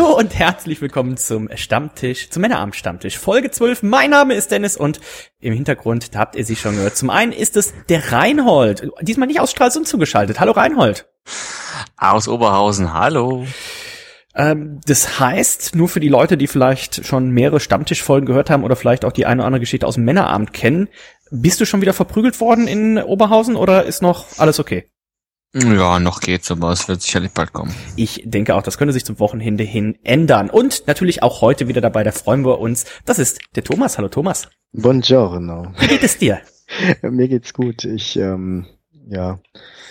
Hallo 0.00 0.16
und 0.16 0.34
herzlich 0.34 0.80
willkommen 0.80 1.18
zum 1.18 1.50
Stammtisch, 1.54 2.30
zum 2.30 2.40
Männerabend-Stammtisch, 2.40 3.18
Folge 3.18 3.50
12. 3.50 3.82
Mein 3.82 4.08
Name 4.08 4.32
ist 4.32 4.50
Dennis 4.50 4.78
und 4.78 4.98
im 5.40 5.52
Hintergrund, 5.52 6.14
da 6.14 6.20
habt 6.20 6.36
ihr 6.36 6.44
sie 6.46 6.56
schon 6.56 6.76
gehört. 6.76 6.96
Zum 6.96 7.10
einen 7.10 7.32
ist 7.32 7.54
es 7.54 7.74
der 7.90 8.10
Reinhold, 8.10 8.90
diesmal 9.02 9.26
nicht 9.26 9.40
aus 9.40 9.50
Stralsund 9.50 9.86
zugeschaltet. 9.86 10.40
Hallo 10.40 10.52
Reinhold. 10.52 11.06
Aus 11.98 12.28
Oberhausen, 12.28 12.94
hallo. 12.94 13.44
Ähm, 14.34 14.80
das 14.86 15.20
heißt, 15.20 15.74
nur 15.74 15.90
für 15.90 16.00
die 16.00 16.08
Leute, 16.08 16.38
die 16.38 16.46
vielleicht 16.46 17.04
schon 17.04 17.28
mehrere 17.28 17.60
Stammtischfolgen 17.60 18.24
gehört 18.24 18.48
haben 18.48 18.64
oder 18.64 18.76
vielleicht 18.76 19.04
auch 19.04 19.12
die 19.12 19.26
eine 19.26 19.42
oder 19.42 19.48
andere 19.48 19.60
Geschichte 19.60 19.86
aus 19.86 19.96
dem 19.96 20.04
Männerabend 20.04 20.54
kennen, 20.54 20.88
bist 21.30 21.60
du 21.60 21.66
schon 21.66 21.82
wieder 21.82 21.92
verprügelt 21.92 22.40
worden 22.40 22.68
in 22.68 22.96
Oberhausen 22.96 23.54
oder 23.54 23.84
ist 23.84 24.00
noch 24.00 24.24
alles 24.38 24.60
okay? 24.60 24.90
Ja, 25.52 25.98
noch 25.98 26.20
geht's, 26.20 26.50
aber 26.50 26.70
es 26.70 26.86
wird 26.86 27.02
sicherlich 27.02 27.32
bald 27.32 27.52
kommen. 27.52 27.74
Ich 27.96 28.22
denke 28.24 28.54
auch, 28.54 28.62
das 28.62 28.78
könnte 28.78 28.92
sich 28.92 29.04
zum 29.04 29.18
Wochenende 29.18 29.64
hin 29.64 29.98
ändern. 30.04 30.48
Und 30.48 30.86
natürlich 30.86 31.24
auch 31.24 31.40
heute 31.40 31.66
wieder 31.66 31.80
dabei, 31.80 32.04
da 32.04 32.12
freuen 32.12 32.44
wir 32.44 32.60
uns. 32.60 32.84
Das 33.04 33.18
ist 33.18 33.40
der 33.56 33.64
Thomas. 33.64 33.98
Hallo 33.98 34.08
Thomas. 34.08 34.48
Buongiorno. 34.72 35.72
Wie 35.78 35.88
geht 35.88 36.04
es 36.04 36.18
dir? 36.18 36.40
Mir 37.02 37.26
geht's 37.26 37.52
gut. 37.52 37.84
Ich, 37.84 38.16
ähm, 38.16 38.66
ja. 39.08 39.40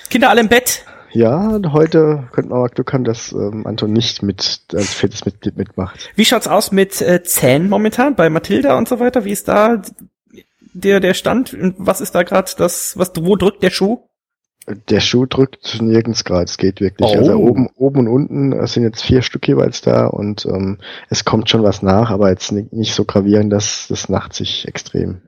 Kinder 0.09 0.29
alle 0.29 0.39
im 0.39 0.47
Bett? 0.47 0.85
Ja, 1.11 1.59
heute 1.73 2.29
könnte 2.31 2.51
man 2.51 2.63
auch 2.63 2.71
Glück 2.71 2.93
haben, 2.93 3.03
dass 3.03 3.33
ähm, 3.33 3.65
Anton 3.65 3.91
nicht 3.91 4.23
mit 4.23 4.59
als 4.73 4.93
viertes 4.93 5.25
Mitglied 5.25 5.57
mitmacht. 5.57 6.09
Wie 6.15 6.23
schaut's 6.23 6.47
aus 6.47 6.71
mit 6.71 7.01
äh, 7.01 7.23
Zähnen 7.23 7.67
momentan 7.67 8.15
bei 8.15 8.29
Mathilda 8.29 8.77
und 8.77 8.87
so 8.87 8.99
weiter? 8.99 9.25
Wie 9.25 9.31
ist 9.31 9.47
da 9.47 9.81
der 10.73 10.99
der 10.99 11.15
Stand? 11.15 11.57
Was 11.77 11.99
ist 11.99 12.13
da 12.13 12.23
gerade 12.23 12.51
das? 12.57 12.97
Was 12.97 13.11
wo 13.19 13.35
drückt 13.35 13.63
der 13.63 13.71
Schuh? 13.71 14.08
Der 14.89 14.99
Schuh 14.99 15.25
drückt 15.25 15.81
nirgends 15.81 16.23
gerade, 16.23 16.45
es 16.45 16.57
geht 16.57 16.79
wirklich. 16.79 17.09
Oh. 17.09 17.17
Also 17.17 17.33
oben, 17.35 17.69
oben 17.75 17.99
und 17.99 18.07
unten 18.07 18.53
es 18.53 18.73
sind 18.73 18.83
jetzt 18.83 19.01
vier 19.01 19.21
Stück 19.21 19.47
jeweils 19.47 19.81
da 19.81 20.07
und 20.07 20.45
ähm, 20.45 20.77
es 21.09 21.25
kommt 21.25 21.49
schon 21.49 21.63
was 21.63 21.81
nach, 21.81 22.11
aber 22.11 22.29
jetzt 22.29 22.51
nicht, 22.51 22.71
nicht 22.73 22.93
so 22.93 23.05
gravierend, 23.05 23.51
dass 23.51 23.87
das 23.87 24.09
nachts 24.09 24.37
sich 24.37 24.67
extrem 24.67 25.21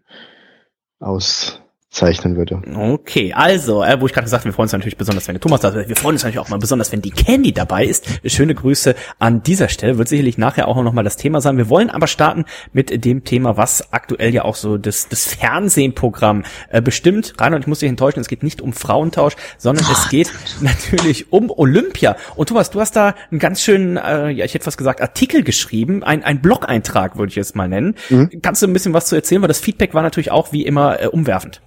auszeichnen 1.92 2.38
würde. 2.38 2.62
Okay, 2.74 3.34
also, 3.34 3.84
äh, 3.84 4.00
wo 4.00 4.06
ich 4.06 4.14
gerade 4.14 4.26
gesagt 4.26 4.42
habe, 4.42 4.52
wir 4.52 4.54
freuen 4.54 4.66
uns 4.66 4.74
natürlich 4.74 4.98
besonders, 4.98 5.28
wenn 5.28 5.36
der 5.36 5.42
Thomas 5.42 5.62
da 5.62 5.70
ist. 5.70 5.90
Wir 5.90 5.96
freuen 5.96 6.16
uns 6.16 6.24
natürlich 6.24 6.40
auch 6.40 6.50
mal 6.50 6.58
besonders, 6.58 6.92
wenn 6.92 7.02
die 7.02 7.12
Candy 7.12 7.52
dabei 7.52 7.86
ist. 7.86 8.08
Schöne 8.26 8.56
Grüße 8.56 8.96
an 9.20 9.44
dieser 9.44 9.68
Stelle. 9.68 9.98
Wird 9.98 10.08
sicherlich 10.08 10.38
nachher 10.38 10.68
auch 10.68 10.82
noch 10.82 10.94
mal 10.94 11.04
das 11.04 11.18
Thema 11.18 11.42
sein. 11.42 11.58
Wir 11.58 11.70
wollen 11.70 11.90
aber 11.90 12.08
starten 12.08 12.46
mit 12.72 13.04
dem 13.04 13.24
Thema, 13.26 13.58
was 13.58 13.92
aktuell 13.92 14.34
ja 14.34 14.46
auch 14.46 14.56
so 14.56 14.78
das, 14.78 15.10
das 15.10 15.26
Fernsehprogramm 15.26 16.44
äh, 16.70 16.82
bestimmt. 16.82 17.34
Reinhard, 17.40 17.64
ich 17.64 17.68
muss 17.68 17.80
dich 17.80 17.90
enttäuschen, 17.90 18.22
es 18.22 18.30
geht 18.30 18.44
nicht 18.44 18.62
um 18.62 18.72
Frauentausch, 18.72 19.36
sondern 19.58 19.86
es 19.92 20.10
geht 20.10 20.32
natürlich 20.62 21.32
um 21.34 21.50
Olympia. 21.50 22.16
Und 22.36 22.50
Thomas, 22.50 22.70
du 22.70 22.80
hast 22.80 22.96
da 22.96 23.16
einen 23.30 23.40
ganz 23.40 23.62
schönen, 23.62 23.98
äh, 23.98 24.30
ja, 24.30 24.46
ich 24.46 24.54
hätte 24.54 24.64
fast 24.64 24.78
gesagt, 24.78 25.02
Artikel 25.02 25.44
geschrieben, 25.44 26.04
ein, 26.04 26.24
ein 26.24 26.42
Blog-Eintrag 26.42 27.18
würde 27.18 27.32
ich 27.32 27.38
es 27.38 27.54
mal 27.54 27.68
nennen. 27.68 27.96
Kannst 28.42 28.62
du 28.62 28.68
ein 28.68 28.74
bisschen 28.74 28.94
was 28.94 29.08
zu 29.08 29.16
erzählen, 29.16 29.42
weil 29.42 29.50
das 29.50 29.60
Feedback 29.60 29.94
war 29.94 30.02
natürlich 30.02 30.32
auch 30.32 30.54
wie 30.54 30.66
immer 30.66 31.02
äh, 31.02 31.08
umwerfend. 31.08 31.62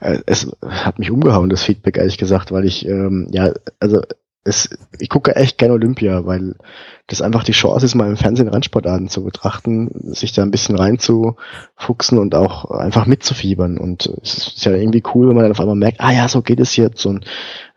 Äh, 0.00 0.18
Es 0.26 0.50
hat 0.66 0.98
mich 0.98 1.10
umgehauen, 1.10 1.50
das 1.50 1.62
Feedback, 1.62 1.96
ehrlich 1.98 2.18
gesagt, 2.18 2.52
weil 2.52 2.64
ich, 2.64 2.86
ähm, 2.86 3.28
ja, 3.30 3.52
also 3.80 4.02
es, 4.46 4.70
ich 5.00 5.08
gucke 5.08 5.34
echt 5.34 5.58
gerne 5.58 5.74
Olympia, 5.74 6.24
weil 6.24 6.54
das 7.08 7.20
einfach 7.20 7.42
die 7.42 7.52
Chance 7.52 7.84
ist, 7.84 7.94
mal 7.94 8.08
im 8.08 8.16
Fernsehen 8.16 8.48
Randsportarten 8.48 9.08
zu 9.08 9.24
betrachten, 9.24 9.90
sich 10.14 10.32
da 10.32 10.42
ein 10.42 10.50
bisschen 10.50 10.76
reinzufuchsen 10.76 12.18
und 12.18 12.34
auch 12.34 12.70
einfach 12.70 13.06
mitzufiebern. 13.06 13.76
Und 13.78 14.06
es 14.22 14.38
ist 14.38 14.64
ja 14.64 14.72
irgendwie 14.72 15.02
cool, 15.14 15.28
wenn 15.28 15.34
man 15.34 15.42
dann 15.42 15.52
auf 15.52 15.60
einmal 15.60 15.76
merkt, 15.76 16.00
ah 16.00 16.12
ja, 16.12 16.28
so 16.28 16.42
geht 16.42 16.60
es 16.60 16.76
jetzt 16.76 17.06
und 17.06 17.24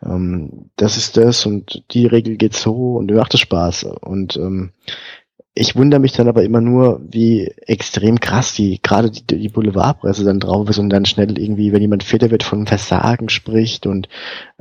ähm, 0.02 0.70
das 0.76 0.96
ist 0.96 1.16
das 1.16 1.44
und 1.44 1.82
die 1.92 2.06
Regel 2.06 2.36
geht 2.36 2.54
so 2.54 2.94
und 2.96 3.06
mir 3.06 3.16
macht 3.16 3.34
es 3.34 3.40
Spaß. 3.40 3.84
Und 4.00 4.36
ähm, 4.36 4.70
ich 5.54 5.74
wundere 5.74 6.00
mich 6.00 6.12
dann 6.12 6.28
aber 6.28 6.44
immer 6.44 6.60
nur, 6.60 7.00
wie 7.10 7.46
extrem 7.66 8.20
krass 8.20 8.54
die, 8.54 8.80
gerade 8.80 9.10
die, 9.10 9.24
die 9.24 9.48
Boulevardpresse 9.48 10.24
dann 10.24 10.38
drauf 10.38 10.68
ist 10.68 10.78
und 10.78 10.90
dann 10.90 11.06
schnell 11.06 11.36
irgendwie, 11.38 11.72
wenn 11.72 11.82
jemand 11.82 12.04
Vierter 12.04 12.30
wird, 12.30 12.44
von 12.44 12.66
Versagen 12.66 13.28
spricht 13.28 13.86
und 13.86 14.08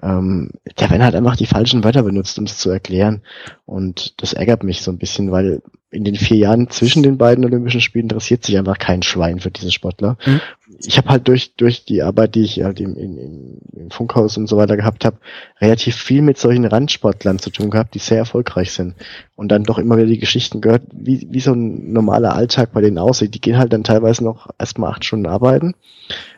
ähm, 0.01 0.51
da 0.75 0.89
werden 0.89 1.03
halt 1.03 1.15
einfach 1.15 1.35
die 1.35 1.45
falschen 1.45 1.83
Wörter 1.83 2.03
benutzt, 2.03 2.39
um 2.39 2.45
es 2.45 2.57
zu 2.57 2.71
erklären. 2.71 3.21
Und 3.65 4.19
das 4.21 4.33
ärgert 4.33 4.63
mich 4.63 4.81
so 4.81 4.91
ein 4.91 4.97
bisschen, 4.97 5.31
weil 5.31 5.61
in 5.91 6.03
den 6.03 6.15
vier 6.15 6.37
Jahren 6.37 6.69
zwischen 6.69 7.03
den 7.03 7.17
beiden 7.17 7.45
Olympischen 7.45 7.81
Spielen 7.81 8.05
interessiert 8.05 8.43
sich 8.43 8.57
einfach 8.57 8.77
kein 8.77 9.03
Schwein 9.03 9.39
für 9.39 9.51
diese 9.51 9.71
Sportler. 9.71 10.17
Mhm. 10.25 10.41
Ich 10.81 10.97
habe 10.97 11.09
halt 11.09 11.27
durch 11.27 11.55
durch 11.55 11.85
die 11.85 12.01
Arbeit, 12.03 12.35
die 12.35 12.43
ich 12.43 12.63
halt 12.63 12.79
im, 12.79 12.95
im, 12.95 13.59
im, 13.73 13.91
Funkhaus 13.91 14.37
und 14.37 14.47
so 14.47 14.57
weiter 14.57 14.77
gehabt 14.77 15.03
habe, 15.03 15.17
relativ 15.59 15.95
viel 15.95 16.21
mit 16.21 16.37
solchen 16.37 16.65
Randsportlern 16.65 17.39
zu 17.39 17.49
tun 17.49 17.69
gehabt, 17.69 17.95
die 17.95 17.99
sehr 17.99 18.19
erfolgreich 18.19 18.71
sind. 18.71 18.95
Und 19.35 19.49
dann 19.51 19.63
doch 19.63 19.77
immer 19.77 19.97
wieder 19.97 20.07
die 20.07 20.19
Geschichten 20.19 20.61
gehört, 20.61 20.83
wie, 20.93 21.27
wie 21.29 21.39
so 21.39 21.53
ein 21.53 21.91
normaler 21.91 22.35
Alltag 22.35 22.71
bei 22.71 22.81
denen 22.81 22.97
aussieht. 22.97 23.33
Die 23.33 23.41
gehen 23.41 23.57
halt 23.57 23.73
dann 23.73 23.83
teilweise 23.83 24.23
noch 24.23 24.49
erstmal 24.57 24.91
acht 24.91 25.05
Stunden 25.05 25.27
arbeiten 25.27 25.73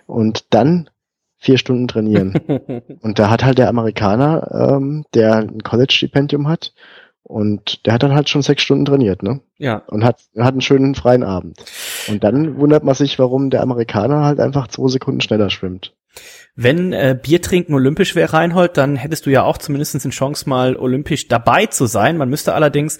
und 0.07 0.45
dann 0.49 0.89
vier 1.37 1.57
Stunden 1.57 1.87
trainieren. 1.87 2.33
und 3.01 3.19
da 3.19 3.29
hat 3.29 3.43
halt 3.43 3.57
der 3.57 3.69
Amerikaner, 3.69 4.75
ähm, 4.77 5.05
der 5.13 5.37
ein 5.37 5.63
College-Stipendium 5.63 6.47
hat, 6.47 6.73
und 7.23 7.85
der 7.85 7.93
hat 7.93 8.03
dann 8.03 8.13
halt 8.13 8.29
schon 8.29 8.41
sechs 8.41 8.63
Stunden 8.63 8.85
trainiert, 8.85 9.23
ne? 9.23 9.41
Ja. 9.57 9.83
Und 9.87 10.03
hat, 10.03 10.21
hat 10.37 10.53
einen 10.53 10.61
schönen 10.61 10.95
freien 10.95 11.23
Abend. 11.23 11.63
Und 12.07 12.23
dann 12.23 12.59
wundert 12.59 12.83
man 12.83 12.95
sich, 12.95 13.19
warum 13.19 13.49
der 13.49 13.61
Amerikaner 13.61 14.23
halt 14.23 14.39
einfach 14.39 14.67
zwei 14.67 14.89
Sekunden 14.89 15.21
schneller 15.21 15.49
schwimmt. 15.49 15.93
Wenn 16.55 16.91
äh, 16.91 17.17
Bier 17.21 17.41
trinken 17.41 17.73
olympisch 17.73 18.15
wäre, 18.15 18.33
Reinhold, 18.33 18.75
dann 18.75 18.97
hättest 18.97 19.25
du 19.25 19.29
ja 19.29 19.43
auch 19.43 19.57
zumindest 19.57 19.95
eine 19.95 20.11
Chance, 20.11 20.49
mal 20.49 20.75
olympisch 20.75 21.29
dabei 21.29 21.67
zu 21.67 21.85
sein. 21.85 22.17
Man 22.17 22.29
müsste 22.29 22.53
allerdings 22.53 22.99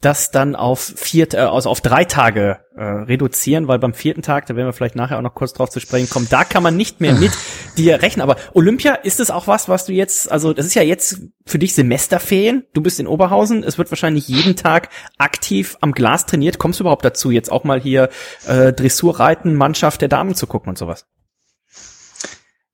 das 0.00 0.30
dann 0.30 0.54
auf 0.54 0.92
vier, 0.96 1.32
äh, 1.34 1.38
also 1.38 1.68
auf 1.70 1.80
drei 1.80 2.04
Tage 2.04 2.60
äh, 2.76 2.82
reduzieren, 2.82 3.66
weil 3.66 3.80
beim 3.80 3.94
vierten 3.94 4.22
Tag, 4.22 4.46
da 4.46 4.54
werden 4.54 4.68
wir 4.68 4.72
vielleicht 4.72 4.94
nachher 4.94 5.18
auch 5.18 5.22
noch 5.22 5.34
kurz 5.34 5.52
drauf 5.52 5.70
zu 5.70 5.80
sprechen 5.80 6.08
kommen, 6.08 6.28
da 6.30 6.44
kann 6.44 6.62
man 6.62 6.76
nicht 6.76 7.00
mehr 7.00 7.14
mit 7.14 7.32
dir 7.76 8.00
rechnen. 8.00 8.22
Aber 8.22 8.36
Olympia, 8.54 8.94
ist 8.94 9.18
es 9.18 9.30
auch 9.30 9.48
was, 9.48 9.68
was 9.68 9.86
du 9.86 9.92
jetzt, 9.92 10.30
also 10.30 10.52
das 10.52 10.66
ist 10.66 10.74
ja 10.74 10.82
jetzt 10.82 11.22
für 11.46 11.58
dich 11.58 11.74
Semesterferien, 11.74 12.64
du 12.74 12.80
bist 12.80 13.00
in 13.00 13.08
Oberhausen, 13.08 13.64
es 13.64 13.76
wird 13.76 13.90
wahrscheinlich 13.90 14.28
jeden 14.28 14.54
Tag 14.54 14.88
aktiv 15.18 15.76
am 15.80 15.92
Glas 15.92 16.26
trainiert. 16.26 16.58
Kommst 16.58 16.78
du 16.78 16.84
überhaupt 16.84 17.04
dazu, 17.04 17.32
jetzt 17.32 17.50
auch 17.50 17.64
mal 17.64 17.80
hier 17.80 18.08
äh, 18.46 18.72
Dressurreiten, 18.72 19.54
Mannschaft 19.54 20.00
der 20.00 20.08
Damen 20.08 20.36
zu 20.36 20.46
gucken 20.46 20.68
und 20.70 20.78
sowas? 20.78 21.06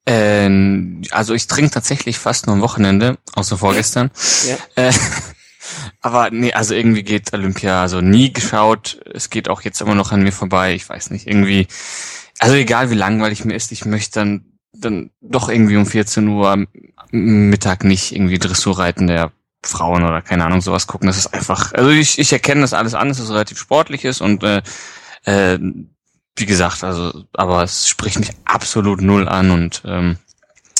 Ähm, 0.06 1.00
also 1.10 1.32
ich 1.32 1.46
trinke 1.46 1.70
tatsächlich 1.70 2.18
fast 2.18 2.46
nur 2.46 2.56
am 2.56 2.60
Wochenende, 2.60 3.16
außer 3.34 3.56
vorgestern. 3.56 4.10
Ja. 4.46 4.56
Äh, 4.88 4.92
aber 6.04 6.30
nee, 6.30 6.52
also 6.52 6.74
irgendwie 6.74 7.02
geht 7.02 7.32
Olympia 7.32 7.80
also 7.80 8.02
nie 8.02 8.30
geschaut. 8.30 9.00
Es 9.14 9.30
geht 9.30 9.48
auch 9.48 9.62
jetzt 9.62 9.80
immer 9.80 9.94
noch 9.94 10.12
an 10.12 10.22
mir 10.22 10.32
vorbei. 10.32 10.74
Ich 10.74 10.86
weiß 10.86 11.08
nicht, 11.08 11.26
irgendwie, 11.26 11.66
also 12.40 12.56
egal 12.56 12.90
wie 12.90 12.94
langweilig 12.94 13.46
mir 13.46 13.54
ist, 13.54 13.72
ich 13.72 13.86
möchte 13.86 14.20
dann, 14.20 14.44
dann 14.74 15.12
doch 15.22 15.48
irgendwie 15.48 15.78
um 15.78 15.86
14 15.86 16.28
Uhr 16.28 16.66
Mittag 17.10 17.84
nicht 17.84 18.14
irgendwie 18.14 18.38
Dressurreiten 18.38 19.06
der 19.06 19.32
Frauen 19.64 20.04
oder 20.04 20.20
keine 20.20 20.44
Ahnung 20.44 20.60
sowas 20.60 20.86
gucken. 20.86 21.06
Das 21.06 21.16
ist 21.16 21.28
einfach, 21.28 21.72
also 21.72 21.88
ich, 21.88 22.18
ich 22.18 22.34
erkenne 22.34 22.60
das 22.60 22.74
alles 22.74 22.92
an, 22.92 23.08
dass 23.08 23.18
es 23.18 23.30
relativ 23.30 23.58
sportlich 23.58 24.04
ist 24.04 24.20
und 24.20 24.42
äh, 24.42 24.60
äh, 25.24 25.58
wie 26.36 26.46
gesagt, 26.46 26.84
also, 26.84 27.24
aber 27.32 27.62
es 27.62 27.88
spricht 27.88 28.18
mich 28.18 28.32
absolut 28.44 29.00
null 29.00 29.26
an 29.26 29.50
und 29.50 29.80
ähm, 29.86 30.18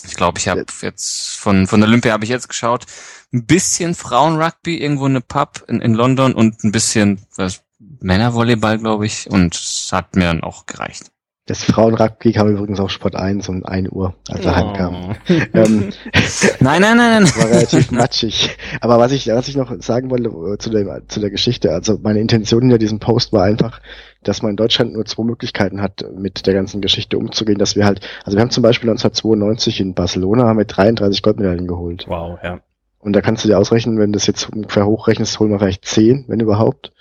ich 0.06 0.14
glaube, 0.14 0.38
ich 0.38 0.48
habe 0.48 0.64
jetzt. 0.82 1.36
von 1.36 1.66
von 1.66 1.82
Olympia 1.82 2.12
habe 2.12 2.24
ich 2.24 2.30
jetzt 2.30 2.48
geschaut, 2.48 2.86
ein 3.32 3.46
bisschen 3.46 3.94
Frauenrugby 3.94 4.78
irgendwo 4.78 5.06
in 5.06 5.12
eine 5.12 5.20
Pub 5.20 5.64
in, 5.68 5.80
in 5.80 5.94
London 5.94 6.34
und 6.34 6.62
ein 6.64 6.72
bisschen 6.72 7.26
was, 7.36 7.64
Männervolleyball, 8.00 8.78
glaube 8.78 9.06
ich, 9.06 9.28
und 9.30 9.54
es 9.54 9.90
hat 9.92 10.16
mir 10.16 10.26
dann 10.26 10.42
auch 10.42 10.66
gereicht. 10.66 11.10
Das 11.46 11.62
Frauenrugby 11.62 12.32
kam 12.32 12.48
übrigens 12.48 12.80
auf 12.80 12.90
Sport 12.90 13.16
1 13.16 13.50
um 13.50 13.66
1 13.66 13.90
Uhr, 13.90 14.14
als 14.30 14.46
er 14.46 14.52
Oh. 14.52 14.56
heimkam. 14.56 15.16
Ähm, 15.52 15.90
Nein, 16.60 16.80
nein, 16.80 16.96
nein, 16.96 17.22
nein. 17.22 17.24
war 17.36 17.50
relativ 17.50 17.90
matschig. 17.90 18.56
Aber 18.80 18.98
was 18.98 19.12
ich, 19.12 19.26
was 19.26 19.48
ich 19.48 19.56
noch 19.56 19.70
sagen 19.82 20.10
wollte 20.10 20.30
äh, 20.30 20.56
zu 20.56 20.70
der, 20.70 21.06
zu 21.06 21.20
der 21.20 21.28
Geschichte, 21.30 21.70
also 21.72 21.98
meine 22.02 22.20
Intention 22.20 22.62
hinter 22.62 22.78
diesem 22.78 22.98
Post 22.98 23.34
war 23.34 23.42
einfach, 23.44 23.82
dass 24.22 24.40
man 24.40 24.52
in 24.52 24.56
Deutschland 24.56 24.94
nur 24.94 25.04
zwei 25.04 25.24
Möglichkeiten 25.24 25.82
hat, 25.82 26.02
mit 26.16 26.46
der 26.46 26.54
ganzen 26.54 26.80
Geschichte 26.80 27.18
umzugehen, 27.18 27.58
dass 27.58 27.76
wir 27.76 27.84
halt, 27.84 28.00
also 28.24 28.38
wir 28.38 28.40
haben 28.42 28.50
zum 28.50 28.62
Beispiel 28.62 28.88
1992 28.88 29.80
in 29.80 29.92
Barcelona 29.92 30.44
haben 30.44 30.56
wir 30.58 30.64
33 30.64 31.22
Goldmedaillen 31.22 31.66
geholt. 31.66 32.06
Wow, 32.08 32.38
ja. 32.42 32.60
Und 33.04 33.12
da 33.12 33.20
kannst 33.20 33.44
du 33.44 33.48
dir 33.48 33.58
ausrechnen, 33.58 33.98
wenn 33.98 34.12
du 34.12 34.16
das 34.16 34.26
jetzt 34.26 34.48
ungefähr 34.50 34.86
hochrechnest, 34.86 35.38
holen 35.38 35.50
wir 35.50 35.58
vielleicht 35.58 35.84
10, 35.84 36.24
wenn 36.26 36.40
überhaupt. 36.40 36.92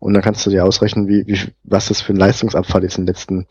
Und 0.00 0.12
dann 0.12 0.22
kannst 0.22 0.44
du 0.44 0.50
dir 0.50 0.64
ausrechnen, 0.64 1.06
wie, 1.06 1.24
wie, 1.28 1.38
was 1.62 1.86
das 1.86 2.00
für 2.00 2.12
ein 2.12 2.16
Leistungsabfall 2.16 2.82
ist 2.82 2.98
in 2.98 3.04
den 3.04 3.14
letzten 3.14 3.46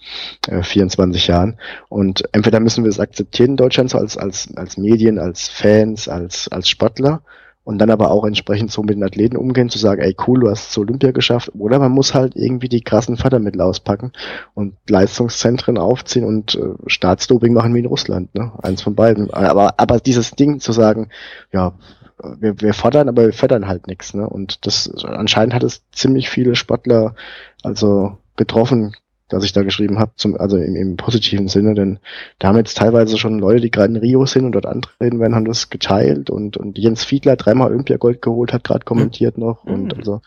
äh, 0.49 0.61
24 0.61 1.27
Jahren. 1.27 1.57
Und 1.87 2.25
entweder 2.33 2.59
müssen 2.59 2.83
wir 2.83 2.89
das 2.89 2.99
akzeptieren 2.99 3.51
in 3.51 3.57
Deutschland 3.57 3.89
so 3.89 3.97
als, 3.97 4.17
als, 4.17 4.49
als 4.57 4.75
Medien, 4.75 5.19
als 5.19 5.47
Fans, 5.47 6.09
als, 6.09 6.49
als 6.49 6.67
Sportler 6.67 7.21
und 7.63 7.77
dann 7.77 7.91
aber 7.91 8.11
auch 8.11 8.25
entsprechend 8.25 8.71
so 8.71 8.81
mit 8.81 8.95
den 8.95 9.03
Athleten 9.03 9.37
umgehen, 9.37 9.69
zu 9.69 9.77
sagen, 9.77 10.01
ey 10.01 10.13
cool, 10.27 10.41
du 10.41 10.49
hast 10.49 10.63
es 10.63 10.69
zur 10.71 10.83
Olympia 10.83 11.11
geschafft. 11.11 11.51
Oder 11.57 11.79
man 11.79 11.91
muss 11.91 12.13
halt 12.13 12.35
irgendwie 12.35 12.69
die 12.69 12.81
krassen 12.81 13.15
Fördermittel 13.15 13.61
auspacken 13.61 14.11
und 14.53 14.73
Leistungszentren 14.89 15.77
aufziehen 15.77 16.25
und 16.25 16.55
äh, 16.55 16.73
Staatsdoping 16.87 17.53
machen 17.53 17.73
wie 17.73 17.79
in 17.79 17.85
Russland, 17.85 18.35
ne? 18.35 18.51
Eins 18.61 18.81
von 18.81 18.95
beiden. 18.95 19.31
Aber, 19.31 19.79
aber 19.79 19.99
dieses 19.99 20.31
Ding 20.31 20.59
zu 20.59 20.73
sagen, 20.73 21.09
ja, 21.53 21.73
wir, 22.39 22.61
wir 22.61 22.73
fordern, 22.73 23.09
aber 23.09 23.25
wir 23.25 23.33
fördern 23.33 23.67
halt 23.67 23.87
nichts. 23.87 24.13
Ne? 24.13 24.27
Und 24.27 24.65
das 24.65 24.89
anscheinend 25.03 25.53
hat 25.53 25.63
es 25.63 25.83
ziemlich 25.91 26.29
viele 26.29 26.55
Sportler 26.55 27.15
also 27.63 28.17
getroffen, 28.35 28.95
dass 29.29 29.43
ich 29.43 29.53
da 29.53 29.63
geschrieben 29.63 29.99
habe, 29.99 30.11
zum, 30.15 30.35
also 30.35 30.57
im, 30.57 30.75
im 30.75 30.97
positiven 30.97 31.47
Sinne, 31.47 31.73
denn 31.73 31.99
da 32.39 32.49
haben 32.49 32.57
jetzt 32.57 32.77
teilweise 32.77 33.17
schon 33.17 33.39
Leute, 33.39 33.61
die 33.61 33.71
gerade 33.71 33.93
in 33.93 33.99
Rio 33.99 34.25
sind 34.25 34.45
und 34.45 34.51
dort 34.51 34.65
antreten 34.65 35.19
werden, 35.19 35.35
haben 35.35 35.45
das 35.45 35.69
geteilt 35.69 36.29
und, 36.29 36.57
und 36.57 36.77
Jens 36.77 37.05
Fiedler 37.05 37.37
dreimal 37.37 37.69
Olympiagold 37.69 38.21
geholt, 38.21 38.51
hat 38.51 38.63
gerade 38.63 38.83
kommentiert 38.83 39.37
mhm. 39.37 39.43
noch 39.43 39.63
und 39.63 39.95
also 39.95 40.21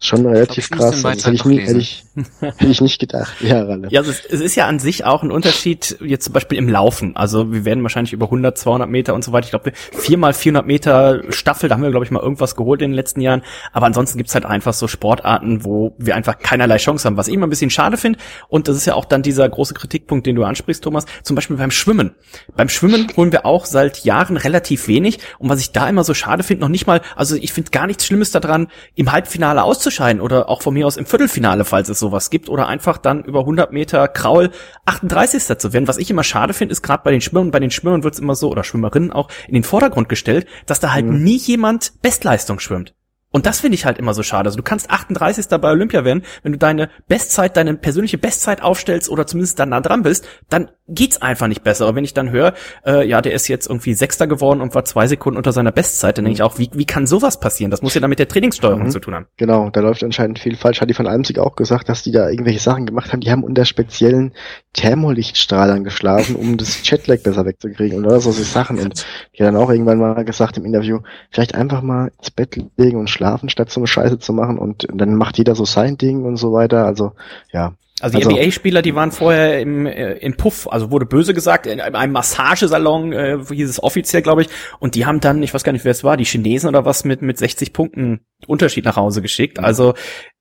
schon 0.00 0.26
relativ 0.26 0.70
glaub, 0.70 0.92
krass. 0.92 1.02
Das 1.02 1.26
hätte 1.26 1.34
ich, 1.34 1.44
nie, 1.44 1.58
hätte, 1.58 1.78
ich, 1.78 2.04
hätte 2.40 2.66
ich 2.66 2.80
nicht 2.80 3.00
gedacht. 3.00 3.34
Ja, 3.40 3.64
Ralle. 3.64 3.88
ja 3.90 4.00
also 4.00 4.12
es, 4.12 4.24
es, 4.24 4.40
ist 4.40 4.54
ja 4.54 4.66
an 4.66 4.78
sich 4.78 5.04
auch 5.04 5.24
ein 5.24 5.32
Unterschied, 5.32 5.98
jetzt 6.00 6.24
zum 6.24 6.32
Beispiel 6.32 6.56
im 6.56 6.68
Laufen. 6.68 7.16
Also 7.16 7.52
wir 7.52 7.64
werden 7.64 7.82
wahrscheinlich 7.82 8.12
über 8.12 8.26
100, 8.26 8.56
200 8.56 8.88
Meter 8.88 9.14
und 9.14 9.24
so 9.24 9.32
weiter. 9.32 9.46
Ich 9.46 9.50
glaube, 9.50 9.72
viermal 9.74 10.34
400 10.34 10.66
Meter 10.66 11.22
Staffel, 11.30 11.68
da 11.68 11.74
haben 11.74 11.82
wir, 11.82 11.90
glaube 11.90 12.04
ich, 12.04 12.12
mal 12.12 12.22
irgendwas 12.22 12.54
geholt 12.54 12.80
in 12.80 12.90
den 12.90 12.94
letzten 12.94 13.20
Jahren. 13.20 13.42
Aber 13.72 13.86
ansonsten 13.86 14.18
gibt's 14.18 14.34
halt 14.34 14.46
einfach 14.46 14.72
so 14.72 14.86
Sportarten, 14.86 15.64
wo 15.64 15.94
wir 15.98 16.14
einfach 16.14 16.38
keinerlei 16.38 16.76
Chance 16.76 17.04
haben, 17.06 17.16
was 17.16 17.26
ich 17.26 17.34
immer 17.34 17.48
ein 17.48 17.50
bisschen 17.50 17.70
schade 17.70 17.96
finde. 17.96 18.20
Und 18.48 18.68
das 18.68 18.76
ist 18.76 18.86
ja 18.86 18.94
auch 18.94 19.04
dann 19.04 19.22
dieser 19.22 19.48
große 19.48 19.74
Kritikpunkt, 19.74 20.26
den 20.26 20.36
du 20.36 20.44
ansprichst, 20.44 20.84
Thomas. 20.84 21.06
Zum 21.24 21.34
Beispiel 21.34 21.56
beim 21.56 21.72
Schwimmen. 21.72 22.14
Beim 22.54 22.68
Schwimmen 22.68 23.08
holen 23.16 23.32
wir 23.32 23.44
auch 23.44 23.66
seit 23.66 24.04
Jahren 24.04 24.36
relativ 24.36 24.86
wenig. 24.86 25.18
Und 25.40 25.48
was 25.48 25.60
ich 25.60 25.72
da 25.72 25.88
immer 25.88 26.04
so 26.04 26.14
schade 26.14 26.44
finde, 26.44 26.60
noch 26.60 26.68
nicht 26.68 26.86
mal, 26.86 27.00
also 27.16 27.34
ich 27.34 27.52
finde 27.52 27.70
gar 27.72 27.88
nichts 27.88 28.06
Schlimmes 28.06 28.30
daran, 28.30 28.68
im 28.94 29.10
Halbfinale 29.10 29.64
auszuscheiden 29.88 30.20
oder 30.20 30.48
auch 30.48 30.62
von 30.62 30.74
mir 30.74 30.86
aus 30.86 30.96
im 30.96 31.06
Viertelfinale, 31.06 31.64
falls 31.64 31.88
es 31.88 31.98
sowas 31.98 32.30
gibt, 32.30 32.48
oder 32.48 32.68
einfach 32.68 32.98
dann 32.98 33.24
über 33.24 33.40
100 33.40 33.72
Meter 33.72 34.06
Kraul 34.08 34.50
38. 34.84 35.58
zu 35.58 35.72
werden. 35.72 35.88
Was 35.88 35.98
ich 35.98 36.10
immer 36.10 36.24
schade 36.24 36.52
finde, 36.52 36.72
ist 36.72 36.82
gerade 36.82 37.02
bei 37.02 37.10
den 37.10 37.20
Schwimmern, 37.20 37.50
bei 37.50 37.60
den 37.60 37.70
Schwimmern 37.70 38.04
wird 38.04 38.14
es 38.14 38.20
immer 38.20 38.34
so, 38.34 38.50
oder 38.50 38.64
Schwimmerinnen 38.64 39.12
auch, 39.12 39.28
in 39.46 39.54
den 39.54 39.64
Vordergrund 39.64 40.08
gestellt, 40.08 40.46
dass 40.66 40.80
da 40.80 40.92
halt 40.92 41.06
mhm. 41.06 41.22
nie 41.22 41.36
jemand 41.36 41.92
Bestleistung 42.02 42.60
schwimmt. 42.60 42.94
Und 43.30 43.44
das 43.44 43.60
finde 43.60 43.74
ich 43.74 43.84
halt 43.84 43.98
immer 43.98 44.14
so 44.14 44.22
schade. 44.22 44.46
Also 44.46 44.56
du 44.56 44.62
kannst 44.62 44.90
38. 44.90 45.46
bei 45.60 45.70
Olympia 45.70 46.04
werden, 46.04 46.22
wenn 46.42 46.52
du 46.52 46.58
deine 46.58 46.88
Bestzeit, 47.08 47.56
deine 47.56 47.74
persönliche 47.74 48.16
Bestzeit 48.16 48.62
aufstellst 48.62 49.10
oder 49.10 49.26
zumindest 49.26 49.58
dann 49.58 49.68
nah 49.68 49.80
dran 49.80 50.02
bist, 50.02 50.26
dann 50.48 50.70
geht's 50.88 51.20
einfach 51.20 51.46
nicht 51.46 51.62
besser. 51.62 51.86
Aber 51.86 51.96
wenn 51.96 52.04
ich 52.04 52.14
dann 52.14 52.30
höre, 52.30 52.54
äh, 52.86 53.06
ja, 53.06 53.20
der 53.20 53.34
ist 53.34 53.48
jetzt 53.48 53.68
irgendwie 53.68 53.92
Sechster 53.92 54.26
geworden 54.26 54.62
und 54.62 54.74
war 54.74 54.84
zwei 54.86 55.06
Sekunden 55.06 55.36
unter 55.36 55.52
seiner 55.52 55.72
Bestzeit, 55.72 56.16
dann 56.16 56.24
denke 56.24 56.36
ich 56.36 56.42
auch, 56.42 56.58
wie, 56.58 56.70
wie 56.72 56.86
kann 56.86 57.06
sowas 57.06 57.38
passieren? 57.38 57.70
Das 57.70 57.82
muss 57.82 57.94
ja 57.94 58.00
dann 58.00 58.08
mit 58.08 58.18
der 58.18 58.28
Trainingssteuerung 58.28 58.84
mhm. 58.84 58.90
zu 58.90 59.00
tun 59.00 59.14
haben. 59.14 59.26
Genau, 59.36 59.68
da 59.70 59.80
läuft 59.80 60.02
anscheinend 60.02 60.38
viel 60.38 60.56
falsch. 60.56 60.80
Hat 60.80 60.88
die 60.88 60.94
von 60.94 61.06
Almsig 61.06 61.38
auch 61.38 61.54
gesagt, 61.54 61.90
dass 61.90 62.02
die 62.02 62.12
da 62.12 62.30
irgendwelche 62.30 62.60
Sachen 62.60 62.86
gemacht 62.86 63.12
haben. 63.12 63.20
Die 63.20 63.30
haben 63.30 63.44
unter 63.44 63.66
speziellen 63.66 64.32
Thermolichtstrahlern 64.72 65.84
geschlafen, 65.84 66.34
um 66.34 66.56
das 66.56 66.82
Chatlag 66.86 67.22
besser 67.22 67.44
wegzukriegen 67.44 68.04
oder 68.04 68.20
so 68.20 68.32
Sachen. 68.32 68.78
Und 68.78 69.06
die 69.36 69.42
hat 69.42 69.48
dann 69.48 69.56
auch 69.56 69.70
irgendwann 69.70 69.98
mal 69.98 70.24
gesagt 70.24 70.56
im 70.56 70.64
Interview, 70.64 71.00
vielleicht 71.30 71.54
einfach 71.54 71.82
mal 71.82 72.10
ins 72.18 72.30
Bett 72.30 72.58
legen 72.76 72.98
und 72.98 73.10
schlafen, 73.18 73.48
statt 73.48 73.70
so 73.70 73.80
eine 73.80 73.88
Scheiße 73.88 74.18
zu 74.18 74.32
machen 74.32 74.58
und 74.58 74.86
dann 74.92 75.14
macht 75.14 75.38
jeder 75.38 75.54
so 75.54 75.64
sein 75.64 75.98
Ding 75.98 76.24
und 76.24 76.36
so 76.36 76.52
weiter. 76.52 76.86
Also 76.86 77.12
ja. 77.52 77.74
Also 78.00 78.16
die 78.16 78.24
also, 78.24 78.36
NBA-Spieler, 78.36 78.80
die 78.80 78.94
waren 78.94 79.10
vorher 79.10 79.60
im, 79.60 79.84
äh, 79.84 80.12
im 80.18 80.36
Puff, 80.36 80.68
also 80.70 80.92
wurde 80.92 81.04
böse 81.04 81.34
gesagt, 81.34 81.66
in 81.66 81.80
einem 81.80 82.12
Massagesalon, 82.12 83.12
äh, 83.12 83.38
hieß 83.50 83.68
es 83.68 83.82
offiziell, 83.82 84.22
glaube 84.22 84.42
ich, 84.42 84.48
und 84.78 84.94
die 84.94 85.04
haben 85.04 85.18
dann, 85.18 85.42
ich 85.42 85.52
weiß 85.52 85.64
gar 85.64 85.72
nicht, 85.72 85.84
wer 85.84 85.90
es 85.90 86.04
war, 86.04 86.16
die 86.16 86.24
Chinesen 86.24 86.68
oder 86.68 86.84
was 86.84 87.04
mit 87.04 87.22
mit 87.22 87.38
60 87.38 87.72
Punkten 87.72 88.20
Unterschied 88.46 88.84
nach 88.84 88.94
Hause 88.94 89.20
geschickt. 89.20 89.58
Also 89.58 89.94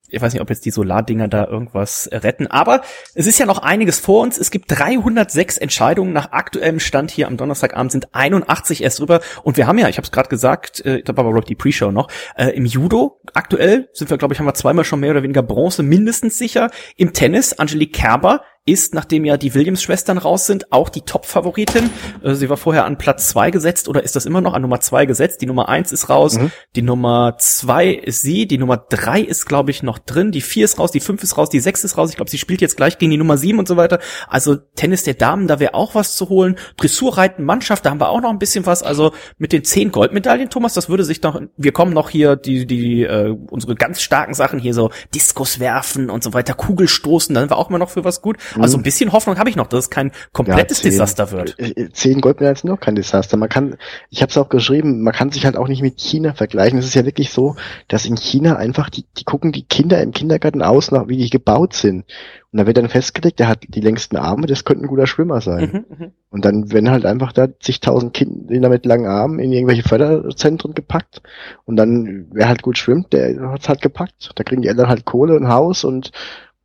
ich 0.09 0.21
weiß 0.21 0.33
nicht, 0.33 0.42
ob 0.42 0.50
jetzt 0.50 0.65
die 0.65 0.71
Solardinger 0.71 1.27
da 1.27 1.45
irgendwas 1.45 2.09
retten, 2.12 2.48
aber 2.48 2.81
es 3.13 3.27
ist 3.27 3.39
ja 3.39 3.45
noch 3.45 3.59
einiges 3.59 4.00
vor 4.00 4.21
uns. 4.21 4.38
Es 4.38 4.51
gibt 4.51 4.65
306 4.69 5.57
Entscheidungen 5.57 6.13
nach 6.13 6.31
aktuellem 6.31 6.80
Stand 6.80 7.12
hier 7.12 7.27
am 7.27 7.38
Donnerstagabend 7.38 7.92
sind 7.92 8.13
81 8.13 8.83
erst 8.83 9.00
drüber 9.00 9.21
und 9.44 9.57
wir 9.57 9.68
haben 9.68 9.77
ja, 9.77 9.89
ich 9.89 9.98
habe 9.98 10.06
es 10.06 10.12
gerade 10.12 10.30
gesagt, 10.30 10.86
äh, 10.86 11.04
da 11.04 11.15
war 11.18 11.25
aber 11.25 11.42
die 11.42 11.56
Pre-Show 11.56 11.92
noch, 11.92 12.09
äh, 12.36 12.50
im 12.50 12.65
Judo 12.65 13.19
aktuell 13.33 13.89
sind 13.94 14.09
wir, 14.09 14.18
glaube 14.18 14.33
ich, 14.33 14.39
haben 14.39 14.48
wir 14.48 14.54
zweimal 14.54 14.86
schon 14.86 15.00
mehr 15.00 15.12
oder 15.12 15.24
weniger 15.24 15.44
Bronze 15.44 15.83
mindestens 15.83 16.38
sicher. 16.38 16.69
Im 16.95 17.13
Tennis 17.13 17.54
Angelique 17.54 17.94
Kerber 17.94 18.42
ist, 18.68 18.94
nachdem 18.94 19.25
ja 19.25 19.38
die 19.38 19.54
Williams-Schwestern 19.54 20.18
raus 20.18 20.46
sind, 20.46 20.72
auch 20.72 20.90
die 20.90 21.02
Top-Favoritin. 21.02 21.90
Äh, 22.22 22.36
sie 22.36 22.50
war 22.50 22.58
vorher 22.58 22.86
an 22.86 22.98
Platz 22.98 23.30
zwei 23.30 23.50
gesetzt 23.50 23.88
oder 23.88 24.04
ist 24.04 24.16
das 24.16 24.25
immer 24.25 24.42
noch 24.42 24.54
an 24.54 24.62
Nummer 24.62 24.80
zwei 24.80 25.06
gesetzt? 25.06 25.42
Die 25.42 25.46
Nummer 25.46 25.69
eins 25.69 25.92
ist 25.92 26.10
raus, 26.10 26.38
mhm. 26.38 26.52
die 26.75 26.81
Nummer 26.81 27.36
zwei 27.38 27.90
ist 27.90 28.22
sie, 28.22 28.48
die 28.48 28.58
Nummer 28.58 28.78
drei 28.78 29.22
ist, 29.22 29.46
glaube 29.46 29.72
ich, 29.72 29.84
noch 29.84 30.00
drin, 30.00 30.31
die 30.31 30.42
vier 30.42 30.66
ist 30.66 30.80
raus, 30.80 30.92
die 30.92 31.00
fünf 31.00 31.24
ist 31.24 31.38
raus, 31.38 31.50
die 31.50 31.60
sechs 31.60 31.84
ist 31.84 31.98
raus. 31.98 32.10
Ich 32.10 32.18
glaube, 32.18 32.30
sie 32.30 32.38
spielt 32.38 32.62
jetzt 32.62 32.78
gleich 32.78 32.98
gegen 32.98 33.12
die 33.12 33.18
Nummer 33.18 33.38
sieben 33.38 33.60
und 33.60 33.68
so 33.68 33.78
weiter. 33.78 34.00
Also 34.28 34.56
Tennis 34.56 35.04
der 35.04 35.14
Damen, 35.14 35.48
da 35.48 35.60
wäre 35.60 35.74
auch 35.74 35.96
was 35.96 36.18
zu 36.18 36.30
holen. 36.30 36.58
Dressurreiten, 36.75 37.46
Mannschaft, 37.46 37.86
da 37.86 37.92
haben 37.92 38.02
wir 38.02 38.10
auch 38.10 38.22
noch 38.22 38.30
ein 38.30 38.40
bisschen 38.40 38.66
was. 38.66 38.84
Also 38.84 39.14
mit 39.38 39.54
den 39.54 39.64
zehn 39.64 39.92
Goldmedaillen, 39.92 40.50
Thomas, 40.50 40.74
das 40.74 40.90
würde 40.90 41.06
sich 41.06 41.22
noch, 41.22 41.42
wir 41.56 41.72
kommen 41.72 41.94
noch 41.94 42.10
hier, 42.10 42.36
die, 42.36 42.66
die, 42.66 43.04
äh, 43.04 43.36
unsere 43.50 43.75
ganz 43.75 44.02
starken 44.02 44.34
Sachen 44.34 44.60
hier 44.60 44.74
so 44.74 44.92
Diskus 45.14 45.60
werfen 45.60 46.10
und 46.10 46.24
so 46.24 46.34
weiter, 46.34 46.54
Kugelstoßen, 46.54 47.34
da 47.34 47.42
sind 47.42 47.52
wir 47.52 47.58
auch 47.58 47.69
immer 47.69 47.80
noch 47.80 47.90
für 47.90 48.04
was 48.04 48.22
gut. 48.22 48.38
Also 48.63 48.77
ein 48.77 48.83
bisschen 48.83 49.12
Hoffnung 49.12 49.38
habe 49.38 49.50
ich 49.50 49.56
noch, 49.56 49.68
dass 49.68 49.86
es 49.86 49.89
kein 49.89 50.12
komplettes 50.33 50.80
ja, 50.80 50.83
zehn, 50.83 50.92
Desaster 50.92 51.31
wird. 51.31 51.59
Äh, 51.59 51.69
äh, 51.69 51.89
zehn 51.92 52.21
Goldmedaillen 52.21 52.56
sind 52.56 52.69
noch 52.69 52.80
kein 52.80 52.95
Desaster. 52.95 53.38
Man 53.38 53.50
kann, 53.50 53.77
ich 54.09 54.21
habe 54.21 54.30
es 54.30 54.38
auch 54.38 54.50
geschrieben, 54.50 55.01
man 55.01 55.13
kann 55.13 55.31
sich 55.31 55.45
halt 55.45 55.57
auch 55.57 55.68
nicht 55.68 55.81
mit 55.81 56.00
China 56.00 56.33
vergleichen. 56.33 56.80
Es 56.80 56.86
ist 56.86 56.95
ja 56.95 57.06
wirklich 57.06 57.31
so, 57.31 57.56
dass 57.88 58.06
in 58.06 58.18
China 58.18 58.56
einfach 58.56 58.89
die, 58.89 59.06
die 59.18 59.24
gucken 59.24 59.51
die 59.51 59.63
Kinder 59.63 60.01
im 60.01 60.12
Kindergarten 60.12 60.62
aus, 60.62 60.92
nach 60.92 61.07
wie 61.07 61.18
die 61.18 61.30
gebaut 61.30 61.74
sind. 61.74 62.06
Und 62.51 62.59
da 62.59 62.65
wird 62.65 62.77
dann 62.77 62.89
festgelegt, 62.89 63.39
der 63.39 63.50
hat 63.50 63.65
die 63.68 63.81
längsten 63.81 64.15
Arme, 64.15 64.48
das 64.48 64.63
könnte 64.63 64.86
ein 64.86 64.88
guter 64.88 65.06
Schwimmer 65.06 65.42
sein. 65.42 65.86
Mhm, 65.89 65.98
mhm. 65.98 66.12
und 66.30 66.45
dann 66.45 66.71
werden 66.71 66.89
halt 66.89 67.06
einfach 67.06 67.33
da 67.33 67.48
zigtausend 67.59 68.14
Kinder 68.14 68.69
mit 68.69 68.85
langen 68.85 69.06
Armen 69.06 69.40
in 69.40 69.52
irgendwelche 69.52 69.83
Förderzentren 69.83 70.73
gepackt. 70.73 71.21
Und 71.66 71.76
dann, 71.76 72.28
wer 72.31 72.47
halt 72.47 72.61
gut 72.61 72.78
schwimmt, 72.78 73.11
der 73.11 73.52
hat's 73.52 73.68
halt 73.68 73.81
gepackt. 73.81 74.31
Da 74.35 74.44
kriegen 74.44 74.61
die 74.61 74.69
Eltern 74.69 74.87
halt 74.87 75.06
Kohle, 75.06 75.35
ein 75.35 75.49
Haus 75.49 75.83
und 75.83 76.11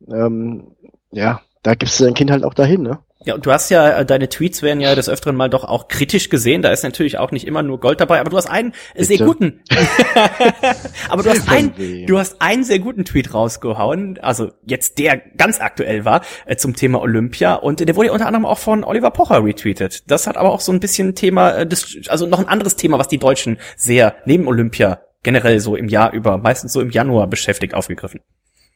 ähm, 0.07 0.71
ja, 1.11 1.41
da 1.63 1.75
gibst 1.75 1.99
du 1.99 2.03
dein 2.03 2.13
Kind 2.13 2.29
halt 2.29 2.43
auch 2.43 2.53
dahin, 2.53 2.83
ne? 2.83 2.99
Ja, 3.25 3.35
und 3.35 3.45
du 3.45 3.51
hast 3.53 3.69
ja, 3.69 3.99
äh, 3.99 4.05
deine 4.05 4.27
Tweets 4.27 4.61
werden 4.61 4.81
ja 4.81 4.95
des 4.95 5.07
Öfteren 5.07 5.37
mal 5.37 5.49
doch 5.49 5.63
auch 5.63 5.87
kritisch 5.87 6.29
gesehen. 6.29 6.61
Da 6.61 6.71
ist 6.71 6.83
natürlich 6.83 7.17
auch 7.17 7.31
nicht 7.31 7.47
immer 7.47 7.63
nur 7.63 7.79
Gold 7.79 8.01
dabei, 8.01 8.19
aber 8.19 8.29
du 8.29 8.35
hast 8.35 8.47
einen 8.47 8.73
Bitte? 8.93 9.05
sehr 9.05 9.17
guten. 9.19 9.61
aber 11.09 11.23
du 11.23 11.29
hast 11.29 11.49
einen, 11.49 12.05
du 12.05 12.19
hast 12.19 12.41
einen 12.41 12.65
sehr 12.65 12.79
guten 12.79 13.05
Tweet 13.05 13.33
rausgehauen, 13.33 14.19
also 14.21 14.51
jetzt 14.65 14.97
der 14.99 15.17
ganz 15.37 15.61
aktuell 15.61 16.03
war, 16.03 16.21
äh, 16.45 16.57
zum 16.57 16.75
Thema 16.75 16.99
Olympia. 17.01 17.55
Und 17.55 17.79
der 17.79 17.95
wurde 17.95 18.07
ja 18.07 18.13
unter 18.13 18.27
anderem 18.27 18.45
auch 18.45 18.57
von 18.57 18.83
Oliver 18.83 19.11
Pocher 19.11 19.43
retweetet. 19.43 20.03
Das 20.11 20.27
hat 20.27 20.35
aber 20.35 20.51
auch 20.51 20.59
so 20.59 20.73
ein 20.73 20.81
bisschen 20.81 21.15
Thema, 21.15 21.51
äh, 21.51 21.65
des, 21.65 22.01
also 22.09 22.25
noch 22.27 22.39
ein 22.39 22.49
anderes 22.49 22.75
Thema, 22.75 22.99
was 22.99 23.07
die 23.07 23.19
Deutschen 23.19 23.57
sehr 23.77 24.15
neben 24.25 24.47
Olympia 24.47 24.99
generell 25.23 25.61
so 25.61 25.77
im 25.77 25.87
Jahr 25.87 26.11
über, 26.11 26.37
meistens 26.37 26.73
so 26.73 26.81
im 26.81 26.89
Januar 26.89 27.27
beschäftigt, 27.27 27.73
aufgegriffen. 27.73 28.19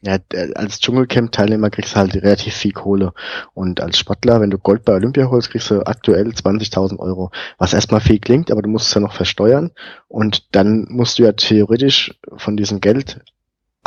Ja, 0.02 0.20
als 0.54 0.80
Dschungelcamp-Teilnehmer 0.80 1.72
kriegst 1.72 1.94
du 1.94 1.98
halt 1.98 2.16
relativ 2.16 2.54
viel 2.54 2.72
Kohle. 2.72 3.14
Und 3.54 3.82
als 3.82 3.98
Sportler, 3.98 4.40
wenn 4.40 4.52
du 4.52 4.60
Gold 4.60 4.86
bei 4.86 4.94
Olympia 4.94 5.30
holst, 5.30 5.50
kriegst 5.50 5.72
du 5.72 5.82
aktuell 5.82 6.28
20.000 6.28 7.00
Euro. 7.00 7.32
Was 7.58 7.74
erstmal 7.74 8.02
viel 8.02 8.20
klingt, 8.20 8.52
aber 8.52 8.62
du 8.62 8.70
musst 8.70 8.88
es 8.88 8.94
ja 8.94 9.02
noch 9.02 9.14
versteuern. 9.14 9.72
Und 10.08 10.56
dann 10.56 10.86
musst 10.90 11.18
du 11.18 11.24
ja 11.24 11.32
theoretisch 11.32 12.14
von 12.36 12.58
diesem 12.58 12.80
Geld 12.80 13.22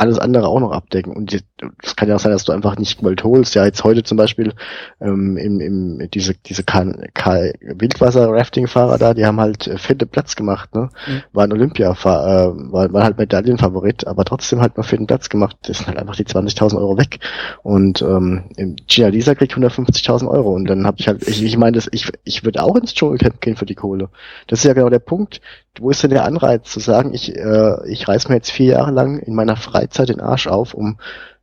alles 0.01 0.17
andere 0.17 0.47
auch 0.47 0.59
noch 0.59 0.71
abdecken. 0.71 1.15
Und 1.15 1.43
es 1.83 1.95
kann 1.95 2.09
ja 2.09 2.15
auch 2.15 2.19
sein, 2.19 2.31
dass 2.31 2.43
du 2.43 2.53
einfach 2.53 2.79
nicht 2.79 3.01
Gold 3.01 3.23
holst. 3.23 3.53
Ja, 3.53 3.65
jetzt 3.65 3.83
heute 3.83 4.01
zum 4.01 4.17
Beispiel 4.17 4.53
ähm, 4.99 5.37
im, 5.37 5.59
im, 5.59 6.09
diese, 6.11 6.33
diese 6.33 6.63
Wildwasser-Rafting-Fahrer 6.63 8.97
da, 8.97 9.13
die 9.13 9.27
haben 9.27 9.39
halt 9.39 9.67
äh, 9.67 9.77
fette 9.77 10.07
Platz 10.07 10.35
gemacht, 10.35 10.73
ne? 10.73 10.89
Mhm. 11.07 11.21
Waren 11.33 11.53
Olympia, 11.53 11.91
äh, 11.91 11.95
war, 11.95 12.91
war 12.91 13.03
halt 13.03 13.19
Medaillenfavorit, 13.19 14.07
aber 14.07 14.25
trotzdem 14.25 14.59
halt 14.59 14.75
mal 14.75 14.81
fetten 14.81 15.05
Platz 15.05 15.29
gemacht. 15.29 15.55
Das 15.67 15.77
sind 15.77 15.85
halt 15.87 15.99
einfach 15.99 16.15
die 16.15 16.25
20.000 16.25 16.79
Euro 16.79 16.97
weg. 16.97 17.19
Und 17.61 18.01
ähm, 18.01 18.45
Gina 18.87 19.09
Lisa 19.09 19.35
kriegt 19.35 19.53
150.000 19.53 20.27
Euro. 20.27 20.55
Und 20.55 20.65
dann 20.65 20.87
habe 20.87 20.97
ich 20.99 21.07
halt, 21.07 21.27
ich, 21.27 21.43
ich 21.43 21.57
meine, 21.57 21.77
ich, 21.91 22.11
ich 22.23 22.43
würde 22.43 22.63
auch 22.63 22.75
ins 22.75 22.95
Dschungelcamp 22.95 23.39
gehen 23.39 23.55
für 23.55 23.67
die 23.67 23.75
Kohle. 23.75 24.09
Das 24.47 24.57
ist 24.59 24.65
ja 24.65 24.73
genau 24.73 24.89
der 24.89 24.97
Punkt 24.97 25.41
wo 25.79 25.89
ist 25.89 26.03
denn 26.03 26.11
der 26.11 26.25
Anreiz 26.25 26.69
zu 26.69 26.79
sagen, 26.79 27.13
ich, 27.13 27.35
äh, 27.35 27.87
ich 27.87 28.07
reiß 28.07 28.29
mir 28.29 28.35
jetzt 28.35 28.51
vier 28.51 28.73
Jahre 28.73 28.91
lang 28.91 29.19
in 29.19 29.33
meiner 29.33 29.55
Freizeit 29.55 30.09
den 30.09 30.19
Arsch 30.19 30.47
auf, 30.47 30.73
um, 30.73 30.97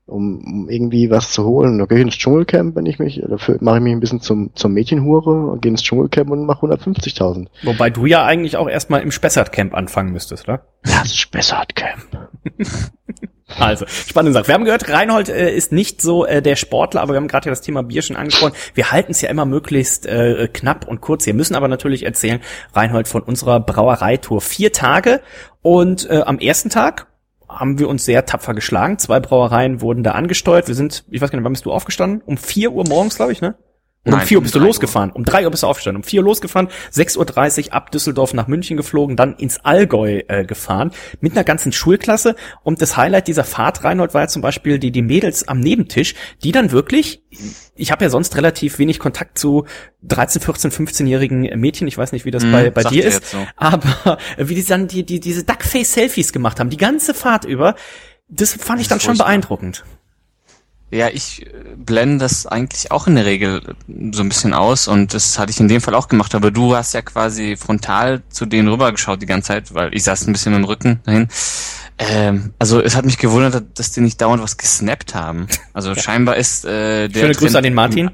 um, 0.06 0.38
um 0.44 0.68
irgendwie 0.68 1.10
was 1.10 1.32
zu 1.32 1.44
holen. 1.44 1.78
Da 1.78 1.86
gehe 1.86 1.98
ich 1.98 2.04
ins 2.04 2.18
Dschungelcamp, 2.18 2.76
wenn 2.76 2.86
ich 2.86 2.98
mich, 2.98 3.22
dafür 3.26 3.58
mache 3.60 3.76
ich 3.76 3.82
mich 3.82 3.92
ein 3.92 4.00
bisschen 4.00 4.20
zum, 4.20 4.50
zum 4.54 4.72
Mädchenhure 4.72 5.50
und 5.50 5.62
gehe 5.62 5.70
ins 5.70 5.82
Dschungelcamp 5.82 6.30
und 6.30 6.44
mache 6.44 6.66
150.000. 6.66 7.46
Wobei 7.62 7.90
du 7.90 8.06
ja 8.06 8.24
eigentlich 8.24 8.56
auch 8.56 8.68
erstmal 8.68 9.02
im 9.02 9.10
Spessart-Camp 9.10 9.74
anfangen 9.74 10.12
müsstest, 10.12 10.48
oder? 10.48 10.62
Das 10.82 11.16
Spessart-Camp. 11.16 12.28
Also, 13.56 13.86
spannende 13.86 14.34
Sache. 14.34 14.48
Wir 14.48 14.54
haben 14.54 14.64
gehört, 14.64 14.88
Reinhold 14.90 15.28
äh, 15.28 15.54
ist 15.54 15.72
nicht 15.72 16.02
so 16.02 16.26
äh, 16.26 16.42
der 16.42 16.56
Sportler, 16.56 17.00
aber 17.00 17.14
wir 17.14 17.16
haben 17.16 17.28
gerade 17.28 17.46
ja 17.46 17.50
das 17.50 17.62
Thema 17.62 17.82
Bier 17.82 18.02
schon 18.02 18.16
angesprochen. 18.16 18.52
Wir 18.74 18.92
halten 18.92 19.12
es 19.12 19.22
ja 19.22 19.30
immer 19.30 19.46
möglichst 19.46 20.06
äh, 20.06 20.48
knapp 20.52 20.86
und 20.86 21.00
kurz. 21.00 21.24
Wir 21.24 21.34
müssen 21.34 21.54
aber 21.54 21.68
natürlich 21.68 22.04
erzählen, 22.04 22.40
Reinhold, 22.74 23.08
von 23.08 23.22
unserer 23.22 23.60
Brauereitour. 23.60 24.40
Vier 24.40 24.72
Tage 24.72 25.20
und 25.62 26.08
äh, 26.10 26.20
am 26.20 26.38
ersten 26.38 26.68
Tag 26.68 27.06
haben 27.48 27.78
wir 27.78 27.88
uns 27.88 28.04
sehr 28.04 28.26
tapfer 28.26 28.52
geschlagen. 28.52 28.98
Zwei 28.98 29.20
Brauereien 29.20 29.80
wurden 29.80 30.02
da 30.02 30.12
angesteuert. 30.12 30.68
Wir 30.68 30.74
sind, 30.74 31.04
ich 31.10 31.20
weiß 31.20 31.30
gar 31.30 31.38
nicht, 31.38 31.44
wann 31.44 31.52
bist 31.52 31.64
du 31.64 31.72
aufgestanden? 31.72 32.20
Um 32.26 32.36
vier 32.36 32.72
Uhr 32.72 32.86
morgens, 32.86 33.16
glaube 33.16 33.32
ich, 33.32 33.40
ne? 33.40 33.54
Und 34.04 34.12
um 34.14 34.18
Nein, 34.20 34.26
4 34.28 34.36
Uhr 34.36 34.40
um 34.40 34.42
bist 34.44 34.54
du 34.54 34.58
3 34.60 34.62
Uhr. 34.62 34.66
losgefahren. 34.68 35.10
Um 35.10 35.24
3 35.24 35.44
Uhr 35.44 35.50
bist 35.50 35.62
du 35.64 35.66
aufgestanden. 35.66 36.02
Um 36.02 36.08
4 36.08 36.20
Uhr 36.20 36.24
losgefahren, 36.24 36.68
6.30 36.94 37.66
Uhr 37.66 37.72
ab 37.74 37.90
Düsseldorf 37.90 38.32
nach 38.32 38.46
München 38.46 38.76
geflogen, 38.76 39.16
dann 39.16 39.34
ins 39.36 39.58
Allgäu 39.64 40.22
äh, 40.28 40.44
gefahren 40.44 40.92
mit 41.20 41.32
einer 41.32 41.44
ganzen 41.44 41.72
Schulklasse. 41.72 42.36
Und 42.62 42.80
das 42.80 42.96
Highlight 42.96 43.26
dieser 43.28 43.44
Fahrt, 43.44 43.84
Reinhold, 43.84 44.14
war 44.14 44.22
ja 44.22 44.28
zum 44.28 44.40
Beispiel 44.40 44.78
die, 44.78 44.92
die 44.92 45.02
Mädels 45.02 45.46
am 45.48 45.60
Nebentisch, 45.60 46.14
die 46.42 46.52
dann 46.52 46.70
wirklich, 46.70 47.22
ich 47.74 47.90
habe 47.90 48.04
ja 48.04 48.08
sonst 48.10 48.36
relativ 48.36 48.78
wenig 48.78 48.98
Kontakt 48.98 49.38
zu 49.38 49.66
13, 50.04 50.40
14, 50.42 50.70
15-jährigen 50.70 51.40
Mädchen. 51.60 51.86
Ich 51.88 51.98
weiß 51.98 52.12
nicht, 52.12 52.24
wie 52.24 52.30
das 52.30 52.44
Hm, 52.44 52.52
bei, 52.52 52.70
bei 52.70 52.84
dir 52.84 53.04
ist. 53.04 53.28
so. 53.30 53.38
Aber 53.56 54.18
wie 54.38 54.54
die 54.54 54.64
dann 54.64 54.86
die, 54.86 55.04
die, 55.04 55.20
diese 55.20 55.44
Duckface-Selfies 55.44 56.32
gemacht 56.32 56.60
haben, 56.60 56.70
die 56.70 56.76
ganze 56.78 57.14
Fahrt 57.14 57.44
über, 57.44 57.74
das 58.28 58.54
fand 58.54 58.80
ich 58.80 58.88
dann 58.88 59.00
schon 59.00 59.16
Furchtbar. 59.16 59.26
beeindruckend. 59.26 59.84
Ja, 60.90 61.08
ich 61.08 61.44
äh, 61.46 61.50
blende 61.76 62.18
das 62.18 62.46
eigentlich 62.46 62.90
auch 62.90 63.06
in 63.06 63.16
der 63.16 63.26
Regel 63.26 63.60
äh, 63.60 64.12
so 64.12 64.22
ein 64.22 64.28
bisschen 64.28 64.54
aus 64.54 64.88
und 64.88 65.12
das 65.12 65.38
hatte 65.38 65.50
ich 65.50 65.60
in 65.60 65.68
dem 65.68 65.80
Fall 65.80 65.94
auch 65.94 66.08
gemacht, 66.08 66.34
aber 66.34 66.50
du 66.50 66.74
hast 66.74 66.94
ja 66.94 67.02
quasi 67.02 67.56
frontal 67.56 68.22
zu 68.30 68.46
denen 68.46 68.68
rübergeschaut 68.68 69.20
die 69.20 69.26
ganze 69.26 69.48
Zeit, 69.48 69.74
weil 69.74 69.94
ich 69.94 70.04
saß 70.04 70.26
ein 70.26 70.32
bisschen 70.32 70.52
mit 70.52 70.62
dem 70.62 70.64
Rücken 70.64 71.00
dahin. 71.04 71.28
Ähm, 71.98 72.54
also 72.58 72.80
es 72.80 72.96
hat 72.96 73.04
mich 73.04 73.18
gewundert, 73.18 73.78
dass 73.78 73.90
die 73.90 74.00
nicht 74.00 74.20
dauernd 74.20 74.42
was 74.42 74.56
gesnappt 74.56 75.14
haben. 75.14 75.48
Also 75.74 75.94
scheinbar 75.94 76.36
ist 76.36 76.64
äh, 76.64 77.08
der 77.08 77.20
Schöne 77.20 77.34
Grüße 77.34 77.58
an 77.58 77.64
den 77.64 77.74
Martin. 77.74 78.10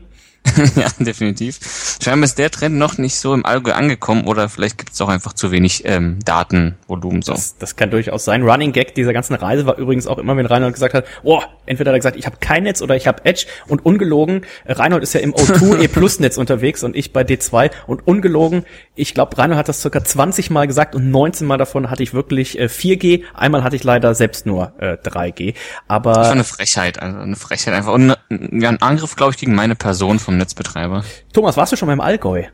ja, 0.76 0.88
definitiv. 0.98 1.98
Scheinbar 2.02 2.24
ist 2.24 2.38
der 2.38 2.50
Trend 2.50 2.76
noch 2.76 2.98
nicht 2.98 3.16
so 3.16 3.32
im 3.34 3.46
Allgäu 3.46 3.72
angekommen 3.72 4.26
oder 4.26 4.48
vielleicht 4.48 4.78
gibt 4.78 4.92
es 4.92 5.00
auch 5.00 5.08
einfach 5.08 5.32
zu 5.32 5.50
wenig 5.50 5.84
ähm, 5.86 6.18
Datenvolumen 6.24 7.22
so. 7.22 7.32
Das, 7.32 7.56
das 7.56 7.76
kann 7.76 7.90
durchaus 7.90 8.24
sein. 8.24 8.42
Running 8.42 8.72
Gag 8.72 8.94
dieser 8.94 9.12
ganzen 9.12 9.34
Reise 9.34 9.66
war 9.66 9.78
übrigens 9.78 10.06
auch 10.06 10.18
immer, 10.18 10.36
wenn 10.36 10.46
Reinhold 10.46 10.74
gesagt 10.74 10.94
hat, 10.94 11.06
oh, 11.22 11.40
entweder 11.66 11.90
hat 11.90 11.96
er 11.96 11.98
gesagt, 11.98 12.16
ich 12.16 12.26
habe 12.26 12.36
kein 12.40 12.64
Netz 12.64 12.82
oder 12.82 12.94
ich 12.94 13.06
habe 13.06 13.24
Edge 13.24 13.46
und 13.68 13.84
ungelogen, 13.84 14.44
äh, 14.64 14.72
Reinhold 14.72 15.02
ist 15.02 15.14
ja 15.14 15.20
im 15.20 15.34
O2 15.34 15.78
E 15.82 15.88
Plus 15.88 16.20
Netz 16.20 16.36
unterwegs 16.36 16.84
und 16.84 16.94
ich 16.94 17.12
bei 17.12 17.22
D2 17.22 17.70
und 17.86 18.06
ungelogen, 18.06 18.64
ich 18.94 19.14
glaube, 19.14 19.36
Reinhold 19.38 19.58
hat 19.58 19.68
das 19.68 19.80
circa 19.80 20.04
20 20.04 20.50
Mal 20.50 20.66
gesagt 20.66 20.94
und 20.94 21.10
19 21.10 21.46
Mal 21.46 21.56
davon 21.56 21.90
hatte 21.90 22.02
ich 22.02 22.12
wirklich 22.12 22.58
äh, 22.58 22.64
4G, 22.64 23.22
einmal 23.34 23.64
hatte 23.64 23.76
ich 23.76 23.84
leider 23.84 24.14
selbst 24.14 24.46
nur 24.46 24.72
äh, 24.78 24.96
3G, 24.96 25.54
Das 25.54 25.62
war 25.88 25.96
aber 25.96 26.30
eine 26.30 26.44
Frechheit, 26.44 26.98
also 27.00 27.18
eine 27.18 27.36
Frechheit 27.36 27.74
einfach. 27.74 27.92
Und 27.92 28.10
äh, 28.10 28.16
ja, 28.52 28.68
ein 28.68 28.82
Angriff, 28.82 29.16
glaube 29.16 29.32
ich, 29.32 29.38
gegen 29.38 29.54
meine 29.54 29.74
Person 29.74 30.18
vom 30.34 30.38
Netzbetreiber. 30.38 31.04
Thomas, 31.32 31.56
warst 31.56 31.72
du 31.72 31.76
schon 31.76 31.86
mal 31.86 31.92
im 31.92 32.00
Allgäu? 32.00 32.44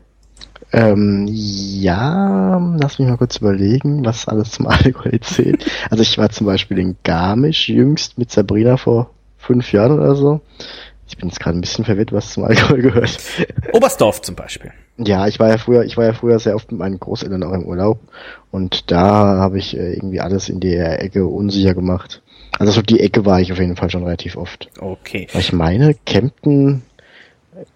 Ähm, 0.71 1.27
ja, 1.27 2.57
lass 2.79 2.99
mich 2.99 3.07
mal 3.07 3.17
kurz 3.17 3.37
überlegen, 3.37 4.05
was 4.05 4.27
alles 4.27 4.51
zum 4.51 4.67
Allgäu 4.67 5.17
zählt. 5.19 5.65
Also 5.89 6.03
ich 6.03 6.17
war 6.17 6.29
zum 6.29 6.47
Beispiel 6.47 6.79
in 6.79 6.97
Garmisch 7.03 7.67
jüngst 7.67 8.17
mit 8.17 8.31
Sabrina 8.31 8.77
vor 8.77 9.09
fünf 9.37 9.71
Jahren 9.73 9.99
oder 9.99 10.15
so. 10.15 10.41
Ich 11.07 11.17
bin 11.17 11.27
jetzt 11.27 11.41
gerade 11.41 11.57
ein 11.57 11.61
bisschen 11.61 11.83
verwirrt, 11.83 12.13
was 12.13 12.31
zum 12.31 12.45
Allgäu 12.45 12.77
gehört. 12.81 13.17
Oberstdorf 13.73 14.21
zum 14.21 14.35
Beispiel. 14.35 14.71
Ja, 14.97 15.27
ich 15.27 15.39
war 15.39 15.49
ja 15.49 15.57
früher, 15.57 15.83
ich 15.83 15.97
war 15.97 16.05
ja 16.05 16.13
früher 16.13 16.39
sehr 16.39 16.55
oft 16.55 16.71
mit 16.71 16.79
meinen 16.79 16.99
Großeltern 16.99 17.43
auch 17.43 17.53
im 17.53 17.65
Urlaub 17.65 17.99
und 18.51 18.91
da 18.91 19.39
habe 19.39 19.57
ich 19.57 19.75
äh, 19.75 19.93
irgendwie 19.93 20.21
alles 20.21 20.47
in 20.47 20.59
der 20.59 21.01
Ecke 21.01 21.25
unsicher 21.25 21.73
gemacht. 21.73 22.21
Also 22.59 22.73
so 22.73 22.81
die 22.81 22.99
Ecke 22.99 23.25
war 23.25 23.41
ich 23.41 23.51
auf 23.51 23.59
jeden 23.59 23.75
Fall 23.75 23.89
schon 23.89 24.03
relativ 24.03 24.37
oft. 24.37 24.69
Okay. 24.79 25.27
Aber 25.31 25.39
ich 25.39 25.51
meine, 25.51 25.95
Kempten, 26.05 26.83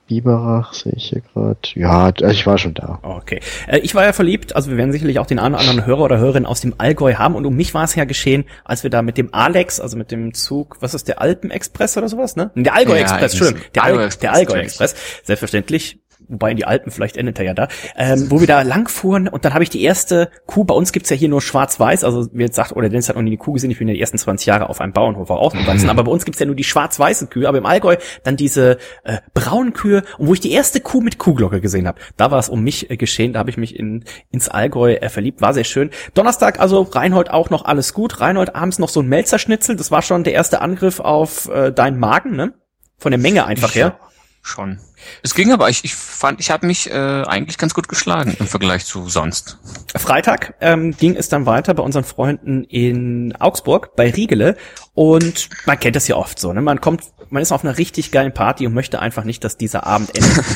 Biberach 0.08 0.74
sehe 0.74 0.94
ich 0.96 1.10
hier 1.10 1.22
gerade. 1.22 1.58
Ja, 1.74 2.06
also 2.06 2.28
ich 2.28 2.46
war 2.46 2.58
schon 2.58 2.74
da. 2.74 3.00
Okay. 3.02 3.40
Äh, 3.68 3.80
ich 3.80 3.96
war 3.96 4.04
ja 4.04 4.14
verliebt, 4.14 4.56
also 4.56 4.70
wir 4.70 4.78
werden 4.78 4.92
sicherlich 4.92 5.20
auch 5.20 5.26
den 5.26 5.40
einen 5.40 5.56
oder 5.56 5.62
anderen 5.62 5.86
Hörer 5.86 6.02
oder 6.02 6.18
Hörerin 6.18 6.46
aus 6.46 6.62
dem 6.62 6.76
Allgäu 6.78 7.16
haben 7.16 7.36
und 7.36 7.46
um 7.46 7.56
mich 7.56 7.74
war 7.74 7.84
es 7.84 7.96
ja 7.96 8.06
geschehen, 8.06 8.46
als 8.64 8.84
wir 8.84 8.90
da 8.90 9.02
mit 9.02 9.18
dem 9.18 9.34
Alex, 9.34 9.80
also 9.80 9.98
mit 9.98 10.12
dem 10.12 10.34
Zug, 10.34 10.78
was 10.80 10.94
ist 10.94 11.08
der 11.08 11.22
Alpen-Express 11.22 11.98
oder 11.98 12.08
sowas, 12.08 12.36
ne? 12.36 12.52
Der 12.56 12.74
Allgäu-Express, 12.74 13.34
Ja, 13.34 13.40
Entschuldigung, 13.40 13.62
der, 13.74 13.84
Allgäu 13.84 13.98
Allgäu 13.98 14.06
Express, 14.06 14.22
der 14.22 14.34
Allgäu-Express, 14.34 14.96
selbstverständlich. 15.24 16.00
Wobei 16.28 16.52
in 16.52 16.58
die 16.58 16.66
Alpen, 16.66 16.92
vielleicht 16.92 17.18
endet 17.18 17.38
er 17.40 17.46
ja 17.46 17.54
da, 17.54 17.68
ähm, 17.98 18.30
wo 18.30 18.40
wir 18.40 18.48
da 18.48 18.62
lang 18.62 18.88
fuhren 18.90 19.28
und 19.28 19.46
dann 19.46 19.54
habe 19.54 19.64
ich 19.64 19.70
die 19.70 19.84
erste 19.84 20.30
Kuh, 20.46 20.64
bei 20.64 20.74
uns 20.74 20.92
gibt's 20.92 21.10
ja 21.10 21.16
hier 21.16 21.30
nur 21.30 21.42
schwarz-weiß, 21.42 22.04
also 22.04 22.28
wie 22.34 22.44
jetzt 22.44 22.56
sagt, 22.56 22.72
oder 22.76 22.90
Dennis 22.90 23.10
hat 23.10 23.16
noch 23.16 23.24
nie 23.24 23.32
eine 23.32 23.38
Kuh 23.38 23.54
gesehen, 23.54 23.72
ich 23.72 23.80
bin 23.80 23.88
ja 23.88 23.94
die 23.94 24.02
ersten 24.02 24.18
20 24.18 24.46
Jahre 24.46 24.70
auf 24.70 24.82
einem 24.82 24.94
Bauernhof 24.94 25.30
auch 25.30 25.40
aufgewachsen, 25.40 25.90
aber 25.90 26.04
bei 26.04 26.12
uns 26.12 26.26
gibt's 26.26 26.40
ja 26.40 26.46
nur 26.46 26.56
die 26.56 26.64
schwarz-weißen 26.64 27.30
Kühe, 27.30 27.48
aber 27.48 27.58
im 27.58 27.66
Allgäu 27.66 27.98
dann 28.24 28.38
diese 28.38 28.78
äh, 29.04 29.18
braunen 29.34 29.74
Kühe 29.74 30.04
und 30.18 30.28
wo 30.28 30.34
ich 30.34 30.40
die 30.40 30.52
erste 30.52 30.80
Kuh 30.80 31.02
mit 31.02 31.18
Kuhglocke 31.18 31.62
gesehen 31.62 31.88
habe, 31.88 32.00
da 32.18 32.32
war 32.32 32.40
es 32.40 32.50
um 32.50 32.64
mich 32.64 32.90
äh, 32.90 32.98
geschehen, 32.98 33.34
da 33.34 33.40
habe 33.40 33.50
ich 33.50 33.58
mich 33.58 33.78
in, 33.78 34.04
ins 34.32 34.50
Allgäu 34.50 34.94
äh, 34.94 35.10
verliebt, 35.10 35.42
war 35.42 35.54
sehr 35.54 35.64
schön. 35.64 35.90
Donnerstag 36.14 36.60
also 36.60 36.82
Reinhold 36.82 37.32
auch 37.32 37.50
noch 37.50 37.66
alles 37.66 37.94
gut, 37.94 38.22
Reinhold 38.22 38.56
abends 38.56 38.80
noch 38.80 38.90
so 38.90 39.02
ein 39.02 39.08
Melzerschnitzel, 39.08 39.76
das 39.76 39.92
war 39.92 40.02
schon 40.02 40.24
der 40.24 40.34
erste 40.34 40.62
Angriff 40.62 41.00
auf 41.00 41.50
äh, 41.50 41.72
deinen 41.72 42.00
Magen, 42.00 42.36
ne? 42.36 42.54
Von 42.98 43.12
der 43.12 43.20
Menge 43.20 43.46
einfach 43.46 43.76
her. 43.76 44.00
Schon. 44.48 44.78
Es 45.24 45.34
ging 45.34 45.52
aber, 45.52 45.70
ich, 45.70 45.84
ich 45.84 45.96
fand, 45.96 46.40
ich 46.40 46.52
habe 46.52 46.68
mich 46.68 46.88
äh, 46.92 46.94
eigentlich 46.94 47.58
ganz 47.58 47.74
gut 47.74 47.88
geschlagen 47.88 48.38
im 48.40 48.46
Vergleich 48.46 48.86
zu 48.86 49.10
sonst. 49.10 49.58
Freitag 49.96 50.54
ähm, 50.62 50.96
ging 50.96 51.16
es 51.16 51.30
dann 51.30 51.48
weiter 51.48 51.74
bei 51.74 51.82
unseren 51.82 52.04
Freunden 52.04 52.64
in 52.64 53.36
Augsburg 53.40 53.96
bei 53.96 54.12
Riegele 54.12 54.56
und 54.94 55.50
man 55.66 55.80
kennt 55.80 55.96
das 55.96 56.08
ja 56.08 56.16
oft 56.16 56.38
so, 56.38 56.54
ne? 56.54 56.62
Man 56.62 56.80
kommt, 56.80 57.02
man 57.32 57.42
ist 57.42 57.52
auf 57.52 57.64
einer 57.64 57.80
richtig 57.80 58.12
geilen 58.12 58.36
Party 58.36 58.68
und 58.68 58.76
möchte 58.76 59.00
einfach 59.00 59.24
nicht, 59.24 59.44
dass 59.44 59.58
dieser 59.58 59.88
Abend 59.88 60.16
endet. 60.16 60.46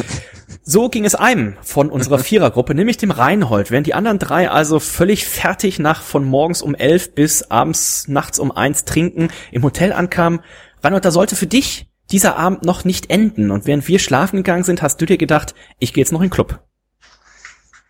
So 0.62 0.90
ging 0.90 1.06
es 1.06 1.16
einem 1.16 1.58
von 1.62 1.90
unserer 1.90 2.20
Vierergruppe, 2.20 2.76
nämlich 2.76 2.98
dem 2.98 3.10
Reinhold. 3.10 3.72
Während 3.72 3.88
die 3.88 3.96
anderen 3.96 4.20
drei 4.20 4.52
also 4.52 4.80
völlig 4.80 5.26
fertig 5.26 5.80
nach 5.80 6.04
von 6.04 6.26
morgens 6.26 6.62
um 6.62 6.76
elf 6.76 7.16
bis 7.16 7.50
abends 7.50 8.08
nachts 8.08 8.38
um 8.38 8.52
eins 8.52 8.86
trinken 8.86 9.30
im 9.52 9.64
Hotel 9.64 9.94
ankamen, 9.94 10.42
Reinhold, 10.84 11.06
da 11.06 11.12
sollte 11.12 11.36
für 11.36 11.48
dich 11.48 11.89
dieser 12.12 12.38
Abend 12.38 12.64
noch 12.64 12.86
nicht 12.86 13.10
enden. 13.10 13.52
Und 13.52 13.66
während 13.68 13.88
wir 13.88 14.00
schlafen 14.00 14.38
gegangen 14.38 14.64
sind, 14.64 14.82
hast 14.82 15.00
du 15.02 15.06
dir 15.06 15.18
gedacht, 15.18 15.54
ich 15.80 15.94
gehe 15.94 16.04
jetzt 16.04 16.12
noch 16.12 16.22
in 16.22 16.28
den 16.28 16.34
Club. 16.34 16.60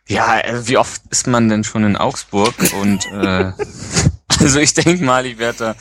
Ja, 0.07 0.39
äh, 0.39 0.67
wie 0.67 0.77
oft 0.77 1.01
ist 1.09 1.27
man 1.27 1.49
denn 1.49 1.63
schon 1.63 1.83
in 1.83 1.95
Augsburg? 1.95 2.53
Und 2.81 3.05
äh, 3.11 3.51
also 4.39 4.59
ich 4.59 4.73
denke 4.73 5.03
mal, 5.03 5.25
ich 5.25 5.37
werde 5.37 5.57
da 5.59 5.75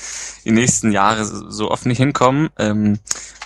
die 0.45 0.51
nächsten 0.51 0.93
Jahre 0.93 1.25
so 1.25 1.71
oft 1.71 1.87
nicht 1.87 1.99
hinkommen. 1.99 2.51
Ähm, 2.59 2.99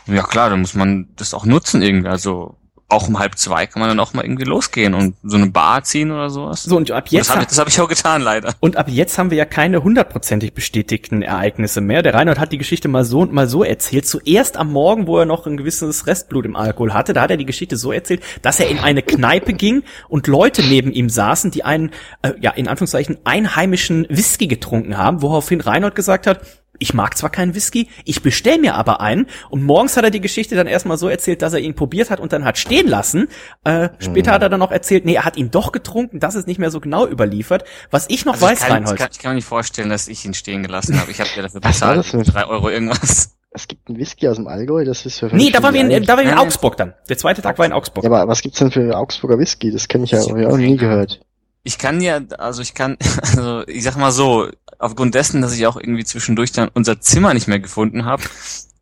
ja 0.07 0.23
klar, 0.25 0.51
dann 0.51 0.61
muss 0.61 0.75
man 0.75 1.09
das 1.17 1.35
auch 1.35 1.45
nutzen 1.45 1.83
irgendwie. 1.83 2.09
Also 2.09 2.57
auch 2.93 3.09
um 3.09 3.19
halb 3.19 3.37
zwei 3.37 3.67
kann 3.67 3.81
man 3.81 3.89
dann 3.89 4.01
auch 4.01 4.13
mal 4.15 4.25
irgendwie 4.25 4.45
losgehen 4.45 4.95
und 4.95 5.17
so 5.23 5.37
eine 5.37 5.47
Bar 5.47 5.83
ziehen 5.85 6.11
oder 6.11 6.31
sowas. 6.31 6.63
So, 6.63 6.77
und 6.77 6.91
ab 6.91 7.05
Und 7.05 7.13
jetzt 7.13 7.31
das 7.31 7.37
habe 7.37 7.47
ich, 7.51 7.59
hab 7.59 7.69
ich 7.69 7.81
auch 7.81 7.89
getan, 7.89 8.23
leider. 8.23 8.55
Und 8.61 8.77
ab 8.77 8.89
jetzt 8.89 9.19
haben 9.19 9.31
wir 9.31 9.39
ja 9.39 9.45
keine 9.45 9.83
hundertprozentig 9.83 10.53
bestätigten 10.53 11.23
Ereignisse 11.23 11.81
mehr. 11.81 12.03
Der 12.03 12.15
Reinhold 12.15 12.39
hat 12.39 12.53
die 12.53 12.59
Geschichte 12.59 12.89
mal 12.89 13.05
so 13.05 13.21
und 13.21 13.33
mal 13.33 13.49
so 13.49 13.65
erzählt. 13.65 14.07
Zuerst 14.07 14.57
am 14.57 14.73
Morgen, 14.73 15.07
wo 15.07 15.19
er 15.19 15.25
noch 15.25 15.47
ein 15.47 15.57
gewisses 15.57 16.07
Restblut 16.07 16.45
im 16.45 16.57
Alkohol 16.57 16.93
hatte, 16.93 17.13
da 17.13 17.23
hat 17.23 17.31
er 17.31 17.37
die 17.37 17.47
Geschichte 17.47 17.77
so 17.77 17.93
erzählt, 17.93 18.23
dass 18.43 18.61
er 18.61 18.69
in 18.69 18.79
eine 18.79 19.03
Kneipe 19.03 19.55
ging 19.55 19.83
und 20.09 20.27
Leute 20.27 20.63
neben 20.63 20.93
ihm 20.93 21.09
saßen, 21.09 21.51
die 21.51 21.65
einen, 21.65 21.91
äh, 22.23 22.33
ja, 22.41 22.51
in 22.53 22.69
Anführungszeichen, 22.69 23.19
einheimischen 23.25 24.07
Whisky 24.09 24.47
getrunken 24.47 24.99
haben, 24.99 25.23
woraufhin 25.23 25.61
Reinhold 25.61 25.95
gesagt 25.95 26.27
hat, 26.27 26.41
ich 26.83 26.95
mag 26.95 27.17
zwar 27.17 27.31
keinen 27.31 27.55
Whisky, 27.55 27.89
ich 28.05 28.23
bestell 28.23 28.59
mir 28.59 28.75
aber 28.75 29.01
einen. 29.01 29.27
Und 29.51 29.63
morgens 29.63 29.97
hat 29.97 30.05
er 30.05 30.11
die 30.11 30.21
Geschichte 30.21 30.57
dann 30.57 30.67
erstmal 30.67 30.99
so 30.99 31.09
erzählt, 31.09 31.41
dass 31.43 31.53
er 31.53 31.61
ihn 31.61 31.75
probiert 31.75 32.11
hat 32.11 32.21
und 32.21 32.33
dann 32.33 32.45
hat 32.45 32.59
stehen 32.59 32.89
lassen. 32.89 33.29
Äh, 33.65 33.89
später 33.99 34.33
hat 34.33 34.43
er 34.43 34.49
dann 34.49 34.61
noch 34.61 34.73
erzählt, 34.73 35.05
nee, 35.05 35.15
er 35.15 35.25
hat 35.25 35.37
ihn 35.37 35.51
doch 35.51 35.73
getrunken, 35.73 36.21
das 36.21 36.35
ist 36.35 36.47
nicht 36.47 36.59
mehr 36.59 36.71
so 36.71 36.81
genau 36.81 37.07
überliefert. 37.07 37.65
Was 37.91 38.07
ich 38.09 38.25
noch 38.25 38.35
Also 38.35 38.47
weiß, 38.47 38.59
ich, 38.59 38.65
kann, 38.67 38.73
Reinhold. 38.73 38.95
ich, 38.95 39.01
kann, 39.01 39.09
ich 39.13 39.19
kann 39.19 39.31
mir 39.31 39.37
nicht 39.37 39.47
vorstellen, 39.47 39.89
dass 39.89 40.09
ich 40.09 40.25
ihn 40.25 40.35
stehen 40.35 40.63
gelassen 40.63 41.01
habe. 41.01 41.11
Ich 41.11 41.21
habe 41.21 41.31
ja 41.37 41.43
dafür 41.43 41.61
bezahlt, 41.63 42.13
drei 42.13 42.47
Euro 42.47 42.69
irgendwas. 42.69 43.37
Es 43.55 43.69
gibt 43.69 43.89
einen 43.89 43.99
Whisky 43.99 44.29
aus 44.29 44.37
dem 44.37 44.49
Allgäu, 44.49 44.85
das 44.85 45.05
ist 45.05 45.19
für 45.19 45.27
Nee, 45.27 45.51
da 45.51 45.63
waren 45.63 45.75
wir 45.75 45.83
in, 45.83 46.05
da 46.05 46.17
waren 46.17 46.25
wir 46.25 46.33
in. 46.33 46.39
Augsburg 46.39 46.77
dann. 46.79 46.95
Der 47.09 47.19
zweite 47.19 47.43
Tag 47.43 47.59
war 47.59 47.67
in 47.67 47.73
Augsburg. 47.73 48.03
Ja, 48.03 48.11
aber 48.11 48.27
was 48.27 48.41
gibt's 48.41 48.59
denn 48.59 48.71
für 48.71 48.97
Augsburger 48.97 49.39
Whisky? 49.39 49.71
Das 49.71 49.89
kenne 49.89 50.05
ich 50.05 50.11
ja, 50.11 50.21
ich 50.21 50.31
auch 50.33 50.33
noch 50.33 50.57
nie 50.57 50.77
gehört. 50.79 51.21
Ich 51.65 51.79
kann 51.79 52.01
ja, 52.01 52.21
also 52.39 52.63
ich 52.63 52.75
kann, 52.75 52.97
also 53.23 53.67
ich 53.67 53.83
sag 53.85 53.97
mal 53.97 54.13
so, 54.13 54.51
aufgrund 54.79 55.15
dessen, 55.15 55.43
dass 55.43 55.55
ich 55.55 55.67
auch 55.67 55.77
irgendwie 55.77 56.05
zwischendurch 56.05 56.53
dann 56.53 56.71
unser 56.75 57.01
Zimmer 57.01 57.35
nicht 57.35 57.49
mehr 57.49 57.61
gefunden 57.61 58.05
habe, 58.05 58.25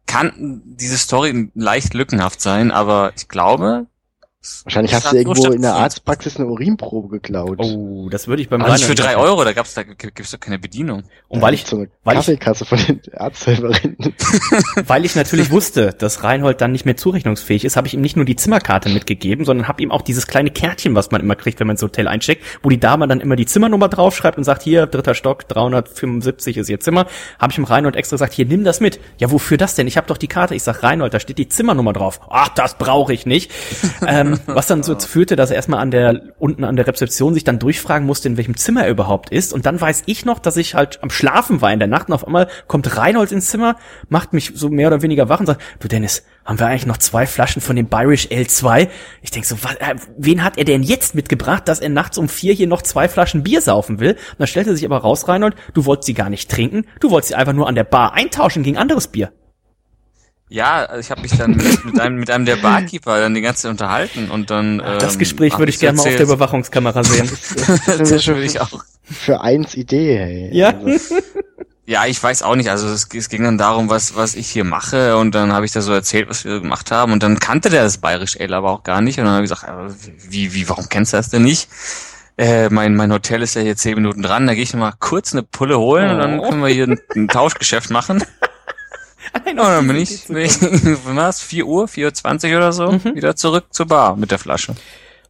kann 0.07 0.63
diese 0.65 0.99
Story 0.99 1.51
leicht 1.55 1.95
lückenhaft 1.95 2.41
sein, 2.41 2.73
aber 2.73 3.13
ich 3.17 3.29
glaube. 3.29 3.87
Wahrscheinlich 4.65 4.95
hast 4.95 5.05
hat 5.05 5.13
du 5.13 5.17
irgendwo 5.19 5.53
in 5.53 5.61
der. 5.61 5.75
Arztpraxis 5.75 6.37
eine 6.39 6.47
Urinprobe 6.47 7.09
geklaut. 7.09 7.59
Oh, 7.61 8.09
das 8.09 8.27
würde 8.27 8.41
ich 8.41 8.49
beim 8.49 8.63
Aber 8.63 8.73
nicht 8.73 8.87
für 8.87 8.95
drei 8.95 9.19
Euro, 9.19 9.45
da 9.45 9.53
gab's 9.53 9.75
da 9.75 9.83
gibt's 9.83 10.31
doch 10.31 10.41
keine 10.41 10.59
Bedienung. 10.59 11.03
Und 11.29 11.43
weil 11.43 11.53
ich, 11.53 11.67
so 11.67 11.77
eine 11.77 11.89
weil 12.05 12.15
ich- 12.15 12.21
Kaffeekasse 12.21 12.65
von 12.65 12.79
den 12.79 13.03
Arzthelferinnen. 13.15 13.97
weil 14.87 15.05
ich 15.05 15.15
natürlich 15.15 15.51
wusste, 15.51 15.93
dass 15.93 16.23
Reinhold 16.25 16.63
dann 16.63 16.73
nicht 16.73 16.87
mehr 16.87 16.97
zurechnungsfähig 16.97 17.67
ist, 17.67 17.77
habe 17.77 17.87
ich 17.87 17.93
ihm 17.93 18.01
nicht 18.01 18.17
nur 18.17 18.25
die 18.25 18.35
Zimmerkarte 18.35 18.89
mitgegeben, 18.89 19.45
sondern 19.45 19.69
habe 19.69 19.83
ihm 19.83 19.91
auch 19.91 20.01
dieses 20.01 20.27
kleine 20.27 20.51
Kärtchen, 20.51 20.95
was 20.95 21.11
man 21.11 21.21
immer 21.21 21.37
kriegt, 21.37 21.61
wenn 21.61 21.67
man 21.67 21.75
ins 21.75 21.83
Hotel 21.83 22.09
eincheckt, 22.09 22.43
wo 22.63 22.71
die 22.71 22.81
Dame 22.81 23.07
dann 23.09 23.21
immer 23.21 23.37
die 23.37 23.47
Zimmernummer 23.47 23.89
draufschreibt 23.91 24.39
und 24.39 24.45
sagt, 24.45 24.63
hier, 24.63 24.87
dritter 24.87 25.15
Stock, 25.15 25.49
375 25.49 26.57
ist 26.57 26.71
ihr 26.71 26.81
Zimmer, 26.81 27.07
habe 27.39 27.53
ich 27.53 27.59
ihm 27.59 27.65
Reinhold 27.65 27.95
extra 27.95 28.15
gesagt, 28.15 28.33
hier, 28.33 28.47
nimm 28.47 28.65
das 28.65 28.81
mit. 28.81 29.01
Ja, 29.19 29.31
wofür 29.31 29.59
das 29.59 29.75
denn? 29.75 29.87
Ich 29.87 29.99
habe 29.99 30.07
doch 30.07 30.17
die 30.17 30.29
Karte. 30.29 30.55
Ich 30.55 30.63
sag, 30.63 30.83
Reinhold, 30.83 31.13
da 31.13 31.21
steht 31.21 31.37
die 31.37 31.49
Zimmernummer 31.49 31.93
drauf. 31.93 32.21
Ach, 32.31 32.49
das 32.49 32.79
brauche 32.79 33.13
ich 33.13 33.27
nicht. 33.27 33.51
ähm, 34.07 34.30
was 34.47 34.67
dann 34.67 34.83
so 34.83 34.99
führte, 34.99 35.37
dass 35.37 35.51
er 35.51 35.57
erstmal 35.57 35.81
an 35.81 35.91
der, 35.91 36.35
unten 36.39 36.65
an 36.65 36.77
der 36.77 36.87
Rezeption 36.87 37.35
sich 37.35 37.45
dann 37.45 37.59
durchfragen 37.59 38.07
musste, 38.07 38.29
in 38.29 38.37
welchem 38.37 38.57
Zimmer 38.57 38.85
er 38.85 38.91
überhaupt 38.91 39.31
ist. 39.31 39.53
Und 39.53 39.67
dann 39.67 39.81
weiß 39.81 40.05
ich 40.07 40.25
noch, 40.25 40.39
dass 40.39 40.57
ich 40.57 40.75
halt 40.75 41.03
am 41.03 41.11
Schlafen 41.11 41.61
war 41.61 41.73
in 41.73 41.79
der 41.79 41.89
Nacht 41.89 42.09
und 42.09 42.15
auf 42.15 42.27
einmal 42.27 42.49
kommt 42.67 42.97
Reinhold 42.97 43.33
ins 43.33 43.49
Zimmer, 43.49 43.77
macht 44.09 44.33
mich 44.33 44.53
so 44.55 44.69
mehr 44.69 44.89
oder 44.89 45.03
weniger 45.03 45.29
wach 45.29 45.41
und 45.41 45.47
sagt, 45.47 45.63
du 45.81 45.89
Dennis, 45.89 46.25
haben 46.45 46.59
wir 46.59 46.67
eigentlich 46.67 46.87
noch 46.87 46.97
zwei 46.97 47.27
Flaschen 47.27 47.63
von 47.63 47.77
dem 47.77 47.89
Bayerish 47.89 48.27
L2? 48.27 48.89
Ich 49.23 49.31
denk 49.31 49.45
so, 49.45 49.57
was, 49.63 49.75
äh, 49.77 49.95
wen 50.17 50.43
hat 50.43 50.59
er 50.59 50.65
denn 50.65 50.83
jetzt 50.83 51.15
mitgebracht, 51.15 51.69
dass 51.69 51.81
er 51.81 51.91
nachts 51.91 52.19
um 52.19 52.29
vier 52.29 52.55
hier 52.55 52.67
noch 52.67 52.83
zwei 52.83 53.09
Flaschen 53.09 53.43
Bier 53.43 53.61
saufen 53.61 54.01
will? 54.01 54.13
Und 54.13 54.41
dann 54.41 54.47
stellte 54.49 54.75
sich 54.75 54.85
aber 54.85 54.99
raus, 54.99 55.29
Reinhold, 55.29 55.55
du 55.75 55.85
wolltest 55.85 56.07
sie 56.07 56.15
gar 56.15 56.31
nicht 56.31 56.51
trinken, 56.51 56.87
du 57.01 57.11
wolltest 57.11 57.29
sie 57.29 57.35
einfach 57.37 57.53
nur 57.53 57.69
an 57.69 57.75
der 57.75 57.85
Bar 57.85 58.15
eintauschen 58.15 58.63
gegen 58.63 58.79
anderes 58.79 59.09
Bier. 59.09 59.33
Ja, 60.51 60.85
also 60.85 60.99
ich 60.99 61.13
habe 61.13 61.23
mich 61.23 61.31
dann 61.39 61.53
mit, 61.53 61.85
mit, 61.85 62.01
einem, 62.01 62.17
mit 62.17 62.29
einem 62.29 62.45
der 62.45 62.57
Barkeeper 62.57 63.21
dann 63.21 63.35
die 63.35 63.41
ganze 63.41 63.63
Zeit 63.63 63.71
unterhalten 63.71 64.31
und 64.33 64.51
dann. 64.51 64.83
Ähm, 64.85 64.99
das 64.99 65.17
Gespräch 65.17 65.57
würde 65.57 65.71
ich 65.71 65.79
gerne 65.79 65.97
mal 65.97 66.03
auf 66.03 66.17
der 66.17 66.27
Überwachungskamera 66.27 67.05
sehen. 67.05 67.31
das 67.87 68.11
ist 68.11 68.25
schon 68.25 68.43
ich 68.43 68.61
auch. 68.61 68.85
Für 69.05 69.41
eins 69.41 69.77
Idee, 69.77 70.19
hey. 70.19 70.51
Ja. 70.53 70.75
Also. 70.77 71.15
Ja, 71.87 72.05
ich 72.07 72.21
weiß 72.21 72.43
auch 72.43 72.57
nicht. 72.57 72.69
Also 72.69 72.89
es, 72.89 73.09
es, 73.15 73.29
ging 73.29 73.45
dann 73.45 73.59
darum, 73.59 73.91
was 73.91 74.17
was 74.17 74.35
ich 74.35 74.49
hier 74.49 74.65
mache 74.65 75.17
und 75.17 75.37
dann 75.37 75.53
habe 75.53 75.67
ich 75.67 75.73
da 75.73 75.83
so 75.83 75.93
erzählt, 75.93 76.29
was 76.29 76.45
wir 76.45 76.61
gemacht 76.61 76.91
haben 76.91 77.13
und 77.13 77.23
dann 77.23 77.39
kannte 77.39 77.71
der 77.71 77.85
das 77.85 77.99
Bayerisch 77.99 78.39
Ale 78.41 78.57
aber 78.57 78.71
auch 78.71 78.83
gar 78.83 79.01
nicht 79.01 79.19
und 79.19 79.27
dann 79.27 79.35
habe 79.35 79.45
ich 79.45 79.51
gesagt, 79.51 79.73
wie 80.29 80.53
wie 80.53 80.69
warum 80.69 80.89
kennst 80.89 81.13
du 81.13 81.17
das 81.17 81.31
denn 81.31 81.43
nicht? 81.43 81.69
Äh, 82.37 82.71
mein 82.71 82.97
mein 82.97 83.13
Hotel 83.13 83.43
ist 83.43 83.55
ja 83.55 83.63
hier 83.63 83.77
zehn 83.77 83.95
Minuten 83.95 84.23
dran, 84.23 84.49
da 84.49 84.55
gehe 84.55 84.65
ich 84.65 84.75
mal 84.75 84.95
kurz 84.99 85.33
eine 85.33 85.45
Pulle 85.45 85.79
holen 85.79 86.11
oh. 86.11 86.13
und 86.15 86.19
dann 86.19 86.41
oh. 86.41 86.49
können 86.49 86.63
wir 86.63 86.69
hier 86.69 86.89
ein, 86.89 87.01
ein 87.15 87.29
Tauschgeschäft 87.29 87.91
machen. 87.91 88.25
Nein, 89.55 89.67
und 89.67 89.73
dann 89.73 89.87
bin 89.87 89.97
ich, 89.97 90.27
bin 90.27 90.39
ich 90.39 90.61
was, 91.05 91.43
4 91.43 91.67
Uhr, 91.67 91.87
4.20 91.87 92.51
Uhr 92.51 92.57
oder 92.57 92.73
so, 92.73 92.93
mhm. 92.93 93.15
wieder 93.15 93.37
zurück 93.37 93.67
zur 93.71 93.87
Bar 93.87 94.17
mit 94.17 94.31
der 94.31 94.39
Flasche. 94.39 94.75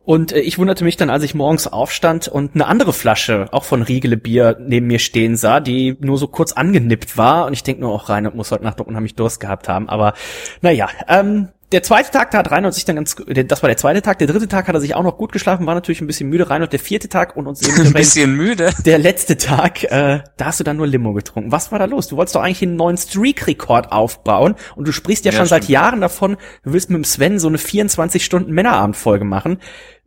Und 0.05 0.33
äh, 0.33 0.41
ich 0.41 0.59
wunderte 0.59 0.85
mich 0.85 0.97
dann, 0.97 1.11
als 1.11 1.23
ich 1.23 1.35
morgens 1.35 1.67
aufstand 1.67 2.29
und 2.29 2.55
eine 2.55 2.67
andere 2.67 2.93
Flasche, 2.93 3.49
auch 3.53 3.65
von 3.65 3.83
Riegele 3.83 4.17
Bier, 4.17 4.57
neben 4.61 4.87
mir 4.87 4.99
stehen 4.99 5.37
sah, 5.37 5.61
die 5.61 5.97
nur 6.01 6.19
so 6.19 6.27
kurz 6.27 6.53
angenippt 6.53 7.17
war. 7.17 7.47
Und 7.47 7.53
ich 7.53 7.63
denke 7.63 7.83
nur 7.83 7.93
auch 7.93 8.09
rein 8.09 8.27
und 8.27 8.35
muss 8.35 8.51
heute 8.51 8.65
Nacht 8.65 8.79
noch 8.79 8.87
unheimlich 8.87 9.15
Durst 9.15 9.41
gehabt 9.41 9.69
haben. 9.69 9.89
Aber 9.89 10.15
naja, 10.63 10.89
ähm, 11.07 11.49
der 11.73 11.85
zweite 11.85 12.11
Tag, 12.11 12.33
da 12.33 12.39
hat 12.39 12.51
Reinhold 12.51 12.75
sich 12.75 12.85
dann 12.85 12.97
ganz, 12.97 13.15
das 13.15 13.63
war 13.63 13.69
der 13.69 13.77
zweite 13.77 14.03
Tag, 14.03 14.19
der 14.19 14.27
dritte 14.27 14.49
Tag 14.49 14.67
hat 14.67 14.75
er 14.75 14.81
sich 14.81 14.95
auch 14.97 15.05
noch 15.05 15.17
gut 15.17 15.31
geschlafen, 15.31 15.67
war 15.67 15.75
natürlich 15.75 16.01
ein 16.01 16.07
bisschen 16.09 16.29
müde, 16.29 16.51
Reinhold, 16.51 16.73
der 16.73 16.81
vierte 16.81 17.09
Tag 17.09 17.37
und 17.37 17.47
uns 17.47 17.63
eben 17.69 17.87
ein 17.87 17.93
bisschen 17.93 18.35
müde. 18.35 18.73
Der 18.85 18.99
letzte 18.99 19.37
Tag, 19.37 19.85
äh, 19.85 20.23
da 20.37 20.45
hast 20.47 20.59
du 20.59 20.65
dann 20.65 20.79
nur 20.79 20.89
Limo 20.89 21.13
getrunken. 21.13 21.53
Was 21.53 21.71
war 21.71 21.79
da 21.79 21.85
los? 21.85 22.09
Du 22.09 22.17
wolltest 22.17 22.35
doch 22.35 22.43
eigentlich 22.43 22.63
einen 22.63 22.77
neuen 22.77 22.97
Streak-Rekord 22.97 23.93
aufbauen 23.93 24.57
und 24.75 24.89
du 24.89 24.93
sprichst 24.93 25.25
ja, 25.25 25.31
ja 25.31 25.39
schon 25.39 25.47
stimmt. 25.47 25.63
seit 25.63 25.71
Jahren 25.71 26.01
davon, 26.01 26.37
du 26.65 26.73
willst 26.73 26.91
mit 26.91 26.97
dem 26.97 27.05
Sven 27.05 27.39
so 27.39 27.47
eine 27.47 27.59
24 27.59 28.25
Stunden 28.25 28.53
Männerabendfolge 28.53 29.25
machen. 29.25 29.59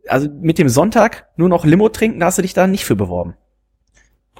Also 0.06 0.28
mit 0.28 0.58
dem 0.58 0.68
Sonntag 0.68 1.28
nur 1.36 1.48
noch 1.48 1.64
Limo 1.64 1.88
trinken, 1.88 2.20
da 2.20 2.26
hast 2.26 2.36
du 2.36 2.42
dich 2.42 2.52
da 2.52 2.66
nicht 2.66 2.84
für 2.84 2.96
beworben. 2.96 3.36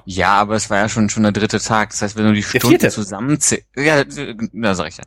Ja, 0.05 0.35
aber 0.35 0.57
es 0.57 0.69
war 0.69 0.77
ja 0.77 0.91
schon 0.91 1.09
schon 1.09 1.23
der 1.23 1.33
dritte 1.33 1.59
Tag. 1.59 1.91
Das 1.91 2.03
heißt, 2.03 2.17
wenn 2.17 2.27
du 2.27 2.35
die 2.35 2.43
Stunden 2.43 2.91
zusammenzählst, 2.91 3.67
ja, 3.75 4.05
da 4.05 4.75
sag 4.75 4.89
ich 4.89 4.99
ja. 4.99 5.05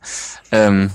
Ähm, 0.50 0.90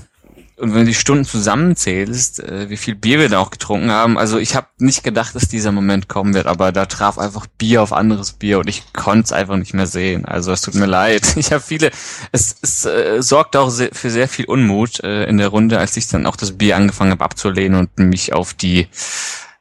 und 0.56 0.72
wenn 0.72 0.80
du 0.80 0.86
die 0.86 0.94
Stunden 0.94 1.24
zusammenzählst, 1.24 2.40
äh, 2.40 2.70
wie 2.70 2.76
viel 2.76 2.94
Bier 2.94 3.18
wir 3.18 3.28
da 3.28 3.40
auch 3.40 3.50
getrunken 3.50 3.90
haben, 3.90 4.16
also 4.16 4.38
ich 4.38 4.54
habe 4.54 4.68
nicht 4.78 5.02
gedacht, 5.02 5.34
dass 5.34 5.48
dieser 5.48 5.72
Moment 5.72 6.08
kommen 6.08 6.34
wird, 6.34 6.46
aber 6.46 6.70
da 6.70 6.86
traf 6.86 7.18
einfach 7.18 7.46
Bier 7.46 7.82
auf 7.82 7.92
anderes 7.92 8.32
Bier 8.32 8.60
und 8.60 8.68
ich 8.68 8.92
konnte 8.92 9.24
es 9.24 9.32
einfach 9.32 9.56
nicht 9.56 9.74
mehr 9.74 9.86
sehen. 9.86 10.24
Also 10.24 10.52
es 10.52 10.62
tut 10.62 10.74
mir 10.74 10.86
leid. 10.86 11.34
Ich 11.44 11.52
habe 11.52 11.62
viele, 11.62 11.90
es, 12.32 12.56
es 12.62 12.86
äh, 12.86 13.20
sorgt 13.20 13.56
auch 13.56 13.68
sehr, 13.68 13.90
für 13.92 14.10
sehr 14.10 14.28
viel 14.28 14.46
Unmut 14.46 15.00
äh, 15.00 15.24
in 15.24 15.36
der 15.36 15.48
Runde, 15.48 15.78
als 15.78 15.96
ich 15.96 16.06
dann 16.08 16.26
auch 16.26 16.36
das 16.36 16.56
Bier 16.56 16.76
angefangen 16.76 17.10
habe 17.10 17.24
abzulehnen 17.24 17.78
und 17.78 17.98
mich 17.98 18.32
auf 18.32 18.54
die 18.54 18.88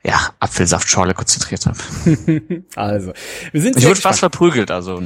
ja, 0.04 0.20
Apfelsaftschorle 0.39 1.13
konzentriert 1.13 1.65
habe. 1.65 1.78
also, 2.76 3.13
wir 3.52 3.62
sind 3.62 3.78
Ich 3.78 3.86
wurde 3.86 4.00
fast 4.00 4.20
verprügelt, 4.20 4.70
also. 4.70 5.02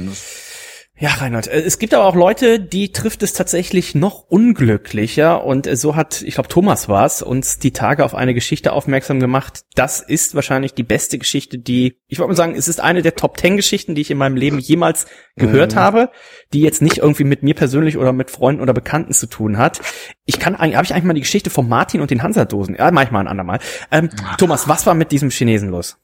Ja, 1.00 1.10
Reinhard, 1.10 1.46
äh, 1.46 1.60
es 1.60 1.78
gibt 1.78 1.94
aber 1.94 2.06
auch 2.06 2.16
Leute, 2.16 2.58
die 2.58 2.90
trifft 2.90 3.22
es 3.22 3.32
tatsächlich 3.32 3.94
noch 3.94 4.24
unglücklicher 4.28 5.44
und 5.44 5.68
äh, 5.68 5.76
so 5.76 5.94
hat, 5.94 6.22
ich 6.22 6.34
glaube, 6.34 6.48
Thomas 6.48 6.88
war 6.88 7.06
es, 7.06 7.22
uns 7.22 7.60
die 7.60 7.72
Tage 7.72 8.04
auf 8.04 8.16
eine 8.16 8.34
Geschichte 8.34 8.72
aufmerksam 8.72 9.20
gemacht. 9.20 9.62
Das 9.76 10.00
ist 10.00 10.34
wahrscheinlich 10.34 10.74
die 10.74 10.82
beste 10.82 11.18
Geschichte, 11.18 11.58
die, 11.58 11.98
ich 12.08 12.18
wollte 12.18 12.30
mal 12.30 12.36
sagen, 12.36 12.56
es 12.56 12.66
ist 12.66 12.80
eine 12.80 13.02
der 13.02 13.14
Top 13.14 13.36
Ten 13.36 13.56
Geschichten, 13.56 13.94
die 13.94 14.00
ich 14.00 14.10
in 14.10 14.18
meinem 14.18 14.36
Leben 14.36 14.58
jemals 14.58 15.06
gehört 15.36 15.76
mhm. 15.76 15.78
habe, 15.78 16.10
die 16.52 16.62
jetzt 16.62 16.82
nicht 16.82 16.98
irgendwie 16.98 17.24
mit 17.24 17.44
mir 17.44 17.54
persönlich 17.54 17.96
oder 17.96 18.12
mit 18.12 18.32
Freunden 18.32 18.60
oder 18.60 18.72
Bekannten 18.72 19.12
zu 19.12 19.28
tun 19.28 19.56
hat. 19.56 19.80
Ich 20.24 20.40
kann 20.40 20.56
eigentlich, 20.56 20.76
habe 20.76 20.84
ich 20.84 20.94
eigentlich 20.94 21.04
mal 21.04 21.14
die 21.14 21.20
Geschichte 21.20 21.50
von 21.50 21.68
Martin 21.68 22.00
und 22.00 22.10
den 22.10 22.24
Hansadosen? 22.24 22.74
Ja, 22.74 22.90
manchmal 22.90 23.22
ein 23.22 23.28
andermal. 23.28 23.60
Ähm, 23.92 24.10
Thomas, 24.36 24.66
was 24.66 24.84
war 24.84 24.94
mit 24.94 25.12
diesem 25.12 25.30
Chinesen 25.30 25.70
los? 25.70 25.96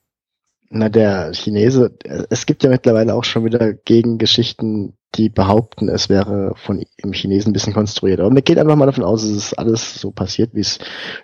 Na, 0.76 0.88
der 0.88 1.30
Chinese, 1.34 1.92
es 2.30 2.46
gibt 2.46 2.64
ja 2.64 2.68
mittlerweile 2.68 3.14
auch 3.14 3.22
schon 3.22 3.44
wieder 3.44 3.74
Gegengeschichten, 3.74 4.94
die 5.14 5.28
behaupten, 5.28 5.88
es 5.88 6.08
wäre 6.08 6.54
von 6.56 6.84
im 6.96 7.12
Chinesen 7.12 7.50
ein 7.50 7.52
bisschen 7.52 7.72
konstruiert. 7.72 8.18
Aber 8.18 8.30
mir 8.30 8.42
geht 8.42 8.58
einfach 8.58 8.74
mal 8.74 8.86
davon 8.86 9.04
aus, 9.04 9.22
es 9.22 9.36
ist 9.36 9.54
alles 9.56 9.94
so 10.00 10.10
passiert, 10.10 10.52
wie 10.52 10.62
es 10.62 10.80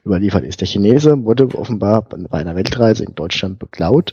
überliefert 0.06 0.44
ist. 0.44 0.60
Der 0.60 0.68
Chinese 0.68 1.24
wurde 1.24 1.48
offenbar 1.56 2.02
bei 2.02 2.38
einer 2.38 2.54
Weltreise 2.54 3.02
in 3.02 3.16
Deutschland 3.16 3.58
beklaut 3.58 4.12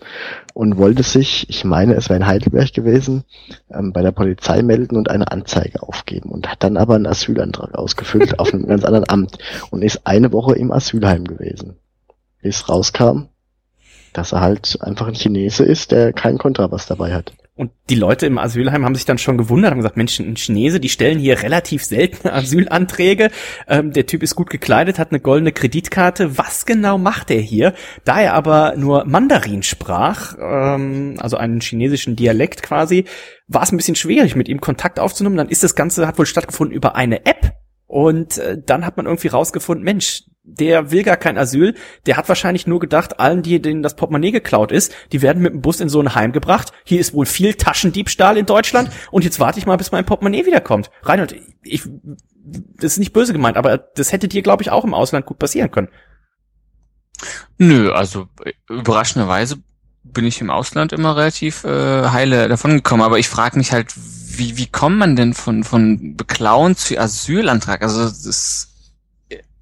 und 0.56 0.78
wollte 0.78 1.04
sich, 1.04 1.48
ich 1.52 1.64
meine, 1.64 1.94
es 1.94 2.10
wäre 2.10 2.18
in 2.18 2.26
Heidelberg 2.26 2.74
gewesen, 2.74 3.24
ähm, 3.70 3.94
bei 3.94 4.02
der 4.02 4.14
Polizei 4.14 4.64
melden 4.64 4.98
und 4.98 5.12
eine 5.12 5.32
Anzeige 5.32 5.84
aufgeben 5.84 6.32
und 6.32 6.50
hat 6.50 6.64
dann 6.64 6.78
aber 6.78 6.96
einen 6.96 7.06
Asylantrag 7.06 7.76
ausgefüllt 7.76 8.40
auf 8.40 8.56
einem 8.56 8.66
ganz 8.68 8.84
anderen 8.84 9.08
Amt 9.08 9.38
und 9.70 9.84
ist 9.84 10.02
eine 10.08 10.34
Woche 10.34 10.56
im 10.56 10.72
Asylheim 10.72 11.26
gewesen. 11.26 11.76
Bis 12.42 12.68
rauskam, 12.68 13.30
dass 14.18 14.32
er 14.32 14.42
halt 14.42 14.78
einfach 14.82 15.08
ein 15.08 15.14
Chinese 15.14 15.64
ist, 15.64 15.92
der 15.92 16.14
keinen 16.14 16.38
Kontrabass 16.38 16.88
dabei 16.88 17.14
hat. 17.14 17.34
Und 17.58 17.72
die 17.90 17.96
Leute 17.96 18.28
im 18.28 18.38
Asylheim 18.38 18.86
haben 18.86 18.94
sich 18.94 19.06
dann 19.06 19.18
schon 19.18 19.38
gewundert, 19.38 19.72
haben 19.72 19.80
gesagt, 19.80 19.98
Mensch, 19.98 20.20
ein 20.20 20.36
Chinese, 20.36 20.80
die 20.80 20.90
stellen 20.90 21.18
hier 21.18 21.42
relativ 21.42 21.84
seltene 21.84 22.32
Asylanträge. 22.34 23.32
Ähm, 23.68 23.94
der 23.94 24.06
Typ 24.06 24.22
ist 24.22 24.36
gut 24.36 24.52
gekleidet, 24.52 25.00
hat 25.00 25.12
eine 25.12 25.20
goldene 25.20 25.52
Kreditkarte. 25.52 26.38
Was 26.38 26.68
genau 26.68 27.00
macht 27.00 27.32
er 27.32 27.42
hier? 27.42 27.74
Da 28.06 28.22
er 28.22 28.34
aber 28.34 28.76
nur 28.78 29.06
Mandarin 29.06 29.64
sprach, 29.64 30.36
ähm, 30.40 31.16
also 31.18 31.38
einen 31.38 31.62
chinesischen 31.62 32.16
Dialekt 32.16 32.62
quasi, 32.62 33.06
war 33.48 33.64
es 33.64 33.72
ein 33.72 33.78
bisschen 33.78 33.96
schwierig, 33.96 34.36
mit 34.36 34.50
ihm 34.50 34.62
Kontakt 34.62 35.00
aufzunehmen. 35.00 35.38
Dann 35.38 35.50
ist 35.50 35.64
das 35.64 35.74
Ganze, 35.74 36.06
hat 36.06 36.20
wohl 36.20 36.28
stattgefunden 36.28 36.76
über 36.76 36.96
eine 36.96 37.26
App. 37.26 37.54
Und 37.88 38.38
äh, 38.38 38.62
dann 38.64 38.86
hat 38.86 38.98
man 38.98 39.08
irgendwie 39.08 39.30
rausgefunden, 39.30 39.84
Mensch, 39.84 40.26
der 40.48 40.92
will 40.92 41.04
gar 41.04 41.18
kein 41.18 41.38
Asyl, 41.38 41.76
der 42.06 42.18
hat 42.18 42.30
wahrscheinlich 42.30 42.68
nur 42.68 42.80
gedacht, 42.80 43.20
allen, 43.20 43.44
die 43.44 43.62
denen 43.62 43.84
das 43.84 43.96
Portemonnaie 43.96 44.32
geklaut 44.32 44.72
ist, 44.72 44.94
die 45.12 45.22
werden 45.22 45.44
mit 45.44 45.54
dem 45.54 45.62
Bus 45.62 45.82
in 45.82 45.90
so 45.90 46.00
ein 46.00 46.16
Heim 46.16 46.32
gebracht. 46.32 46.72
Hier 46.86 47.00
ist 47.00 47.14
wohl 47.14 47.26
viel 47.26 47.54
Taschendiebstahl 47.54 48.38
in 48.38 48.46
Deutschland 48.46 48.90
und 49.12 49.24
jetzt 49.26 49.40
warte 49.40 49.60
ich 49.60 49.66
mal, 49.66 49.78
bis 49.78 49.92
mein 49.92 50.06
Portemonnaie 50.06 50.46
wiederkommt. 50.46 50.90
Reinhold, 51.04 51.36
ich, 51.64 51.84
das 52.44 52.94
ist 52.94 53.00
nicht 53.00 53.14
böse 53.14 53.34
gemeint, 53.34 53.58
aber 53.58 53.78
das 53.78 54.14
hätte 54.14 54.30
dir, 54.30 54.42
glaube 54.42 54.64
ich, 54.64 54.72
auch 54.72 54.86
im 54.86 54.94
Ausland 54.94 55.26
gut 55.26 55.38
passieren 55.38 55.70
können. 55.70 55.90
Nö, 57.58 57.92
also 57.92 58.28
überraschenderweise 58.70 59.58
bin 60.04 60.26
ich 60.26 60.40
im 60.40 60.50
Ausland 60.50 60.94
immer 60.94 61.18
relativ 61.18 61.66
äh, 61.66 62.08
heile 62.10 62.48
davon 62.48 62.72
gekommen, 62.72 63.04
aber 63.04 63.20
ich 63.20 63.28
frage 63.28 63.58
mich 63.58 63.74
halt, 63.74 63.94
wie, 63.96 64.58
wie 64.58 64.68
kommt 64.68 64.98
man 64.98 65.16
denn 65.16 65.34
von, 65.34 65.64
von 65.64 66.16
Beklauen 66.16 66.78
zu 66.78 66.98
Asylantrag? 66.98 67.82
Also 67.82 68.04
das 68.04 68.77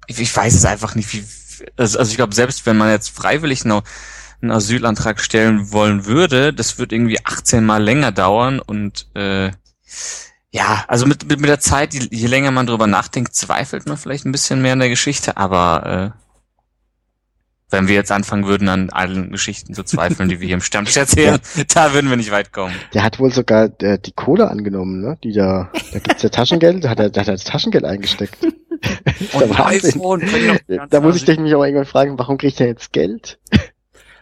ich, 0.06 0.20
ich 0.20 0.36
weiß 0.36 0.54
es 0.54 0.64
einfach 0.64 0.94
nicht, 0.94 1.12
wie, 1.12 1.24
also, 1.76 1.98
also 1.98 2.10
ich 2.10 2.16
glaube, 2.16 2.34
selbst 2.34 2.66
wenn 2.66 2.76
man 2.76 2.90
jetzt 2.90 3.10
freiwillig 3.10 3.64
noch 3.64 3.82
einen 4.42 4.50
Asylantrag 4.50 5.20
stellen 5.20 5.72
wollen 5.72 6.04
würde, 6.04 6.52
das 6.52 6.78
wird 6.78 6.92
irgendwie 6.92 7.24
18 7.24 7.64
Mal 7.64 7.82
länger 7.82 8.12
dauern 8.12 8.60
und 8.60 9.08
äh, 9.14 9.50
ja, 10.50 10.84
also 10.88 11.06
mit, 11.06 11.28
mit, 11.28 11.40
mit 11.40 11.50
der 11.50 11.60
Zeit, 11.60 11.94
je, 11.94 12.08
je 12.10 12.26
länger 12.26 12.50
man 12.50 12.66
drüber 12.66 12.86
nachdenkt, 12.86 13.34
zweifelt 13.34 13.86
man 13.86 13.96
vielleicht 13.96 14.24
ein 14.24 14.32
bisschen 14.32 14.62
mehr 14.62 14.74
in 14.74 14.78
der 14.78 14.88
Geschichte, 14.88 15.36
aber 15.36 16.14
äh, 16.14 16.26
wenn 17.70 17.88
wir 17.88 17.94
jetzt 17.94 18.12
anfangen 18.12 18.46
würden, 18.46 18.68
an 18.68 18.90
allen 18.90 19.32
Geschichten 19.32 19.74
zu 19.74 19.82
zweifeln, 19.82 20.28
die 20.28 20.40
wir 20.40 20.46
hier 20.46 20.54
im 20.54 20.60
Stammtisch 20.60 20.96
erzählen, 20.96 21.40
ja. 21.56 21.64
da 21.74 21.92
würden 21.92 22.08
wir 22.08 22.16
nicht 22.16 22.30
weit 22.30 22.52
kommen. 22.52 22.74
Der 22.94 23.02
hat 23.02 23.18
wohl 23.18 23.32
sogar 23.32 23.68
der, 23.68 23.98
die 23.98 24.12
Kohle 24.12 24.48
angenommen, 24.48 25.00
ne? 25.00 25.18
Die 25.24 25.32
da, 25.32 25.70
da 25.92 25.98
gibt's 25.98 26.22
ja 26.22 26.28
Taschengeld, 26.28 26.84
da 26.84 26.90
hat 26.90 27.00
er, 27.00 27.10
da 27.10 27.22
hat 27.22 27.28
er 27.28 27.34
das 27.34 27.44
Taschengeld 27.44 27.84
eingesteckt. 27.84 28.36
Und 29.32 29.60
iPhone, 29.60 30.22
da 30.90 31.00
muss 31.00 31.16
ich 31.16 31.24
dich 31.24 31.38
mich 31.38 31.54
auch 31.54 31.64
irgendwann 31.64 31.86
fragen, 31.86 32.18
warum 32.18 32.38
kriegt 32.38 32.60
er 32.60 32.66
jetzt 32.66 32.92
Geld? 32.92 33.38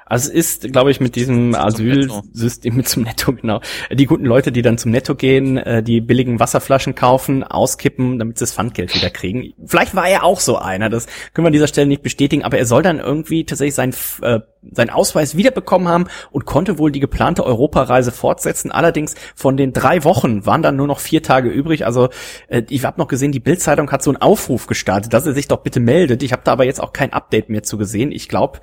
Also 0.06 0.30
es 0.30 0.34
ist, 0.34 0.72
glaube 0.72 0.90
ich, 0.90 1.00
mit 1.00 1.16
diesem 1.16 1.54
Asylsystem 1.54 2.76
mit 2.76 2.88
zum 2.88 3.04
Netto, 3.04 3.32
genau. 3.32 3.60
Die 3.90 4.06
guten 4.06 4.24
Leute, 4.24 4.52
die 4.52 4.62
dann 4.62 4.78
zum 4.78 4.90
Netto 4.90 5.14
gehen, 5.14 5.56
äh, 5.56 5.82
die 5.82 6.00
billigen 6.00 6.40
Wasserflaschen 6.40 6.94
kaufen, 6.94 7.42
auskippen, 7.42 8.18
damit 8.18 8.38
sie 8.38 8.42
das 8.42 8.52
Pfandgeld 8.52 8.94
wieder 8.94 9.10
kriegen. 9.10 9.52
Vielleicht 9.64 9.94
war 9.94 10.08
er 10.08 10.24
auch 10.24 10.40
so 10.40 10.58
einer, 10.58 10.90
das 10.90 11.06
können 11.32 11.44
wir 11.44 11.48
an 11.48 11.52
dieser 11.52 11.68
Stelle 11.68 11.86
nicht 11.86 12.02
bestätigen, 12.02 12.44
aber 12.44 12.58
er 12.58 12.66
soll 12.66 12.82
dann 12.82 12.98
irgendwie 12.98 13.44
tatsächlich 13.44 13.74
sein, 13.74 13.94
äh, 14.22 14.40
seinen 14.72 14.90
Ausweis 14.90 15.36
wiederbekommen 15.36 15.88
haben 15.88 16.06
und 16.30 16.44
konnte 16.44 16.78
wohl 16.78 16.90
die 16.90 17.00
geplante 17.00 17.44
Europareise 17.44 18.12
fortsetzen. 18.12 18.70
Allerdings 18.70 19.14
von 19.34 19.56
den 19.56 19.72
drei 19.72 20.04
Wochen 20.04 20.46
waren 20.46 20.62
dann 20.62 20.76
nur 20.76 20.86
noch 20.86 21.00
vier 21.00 21.22
Tage 21.22 21.48
übrig. 21.48 21.86
Also 21.86 22.08
äh, 22.48 22.62
ich 22.68 22.84
habe 22.84 23.00
noch 23.00 23.08
gesehen, 23.08 23.32
die 23.32 23.40
Bildzeitung 23.40 23.90
hat 23.90 24.02
so 24.02 24.10
einen 24.10 24.20
Aufruf 24.20 24.66
gestartet, 24.66 25.12
dass 25.12 25.26
er 25.26 25.34
sich 25.34 25.48
doch 25.48 25.62
bitte 25.62 25.80
meldet. 25.80 26.22
Ich 26.22 26.32
habe 26.32 26.42
da 26.44 26.52
aber 26.52 26.64
jetzt 26.64 26.82
auch 26.82 26.92
kein 26.92 27.12
Update 27.12 27.48
mehr 27.48 27.62
zu 27.62 27.78
gesehen. 27.78 28.12
Ich 28.12 28.28
glaube, 28.28 28.60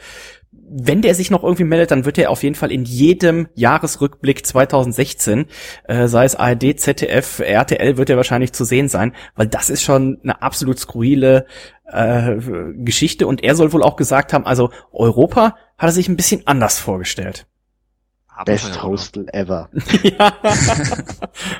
wenn 0.73 1.01
der 1.01 1.15
sich 1.15 1.29
noch 1.29 1.43
irgendwie 1.43 1.65
meldet, 1.65 1.91
dann 1.91 2.05
wird 2.05 2.17
er 2.17 2.29
auf 2.29 2.43
jeden 2.43 2.55
Fall 2.55 2.71
in 2.71 2.85
jedem 2.85 3.47
Jahresrückblick 3.55 4.45
2016, 4.45 5.45
äh, 5.83 6.07
sei 6.07 6.25
es 6.25 6.35
ARD, 6.35 6.79
ZDF, 6.79 7.39
RTL, 7.39 7.97
wird 7.97 8.09
er 8.09 8.17
wahrscheinlich 8.17 8.53
zu 8.53 8.63
sehen 8.63 8.87
sein, 8.87 9.13
weil 9.35 9.47
das 9.47 9.69
ist 9.69 9.83
schon 9.83 10.19
eine 10.23 10.41
absolut 10.41 10.79
skurrile 10.79 11.45
äh, 11.91 12.37
Geschichte. 12.77 13.27
Und 13.27 13.43
er 13.43 13.55
soll 13.55 13.73
wohl 13.73 13.83
auch 13.83 13.97
gesagt 13.97 14.33
haben, 14.33 14.45
also 14.45 14.71
Europa 14.91 15.55
hat 15.77 15.89
er 15.89 15.91
sich 15.91 16.07
ein 16.07 16.15
bisschen 16.15 16.47
anders 16.47 16.79
vorgestellt. 16.79 17.47
Best 18.45 18.81
Hostel 18.81 19.27
ever. 19.33 19.69
ja. 20.03 20.33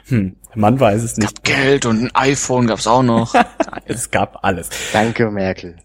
hm, 0.08 0.36
man 0.56 0.80
weiß 0.80 1.04
es 1.04 1.18
nicht. 1.18 1.44
Gab 1.44 1.44
Geld 1.44 1.86
und 1.86 2.04
ein 2.04 2.16
iPhone 2.16 2.66
gab's 2.66 2.88
auch 2.88 3.04
noch. 3.04 3.36
es 3.86 4.10
gab 4.10 4.44
alles. 4.44 4.70
Danke, 4.92 5.30
Merkel. 5.30 5.76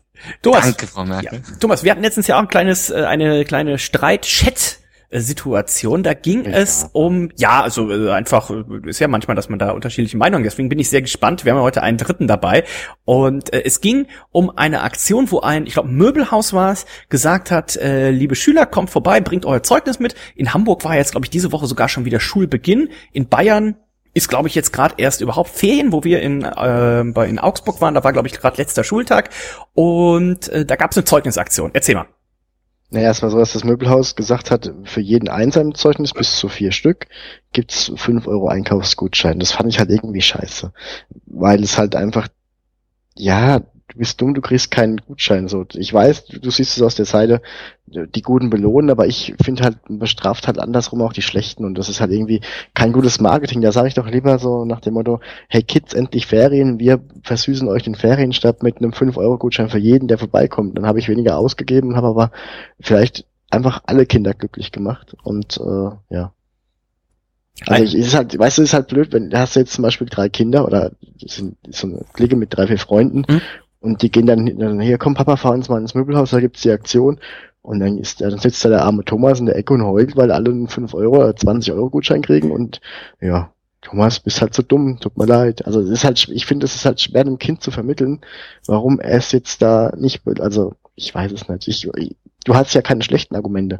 Thomas, 0.42 0.64
Danke, 0.64 0.86
Frau 0.86 1.04
Merkel. 1.04 1.42
Ja, 1.46 1.56
Thomas, 1.60 1.84
wir 1.84 1.90
hatten 1.90 2.02
letztens 2.02 2.26
ja 2.26 2.36
auch 2.36 2.40
ein 2.40 2.48
kleines, 2.48 2.90
äh, 2.90 3.04
eine 3.04 3.44
kleine 3.44 3.78
Streit-Chat 3.78 4.80
Situation. 5.10 6.02
Da 6.02 6.14
ging 6.14 6.44
ja. 6.44 6.50
es 6.52 6.88
um, 6.92 7.30
ja, 7.36 7.62
also 7.62 7.90
äh, 7.90 8.10
einfach, 8.10 8.50
äh, 8.50 8.64
ist 8.86 8.98
ja 8.98 9.08
manchmal, 9.08 9.36
dass 9.36 9.48
man 9.48 9.58
da 9.58 9.70
unterschiedliche 9.70 10.16
Meinungen, 10.16 10.44
deswegen 10.44 10.68
bin 10.68 10.78
ich 10.78 10.90
sehr 10.90 11.02
gespannt. 11.02 11.44
Wir 11.44 11.52
haben 11.52 11.58
ja 11.58 11.64
heute 11.64 11.82
einen 11.82 11.98
Dritten 11.98 12.26
dabei. 12.26 12.64
Und 13.04 13.52
äh, 13.52 13.62
es 13.64 13.80
ging 13.80 14.06
um 14.32 14.50
eine 14.56 14.82
Aktion, 14.82 15.30
wo 15.30 15.40
ein, 15.40 15.66
ich 15.66 15.74
glaube, 15.74 15.88
Möbelhaus 15.88 16.52
war 16.52 16.72
es, 16.72 16.86
gesagt 17.08 17.50
hat, 17.50 17.76
äh, 17.76 18.10
liebe 18.10 18.34
Schüler, 18.34 18.66
kommt 18.66 18.90
vorbei, 18.90 19.20
bringt 19.20 19.46
euer 19.46 19.62
Zeugnis 19.62 20.00
mit. 20.00 20.14
In 20.34 20.52
Hamburg 20.52 20.84
war 20.84 20.96
jetzt, 20.96 21.12
glaube 21.12 21.26
ich, 21.26 21.30
diese 21.30 21.52
Woche 21.52 21.66
sogar 21.66 21.88
schon 21.88 22.04
wieder 22.04 22.20
Schulbeginn. 22.20 22.90
In 23.12 23.28
Bayern 23.28 23.76
ist, 24.16 24.28
glaube 24.28 24.48
ich, 24.48 24.54
jetzt 24.54 24.72
gerade 24.72 24.94
erst 24.96 25.20
überhaupt 25.20 25.50
Ferien, 25.50 25.92
wo 25.92 26.02
wir 26.02 26.22
in, 26.22 26.42
äh, 26.42 27.00
in 27.00 27.38
Augsburg 27.38 27.82
waren. 27.82 27.94
Da 27.94 28.02
war, 28.02 28.14
glaube 28.14 28.28
ich, 28.28 28.34
gerade 28.34 28.56
letzter 28.56 28.82
Schultag. 28.82 29.28
Und 29.74 30.48
äh, 30.48 30.64
da 30.64 30.76
gab 30.76 30.92
es 30.92 30.96
eine 30.96 31.04
Zeugnisaktion. 31.04 31.70
Erzähl 31.74 31.96
mal. 31.96 32.06
Naja, 32.88 33.10
war 33.20 33.30
so, 33.30 33.38
dass 33.38 33.52
das 33.52 33.64
Möbelhaus 33.64 34.16
gesagt 34.16 34.50
hat, 34.50 34.72
für 34.84 35.00
jeden 35.02 35.28
Einzelzeugnis 35.28 36.14
bis 36.14 36.36
zu 36.36 36.48
vier 36.48 36.72
Stück 36.72 37.08
gibt's 37.52 37.92
fünf 37.96 38.26
Euro 38.26 38.48
Einkaufsgutschein. 38.48 39.38
Das 39.38 39.52
fand 39.52 39.68
ich 39.68 39.78
halt 39.78 39.90
irgendwie 39.90 40.22
scheiße. 40.22 40.72
Weil 41.26 41.62
es 41.62 41.76
halt 41.76 41.94
einfach, 41.94 42.28
ja, 43.16 43.60
du 43.96 44.00
bist 44.00 44.20
dumm, 44.20 44.34
du 44.34 44.42
kriegst 44.42 44.70
keinen 44.70 44.98
Gutschein. 44.98 45.48
So, 45.48 45.64
ich 45.72 45.92
weiß, 45.92 46.26
du, 46.26 46.38
du 46.38 46.50
siehst 46.50 46.76
es 46.76 46.82
aus 46.82 46.96
der 46.96 47.06
Seite, 47.06 47.40
die 47.86 48.20
Guten 48.20 48.50
belohnen, 48.50 48.90
aber 48.90 49.06
ich 49.06 49.34
finde 49.42 49.62
halt, 49.62 49.88
man 49.88 49.98
bestraft 49.98 50.46
halt 50.46 50.58
andersrum 50.58 51.00
auch 51.00 51.14
die 51.14 51.22
Schlechten 51.22 51.64
und 51.64 51.76
das 51.78 51.88
ist 51.88 52.00
halt 52.00 52.10
irgendwie 52.10 52.42
kein 52.74 52.92
gutes 52.92 53.20
Marketing. 53.20 53.62
Da 53.62 53.72
sage 53.72 53.88
ich 53.88 53.94
doch 53.94 54.06
lieber 54.06 54.38
so 54.38 54.66
nach 54.66 54.80
dem 54.80 54.94
Motto, 54.94 55.20
hey 55.48 55.62
Kids, 55.62 55.94
endlich 55.94 56.26
Ferien, 56.26 56.78
wir 56.78 57.00
versüßen 57.22 57.68
euch 57.68 57.84
den 57.84 57.94
Ferienstart 57.94 58.62
mit 58.62 58.78
einem 58.78 58.90
5-Euro-Gutschein 58.90 59.70
für 59.70 59.78
jeden, 59.78 60.08
der 60.08 60.18
vorbeikommt. 60.18 60.76
Dann 60.76 60.86
habe 60.86 60.98
ich 60.98 61.08
weniger 61.08 61.38
ausgegeben 61.38 61.96
habe 61.96 62.08
aber 62.08 62.30
vielleicht 62.80 63.24
einfach 63.48 63.82
alle 63.86 64.04
Kinder 64.04 64.34
glücklich 64.34 64.72
gemacht 64.72 65.16
und 65.22 65.56
äh, 65.56 66.14
ja. 66.14 66.32
Also 67.66 67.84
ich, 67.84 67.94
ist 67.94 68.14
halt, 68.14 68.38
weißt 68.38 68.58
du, 68.58 68.62
ist 68.62 68.74
halt 68.74 68.88
blöd, 68.88 69.12
wenn 69.12 69.30
du 69.30 69.38
hast 69.38 69.56
jetzt 69.56 69.72
zum 69.72 69.82
Beispiel 69.82 70.06
drei 70.08 70.28
Kinder 70.28 70.66
oder 70.66 70.92
sind 71.24 71.56
so 71.70 71.86
eine 71.86 72.04
Clique 72.12 72.36
mit 72.36 72.54
drei, 72.54 72.66
vier 72.66 72.78
Freunden 72.78 73.24
mhm. 73.26 73.40
Und 73.86 74.02
die 74.02 74.10
gehen 74.10 74.26
dann, 74.26 74.46
dann 74.58 74.80
hier, 74.80 74.98
komm 74.98 75.14
Papa, 75.14 75.36
fahr 75.36 75.52
uns 75.52 75.68
mal 75.68 75.80
ins 75.80 75.94
Möbelhaus, 75.94 76.30
da 76.30 76.40
gibt's 76.40 76.62
die 76.62 76.72
Aktion. 76.72 77.20
Und 77.62 77.78
dann 77.78 77.98
ist, 77.98 78.20
dann 78.20 78.36
sitzt 78.38 78.64
da 78.64 78.68
der 78.68 78.82
arme 78.82 79.04
Thomas 79.04 79.38
in 79.38 79.46
der 79.46 79.56
Ecke 79.56 79.74
und 79.74 79.84
heult, 79.84 80.16
weil 80.16 80.32
alle 80.32 80.50
einen 80.50 80.66
5 80.66 80.92
Euro 80.94 81.18
oder 81.18 81.36
20 81.36 81.72
Euro 81.72 81.88
Gutschein 81.88 82.22
kriegen 82.22 82.50
und 82.50 82.80
ja, 83.20 83.52
Thomas, 83.82 84.18
bist 84.18 84.40
halt 84.40 84.54
so 84.54 84.62
dumm, 84.62 84.98
tut 84.98 85.16
mir 85.16 85.26
leid. 85.26 85.64
Also 85.66 85.80
es 85.80 85.90
ist 85.90 86.04
halt, 86.04 86.28
ich 86.28 86.46
finde, 86.46 86.66
es 86.66 86.74
ist 86.74 86.84
halt 86.84 87.00
schwer 87.00 87.22
dem 87.22 87.38
Kind 87.38 87.62
zu 87.62 87.70
vermitteln, 87.70 88.22
warum 88.66 88.98
er 88.98 89.18
es 89.18 89.30
jetzt 89.30 89.62
da 89.62 89.92
nicht, 89.96 90.22
also 90.40 90.74
ich 90.96 91.14
weiß 91.14 91.30
es 91.30 91.48
nicht. 91.48 91.68
Ich, 91.68 91.88
ich, 91.96 92.16
du 92.44 92.54
hast 92.56 92.74
ja 92.74 92.82
keine 92.82 93.02
schlechten 93.04 93.36
Argumente. 93.36 93.78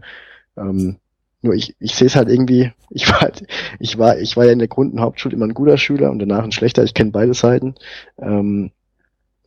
Ähm, 0.57 0.99
nur 1.42 1.55
ich, 1.55 1.75
ich 1.81 1.97
sehe 1.97 2.07
es 2.07 2.14
halt 2.14 2.29
irgendwie, 2.29 2.73
ich 2.90 3.09
war 3.11 3.23
halt, 3.23 3.45
ich 3.81 3.99
war, 3.99 4.19
ich 4.19 4.37
war 4.37 4.45
ja 4.45 4.53
in 4.53 4.61
der 4.61 4.69
Grund- 4.69 4.92
und 4.92 5.01
Hauptschule 5.01 5.35
immer 5.35 5.47
ein 5.47 5.55
guter 5.55 5.79
Schüler 5.79 6.12
und 6.12 6.21
danach 6.21 6.45
ein 6.45 6.53
schlechter, 6.53 6.85
ich 6.85 6.95
kenne 6.95 7.11
beide 7.11 7.35
Seiten. 7.35 7.75
Ähm, 8.19 8.71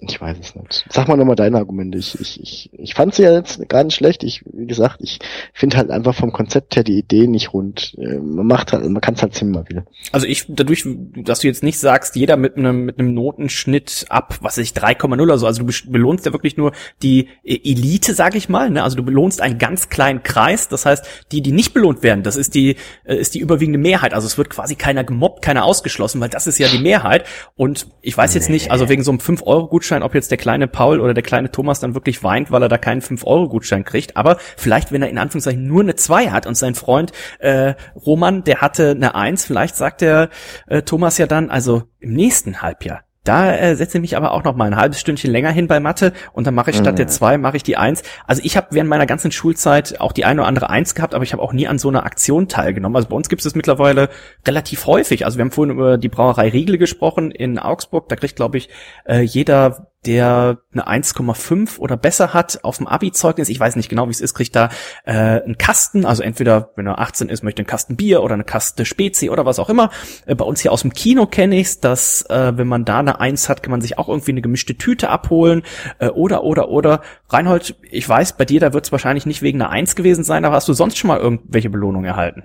ich 0.01 0.21
weiß 0.21 0.38
es 0.39 0.55
nicht. 0.55 0.85
Sag 0.89 1.09
mal 1.09 1.17
nochmal 1.17 1.35
deine 1.35 1.57
Argumente. 1.57 1.97
Ich, 1.97 2.17
ich, 2.21 2.41
ich, 2.41 2.69
ich 2.71 2.93
fand 2.93 3.13
sie 3.13 3.23
ja 3.23 3.33
jetzt 3.33 3.67
gar 3.67 3.83
nicht 3.83 3.95
schlecht. 3.95 4.23
Ich, 4.23 4.45
wie 4.45 4.65
gesagt, 4.65 4.99
ich 5.01 5.19
finde 5.53 5.75
halt 5.75 5.91
einfach 5.91 6.15
vom 6.15 6.31
Konzept 6.31 6.77
her 6.77 6.85
die 6.85 6.97
Idee 6.97 7.27
nicht 7.27 7.53
rund. 7.53 7.97
Äh, 7.97 8.17
man 8.17 8.47
macht 8.47 8.71
halt, 8.71 8.89
man 8.89 9.01
kann 9.01 9.15
es 9.15 9.21
halt 9.21 9.35
ziemlich 9.35 9.57
mal 9.57 9.69
wieder. 9.69 9.85
Also 10.13 10.25
ich, 10.25 10.45
dadurch, 10.47 10.85
dass 11.17 11.41
du 11.41 11.47
jetzt 11.47 11.63
nicht 11.63 11.79
sagst, 11.79 12.15
jeder 12.15 12.38
mit 12.38 12.55
einem, 12.55 12.85
mit 12.85 12.97
einem 12.97 13.13
Notenschnitt 13.13 14.05
ab, 14.07 14.38
was 14.39 14.57
weiß 14.57 14.63
ich, 14.63 14.71
3,0 14.71 15.21
oder 15.21 15.38
so. 15.38 15.45
Also 15.45 15.63
du 15.63 15.91
belohnst 15.91 16.25
ja 16.25 16.31
wirklich 16.31 16.55
nur 16.55 16.71
die 17.03 17.27
äh, 17.43 17.59
Elite, 17.69 18.13
sag 18.13 18.35
ich 18.35 18.47
mal. 18.47 18.69
Ne? 18.69 18.83
Also 18.83 18.95
du 18.95 19.03
belohnst 19.03 19.41
einen 19.41 19.57
ganz 19.57 19.89
kleinen 19.89 20.23
Kreis. 20.23 20.69
Das 20.69 20.85
heißt, 20.85 21.05
die, 21.33 21.41
die 21.41 21.51
nicht 21.51 21.73
belohnt 21.73 22.03
werden, 22.03 22.23
das 22.23 22.38
ist 22.38 22.55
die, 22.55 22.77
äh, 23.03 23.17
ist 23.17 23.35
die 23.35 23.39
überwiegende 23.39 23.79
Mehrheit. 23.79 24.13
Also 24.13 24.27
es 24.27 24.38
wird 24.38 24.49
quasi 24.49 24.75
keiner 24.75 25.03
gemobbt, 25.03 25.41
keiner 25.41 25.65
ausgeschlossen, 25.65 26.21
weil 26.21 26.29
das 26.29 26.47
ist 26.47 26.57
ja 26.57 26.69
die 26.69 26.79
Mehrheit. 26.79 27.25
Und 27.57 27.88
ich 28.01 28.17
weiß 28.17 28.33
jetzt 28.33 28.49
nicht, 28.49 28.71
also 28.71 28.88
wegen 28.88 29.03
so 29.03 29.12
einem 29.12 29.19
5-Euro-Gutschein 29.19 29.88
Gutschein, 29.89 30.04
ob 30.04 30.13
jetzt 30.13 30.30
der 30.30 30.38
kleine 30.38 30.67
Paul 30.67 30.99
oder 30.99 31.15
der 31.15 31.23
kleine 31.23 31.49
Thomas 31.49 31.80
dann 31.80 31.95
wirklich 31.95 32.23
weint, 32.23 32.52
weil 32.52 32.62
er 32.62 32.69
da 32.69 32.78
keinen 32.78 33.02
5-Euro-Gutschein 33.02 33.84
kriegt. 33.84 34.17
Aber 34.17 34.38
vielleicht, 34.56 34.91
wenn 34.91 35.02
er 35.02 35.10
in 35.10 35.17
Anführungszeichen 35.17 35.65
nur 35.65 35.82
eine 35.82 35.95
2 35.95 36.30
hat 36.30 36.45
und 36.45 36.54
sein 36.54 36.75
Freund 36.75 37.12
äh, 37.39 37.73
Roman, 37.95 38.43
der 38.43 38.62
hatte 38.62 38.91
eine 38.91 39.15
1, 39.15 39.45
vielleicht 39.45 39.75
sagt 39.75 40.02
der 40.02 40.30
äh, 40.67 40.84
Thomas 40.84 41.17
ja 41.17 41.25
dann, 41.25 41.49
also 41.49 41.84
im 41.99 42.13
nächsten 42.13 42.62
Halbjahr, 42.62 43.04
da 43.23 43.53
äh, 43.53 43.75
setze 43.75 43.97
ich 43.97 44.01
mich 44.01 44.17
aber 44.17 44.32
auch 44.32 44.43
noch 44.43 44.55
mal 44.55 44.65
ein 44.65 44.75
halbes 44.75 44.99
Stündchen 44.99 45.32
länger 45.32 45.51
hin 45.51 45.67
bei 45.67 45.79
Mathe 45.79 46.13
und 46.34 46.47
dann 46.47 46.55
mache 46.55 46.71
ich 46.71 46.77
statt 46.77 46.93
mhm. 46.93 46.97
der 46.97 47.08
zwei 47.08 47.38
mache 47.38 47.58
ich 47.58 47.63
die 47.63 47.77
eins. 47.77 48.03
Also 48.25 48.41
ich 48.43 48.55
habe 48.55 48.67
während 48.71 48.89
meiner 48.89 49.05
ganzen 49.05 49.32
Schulzeit 49.32 49.99
auch 49.99 50.12
die 50.13 50.25
eine 50.25 50.41
oder 50.41 50.47
andere 50.47 50.69
eins 50.69 50.95
gehabt, 50.95 51.13
aber 51.13 51.23
ich 51.23 51.34
habe 51.34 51.41
auch 51.41 51.53
nie 51.53 51.67
an 51.67 51.79
so 51.79 51.89
einer 51.89 52.05
Aktion 52.05 52.47
teilgenommen. 52.47 52.95
Also 52.95 53.10
bei 53.10 53.15
uns 53.15 53.29
gibt 53.29 53.45
es 53.45 53.55
mittlerweile 53.55 54.10
relativ 54.47 54.86
häufig. 54.88 55.25
Also 55.25 55.38
wir 55.38 55.43
haben 55.43 55.51
vorhin 55.51 55.75
über 55.75 55.97
die 55.97 56.10
Brauerei 56.10 56.49
Riegel 56.49 56.77
gesprochen 56.77 57.32
in 57.32 57.60
Augsburg. 57.60 58.08
Da 58.10 58.15
kriegt 58.15 58.38
glaube 58.38 58.58
ich 58.58 58.69
äh, 59.05 59.21
jeder 59.21 59.89
der 60.05 60.59
eine 60.71 60.88
1,5 60.88 61.77
oder 61.77 61.97
besser 61.97 62.33
hat 62.33 62.63
auf 62.63 62.77
dem 62.77 62.88
Abi-Zeugnis, 62.88 63.49
ich 63.49 63.59
weiß 63.59 63.75
nicht 63.75 63.89
genau, 63.89 64.07
wie 64.07 64.12
es 64.12 64.21
ist, 64.21 64.33
kriegt 64.33 64.55
da 64.55 64.69
äh, 65.03 65.12
einen 65.12 65.57
Kasten, 65.57 66.05
also 66.05 66.23
entweder, 66.23 66.71
wenn 66.75 66.88
er 66.88 66.99
18 66.99 67.27
ist, 67.27 67.43
möchte 67.43 67.59
einen 67.59 67.67
Kasten 67.67 67.97
Bier 67.97 68.23
oder 68.23 68.35
eine 68.35 68.45
Kaste 68.45 68.85
Spezi 68.85 69.29
oder 69.29 69.45
was 69.45 69.59
auch 69.59 69.69
immer. 69.69 69.91
Äh, 70.25 70.35
bei 70.35 70.45
uns 70.45 70.62
hier 70.62 70.71
aus 70.71 70.83
dem 70.83 70.93
Kino 70.93 71.25
kenne 71.25 71.59
ich's, 71.59 71.81
dass 71.81 72.21
äh, 72.29 72.57
wenn 72.57 72.67
man 72.67 72.85
da 72.85 72.99
eine 72.99 73.19
1 73.19 73.49
hat, 73.49 73.62
kann 73.62 73.71
man 73.71 73.81
sich 73.81 73.97
auch 73.97 74.07
irgendwie 74.07 74.31
eine 74.31 74.41
gemischte 74.41 74.77
Tüte 74.77 75.09
abholen 75.09 75.63
äh, 75.99 76.07
oder, 76.07 76.43
oder, 76.43 76.69
oder. 76.69 77.01
Reinhold, 77.27 77.75
ich 77.81 78.07
weiß, 78.07 78.38
bei 78.38 78.45
dir, 78.45 78.62
da 78.62 78.71
wird 78.71 78.85
es 78.85 78.91
wahrscheinlich 78.93 79.25
nicht 79.25 79.41
wegen 79.41 79.62
einer 79.62 79.71
1 79.71 79.95
gewesen 79.95 80.23
sein, 80.23 80.45
aber 80.45 80.55
hast 80.55 80.69
du 80.69 80.73
sonst 80.73 80.97
schon 80.97 81.09
mal 81.09 81.19
irgendwelche 81.19 81.69
Belohnungen 81.69 82.05
erhalten? 82.05 82.43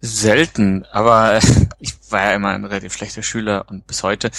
Selten, 0.00 0.86
aber 0.90 1.38
ich 1.78 1.94
war 2.10 2.24
ja 2.24 2.32
immer 2.32 2.48
ein 2.48 2.64
relativ 2.64 2.94
schlechter 2.94 3.22
Schüler 3.22 3.66
und 3.68 3.86
bis 3.86 4.02
heute 4.02 4.30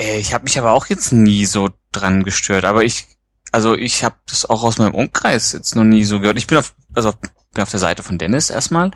ich 0.00 0.34
habe 0.34 0.44
mich 0.44 0.58
aber 0.58 0.72
auch 0.72 0.86
jetzt 0.86 1.12
nie 1.12 1.46
so 1.46 1.70
dran 1.92 2.24
gestört. 2.24 2.64
Aber 2.64 2.84
ich, 2.84 3.06
also 3.52 3.74
ich 3.74 4.04
habe 4.04 4.16
das 4.28 4.48
auch 4.48 4.62
aus 4.62 4.78
meinem 4.78 4.94
Umkreis 4.94 5.52
jetzt 5.52 5.76
noch 5.76 5.84
nie 5.84 6.04
so 6.04 6.20
gehört. 6.20 6.38
Ich 6.38 6.46
bin 6.46 6.58
auf, 6.58 6.74
also 6.94 7.12
bin 7.54 7.62
auf 7.62 7.70
der 7.70 7.80
Seite 7.80 8.02
von 8.02 8.18
Dennis 8.18 8.50
erstmal. 8.50 8.90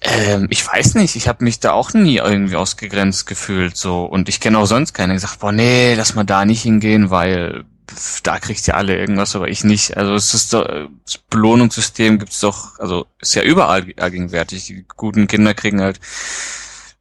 Ähm, 0.00 0.48
ich 0.50 0.66
weiß 0.66 0.96
nicht, 0.96 1.14
ich 1.14 1.28
habe 1.28 1.44
mich 1.44 1.60
da 1.60 1.72
auch 1.72 1.92
nie 1.94 2.16
irgendwie 2.16 2.56
ausgegrenzt 2.56 3.26
gefühlt 3.26 3.76
so 3.76 4.04
und 4.04 4.28
ich 4.28 4.40
kenne 4.40 4.58
auch 4.58 4.66
sonst 4.66 4.94
keinen, 4.94 5.10
der 5.10 5.16
gesagt, 5.16 5.38
boah 5.38 5.52
nee, 5.52 5.94
lass 5.94 6.16
mal 6.16 6.24
da 6.24 6.44
nicht 6.44 6.62
hingehen, 6.62 7.10
weil 7.10 7.64
da 8.22 8.38
kriegt 8.38 8.66
ihr 8.66 8.76
alle 8.76 8.96
irgendwas, 8.96 9.36
aber 9.36 9.48
ich 9.48 9.64
nicht. 9.64 9.96
Also 9.96 10.14
es 10.14 10.34
ist 10.34 10.52
doch, 10.52 10.66
das 11.04 11.18
Belohnungssystem 11.30 12.18
gibt's 12.18 12.40
doch, 12.40 12.78
also 12.80 13.06
ist 13.20 13.34
ja 13.34 13.42
überall 13.42 13.84
gegenwärtig. 13.84 14.66
Die 14.66 14.84
guten 14.96 15.26
Kinder 15.26 15.54
kriegen 15.54 15.80
halt 15.80 16.00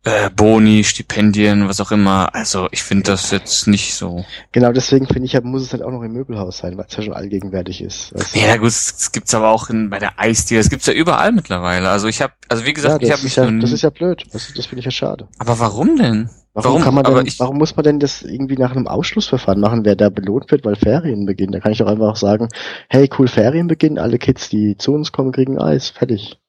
äh, 0.04 0.30
Boni, 0.32 0.84
Stipendien, 0.84 1.68
was 1.68 1.80
auch 1.80 1.92
immer. 1.92 2.34
Also 2.34 2.68
ich 2.72 2.82
finde 2.82 3.04
das 3.04 3.30
jetzt 3.32 3.68
nicht 3.68 3.94
so. 3.94 4.26
Genau, 4.52 4.72
deswegen 4.72 5.06
finde 5.08 5.26
ich, 5.26 5.40
muss 5.44 5.62
es 5.62 5.74
halt 5.74 5.84
auch 5.84 5.92
noch 5.92 6.02
im 6.02 6.12
Möbelhaus 6.14 6.58
sein, 6.58 6.78
weil 6.78 6.86
es 6.90 6.96
ja 6.98 7.04
schon 7.04 7.14
allgegenwärtig 7.14 7.82
ist. 7.82 8.12
Du? 8.12 8.40
Ja 8.40 8.58
gut, 8.58 8.70
es 8.70 9.12
gibt's 9.12 9.34
aber 9.36 9.50
auch 9.50 9.70
in, 9.70 9.90
bei 9.92 10.00
der 10.00 10.20
Eisdiele, 10.20 10.60
es 10.62 10.70
gibt's 10.70 10.88
ja 10.88 10.94
überall 10.94 11.32
mittlerweile. 11.32 11.90
Also 11.90 12.08
ich 12.08 12.22
habe, 12.22 12.34
also 12.50 12.66
wie 12.66 12.74
gesagt, 12.74 13.02
ja, 13.04 13.08
ich 13.10 13.14
habe 13.14 13.24
mich 13.24 13.36
ja, 13.36 13.52
Das 13.52 13.72
ist 13.72 13.84
ja 13.84 13.90
blöd, 13.92 14.24
das, 14.34 14.52
das 14.56 14.66
finde 14.66 14.80
ich 14.80 14.86
ja 14.86 14.92
schade. 14.92 15.28
Aber 15.38 15.60
warum 15.60 15.98
denn? 15.98 16.30
Warum, 16.54 16.72
Warum? 16.72 16.82
kann 16.84 16.94
man 16.96 17.06
Aber 17.06 17.18
denn, 17.20 17.28
ich- 17.28 17.40
warum 17.40 17.58
muss 17.60 17.76
man 17.78 17.84
denn 17.86 18.00
das 18.00 18.24
irgendwie 18.24 18.58
nach 18.58 18.72
einem 18.72 18.88
Ausschlussverfahren 18.88 19.62
machen, 19.62 19.86
wer 19.86 19.96
da 19.96 20.10
belohnt 20.10 20.52
wird, 20.52 20.66
weil 20.66 20.76
Ferien 20.76 21.26
beginnen? 21.26 21.54
Da 21.54 21.60
kann 21.62 21.72
ich 21.72 21.78
doch 21.78 21.88
einfach 21.88 22.10
auch 22.10 22.16
sagen, 22.18 22.50
hey, 22.90 23.10
cool, 23.18 23.30
Ferien 23.30 23.68
beginnen, 23.68 23.98
alle 23.98 24.18
Kids, 24.18 24.50
die 24.50 24.76
zu 24.78 24.94
uns 24.94 25.14
kommen, 25.14 25.32
kriegen 25.32 25.60
Eis, 25.62 25.90
fertig. 25.90 26.40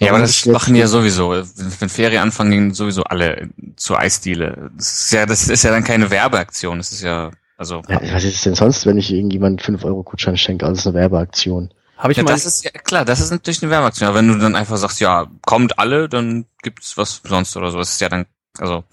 Ja, 0.00 0.10
aber 0.10 0.20
das 0.20 0.46
machen 0.46 0.74
ja 0.74 0.86
sowieso. 0.88 1.30
Wenn 1.30 1.88
Ferien 1.90 2.22
anfangen, 2.22 2.50
gehen 2.50 2.74
sowieso 2.74 3.04
alle 3.04 3.50
zur 3.76 3.98
Eisdiele. 3.98 4.70
Das 4.76 5.02
ist 5.02 5.12
ja, 5.12 5.26
das 5.26 5.48
ist 5.48 5.62
ja 5.62 5.70
dann 5.70 5.84
keine 5.84 6.10
Werbeaktion. 6.10 6.78
Das 6.78 6.90
ist 6.90 7.02
ja, 7.02 7.30
also. 7.58 7.82
Ja, 7.86 8.00
was 8.12 8.24
ist 8.24 8.36
es 8.36 8.42
denn 8.42 8.54
sonst, 8.54 8.86
wenn 8.86 8.96
ich 8.96 9.12
irgendjemand 9.12 9.60
5 9.60 9.84
Euro 9.84 10.02
Gutschein 10.02 10.38
schenke? 10.38 10.64
Also 10.64 10.76
das 10.76 10.80
ist 10.80 10.86
eine 10.86 11.00
Werbeaktion. 11.00 11.70
Habe 11.98 12.12
ich 12.12 12.16
Ja, 12.16 12.24
mal 12.24 12.30
das 12.30 12.46
ist 12.46 12.64
ja 12.64 12.70
klar, 12.70 13.04
das 13.04 13.20
ist 13.20 13.30
natürlich 13.30 13.62
eine 13.62 13.70
Werbeaktion. 13.70 14.08
Aber 14.08 14.18
wenn 14.18 14.28
du 14.28 14.38
dann 14.38 14.56
einfach 14.56 14.78
sagst, 14.78 15.00
ja, 15.00 15.26
kommt 15.42 15.78
alle, 15.78 16.08
dann 16.08 16.46
gibt's 16.62 16.96
was 16.96 17.20
sonst 17.22 17.54
oder 17.58 17.70
so. 17.70 17.76
Das 17.76 17.92
ist 17.92 18.00
ja 18.00 18.08
dann, 18.08 18.24
also, 18.56 18.84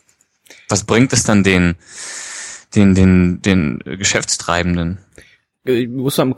was 0.68 0.84
bringt 0.84 1.14
es 1.14 1.24
dann 1.24 1.42
den, 1.42 1.76
den, 2.76 2.96
den, 2.96 3.42
den 3.42 3.80
Geschäftstreibenden? 3.80 4.98
Äh, 5.68 5.88
muss 5.88 6.18
man, 6.18 6.36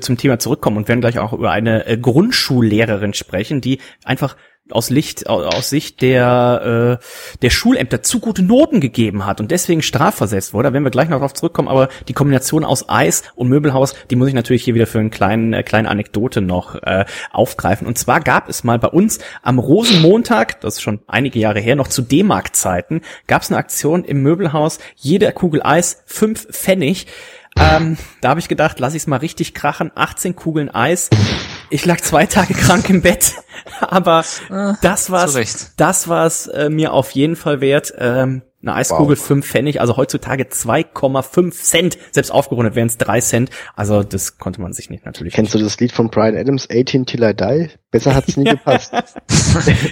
zum 0.00 0.16
Thema 0.16 0.38
zurückkommen 0.38 0.76
und 0.76 0.88
werden 0.88 1.00
gleich 1.00 1.18
auch 1.18 1.32
über 1.32 1.50
eine 1.50 1.86
äh, 1.86 1.96
Grundschullehrerin 1.96 3.14
sprechen, 3.14 3.60
die 3.60 3.78
einfach 4.04 4.36
aus 4.70 4.88
Licht, 4.88 5.28
au- 5.28 5.42
aus 5.42 5.68
Sicht 5.68 6.00
der, 6.00 6.98
äh, 7.00 7.04
der 7.42 7.50
Schulämter 7.50 8.02
zu 8.02 8.20
gute 8.20 8.42
Noten 8.42 8.80
gegeben 8.80 9.26
hat 9.26 9.40
und 9.40 9.50
deswegen 9.50 9.82
strafversetzt 9.82 10.54
wurde. 10.54 10.68
Da 10.68 10.72
werden 10.72 10.84
wir 10.84 10.92
gleich 10.92 11.08
noch 11.08 11.16
darauf 11.16 11.34
zurückkommen, 11.34 11.66
aber 11.66 11.88
die 12.06 12.12
Kombination 12.12 12.64
aus 12.64 12.88
Eis 12.88 13.24
und 13.34 13.48
Möbelhaus, 13.48 13.96
die 14.10 14.16
muss 14.16 14.28
ich 14.28 14.34
natürlich 14.34 14.62
hier 14.62 14.76
wieder 14.76 14.86
für 14.86 15.00
einen 15.00 15.10
kleinen, 15.10 15.52
äh, 15.54 15.64
kleine 15.64 15.88
Anekdote 15.88 16.40
noch 16.40 16.76
äh, 16.76 17.04
aufgreifen. 17.32 17.84
Und 17.86 17.98
zwar 17.98 18.20
gab 18.20 18.48
es 18.48 18.62
mal 18.62 18.78
bei 18.78 18.88
uns 18.88 19.18
am 19.42 19.58
Rosenmontag, 19.58 20.60
das 20.60 20.74
ist 20.74 20.82
schon 20.82 21.00
einige 21.08 21.40
Jahre 21.40 21.58
her, 21.58 21.74
noch 21.74 21.88
zu 21.88 22.02
D-Mark-Zeiten, 22.02 23.00
gab 23.26 23.42
es 23.42 23.50
eine 23.50 23.58
Aktion 23.58 24.04
im 24.04 24.22
Möbelhaus, 24.22 24.78
jede 24.94 25.32
Kugel 25.32 25.62
Eis, 25.64 26.04
fünf 26.06 26.46
Pfennig. 26.46 27.06
Ähm, 27.58 27.96
da 28.20 28.30
habe 28.30 28.40
ich 28.40 28.48
gedacht, 28.48 28.78
lass 28.80 28.94
ich 28.94 29.02
es 29.02 29.06
mal 29.06 29.16
richtig 29.18 29.54
krachen. 29.54 29.90
18 29.94 30.36
Kugeln 30.36 30.70
Eis. 30.70 31.10
Ich 31.68 31.84
lag 31.84 32.00
zwei 32.00 32.26
Tage 32.26 32.54
krank 32.54 32.88
im 32.90 33.02
Bett, 33.02 33.34
aber 33.80 34.24
das 34.82 35.10
war's. 35.10 35.32
zu 35.32 35.38
Recht. 35.38 35.72
Das 35.76 36.08
war's 36.08 36.46
äh, 36.48 36.68
mir 36.68 36.92
auf 36.92 37.10
jeden 37.12 37.36
Fall 37.36 37.60
wert. 37.60 37.92
Ähm, 37.98 38.42
eine 38.62 38.74
Eiskugel 38.74 39.16
Wow. 39.16 39.24
5 39.24 39.46
Pfennig, 39.46 39.80
also 39.80 39.96
heutzutage 39.96 40.44
2,5 40.44 41.50
Cent. 41.52 41.98
Selbst 42.12 42.30
aufgerundet 42.30 42.74
wären 42.74 42.88
es 42.88 42.98
3 42.98 43.20
Cent. 43.20 43.50
Also 43.74 44.02
das 44.02 44.36
konnte 44.38 44.60
man 44.60 44.72
sich 44.74 44.90
nicht 44.90 45.06
natürlich. 45.06 45.32
Kennst 45.32 45.54
du 45.54 45.58
das 45.58 45.78
Lied 45.80 45.92
von 45.92 46.10
Brian 46.10 46.36
Adams, 46.36 46.68
18 46.70 47.06
Till 47.06 47.22
I 47.22 47.34
Die? 47.34 47.70
Besser 47.90 48.14
hat's 48.14 48.36
nie 48.36 48.44
gepasst. 48.50 48.92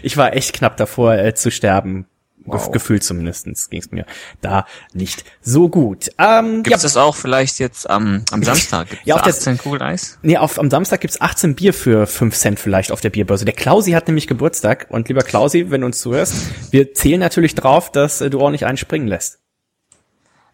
Ich 0.02 0.16
war 0.16 0.34
echt 0.34 0.52
knapp 0.52 0.76
davor 0.76 1.14
äh, 1.14 1.34
zu 1.34 1.50
sterben. 1.50 2.06
Wow. 2.48 2.70
Gefühlt 2.72 3.02
zumindestens 3.04 3.70
ging 3.70 3.80
es 3.80 3.90
mir 3.90 4.06
da 4.40 4.66
nicht 4.92 5.24
so 5.40 5.68
gut. 5.68 6.10
Ähm, 6.18 6.62
Gibt's 6.62 6.82
das 6.82 6.96
auch 6.96 7.14
vielleicht 7.16 7.58
jetzt 7.58 7.88
am, 7.88 8.24
am 8.30 8.42
Samstag? 8.42 8.88
Gibt's 8.90 9.04
Ja, 9.06 9.16
auf 9.16 9.22
der- 9.22 9.32
18 9.32 9.58
Kugeln 9.58 9.82
Eis? 9.82 10.18
Nee, 10.22 10.36
auf, 10.36 10.58
am 10.58 10.70
Samstag 10.70 11.00
gibt's 11.00 11.20
18 11.20 11.54
Bier 11.54 11.74
für 11.74 12.06
5 12.06 12.34
Cent 12.36 12.58
vielleicht 12.60 12.92
auf 12.92 13.00
der 13.00 13.10
Bierbörse. 13.10 13.44
Der 13.44 13.54
Klausi 13.54 13.92
hat 13.92 14.06
nämlich 14.08 14.26
Geburtstag. 14.26 14.86
Und 14.90 15.08
lieber 15.08 15.22
Klausi, 15.22 15.70
wenn 15.70 15.80
du 15.82 15.86
uns 15.86 16.00
zuhörst, 16.00 16.34
wir 16.70 16.94
zählen 16.94 17.20
natürlich 17.20 17.54
drauf, 17.54 17.92
dass 17.92 18.20
äh, 18.20 18.30
du 18.30 18.40
auch 18.40 18.50
nicht 18.50 18.66
einen 18.66 18.76
springen 18.78 19.08
lässt. 19.08 19.38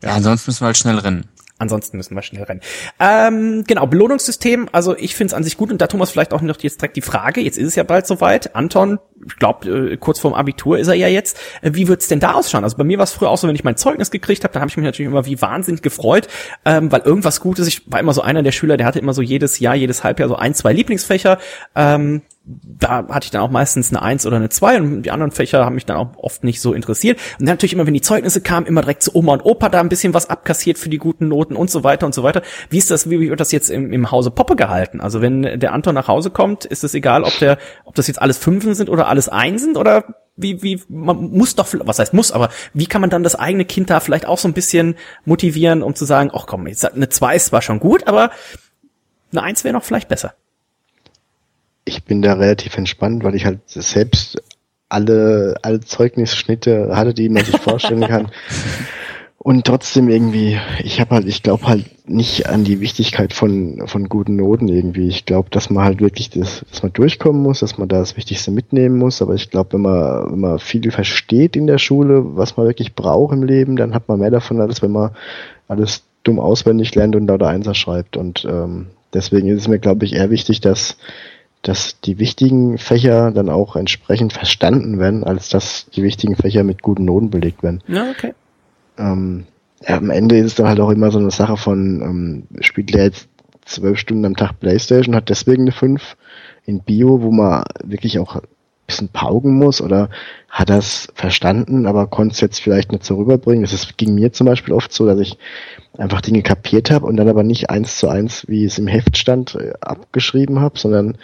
Ja, 0.03 0.11
ansonsten 0.15 0.51
müssen 0.51 0.61
wir 0.63 0.67
halt 0.67 0.77
schnell 0.77 0.99
rennen. 0.99 1.29
Ansonsten 1.65 1.97
müssen 1.97 2.15
wir 2.15 2.21
schnell 2.21 2.43
rennen. 2.43 2.61
Ähm, 3.01 3.65
genau, 3.67 3.87
Belohnungssystem. 3.87 4.69
Also 4.73 4.95
ich 4.97 5.15
finde 5.15 5.29
es 5.29 5.35
an 5.35 5.43
sich 5.45 5.57
gut 5.57 5.73
und 5.73 5.81
da 5.81 5.87
Thomas 5.87 6.11
vielleicht 6.11 6.35
auch 6.35 6.43
noch 6.43 6.61
jetzt 6.61 6.81
direkt 6.83 6.97
die 6.97 7.01
Frage. 7.01 7.41
Jetzt 7.41 7.57
ist 7.57 7.69
es 7.69 7.75
ja 7.75 7.85
bald 7.85 8.07
soweit. 8.07 8.55
Anton, 8.55 8.99
ich 9.27 9.37
glaube, 9.37 9.93
äh, 9.93 9.97
kurz 9.97 10.21
vorm 10.21 10.35
Abitur 10.35 10.79
ist 10.79 10.89
er 10.89 10.95
ja 10.95 11.09
jetzt. 11.09 11.39
Äh, 11.63 11.71
wie 11.73 11.89
wird's 11.89 12.07
denn 12.07 12.21
da 12.21 12.33
ausschauen? 12.33 12.65
Also 12.65 12.77
bei 12.77 12.85
mir 12.85 12.99
war 12.99 13.05
es 13.05 13.13
früher 13.13 13.31
auch 13.31 13.39
so, 13.39 13.49
wenn 13.49 13.55
ich 13.55 13.65
mein 13.65 13.79
Zeugnis 13.79 14.11
gekriegt 14.11 14.45
habe, 14.45 14.53
dann 14.53 14.61
habe 14.61 14.69
ich 14.69 14.77
mich 14.77 14.85
natürlich 14.85 15.11
immer 15.11 15.25
wie 15.25 15.41
wahnsinnig 15.41 15.81
gefreut, 15.81 16.29
ähm, 16.67 16.93
weil 16.93 17.01
irgendwas 17.01 17.41
Gutes. 17.41 17.67
Ich 17.67 17.91
war 17.91 17.99
immer 17.99 18.13
so 18.13 18.21
einer 18.21 18.43
der 18.43 18.53
Schüler, 18.53 18.77
der 18.77 18.87
hatte 18.87 18.99
immer 18.99 19.15
so 19.15 19.23
jedes 19.23 19.59
Jahr, 19.59 19.75
jedes 19.75 20.05
Halbjahr 20.05 20.29
so 20.29 20.37
ein, 20.37 20.53
zwei 20.53 20.75
Lieblingsfächer. 20.75 21.39
Ähm, 21.75 22.21
da 22.47 23.07
hatte 23.09 23.25
ich 23.25 23.31
dann 23.31 23.41
auch 23.41 23.51
meistens 23.51 23.91
eine 23.91 24.03
Eins 24.03 24.27
oder 24.27 24.37
eine 24.37 24.51
Zwei 24.51 24.77
und 24.77 25.03
die 25.03 25.11
anderen 25.11 25.33
Fächer 25.33 25.65
haben 25.65 25.75
mich 25.75 25.87
dann 25.87 25.97
auch 25.97 26.11
oft 26.19 26.45
nicht 26.45 26.61
so 26.61 26.75
interessiert. 26.75 27.19
Und 27.39 27.47
dann 27.47 27.55
natürlich 27.55 27.73
immer, 27.73 27.87
wenn 27.87 27.95
die 27.95 28.03
Zeugnisse 28.03 28.43
kamen, 28.43 28.67
immer 28.67 28.83
direkt 28.83 29.03
zu 29.03 29.15
Oma 29.15 29.33
und 29.33 29.45
Opa 29.45 29.71
da 29.71 29.81
ein 29.81 29.89
bisschen 29.89 30.13
was 30.13 30.29
abkassiert 30.29 30.79
für 30.79 30.91
die 30.91 30.99
guten 30.99 31.29
Noten 31.29 31.57
und 31.57 31.71
so 31.71 31.85
weiter 31.85 32.05
und 32.05 32.15
so 32.15 32.23
weiter. 32.23 32.43
Wie 32.69 32.77
ist 32.77 32.91
das, 32.91 33.09
wie 33.09 33.19
wird 33.19 33.41
das 33.41 33.51
jetzt 33.51 33.71
im, 33.71 33.93
im 33.93 34.11
Hause 34.11 34.31
Poppe 34.31 34.57
gehalten? 34.57 35.01
Also 35.01 35.23
wenn 35.23 35.43
der 35.43 35.73
Anton 35.73 35.95
nach 35.95 36.09
Hause 36.09 36.31
kommt, 36.31 36.67
ist 36.67 36.85
es 36.85 36.95
egal, 36.95 37.25
ob 37.25 37.39
der, 37.39 37.57
ob 37.85 37.95
das 37.95 38.09
jetzt 38.09 38.21
alles 38.21 38.37
Fünfen 38.37 38.75
sind 38.75 38.91
oder 38.91 39.09
alles 39.09 39.31
Einsen 39.31 39.77
oder 39.77 40.05
wie, 40.37 40.63
wie, 40.63 40.83
man 40.89 41.31
muss 41.31 41.55
doch, 41.55 41.69
was 41.73 41.99
heißt 41.99 42.13
muss, 42.13 42.33
aber 42.33 42.51
wie 42.75 42.87
kann 42.87 43.01
man 43.01 43.09
dann 43.09 43.23
das 43.23 43.37
eigene 43.37 43.65
Kind 43.65 43.89
da 43.89 44.01
vielleicht 44.01 44.27
auch 44.27 44.39
so 44.39 44.49
ein 44.49 44.55
bisschen 44.55 44.97
motivieren, 45.25 45.83
um 45.83 45.95
zu 45.95 46.05
sagen, 46.05 46.31
ach 46.35 46.47
komm, 46.47 46.67
jetzt 46.67 46.93
eine 46.93 47.09
Zwei 47.09 47.37
ist 47.37 47.47
zwar 47.47 47.63
schon 47.63 47.81
gut, 47.81 48.07
aber 48.07 48.31
eine 49.33 49.43
Eins 49.43 49.65
wäre 49.65 49.75
noch 49.75 49.85
vielleicht 49.85 50.09
besser. 50.09 50.35
Ich 51.85 52.05
bin 52.05 52.23
da 52.23 52.35
relativ 52.35 52.77
entspannt, 52.77 53.25
weil 53.25 53.35
ich 53.35 53.45
halt 53.45 53.61
selbst 53.67 54.43
alle, 54.89 55.57
alle 55.63 55.81
Zeugnisschnitte 55.81 56.97
hatte, 56.97 57.15
die 57.15 57.29
man 57.29 57.45
sich 57.45 57.59
vorstellen 57.59 58.03
kann. 58.03 58.29
Und 59.45 59.67
trotzdem 59.67 60.09
irgendwie, 60.09 60.59
ich 60.83 61.03
habe 61.03 61.17
halt, 61.17 61.27
ich 61.27 61.43
glaube 61.43 61.67
halt 61.67 61.85
nicht 62.09 62.49
an 62.49 62.65
die 62.65 62.81
Wichtigkeit 62.81 63.35
von, 63.35 63.83
von 63.87 64.09
guten 64.09 64.37
Noten 64.37 64.69
irgendwie. 64.69 65.07
Ich 65.09 65.27
glaube, 65.27 65.51
dass 65.51 65.69
man 65.69 65.85
halt 65.85 66.01
wirklich 66.01 66.31
das, 66.31 66.65
dass 66.71 66.83
man 66.83 66.95
durchkommen 66.95 67.43
muss, 67.43 67.61
dass 67.61 67.77
man 67.77 67.87
da 67.89 67.99
das 67.99 68.17
Wichtigste 68.17 68.51
mitnehmen 68.51 68.97
muss. 68.97 69.21
Aber 69.21 69.35
ich 69.35 69.51
glaube, 69.51 69.75
wenn 69.75 69.83
man, 69.83 70.33
wenn 70.33 70.41
man 70.41 70.59
viel 70.59 70.91
versteht 70.91 71.57
in 71.57 71.67
der 71.67 71.77
Schule, 71.77 72.37
was 72.37 72.57
man 72.57 72.67
wirklich 72.67 72.95
braucht 72.95 73.35
im 73.35 73.43
Leben, 73.43 73.77
dann 73.77 73.95
hat 73.95 74.09
man 74.09 74.21
mehr 74.21 74.31
davon, 74.31 74.63
als 74.63 74.81
wenn 74.81 74.93
man 74.93 75.11
alles 75.69 76.05
dumm 76.23 76.41
auswendig 76.41 76.95
lernt 76.95 77.15
und 77.15 77.27
lauter 77.27 77.49
Einser 77.49 77.75
schreibt. 77.75 78.17
Und 78.17 78.47
ähm, 78.51 78.87
deswegen 79.13 79.49
ist 79.49 79.61
es 79.61 79.69
mir, 79.69 79.79
glaube 79.79 80.07
ich, 80.07 80.15
eher 80.15 80.31
wichtig, 80.31 80.63
dass 80.63 80.97
dass 81.65 81.99
die 82.01 82.19
wichtigen 82.19 82.77
Fächer 82.77 83.31
dann 83.31 83.49
auch 83.49 83.75
entsprechend 83.75 84.35
verstanden 84.35 84.99
werden, 84.99 85.25
als 85.25 85.49
dass 85.49 85.87
die 85.87 86.03
wichtigen 86.03 86.37
Fächer 86.37 86.63
mit 86.63 86.83
guten 86.83 87.07
Noten 87.07 87.31
belegt 87.31 87.63
werden. 87.63 87.83
Ja, 87.89 88.11
okay. 88.11 88.35
Ähm, 88.99 89.47
ja, 89.81 89.97
am 89.97 90.11
Ende 90.11 90.37
ist 90.37 90.47
es 90.47 90.55
dann 90.57 90.69
halt 90.69 90.79
auch 90.81 90.91
immer 90.91 91.11
so 91.11 91.19
eine 91.19 91.31
Sache 91.31 91.57
von, 91.57 92.03
ähm, 92.03 92.63
spielt 92.63 92.95
der 92.95 93.05
jetzt 93.05 93.29
zwölf 93.65 93.99
Stunden 93.99 94.27
am 94.27 94.37
Tag 94.37 94.61
Playstation, 94.61 95.17
hat 95.17 95.31
deswegen 95.31 95.63
eine 95.63 95.73
5 95.73 96.17
in 96.67 96.81
Bio, 96.81 97.23
wo 97.23 97.31
man 97.31 97.65
wirklich 97.83 98.19
auch 98.19 98.37
ein 98.37 98.43
bisschen 98.87 99.09
pauken 99.09 99.55
muss 99.55 99.81
oder 99.81 100.11
hat 100.51 100.69
das 100.69 101.09
verstanden, 101.15 101.87
aber 101.87 102.07
konnte 102.07 102.35
es 102.35 102.41
jetzt 102.41 102.61
vielleicht 102.61 102.93
nicht 102.93 103.05
so 103.05 103.17
rüberbringen. 103.17 103.63
Das 103.63 103.73
ist, 103.73 103.97
ging 103.97 104.15
mir 104.15 104.33
zum 104.33 104.47
Beispiel 104.47 104.75
oft 104.75 104.93
so, 104.93 105.07
dass 105.07 105.19
ich 105.19 105.39
einfach 105.97 106.21
Dinge 106.21 106.43
kapiert 106.43 106.91
habe 106.91 107.07
und 107.07 107.17
dann 107.17 107.29
aber 107.29 107.43
nicht 107.43 107.71
eins 107.71 107.97
zu 107.97 108.09
eins, 108.09 108.47
wie 108.49 108.65
es 108.65 108.79
im 108.79 108.87
Heft 108.87 109.17
stand, 109.17 109.55
äh, 109.55 109.73
abgeschrieben 109.81 110.61
habe, 110.61 110.79
sondern 110.79 111.17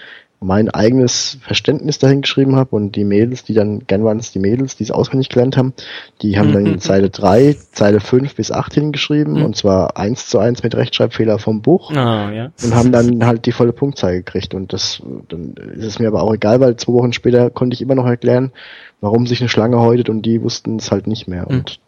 mein 0.43 0.71
eigenes 0.71 1.37
Verständnis 1.43 1.99
dahin 1.99 2.23
geschrieben 2.23 2.57
habe 2.57 2.75
und 2.75 2.97
die 2.97 3.05
Mädels, 3.05 3.45
die 3.45 3.53
dann, 3.53 3.81
gern 3.87 4.05
waren 4.05 4.19
es 4.19 4.33
die 4.33 4.39
Mädels, 4.39 4.75
die 4.75 4.85
es 4.85 4.91
auswendig 4.91 5.29
gelernt 5.29 5.59
haben, 5.59 5.75
die 6.23 6.39
haben 6.39 6.53
dann 6.53 6.65
Mhm. 6.65 6.79
Zeile 6.81 7.11
3, 7.11 7.57
Zeile 7.73 8.01
5 8.01 8.35
bis 8.37 8.51
8 8.51 8.73
hingeschrieben 8.73 9.35
Mhm. 9.35 9.43
und 9.43 9.57
zwar 9.57 9.99
eins 9.99 10.29
zu 10.29 10.39
eins 10.39 10.63
mit 10.63 10.75
Rechtschreibfehler 10.75 11.39
vom 11.39 11.61
Buch 11.61 11.91
Ah, 11.93 12.31
ja. 12.33 12.53
und 12.63 12.75
haben 12.75 12.91
dann 12.91 13.27
halt 13.27 13.45
die 13.45 13.53
volle 13.53 13.73
Punktzahl 13.75 14.15
gekriegt 14.15 14.55
und 14.55 14.73
das, 14.73 15.03
dann 15.29 15.55
ist 15.75 15.85
es 15.85 15.99
mir 15.99 16.09
aber 16.09 16.23
auch 16.23 16.33
egal, 16.33 16.59
weil 16.61 16.77
zwei 16.77 16.95
Wochen 16.95 17.13
später 17.13 17.51
konnte 17.51 17.75
ich 17.75 17.83
immer 17.83 17.95
noch 17.95 18.07
erklären, 18.07 18.53
warum 19.03 19.27
sich 19.27 19.41
eine 19.41 19.51
Schlange 19.51 19.79
häutet 19.81 20.09
und 20.09 20.23
die 20.23 20.43
wussten 20.43 20.77
es 20.77 20.91
halt 20.91 21.07
nicht 21.07 21.29
mehr 21.29 21.43
Mhm. 21.51 21.59
und 21.59 21.81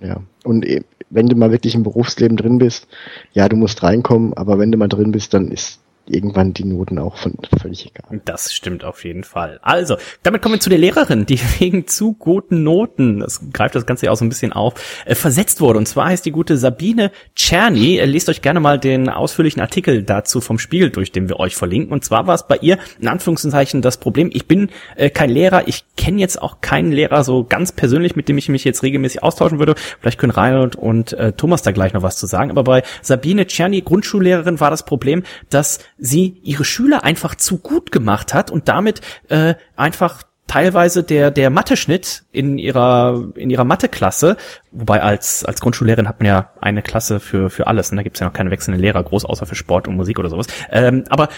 ja, 0.00 0.20
und 0.44 0.64
e- 0.64 0.84
wenn 1.10 1.26
du 1.26 1.34
mal 1.36 1.50
wirklich 1.50 1.74
im 1.74 1.82
Berufsleben 1.82 2.36
drin 2.36 2.58
bist, 2.58 2.86
ja, 3.32 3.48
du 3.48 3.56
musst 3.56 3.82
reinkommen, 3.82 4.32
aber 4.34 4.58
wenn 4.60 4.70
du 4.70 4.78
mal 4.78 4.88
drin 4.88 5.10
bist, 5.12 5.34
dann 5.34 5.48
ist 5.50 5.80
irgendwann 6.08 6.52
die 6.52 6.64
Noten 6.64 6.98
auch 6.98 7.16
von, 7.16 7.34
völlig 7.60 7.86
egal. 7.86 8.20
Das 8.24 8.52
stimmt 8.52 8.84
auf 8.84 9.04
jeden 9.04 9.24
Fall. 9.24 9.58
Also, 9.62 9.96
damit 10.22 10.42
kommen 10.42 10.56
wir 10.56 10.60
zu 10.60 10.70
der 10.70 10.78
Lehrerin, 10.78 11.26
die 11.26 11.40
wegen 11.58 11.86
zu 11.86 12.12
guten 12.12 12.62
Noten, 12.62 13.20
das 13.20 13.40
greift 13.52 13.74
das 13.74 13.86
Ganze 13.86 14.06
ja 14.06 14.12
auch 14.12 14.16
so 14.16 14.24
ein 14.24 14.28
bisschen 14.28 14.52
auf, 14.52 14.74
äh, 15.04 15.14
versetzt 15.14 15.60
wurde. 15.60 15.78
Und 15.78 15.86
zwar 15.86 16.06
heißt 16.06 16.24
die 16.24 16.30
gute 16.30 16.56
Sabine 16.56 17.10
Czerny. 17.34 17.98
Äh, 17.98 18.06
Lest 18.06 18.28
euch 18.28 18.42
gerne 18.42 18.60
mal 18.60 18.78
den 18.78 19.08
ausführlichen 19.08 19.60
Artikel 19.60 20.02
dazu 20.02 20.40
vom 20.40 20.58
Spiegel 20.58 20.90
durch, 20.90 21.12
den 21.12 21.28
wir 21.28 21.38
euch 21.40 21.56
verlinken. 21.56 21.92
Und 21.92 22.04
zwar 22.04 22.26
war 22.26 22.34
es 22.34 22.46
bei 22.46 22.56
ihr 22.58 22.78
in 23.00 23.08
Anführungszeichen 23.08 23.82
das 23.82 23.98
Problem, 23.98 24.30
ich 24.32 24.46
bin 24.46 24.70
äh, 24.96 25.10
kein 25.10 25.30
Lehrer, 25.30 25.68
ich 25.68 25.84
kenne 25.96 26.20
jetzt 26.20 26.40
auch 26.40 26.60
keinen 26.60 26.92
Lehrer 26.92 27.24
so 27.24 27.44
ganz 27.44 27.72
persönlich, 27.72 28.16
mit 28.16 28.28
dem 28.28 28.38
ich 28.38 28.48
mich 28.48 28.64
jetzt 28.64 28.82
regelmäßig 28.82 29.22
austauschen 29.22 29.58
würde. 29.58 29.74
Vielleicht 30.00 30.18
können 30.18 30.32
Reinhold 30.32 30.76
und 30.76 31.12
äh, 31.14 31.32
Thomas 31.32 31.62
da 31.62 31.72
gleich 31.72 31.92
noch 31.92 32.02
was 32.02 32.16
zu 32.16 32.26
sagen. 32.26 32.50
Aber 32.50 32.64
bei 32.64 32.82
Sabine 33.02 33.46
Czerny, 33.46 33.82
Grundschullehrerin, 33.82 34.60
war 34.60 34.70
das 34.70 34.84
Problem, 34.84 35.22
dass 35.50 35.80
sie 35.98 36.40
ihre 36.42 36.64
Schüler 36.64 37.04
einfach 37.04 37.34
zu 37.34 37.58
gut 37.58 37.92
gemacht 37.92 38.34
hat 38.34 38.50
und 38.50 38.68
damit 38.68 39.00
äh, 39.28 39.54
einfach 39.76 40.22
teilweise 40.46 41.02
der 41.02 41.30
der 41.30 41.50
Mathe-Schnitt 41.50 42.24
in 42.32 42.58
ihrer 42.58 43.30
in 43.34 43.50
ihrer 43.50 43.64
Mathe-Klasse, 43.64 44.36
wobei 44.70 45.02
als 45.02 45.44
als 45.44 45.60
Grundschullehrerin 45.60 46.08
hat 46.08 46.20
man 46.20 46.26
ja 46.26 46.50
eine 46.60 46.82
Klasse 46.82 47.20
für 47.20 47.50
für 47.50 47.66
alles, 47.66 47.90
und 47.90 47.96
da 47.96 48.02
gibt's 48.02 48.20
ja 48.20 48.26
noch 48.26 48.32
keine 48.32 48.50
wechselnden 48.50 48.80
Lehrer, 48.80 49.02
groß 49.02 49.24
außer 49.24 49.46
für 49.46 49.56
Sport 49.56 49.88
und 49.88 49.96
Musik 49.96 50.18
oder 50.18 50.28
sowas. 50.28 50.46
Ähm, 50.70 51.04
aber 51.08 51.28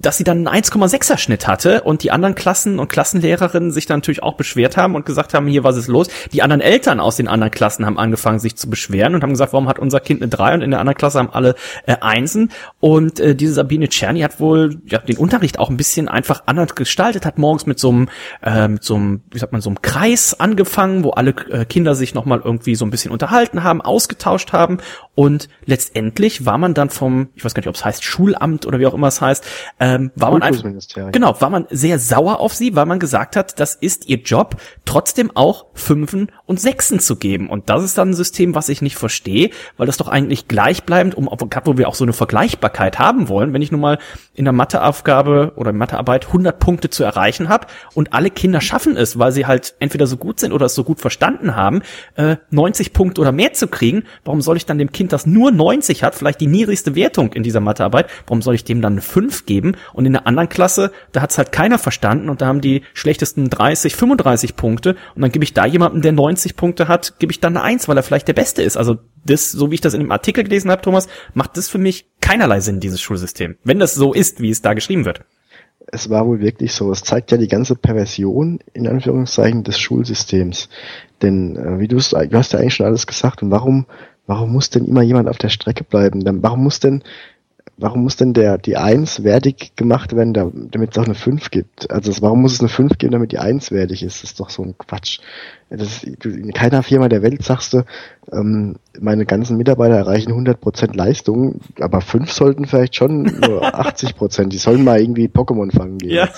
dass 0.00 0.16
sie 0.16 0.24
dann 0.24 0.46
einen 0.46 0.62
1,6er 0.62 1.18
Schnitt 1.18 1.46
hatte 1.46 1.82
und 1.82 2.02
die 2.02 2.10
anderen 2.10 2.34
Klassen 2.34 2.78
und 2.78 2.88
Klassenlehrerinnen 2.88 3.70
sich 3.70 3.86
dann 3.86 3.98
natürlich 3.98 4.22
auch 4.22 4.34
beschwert 4.34 4.76
haben 4.76 4.94
und 4.94 5.06
gesagt 5.06 5.34
haben, 5.34 5.46
hier 5.46 5.64
was 5.64 5.76
ist 5.76 5.88
los? 5.88 6.08
Die 6.32 6.42
anderen 6.42 6.60
Eltern 6.60 7.00
aus 7.00 7.16
den 7.16 7.28
anderen 7.28 7.50
Klassen 7.50 7.86
haben 7.86 7.98
angefangen 7.98 8.38
sich 8.38 8.56
zu 8.56 8.70
beschweren 8.70 9.14
und 9.14 9.22
haben 9.22 9.30
gesagt, 9.30 9.52
warum 9.52 9.68
hat 9.68 9.78
unser 9.78 10.00
Kind 10.00 10.22
eine 10.22 10.28
3 10.28 10.54
und 10.54 10.62
in 10.62 10.70
der 10.70 10.80
anderen 10.80 10.96
Klasse 10.96 11.18
haben 11.18 11.30
alle 11.30 11.54
äh, 11.86 11.96
Einsen 12.00 12.50
und 12.80 13.20
äh, 13.20 13.34
diese 13.34 13.54
Sabine 13.54 13.88
Czerny 13.88 14.20
hat 14.20 14.40
wohl 14.40 14.80
ja, 14.86 14.98
den 14.98 15.16
Unterricht 15.16 15.58
auch 15.58 15.70
ein 15.70 15.76
bisschen 15.76 16.08
einfach 16.08 16.42
anders 16.46 16.74
gestaltet, 16.74 17.26
hat 17.26 17.38
morgens 17.38 17.66
mit 17.66 17.78
so 17.78 17.90
einem 17.90 18.08
äh, 18.42 18.68
mit 18.68 18.84
so 18.84 18.94
einem 18.94 19.22
wie 19.30 19.38
sagt 19.38 19.52
man 19.52 19.60
so 19.60 19.70
einem 19.70 19.82
Kreis 19.82 20.38
angefangen, 20.38 21.04
wo 21.04 21.10
alle 21.10 21.30
äh, 21.50 21.64
Kinder 21.64 21.94
sich 21.94 22.14
nochmal 22.14 22.40
irgendwie 22.44 22.74
so 22.74 22.84
ein 22.84 22.90
bisschen 22.90 23.10
unterhalten 23.10 23.64
haben, 23.64 23.80
ausgetauscht 23.80 24.52
haben 24.52 24.78
und 25.14 25.48
letztendlich 25.64 26.46
war 26.46 26.58
man 26.58 26.74
dann 26.74 26.90
vom, 26.90 27.30
ich 27.34 27.44
weiß 27.44 27.52
gar 27.52 27.60
nicht, 27.60 27.68
ob 27.68 27.74
es 27.74 27.84
heißt 27.84 28.04
Schulamt 28.04 28.66
oder 28.66 28.78
wie 28.78 28.86
auch 28.86 28.94
immer 28.94 29.08
es 29.08 29.20
heißt, 29.20 29.44
ähm, 29.88 30.10
war 30.16 30.32
man 30.32 30.42
einfach, 30.42 30.64
genau, 31.12 31.40
war 31.40 31.48
man 31.48 31.66
sehr 31.70 31.98
sauer 31.98 32.40
auf 32.40 32.54
sie, 32.54 32.76
weil 32.76 32.84
man 32.84 32.98
gesagt 32.98 33.36
hat, 33.36 33.58
das 33.58 33.74
ist 33.74 34.06
ihr 34.08 34.18
Job, 34.18 34.56
trotzdem 34.84 35.30
auch 35.34 35.66
Fünfen 35.72 36.30
und 36.44 36.60
Sechsen 36.60 37.00
zu 37.00 37.16
geben. 37.16 37.48
Und 37.48 37.70
das 37.70 37.82
ist 37.82 37.96
dann 37.96 38.10
ein 38.10 38.14
System, 38.14 38.54
was 38.54 38.68
ich 38.68 38.82
nicht 38.82 38.96
verstehe, 38.96 39.50
weil 39.78 39.86
das 39.86 39.96
doch 39.96 40.08
eigentlich 40.08 40.46
gleichbleibend, 40.46 41.14
um, 41.14 41.26
gerade 41.48 41.66
wo 41.66 41.78
wir 41.78 41.88
auch 41.88 41.94
so 41.94 42.04
eine 42.04 42.12
Vergleichbarkeit 42.12 42.98
haben 42.98 43.28
wollen, 43.28 43.54
wenn 43.54 43.62
ich 43.62 43.72
nun 43.72 43.80
mal 43.80 43.98
in 44.34 44.44
der 44.44 44.52
Matheaufgabe 44.52 45.52
oder 45.56 45.70
in 45.70 45.78
Mathearbeit 45.78 46.26
100 46.26 46.58
Punkte 46.58 46.90
zu 46.90 47.02
erreichen 47.02 47.48
habe 47.48 47.66
und 47.94 48.12
alle 48.12 48.30
Kinder 48.30 48.60
schaffen 48.60 48.96
es, 48.96 49.18
weil 49.18 49.32
sie 49.32 49.46
halt 49.46 49.74
entweder 49.78 50.06
so 50.06 50.18
gut 50.18 50.38
sind 50.38 50.52
oder 50.52 50.66
es 50.66 50.74
so 50.74 50.84
gut 50.84 51.00
verstanden 51.00 51.56
haben, 51.56 51.80
äh, 52.16 52.36
90 52.50 52.92
Punkte 52.92 53.22
oder 53.22 53.32
mehr 53.32 53.54
zu 53.54 53.68
kriegen, 53.68 54.04
warum 54.24 54.42
soll 54.42 54.58
ich 54.58 54.66
dann 54.66 54.78
dem 54.78 54.92
Kind, 54.92 55.12
das 55.12 55.24
nur 55.24 55.50
90 55.50 56.02
hat, 56.02 56.14
vielleicht 56.14 56.42
die 56.42 56.46
niedrigste 56.46 56.94
Wertung 56.94 57.32
in 57.32 57.42
dieser 57.42 57.60
Mathearbeit, 57.60 58.10
warum 58.26 58.42
soll 58.42 58.54
ich 58.54 58.64
dem 58.64 58.82
dann 58.82 58.94
eine 58.94 59.00
5 59.00 59.46
geben? 59.46 59.76
Und 59.92 60.06
in 60.06 60.12
der 60.12 60.26
anderen 60.26 60.48
Klasse, 60.48 60.92
da 61.12 61.20
hat 61.20 61.30
es 61.30 61.38
halt 61.38 61.52
keiner 61.52 61.78
verstanden 61.78 62.28
und 62.28 62.40
da 62.40 62.46
haben 62.46 62.60
die 62.60 62.82
schlechtesten 62.94 63.50
30, 63.50 63.96
35 63.96 64.56
Punkte 64.56 64.96
und 65.14 65.22
dann 65.22 65.32
gebe 65.32 65.44
ich 65.44 65.54
da 65.54 65.66
jemanden, 65.66 66.02
der 66.02 66.12
90 66.12 66.56
Punkte 66.56 66.88
hat, 66.88 67.18
gebe 67.18 67.32
ich 67.32 67.40
dann 67.40 67.56
eine 67.56 67.64
1, 67.64 67.88
weil 67.88 67.96
er 67.96 68.02
vielleicht 68.02 68.28
der 68.28 68.34
Beste 68.34 68.62
ist. 68.62 68.76
Also 68.76 68.98
das, 69.24 69.50
so 69.50 69.70
wie 69.70 69.74
ich 69.74 69.80
das 69.80 69.94
in 69.94 70.00
dem 70.00 70.12
Artikel 70.12 70.44
gelesen 70.44 70.70
habe, 70.70 70.82
Thomas, 70.82 71.08
macht 71.34 71.56
das 71.56 71.68
für 71.68 71.78
mich 71.78 72.10
keinerlei 72.20 72.60
Sinn, 72.60 72.80
dieses 72.80 73.00
Schulsystem. 73.00 73.56
Wenn 73.64 73.78
das 73.78 73.94
so 73.94 74.12
ist, 74.12 74.40
wie 74.40 74.50
es 74.50 74.62
da 74.62 74.74
geschrieben 74.74 75.04
wird. 75.04 75.24
Es 75.90 76.10
war 76.10 76.26
wohl 76.26 76.40
wirklich 76.40 76.72
so. 76.72 76.90
Es 76.92 77.02
zeigt 77.02 77.30
ja 77.30 77.38
die 77.38 77.48
ganze 77.48 77.74
Perversion, 77.74 78.58
in 78.74 78.86
Anführungszeichen, 78.86 79.64
des 79.64 79.78
Schulsystems. 79.78 80.68
Denn, 81.22 81.56
äh, 81.56 81.78
wie 81.78 81.88
du 81.88 81.96
du 81.96 82.36
hast 82.36 82.52
ja 82.52 82.58
eigentlich 82.58 82.74
schon 82.74 82.86
alles 82.86 83.06
gesagt. 83.06 83.42
Und 83.42 83.50
warum, 83.50 83.86
warum 84.26 84.52
muss 84.52 84.70
denn 84.70 84.84
immer 84.84 85.02
jemand 85.02 85.28
auf 85.28 85.38
der 85.38 85.48
Strecke 85.48 85.84
bleiben? 85.84 86.24
Dann, 86.24 86.42
warum 86.42 86.62
muss 86.62 86.80
denn 86.80 87.02
warum 87.78 88.02
muss 88.02 88.16
denn 88.16 88.34
der 88.34 88.58
die 88.58 88.76
Eins 88.76 89.24
wertig 89.24 89.74
gemacht 89.76 90.14
werden, 90.14 90.34
damit 90.70 90.90
es 90.90 90.98
auch 90.98 91.06
eine 91.06 91.14
Fünf 91.14 91.50
gibt? 91.50 91.90
Also 91.90 92.12
warum 92.20 92.42
muss 92.42 92.52
es 92.52 92.60
eine 92.60 92.68
Fünf 92.68 92.98
geben, 92.98 93.12
damit 93.12 93.32
die 93.32 93.38
Eins 93.38 93.70
wertig 93.70 94.02
ist? 94.02 94.22
Das 94.22 94.30
ist 94.30 94.40
doch 94.40 94.50
so 94.50 94.62
ein 94.62 94.76
Quatsch. 94.76 95.20
Das 95.70 96.02
ist, 96.02 96.24
in 96.24 96.52
keiner 96.54 96.82
Firma 96.82 97.08
der 97.08 97.22
Welt 97.22 97.44
sagst 97.44 97.74
du, 97.74 97.84
ähm, 98.32 98.76
meine 98.98 99.26
ganzen 99.26 99.58
Mitarbeiter 99.58 99.96
erreichen 99.96 100.32
100% 100.32 100.96
Leistung, 100.96 101.60
aber 101.78 102.00
fünf 102.00 102.32
sollten 102.32 102.66
vielleicht 102.66 102.96
schon 102.96 103.22
nur 103.22 103.62
80%. 103.74 104.48
Die 104.48 104.56
sollen 104.56 104.82
mal 104.82 104.98
irgendwie 104.98 105.26
Pokémon 105.26 105.70
fangen 105.70 105.98
gehen. 105.98 106.10
Ja. 106.10 106.28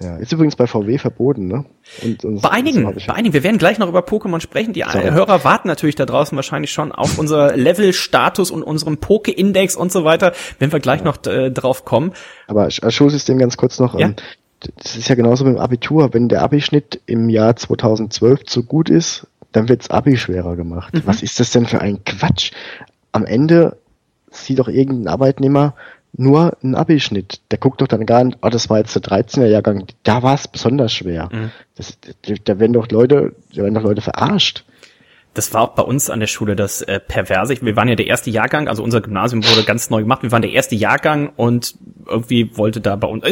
ja. 0.00 0.16
Ist 0.16 0.32
übrigens 0.32 0.56
bei 0.56 0.66
VW 0.66 0.96
verboten, 0.96 1.46
ne? 1.46 1.66
Und, 2.02 2.24
und 2.24 2.40
bei 2.40 2.50
einigen, 2.50 2.84
bei 2.84 3.14
einigen. 3.14 3.34
Wir 3.34 3.42
werden 3.42 3.58
gleich 3.58 3.78
noch 3.78 3.88
über 3.88 4.00
Pokémon 4.00 4.40
sprechen. 4.40 4.72
Die 4.72 4.84
Sorry. 4.90 5.10
Hörer 5.10 5.44
warten 5.44 5.68
natürlich 5.68 5.96
da 5.96 6.06
draußen 6.06 6.34
wahrscheinlich 6.34 6.72
schon 6.72 6.90
auf 6.90 7.18
unser 7.18 7.54
Level-Status 7.54 8.50
und 8.50 8.62
unserem 8.62 8.96
Poke-Index 8.96 9.76
und 9.76 9.92
so 9.92 10.04
weiter, 10.04 10.32
wenn 10.58 10.72
wir 10.72 10.80
gleich 10.80 11.00
ja. 11.00 11.04
noch 11.04 11.24
äh, 11.26 11.50
drauf 11.50 11.84
kommen. 11.84 12.12
Aber 12.46 12.70
Schulsystem 12.70 13.36
ganz 13.36 13.58
kurz 13.58 13.78
noch. 13.78 13.98
Ähm, 13.98 14.16
das 14.60 14.96
ist 14.96 15.08
ja 15.08 15.14
genauso 15.14 15.44
mit 15.44 15.54
dem 15.54 15.60
Abitur. 15.60 16.12
Wenn 16.12 16.28
der 16.28 16.42
Abischnitt 16.42 17.00
im 17.06 17.28
Jahr 17.28 17.56
2012 17.56 18.44
zu 18.44 18.64
gut 18.64 18.90
ist, 18.90 19.26
dann 19.52 19.68
wirds 19.68 19.90
Abi 19.90 20.16
schwerer 20.16 20.56
gemacht. 20.56 20.94
Mhm. 20.94 21.02
Was 21.04 21.22
ist 21.22 21.40
das 21.40 21.50
denn 21.50 21.66
für 21.66 21.80
ein 21.80 22.04
Quatsch? 22.04 22.52
Am 23.12 23.24
Ende 23.24 23.76
sieht 24.30 24.58
doch 24.58 24.68
irgendein 24.68 25.08
Arbeitnehmer 25.08 25.74
nur 26.16 26.56
einen 26.62 26.74
Abischnitt. 26.74 27.40
Der 27.50 27.58
guckt 27.58 27.80
doch 27.80 27.86
dann 27.86 28.06
gar 28.06 28.24
nicht, 28.24 28.38
oh, 28.42 28.48
das 28.48 28.68
war 28.68 28.78
jetzt 28.78 28.94
der 28.94 29.02
13er 29.02 29.46
Jahrgang, 29.46 29.86
da 30.02 30.22
war 30.22 30.34
es 30.34 30.48
besonders 30.48 30.92
schwer. 30.92 31.28
Mhm. 31.32 31.50
Das, 31.76 31.98
da 32.44 32.58
werden 32.58 32.72
doch 32.72 32.88
Leute, 32.90 33.34
da 33.54 33.62
werden 33.62 33.74
doch 33.74 33.82
Leute 33.82 34.00
verarscht 34.00 34.64
das 35.38 35.54
war 35.54 35.62
auch 35.62 35.74
bei 35.74 35.82
uns 35.84 36.10
an 36.10 36.18
der 36.18 36.26
Schule 36.26 36.56
das 36.56 36.82
äh, 36.82 36.98
Perverse. 36.98 37.56
Wir 37.62 37.76
waren 37.76 37.88
ja 37.88 37.94
der 37.94 38.08
erste 38.08 38.28
Jahrgang, 38.28 38.66
also 38.66 38.82
unser 38.82 39.00
Gymnasium 39.00 39.44
wurde 39.44 39.62
ganz 39.62 39.88
neu 39.88 40.02
gemacht. 40.02 40.22
Wir 40.22 40.32
waren 40.32 40.42
der 40.42 40.50
erste 40.50 40.74
Jahrgang 40.74 41.30
und 41.36 41.76
irgendwie 42.08 42.56
wollte 42.56 42.80
da 42.80 42.96
bei 42.96 43.06
uns, 43.06 43.24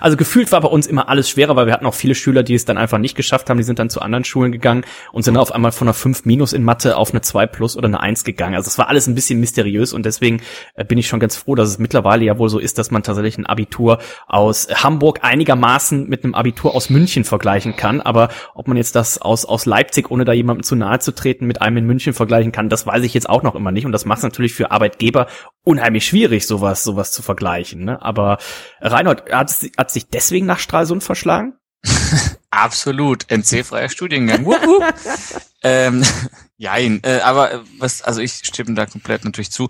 also 0.00 0.16
gefühlt 0.16 0.50
war 0.50 0.60
bei 0.60 0.68
uns 0.68 0.86
immer 0.86 1.08
alles 1.08 1.28
schwerer, 1.28 1.54
weil 1.54 1.66
wir 1.66 1.72
hatten 1.72 1.86
auch 1.86 1.94
viele 1.94 2.16
Schüler, 2.16 2.42
die 2.42 2.54
es 2.54 2.64
dann 2.64 2.76
einfach 2.76 2.98
nicht 2.98 3.14
geschafft 3.14 3.48
haben. 3.48 3.58
Die 3.58 3.62
sind 3.62 3.78
dann 3.78 3.88
zu 3.88 4.02
anderen 4.02 4.24
Schulen 4.24 4.50
gegangen 4.50 4.84
und 5.12 5.22
sind 5.22 5.36
auf 5.36 5.52
einmal 5.52 5.70
von 5.70 5.86
einer 5.86 5.94
5 5.94 6.24
minus 6.24 6.52
in 6.52 6.64
Mathe 6.64 6.96
auf 6.96 7.10
eine 7.10 7.20
2 7.20 7.46
plus 7.46 7.76
oder 7.76 7.86
eine 7.86 8.00
1 8.00 8.24
gegangen. 8.24 8.56
Also 8.56 8.68
es 8.68 8.78
war 8.78 8.88
alles 8.88 9.06
ein 9.06 9.14
bisschen 9.14 9.38
mysteriös 9.38 9.92
und 9.92 10.04
deswegen 10.06 10.40
äh, 10.74 10.84
bin 10.84 10.98
ich 10.98 11.06
schon 11.06 11.20
ganz 11.20 11.36
froh, 11.36 11.54
dass 11.54 11.68
es 11.68 11.78
mittlerweile 11.78 12.24
ja 12.24 12.36
wohl 12.38 12.48
so 12.48 12.58
ist, 12.58 12.78
dass 12.78 12.90
man 12.90 13.04
tatsächlich 13.04 13.38
ein 13.38 13.46
Abitur 13.46 13.98
aus 14.26 14.66
Hamburg 14.74 15.20
einigermaßen 15.22 16.08
mit 16.08 16.24
einem 16.24 16.34
Abitur 16.34 16.74
aus 16.74 16.90
München 16.90 17.22
vergleichen 17.22 17.76
kann. 17.76 18.00
Aber 18.00 18.28
ob 18.54 18.66
man 18.66 18.76
jetzt 18.76 18.96
das 18.96 19.22
aus, 19.22 19.44
aus 19.44 19.66
Leipzig, 19.66 20.10
ohne 20.10 20.24
da 20.24 20.32
jemandem 20.32 20.64
zu 20.64 20.74
nahe 20.74 20.98
zu 20.98 21.14
treten, 21.14 21.43
mit 21.46 21.62
einem 21.62 21.78
in 21.78 21.86
München 21.86 22.12
vergleichen 22.12 22.52
kann, 22.52 22.68
das 22.68 22.86
weiß 22.86 23.04
ich 23.04 23.14
jetzt 23.14 23.28
auch 23.28 23.42
noch 23.42 23.54
immer 23.54 23.72
nicht. 23.72 23.86
Und 23.86 23.92
das 23.92 24.04
macht 24.04 24.18
es 24.18 24.24
natürlich 24.24 24.54
für 24.54 24.70
Arbeitgeber 24.70 25.26
unheimlich 25.62 26.06
schwierig, 26.06 26.46
sowas, 26.46 26.82
sowas 26.84 27.12
zu 27.12 27.22
vergleichen. 27.22 27.84
Ne? 27.84 28.00
Aber 28.02 28.38
Reinhold, 28.80 29.30
hat, 29.30 29.54
hat 29.76 29.90
sich 29.90 30.08
deswegen 30.08 30.46
nach 30.46 30.58
Stralsund 30.58 31.02
verschlagen? 31.02 31.54
Absolut, 32.50 33.30
NC-freier 33.30 33.88
Studiengang. 33.88 34.46
ähm, 35.62 36.04
jein, 36.56 37.00
äh, 37.02 37.20
aber 37.20 37.64
was, 37.78 38.02
also 38.02 38.20
ich 38.20 38.32
stimme 38.44 38.74
da 38.74 38.86
komplett 38.86 39.24
natürlich 39.24 39.50
zu. 39.50 39.68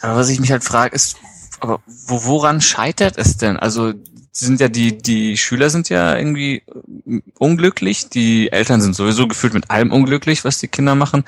Aber 0.00 0.16
was 0.16 0.28
ich 0.28 0.40
mich 0.40 0.52
halt 0.52 0.64
frage, 0.64 0.94
ist, 0.94 1.16
aber 1.60 1.80
wo, 1.86 2.24
woran 2.24 2.60
scheitert 2.60 3.18
es 3.18 3.36
denn? 3.36 3.56
Also 3.56 3.92
sind 4.32 4.60
ja 4.60 4.68
die, 4.68 4.96
die 4.96 5.36
Schüler 5.36 5.70
sind 5.70 5.88
ja 5.88 6.16
irgendwie 6.16 6.62
äh, 7.06 7.20
unglücklich, 7.38 8.08
die 8.08 8.52
Eltern 8.52 8.80
sind 8.80 8.94
sowieso 8.94 9.26
gefühlt 9.26 9.54
mit 9.54 9.70
allem 9.70 9.92
unglücklich, 9.92 10.44
was 10.44 10.58
die 10.58 10.68
Kinder 10.68 10.94
machen. 10.94 11.24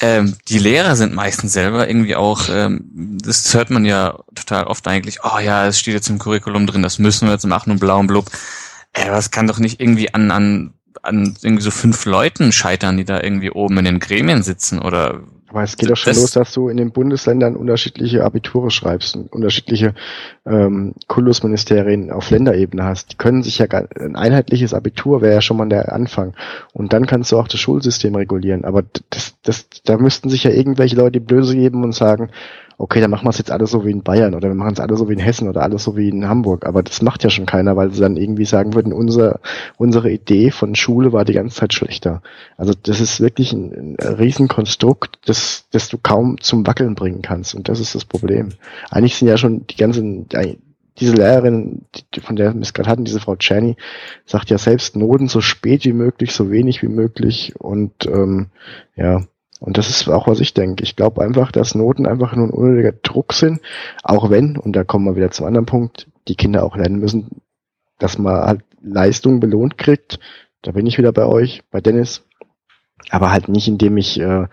Ähm, 0.00 0.36
die 0.48 0.58
Lehrer 0.58 0.96
sind 0.96 1.14
meistens 1.14 1.52
selber 1.52 1.88
irgendwie 1.88 2.16
auch, 2.16 2.48
ähm, 2.50 2.90
das 3.22 3.54
hört 3.54 3.70
man 3.70 3.84
ja 3.84 4.18
total 4.34 4.64
oft 4.64 4.86
eigentlich, 4.88 5.18
oh 5.24 5.38
ja, 5.38 5.66
es 5.66 5.78
steht 5.78 5.94
jetzt 5.94 6.08
im 6.08 6.18
Curriculum 6.18 6.66
drin, 6.66 6.82
das 6.82 6.98
müssen 6.98 7.28
wir 7.28 7.32
jetzt 7.32 7.46
machen 7.46 7.70
und 7.70 7.78
blau 7.78 7.98
und 7.98 8.08
blub. 8.08 8.30
Äh, 8.92 9.06
das 9.06 9.30
kann 9.30 9.46
doch 9.46 9.58
nicht 9.58 9.80
irgendwie 9.80 10.12
an, 10.12 10.30
an, 10.30 10.74
an 11.02 11.36
irgendwie 11.42 11.62
so 11.62 11.70
fünf 11.70 12.04
Leuten 12.04 12.52
scheitern, 12.52 12.96
die 12.96 13.04
da 13.04 13.20
irgendwie 13.22 13.50
oben 13.50 13.78
in 13.78 13.84
den 13.84 14.00
Gremien 14.00 14.42
sitzen 14.42 14.80
oder 14.80 15.22
aber 15.52 15.62
es 15.64 15.76
geht 15.76 15.90
doch 15.90 15.96
schon 15.96 16.12
das 16.12 16.20
los, 16.22 16.30
dass 16.30 16.52
du 16.54 16.70
in 16.70 16.78
den 16.78 16.92
Bundesländern 16.92 17.56
unterschiedliche 17.56 18.24
Abiture 18.24 18.70
schreibst 18.70 19.16
und 19.16 19.30
unterschiedliche 19.30 19.94
ähm, 20.46 20.94
Kultusministerien 21.08 22.10
auf 22.10 22.30
Länderebene 22.30 22.82
hast. 22.84 23.12
Die 23.12 23.16
können 23.16 23.42
sich 23.42 23.58
ja 23.58 23.66
gar, 23.66 23.86
ein 24.00 24.16
einheitliches 24.16 24.72
Abitur 24.72 25.20
wäre 25.20 25.34
ja 25.34 25.40
schon 25.42 25.58
mal 25.58 25.68
der 25.68 25.92
Anfang. 25.92 26.32
Und 26.72 26.94
dann 26.94 27.06
kannst 27.06 27.32
du 27.32 27.38
auch 27.38 27.48
das 27.48 27.60
Schulsystem 27.60 28.14
regulieren. 28.14 28.64
Aber 28.64 28.82
das, 29.10 29.34
das, 29.42 29.66
da 29.84 29.98
müssten 29.98 30.30
sich 30.30 30.44
ja 30.44 30.50
irgendwelche 30.50 30.96
Leute 30.96 31.12
die 31.12 31.20
Blöße 31.20 31.54
geben 31.54 31.84
und 31.84 31.94
sagen, 31.94 32.30
okay, 32.82 33.00
dann 33.00 33.12
machen 33.12 33.26
wir 33.26 33.30
es 33.30 33.38
jetzt 33.38 33.52
alles 33.52 33.70
so 33.70 33.84
wie 33.84 33.92
in 33.92 34.02
Bayern 34.02 34.34
oder 34.34 34.48
wir 34.48 34.56
machen 34.56 34.72
es 34.72 34.80
alles 34.80 34.98
so 34.98 35.08
wie 35.08 35.12
in 35.12 35.20
Hessen 35.20 35.48
oder 35.48 35.62
alles 35.62 35.84
so 35.84 35.96
wie 35.96 36.08
in 36.08 36.28
Hamburg. 36.28 36.66
Aber 36.66 36.82
das 36.82 37.00
macht 37.00 37.22
ja 37.22 37.30
schon 37.30 37.46
keiner, 37.46 37.76
weil 37.76 37.92
sie 37.92 38.00
dann 38.00 38.16
irgendwie 38.16 38.44
sagen 38.44 38.74
würden, 38.74 38.92
unser, 38.92 39.38
unsere 39.76 40.10
Idee 40.10 40.50
von 40.50 40.74
Schule 40.74 41.12
war 41.12 41.24
die 41.24 41.32
ganze 41.32 41.54
Zeit 41.54 41.72
schlechter. 41.74 42.22
Also 42.56 42.74
das 42.74 43.00
ist 43.00 43.20
wirklich 43.20 43.52
ein, 43.52 43.96
ein 44.00 44.14
Riesenkonstrukt, 44.14 45.20
das, 45.26 45.66
das 45.70 45.90
du 45.90 45.98
kaum 46.02 46.40
zum 46.40 46.66
Wackeln 46.66 46.96
bringen 46.96 47.22
kannst. 47.22 47.54
Und 47.54 47.68
das 47.68 47.78
ist 47.78 47.94
das 47.94 48.04
Problem. 48.04 48.48
Eigentlich 48.90 49.14
sind 49.14 49.28
ja 49.28 49.38
schon 49.38 49.64
die 49.68 49.76
ganzen, 49.76 50.26
diese 50.98 51.14
Lehrerin, 51.14 51.82
von 52.20 52.34
der 52.34 52.52
wir 52.52 52.60
es 52.62 52.74
gerade 52.74 52.90
hatten, 52.90 53.04
diese 53.04 53.20
Frau 53.20 53.36
Czerny, 53.36 53.76
sagt 54.26 54.50
ja 54.50 54.58
selbst 54.58 54.96
Noten 54.96 55.28
so 55.28 55.40
spät 55.40 55.84
wie 55.84 55.92
möglich, 55.92 56.32
so 56.32 56.50
wenig 56.50 56.82
wie 56.82 56.88
möglich 56.88 57.54
und 57.60 58.06
ähm, 58.06 58.48
ja, 58.96 59.22
und 59.62 59.78
das 59.78 59.88
ist 59.88 60.08
auch, 60.08 60.26
was 60.26 60.40
ich 60.40 60.54
denke. 60.54 60.82
Ich 60.82 60.96
glaube 60.96 61.22
einfach, 61.22 61.52
dass 61.52 61.76
Noten 61.76 62.04
einfach 62.04 62.34
nur 62.34 62.48
ein 62.48 62.50
unnötiger 62.50 62.90
Druck 62.90 63.32
sind, 63.32 63.60
auch 64.02 64.28
wenn, 64.28 64.56
und 64.56 64.74
da 64.74 64.82
kommen 64.82 65.06
wir 65.06 65.14
wieder 65.14 65.30
zum 65.30 65.46
anderen 65.46 65.66
Punkt, 65.66 66.08
die 66.26 66.34
Kinder 66.34 66.64
auch 66.64 66.76
lernen 66.76 66.98
müssen, 66.98 67.42
dass 68.00 68.18
man 68.18 68.42
halt 68.42 68.64
Leistung 68.82 69.38
belohnt 69.38 69.78
kriegt. 69.78 70.18
Da 70.62 70.72
bin 70.72 70.84
ich 70.86 70.98
wieder 70.98 71.12
bei 71.12 71.26
euch, 71.26 71.62
bei 71.70 71.80
Dennis. 71.80 72.24
Aber 73.10 73.30
halt 73.30 73.48
nicht, 73.48 73.68
indem 73.68 73.98
ich 73.98 74.18
äh, 74.18 74.48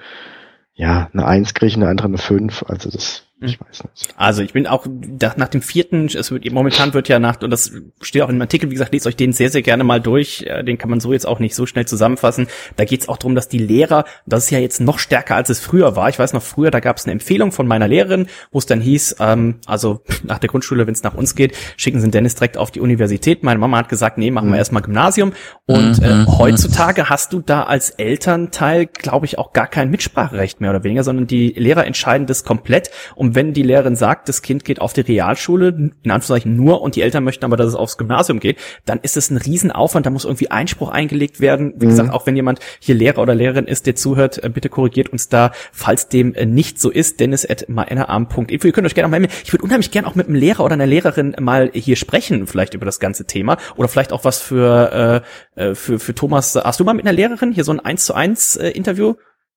ja 0.75 1.09
eine 1.11 1.25
Eins 1.25 1.55
kriege, 1.55 1.73
eine 1.73 1.87
andere 1.87 2.07
eine 2.07 2.19
Fünf. 2.19 2.63
Also 2.67 2.91
das 2.91 3.25
Ich 3.41 3.59
weiß 3.59 3.83
nicht. 3.83 4.13
Also 4.17 4.41
ich 4.41 4.51
bin 4.51 4.67
auch 4.67 4.85
nach 4.85 5.47
dem 5.47 5.61
vierten, 5.61 6.07
es 6.07 6.29
wird 6.31 6.51
momentan 6.51 6.93
wird 6.93 7.07
ja 7.07 7.19
nach, 7.19 7.41
und 7.41 7.49
das 7.51 7.71
steht 8.01 8.21
auch 8.21 8.29
in 8.29 8.35
dem 8.35 8.41
Artikel, 8.41 8.69
wie 8.69 8.73
gesagt, 8.73 8.93
lest 8.93 9.07
euch 9.07 9.15
den 9.15 9.31
sehr, 9.31 9.49
sehr 9.49 9.61
gerne 9.61 9.85
mal 9.85 10.01
durch. 10.01 10.43
Äh, 10.45 10.63
den 10.63 10.77
kann 10.77 10.89
man 10.89 10.99
so 10.99 11.13
jetzt 11.13 11.25
auch 11.25 11.39
nicht 11.39 11.55
so 11.55 11.65
schnell 11.65 11.85
zusammenfassen. 11.85 12.47
Da 12.75 12.83
geht 12.83 13.01
es 13.01 13.09
auch 13.09 13.17
darum, 13.17 13.35
dass 13.35 13.47
die 13.47 13.57
Lehrer, 13.57 14.03
das 14.25 14.45
ist 14.45 14.49
ja 14.49 14.59
jetzt 14.59 14.81
noch 14.81 14.99
stärker, 14.99 15.35
als 15.35 15.49
es 15.49 15.59
früher 15.61 15.95
war. 15.95 16.09
Ich 16.09 16.19
weiß 16.19 16.33
noch 16.33 16.43
früher, 16.43 16.69
da 16.69 16.81
gab 16.81 16.97
es 16.97 17.05
eine 17.05 17.13
Empfehlung 17.13 17.51
von 17.53 17.65
meiner 17.65 17.87
Lehrerin, 17.87 18.27
wo 18.51 18.59
es 18.59 18.65
dann 18.65 18.81
hieß, 18.81 19.17
ähm, 19.19 19.59
also 19.65 20.01
nach 20.23 20.39
der 20.39 20.49
Grundschule, 20.49 20.85
wenn 20.85 20.93
es 20.93 21.03
nach 21.03 21.13
uns 21.15 21.35
geht, 21.35 21.55
schicken 21.77 22.01
Sie 22.01 22.09
Dennis 22.11 22.35
direkt 22.35 22.57
auf 22.57 22.71
die 22.71 22.81
Universität. 22.81 23.43
Meine 23.43 23.59
Mama 23.59 23.77
hat 23.77 23.89
gesagt, 23.89 24.17
nee, 24.17 24.31
machen 24.31 24.47
wir 24.47 24.53
mhm. 24.53 24.59
erstmal 24.59 24.81
Gymnasium. 24.81 25.31
Und 25.65 26.01
äh, 26.03 26.13
mhm. 26.13 26.37
heutzutage 26.37 27.09
hast 27.09 27.31
du 27.31 27.39
da 27.39 27.63
als 27.63 27.91
Elternteil, 27.91 28.87
glaube 28.87 29.25
ich, 29.25 29.37
auch 29.37 29.53
gar 29.53 29.67
kein 29.67 29.89
Mitspracherecht 29.89 30.59
mehr 30.59 30.71
oder 30.71 30.83
weniger, 30.83 31.03
sondern 31.03 31.27
die 31.27 31.53
Lehrer 31.55 31.85
entscheiden 31.85 32.27
das 32.27 32.43
komplett. 32.43 32.91
Und 33.15 33.28
und 33.29 33.35
wenn 33.35 33.53
die 33.53 33.61
Lehrerin 33.61 33.95
sagt, 33.95 34.27
das 34.27 34.41
Kind 34.41 34.65
geht 34.65 34.81
auf 34.81 34.93
die 34.93 35.01
Realschule, 35.01 35.67
in 35.67 35.91
Anführungszeichen 36.05 36.55
nur, 36.55 36.81
und 36.81 36.95
die 36.95 37.03
Eltern 37.03 37.23
möchten 37.23 37.45
aber, 37.45 37.57
dass 37.57 37.67
es 37.67 37.75
aufs 37.75 37.95
Gymnasium 37.99 38.39
geht, 38.39 38.57
dann 38.85 38.99
ist 39.03 39.17
es 39.17 39.29
ein 39.29 39.37
Riesenaufwand, 39.37 40.03
da 40.03 40.09
muss 40.09 40.25
irgendwie 40.25 40.49
Einspruch 40.49 40.89
eingelegt 40.89 41.39
werden. 41.39 41.75
Wie 41.77 41.85
mhm. 41.85 41.89
gesagt, 41.89 42.11
auch 42.11 42.25
wenn 42.25 42.35
jemand 42.35 42.59
hier 42.79 42.95
Lehrer 42.95 43.21
oder 43.21 43.35
Lehrerin 43.35 43.67
ist, 43.67 43.85
der 43.85 43.95
zuhört, 43.95 44.43
äh, 44.43 44.49
bitte 44.49 44.69
korrigiert 44.69 45.09
uns 45.09 45.29
da, 45.29 45.51
falls 45.71 46.09
dem 46.09 46.33
äh, 46.33 46.47
nicht 46.47 46.81
so 46.81 46.89
ist, 46.89 47.19
dennis.meinerarm.info. 47.19 48.65
Ihr 48.67 48.73
könnt 48.73 48.87
euch 48.87 48.95
gerne 48.95 49.05
auch 49.05 49.19
mal, 49.19 49.27
ich 49.43 49.53
würde 49.53 49.63
unheimlich 49.63 49.91
gerne 49.91 50.07
auch 50.07 50.15
mit 50.15 50.25
einem 50.25 50.35
Lehrer 50.35 50.63
oder 50.63 50.73
einer 50.73 50.87
Lehrerin 50.87 51.35
mal 51.39 51.69
hier 51.71 51.97
sprechen, 51.97 52.47
vielleicht 52.47 52.73
über 52.73 52.87
das 52.87 52.99
ganze 52.99 53.25
Thema, 53.25 53.57
oder 53.75 53.89
vielleicht 53.89 54.11
auch 54.11 54.23
was 54.23 54.41
für, 54.41 55.23
äh, 55.55 55.75
für, 55.75 55.99
für 55.99 56.15
Thomas. 56.15 56.55
Hast 56.55 56.79
du 56.79 56.83
mal 56.83 56.95
mit 56.95 57.05
einer 57.05 57.13
Lehrerin 57.13 57.51
hier 57.51 57.63
so 57.63 57.73
ein 57.73 57.79
1 57.79 58.05
zu 58.05 58.15
1 58.15 58.55
Interview? 58.55 59.13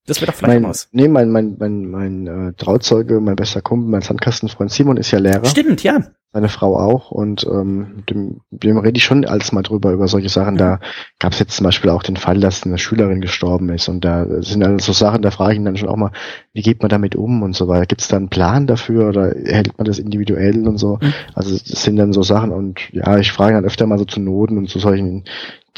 Das 0.06 0.20
wird 0.20 0.30
doch 0.30 0.34
vielleicht 0.34 0.60
mein, 0.60 0.70
was. 0.70 0.88
Nee, 0.90 1.06
mein, 1.06 1.30
mein, 1.30 1.56
mein, 1.58 1.86
mein 1.86 2.26
äh, 2.26 2.52
Trauzeuge, 2.54 3.20
mein 3.20 3.36
bester 3.36 3.62
Kumpel, 3.62 3.88
mein 3.88 4.02
Sandkastenfreund 4.02 4.72
Simon 4.72 4.96
ist 4.96 5.12
ja 5.12 5.20
Lehrer. 5.20 5.44
Stimmt, 5.44 5.84
ja. 5.84 6.00
Seine 6.32 6.48
Frau 6.48 6.76
auch. 6.76 7.12
Und 7.12 7.46
ähm, 7.46 8.02
dem, 8.10 8.40
dem 8.50 8.78
rede 8.78 8.96
ich 8.96 9.04
schon 9.04 9.24
alles 9.24 9.52
mal 9.52 9.62
drüber, 9.62 9.92
über 9.92 10.08
solche 10.08 10.30
Sachen. 10.30 10.56
Da 10.56 10.80
gab 11.20 11.34
es 11.34 11.38
jetzt 11.38 11.54
zum 11.54 11.64
Beispiel 11.64 11.90
auch 11.90 12.02
den 12.02 12.16
Fall, 12.16 12.40
dass 12.40 12.64
eine 12.64 12.78
Schülerin 12.78 13.20
gestorben 13.20 13.68
ist. 13.68 13.88
Und 13.88 14.04
da 14.04 14.26
sind 14.42 14.60
dann 14.60 14.80
so 14.80 14.92
Sachen, 14.92 15.22
da 15.22 15.30
frage 15.30 15.52
ich 15.52 15.58
ihn 15.58 15.66
dann 15.66 15.76
schon 15.76 15.90
auch 15.90 15.96
mal, 15.96 16.10
wie 16.52 16.62
geht 16.62 16.80
man 16.82 16.88
damit 16.88 17.14
um 17.14 17.42
und 17.42 17.54
so 17.54 17.68
weiter. 17.68 17.86
Gibt 17.86 18.00
es 18.00 18.08
da 18.08 18.16
einen 18.16 18.30
Plan 18.30 18.66
dafür 18.66 19.08
oder 19.10 19.32
hält 19.44 19.76
man 19.78 19.84
das 19.84 19.98
individuell 20.00 20.66
und 20.66 20.78
so? 20.78 20.98
Mhm. 21.00 21.12
Also 21.34 21.52
das 21.52 21.82
sind 21.82 21.96
dann 21.96 22.12
so 22.12 22.22
Sachen 22.22 22.50
und 22.50 22.80
ja, 22.92 23.18
ich 23.18 23.30
frage 23.30 23.54
dann 23.54 23.66
öfter 23.66 23.86
mal 23.86 23.98
so 23.98 24.06
zu 24.06 24.18
Noten 24.18 24.58
und 24.58 24.68
zu 24.68 24.78
solchen 24.78 25.24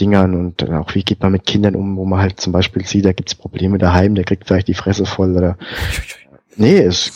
Dingern 0.01 0.34
und 0.34 0.62
dann 0.62 0.74
auch, 0.74 0.95
wie 0.95 1.05
geht 1.05 1.22
man 1.22 1.32
mit 1.32 1.47
Kindern 1.47 1.76
um, 1.76 1.97
wo 1.97 2.05
man 2.05 2.20
halt 2.20 2.40
zum 2.40 2.53
Beispiel 2.53 2.84
sieht, 2.84 3.05
da 3.05 3.12
gibt's 3.12 3.34
Probleme 3.34 3.78
daheim, 3.78 4.14
der 4.14 4.24
kriegt 4.24 4.47
vielleicht 4.47 4.68
die 4.68 4.74
Fresse 4.74 5.07
voll 5.07 5.36
oder 5.36 5.57
Nee, 6.57 6.78
es, 6.78 7.12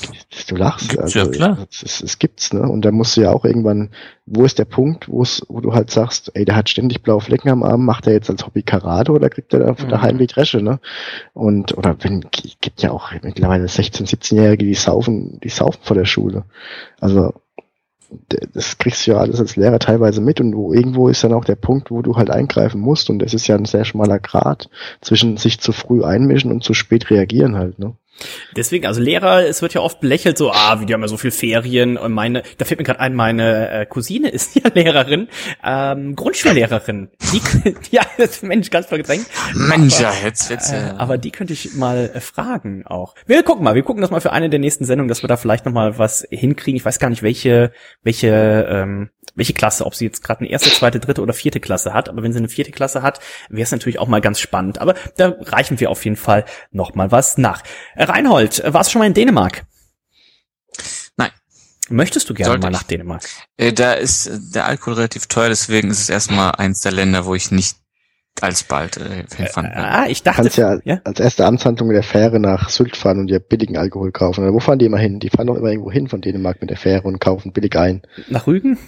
du 0.48 0.56
lachst. 0.56 0.90
Gibt's 0.90 1.16
also, 1.16 1.18
ja, 1.18 1.26
klar. 1.28 1.66
Es, 1.70 1.82
es, 1.82 2.00
es, 2.02 2.18
gibt's, 2.18 2.52
ne? 2.52 2.62
Und 2.62 2.84
da 2.84 2.90
musst 2.90 3.16
du 3.16 3.20
ja 3.20 3.32
auch 3.32 3.44
irgendwann, 3.44 3.90
wo 4.26 4.44
ist 4.44 4.58
der 4.58 4.64
Punkt, 4.64 5.08
wo 5.08 5.22
es, 5.22 5.42
wo 5.48 5.60
du 5.60 5.74
halt 5.74 5.90
sagst, 5.90 6.32
ey, 6.34 6.44
der 6.44 6.56
hat 6.56 6.68
ständig 6.68 7.02
blaue 7.02 7.20
Flecken 7.20 7.50
am 7.50 7.62
Arm, 7.62 7.84
macht 7.84 8.06
er 8.06 8.14
jetzt 8.14 8.30
als 8.30 8.44
Hobby 8.44 8.62
Karate 8.62 9.12
oder 9.12 9.30
kriegt 9.30 9.52
er 9.52 9.60
da 9.60 9.72
mhm. 9.72 9.88
daheim 9.88 10.18
die 10.18 10.26
Dresche, 10.26 10.60
ne? 10.60 10.80
Und, 11.34 11.76
oder 11.76 11.96
wenn, 12.00 12.24
gibt 12.60 12.82
ja 12.82 12.90
auch 12.90 13.12
mittlerweile 13.22 13.66
16-, 13.66 14.08
17-Jährige, 14.08 14.64
die 14.64 14.74
saufen, 14.74 15.38
die 15.40 15.50
saufen 15.50 15.80
vor 15.82 15.96
der 15.96 16.06
Schule. 16.06 16.44
Also, 17.00 17.34
das 18.54 18.78
kriegst 18.78 19.06
du 19.06 19.12
ja 19.12 19.18
alles 19.18 19.38
als 19.38 19.56
Lehrer 19.56 19.78
teilweise 19.78 20.20
mit 20.20 20.40
und 20.40 20.54
wo 20.54 20.72
irgendwo 20.72 21.08
ist 21.08 21.24
dann 21.24 21.34
auch 21.34 21.44
der 21.44 21.56
Punkt, 21.56 21.90
wo 21.90 22.00
du 22.02 22.16
halt 22.16 22.30
eingreifen 22.30 22.80
musst 22.80 23.10
und 23.10 23.22
es 23.22 23.34
ist 23.34 23.46
ja 23.46 23.56
ein 23.56 23.66
sehr 23.66 23.84
schmaler 23.84 24.18
Grad 24.18 24.70
zwischen 25.00 25.36
sich 25.36 25.60
zu 25.60 25.72
früh 25.72 26.02
einmischen 26.02 26.50
und 26.50 26.64
zu 26.64 26.74
spät 26.74 27.10
reagieren 27.10 27.56
halt, 27.56 27.78
ne? 27.78 27.94
Deswegen, 28.56 28.86
also 28.86 29.00
Lehrer, 29.00 29.46
es 29.46 29.62
wird 29.62 29.74
ja 29.74 29.80
oft 29.80 30.00
belächelt, 30.00 30.38
so, 30.38 30.50
ah, 30.50 30.80
wie 30.80 30.86
die 30.86 30.94
haben 30.94 31.00
ja 31.00 31.08
so 31.08 31.16
viel 31.16 31.30
Ferien 31.30 31.96
und 31.96 32.12
meine, 32.12 32.42
da 32.58 32.64
fällt 32.64 32.80
mir 32.80 32.84
gerade 32.84 33.00
ein, 33.00 33.14
meine 33.14 33.70
äh, 33.70 33.86
Cousine 33.86 34.28
ist 34.28 34.54
ja 34.62 34.70
Lehrerin, 34.72 35.28
ähm, 35.64 36.16
Grundschullehrerin. 36.16 37.10
Die, 37.32 37.74
ja, 37.90 38.02
Mensch, 38.42 38.70
ganz 38.70 38.86
voll 38.86 38.98
gedrängt. 38.98 39.26
Mensch, 39.54 40.00
ja, 40.00 40.12
jetzt, 40.24 40.50
jetzt. 40.50 40.72
Äh, 40.72 40.94
aber 40.96 41.18
die 41.18 41.30
könnte 41.30 41.52
ich 41.52 41.74
mal 41.74 42.10
äh, 42.14 42.20
fragen 42.20 42.84
auch. 42.86 43.14
Wir 43.26 43.42
gucken 43.42 43.64
mal, 43.64 43.74
wir 43.74 43.82
gucken 43.82 44.02
das 44.02 44.10
mal 44.10 44.20
für 44.20 44.32
eine 44.32 44.50
der 44.50 44.58
nächsten 44.58 44.84
Sendungen, 44.84 45.08
dass 45.08 45.22
wir 45.22 45.28
da 45.28 45.36
vielleicht 45.36 45.64
noch 45.64 45.72
mal 45.72 45.98
was 45.98 46.26
hinkriegen. 46.30 46.76
Ich 46.76 46.84
weiß 46.84 46.98
gar 46.98 47.10
nicht, 47.10 47.22
welche, 47.22 47.72
welche, 48.02 48.66
ähm, 48.68 49.10
welche 49.34 49.52
Klasse, 49.52 49.86
ob 49.86 49.94
sie 49.94 50.06
jetzt 50.06 50.24
gerade 50.24 50.40
eine 50.40 50.50
erste, 50.50 50.70
zweite, 50.70 50.98
dritte 50.98 51.22
oder 51.22 51.32
vierte 51.32 51.60
Klasse 51.60 51.94
hat. 51.94 52.08
Aber 52.08 52.22
wenn 52.22 52.32
sie 52.32 52.38
eine 52.38 52.48
vierte 52.48 52.72
Klasse 52.72 53.02
hat, 53.02 53.20
wäre 53.48 53.62
es 53.62 53.70
natürlich 53.70 53.98
auch 53.98 54.08
mal 54.08 54.20
ganz 54.20 54.40
spannend. 54.40 54.80
Aber 54.80 54.94
da 55.16 55.34
reichen 55.40 55.78
wir 55.80 55.90
auf 55.90 56.04
jeden 56.04 56.16
Fall 56.16 56.44
noch 56.72 56.94
mal 56.94 57.12
was 57.12 57.38
nach. 57.38 57.62
Äh, 57.94 58.07
Reinhold, 58.08 58.62
warst 58.66 58.88
du 58.88 58.92
schon 58.92 59.00
mal 59.00 59.06
in 59.06 59.14
Dänemark? 59.14 59.64
Nein. 61.16 61.30
Möchtest 61.88 62.28
du 62.28 62.34
gerne 62.34 62.52
Sollte 62.52 62.66
mal 62.66 62.70
nach 62.70 62.82
Dänemark? 62.82 63.22
Äh, 63.56 63.72
da 63.72 63.94
ist 63.94 64.30
der 64.54 64.66
Alkohol 64.66 64.94
relativ 64.94 65.26
teuer, 65.26 65.48
deswegen 65.48 65.90
ist 65.90 66.00
es 66.00 66.08
erstmal 66.08 66.52
eins 66.52 66.80
der 66.80 66.92
Länder, 66.92 67.26
wo 67.26 67.34
ich 67.34 67.50
nicht 67.50 67.76
alsbald 68.40 68.96
äh, 68.96 69.24
hinfahren 69.36 69.72
kann. 69.72 69.84
Ah, 69.84 70.06
ich 70.06 70.22
dachte, 70.22 70.42
kannst 70.42 70.58
ja, 70.58 70.78
ja 70.84 71.00
als 71.04 71.20
erste 71.20 71.44
Amtshandlung 71.44 71.88
mit 71.88 71.96
der 71.96 72.02
Fähre 72.02 72.38
nach 72.40 72.68
Sylt 72.68 72.96
fahren 72.96 73.18
und 73.18 73.26
dir 73.26 73.40
billigen 73.40 73.76
Alkohol 73.76 74.12
kaufen. 74.12 74.44
Oder 74.44 74.52
wo 74.52 74.60
fahren 74.60 74.78
die 74.78 74.86
immer 74.86 74.98
hin? 74.98 75.18
Die 75.18 75.30
fahren 75.30 75.46
doch 75.46 75.56
immer 75.56 75.70
irgendwo 75.70 75.90
hin 75.90 76.08
von 76.08 76.20
Dänemark 76.20 76.60
mit 76.60 76.70
der 76.70 76.76
Fähre 76.76 77.02
und 77.02 77.20
kaufen 77.20 77.52
billig 77.52 77.76
ein. 77.76 78.02
Nach 78.28 78.46
Rügen? 78.46 78.78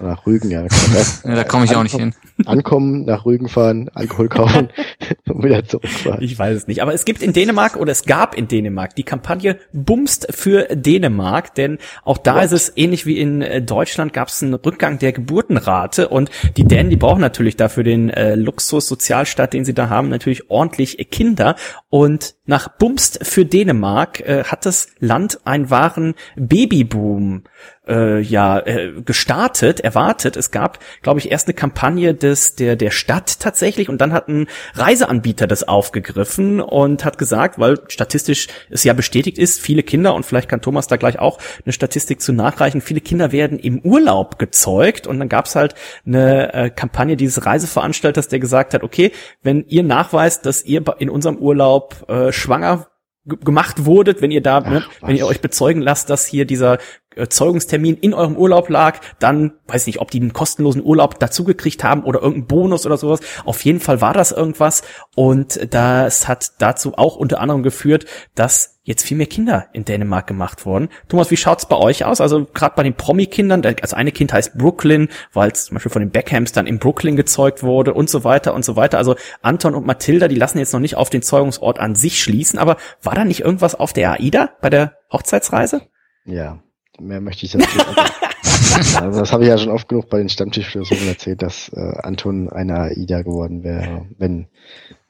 Nach 0.00 0.26
Rügen, 0.26 0.50
ja. 0.50 0.62
ja 1.24 1.34
da 1.34 1.44
komme 1.44 1.64
ich 1.64 1.74
auch 1.74 1.82
nicht 1.82 1.96
hin. 1.96 2.14
Ankommen, 2.44 3.06
nach 3.06 3.24
Rügen 3.24 3.48
fahren, 3.48 3.90
Alkohol 3.94 4.28
kaufen 4.28 4.68
und 5.28 5.42
wieder 5.42 5.64
zurückfahren. 5.64 6.22
Ich 6.22 6.38
weiß 6.38 6.54
es 6.54 6.66
nicht. 6.66 6.82
Aber 6.82 6.92
es 6.92 7.06
gibt 7.06 7.22
in 7.22 7.32
Dänemark 7.32 7.76
oder 7.76 7.92
es 7.92 8.04
gab 8.04 8.36
in 8.36 8.46
Dänemark 8.46 8.94
die 8.94 9.04
Kampagne 9.04 9.58
Bumst 9.72 10.26
für 10.30 10.64
Dänemark, 10.64 11.54
denn 11.54 11.78
auch 12.04 12.18
da 12.18 12.36
What? 12.36 12.44
ist 12.44 12.52
es 12.52 12.72
ähnlich 12.76 13.06
wie 13.06 13.18
in 13.18 13.40
äh, 13.40 13.62
Deutschland 13.62 14.12
gab 14.12 14.28
es 14.28 14.42
einen 14.42 14.52
Rückgang 14.52 14.98
der 14.98 15.12
Geburtenrate 15.12 16.08
und 16.08 16.30
die 16.58 16.64
Dänen, 16.64 16.90
die 16.90 16.96
brauchen 16.96 17.22
natürlich 17.22 17.56
dafür 17.56 17.84
den 17.84 18.10
äh, 18.10 18.34
Luxus-Sozialstaat, 18.34 19.54
den 19.54 19.64
sie 19.64 19.74
da 19.74 19.88
haben, 19.88 20.10
natürlich 20.10 20.50
ordentlich 20.50 20.98
Kinder 21.10 21.56
und 21.88 22.34
nach 22.44 22.68
Bumst 22.68 23.26
für 23.26 23.46
Dänemark 23.46 24.20
äh, 24.20 24.44
hat 24.44 24.66
das 24.66 24.88
Land 24.98 25.40
einen 25.46 25.70
wahren 25.70 26.14
Babyboom 26.36 27.44
äh, 27.88 28.20
ja 28.20 28.58
äh, 28.60 28.92
gestartet, 29.04 29.80
erwartet. 29.80 30.36
Es 30.36 30.50
gab, 30.50 30.78
glaube 31.02 31.20
ich, 31.20 31.30
erst 31.30 31.46
eine 31.46 31.54
Kampagne 31.54 32.14
des 32.14 32.56
der 32.56 32.76
der 32.76 32.90
Stadt 32.90 33.40
tatsächlich 33.40 33.88
und 33.88 34.00
dann 34.00 34.12
hat 34.12 34.28
ein 34.28 34.46
Reiseanbieter 34.74 35.46
das 35.46 35.66
aufgegriffen 35.66 36.60
und 36.60 37.04
hat 37.04 37.18
gesagt, 37.18 37.58
weil 37.58 37.78
statistisch 37.88 38.48
es 38.70 38.84
ja 38.84 38.92
bestätigt 38.92 39.38
ist, 39.38 39.60
viele 39.60 39.82
Kinder 39.82 40.14
und 40.14 40.26
vielleicht 40.26 40.48
kann 40.48 40.60
Thomas 40.60 40.86
da 40.86 40.96
gleich 40.96 41.18
auch 41.18 41.38
eine 41.64 41.72
Statistik 41.72 42.20
zu 42.20 42.32
nachreichen, 42.32 42.80
viele 42.80 43.00
Kinder 43.00 43.32
werden 43.32 43.58
im 43.58 43.80
Urlaub 43.80 44.38
gezeugt 44.38 45.06
und 45.06 45.18
dann 45.18 45.28
gab 45.28 45.46
es 45.46 45.56
halt 45.56 45.74
eine 46.06 46.52
äh, 46.54 46.70
Kampagne 46.70 47.16
dieses 47.16 47.46
Reiseveranstalters, 47.46 48.28
der 48.28 48.38
gesagt 48.38 48.74
hat, 48.74 48.82
okay, 48.82 49.12
wenn 49.42 49.64
ihr 49.68 49.82
nachweist, 49.82 50.46
dass 50.46 50.64
ihr 50.64 50.82
in 50.98 51.10
unserem 51.10 51.36
Urlaub 51.36 52.08
äh, 52.08 52.32
schwanger 52.32 52.86
gemacht 53.26 53.84
wurdet, 53.84 54.22
wenn 54.22 54.30
ihr 54.30 54.40
da, 54.40 54.58
Ach, 54.58 54.70
ne, 54.70 54.84
wenn 55.00 55.16
ihr 55.16 55.26
euch 55.26 55.40
bezeugen 55.40 55.82
lasst, 55.82 56.10
dass 56.10 56.26
hier 56.26 56.44
dieser 56.44 56.78
äh, 57.16 57.28
Zeugungstermin 57.28 57.96
in 57.96 58.14
eurem 58.14 58.36
Urlaub 58.36 58.68
lag, 58.68 59.00
dann 59.18 59.54
weiß 59.66 59.86
nicht, 59.86 60.00
ob 60.00 60.10
die 60.10 60.20
einen 60.20 60.32
kostenlosen 60.32 60.84
Urlaub 60.84 61.18
dazugekriegt 61.18 61.82
haben 61.82 62.04
oder 62.04 62.20
irgendeinen 62.20 62.46
Bonus 62.46 62.86
oder 62.86 62.96
sowas. 62.96 63.20
Auf 63.44 63.64
jeden 63.64 63.80
Fall 63.80 64.00
war 64.00 64.14
das 64.14 64.32
irgendwas 64.32 64.82
und 65.14 65.74
das 65.74 66.28
hat 66.28 66.52
dazu 66.58 66.94
auch 66.96 67.16
unter 67.16 67.40
anderem 67.40 67.62
geführt, 67.62 68.04
dass 68.34 68.76
jetzt 68.86 69.02
viel 69.02 69.16
mehr 69.16 69.26
Kinder 69.26 69.66
in 69.72 69.84
Dänemark 69.84 70.28
gemacht 70.28 70.64
wurden. 70.64 70.88
Thomas, 71.08 71.30
wie 71.32 71.36
schaut's 71.36 71.66
bei 71.66 71.76
euch 71.76 72.04
aus? 72.04 72.20
Also 72.20 72.46
gerade 72.54 72.76
bei 72.76 72.84
den 72.84 72.94
Promi-Kindern, 72.94 73.62
also 73.82 73.96
eine 73.96 74.12
Kind 74.12 74.32
heißt 74.32 74.56
Brooklyn, 74.56 75.08
weil 75.32 75.50
es 75.50 75.66
zum 75.66 75.74
Beispiel 75.74 75.90
von 75.90 76.02
den 76.02 76.10
Beckhams 76.10 76.52
dann 76.52 76.68
in 76.68 76.78
Brooklyn 76.78 77.16
gezeugt 77.16 77.64
wurde 77.64 77.94
und 77.94 78.08
so 78.08 78.22
weiter 78.22 78.54
und 78.54 78.64
so 78.64 78.76
weiter. 78.76 78.98
Also 78.98 79.16
Anton 79.42 79.74
und 79.74 79.86
Mathilda, 79.86 80.28
die 80.28 80.36
lassen 80.36 80.58
jetzt 80.58 80.72
noch 80.72 80.80
nicht 80.80 80.96
auf 80.96 81.10
den 81.10 81.22
Zeugungsort 81.22 81.80
an 81.80 81.96
sich 81.96 82.22
schließen, 82.22 82.60
aber 82.60 82.76
war 83.02 83.16
da 83.16 83.24
nicht 83.24 83.40
irgendwas 83.40 83.74
auf 83.74 83.92
der 83.92 84.12
AIDA 84.12 84.50
bei 84.60 84.70
der 84.70 84.96
Hochzeitsreise? 85.10 85.82
Ja, 86.24 86.60
mehr 87.00 87.20
möchte 87.20 87.46
ich 87.46 87.52
jetzt 87.52 87.74
nicht. 87.74 89.00
also 89.00 89.20
das 89.20 89.32
habe 89.32 89.44
ich 89.44 89.48
ja 89.48 89.58
schon 89.58 89.72
oft 89.72 89.88
genug 89.88 90.08
bei 90.08 90.18
den 90.18 90.28
Stammtischphilosophen 90.28 91.08
erzählt, 91.08 91.42
dass 91.42 91.68
äh, 91.70 91.98
Anton 92.02 92.48
eine 92.50 92.78
AIDA 92.80 93.22
geworden 93.22 93.64
wäre, 93.64 94.06
wenn, 94.18 94.48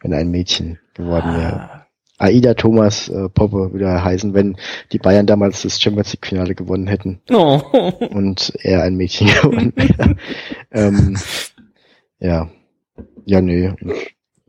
wenn 0.00 0.14
ein 0.14 0.30
Mädchen 0.30 0.78
geworden 0.94 1.36
wäre. 1.36 1.60
Ah. 1.60 1.86
Aida 2.18 2.54
Thomas 2.54 3.08
äh, 3.08 3.28
Poppe 3.28 3.74
wieder 3.74 4.02
heißen, 4.02 4.32
wenn 4.32 4.56
die 4.92 4.98
Bayern 4.98 5.26
damals 5.26 5.62
das 5.62 5.80
Champions 5.80 6.12
League 6.12 6.26
Finale 6.26 6.54
gewonnen 6.54 6.86
hätten 6.86 7.20
oh. 7.30 7.60
und 8.10 8.52
er 8.62 8.82
ein 8.82 8.96
Mädchen 8.96 9.28
gewonnen 9.28 9.72
wäre. 9.76 10.16
ähm, 10.72 11.18
ja, 12.18 12.48
ja, 13.26 13.40
nö. 13.40 13.74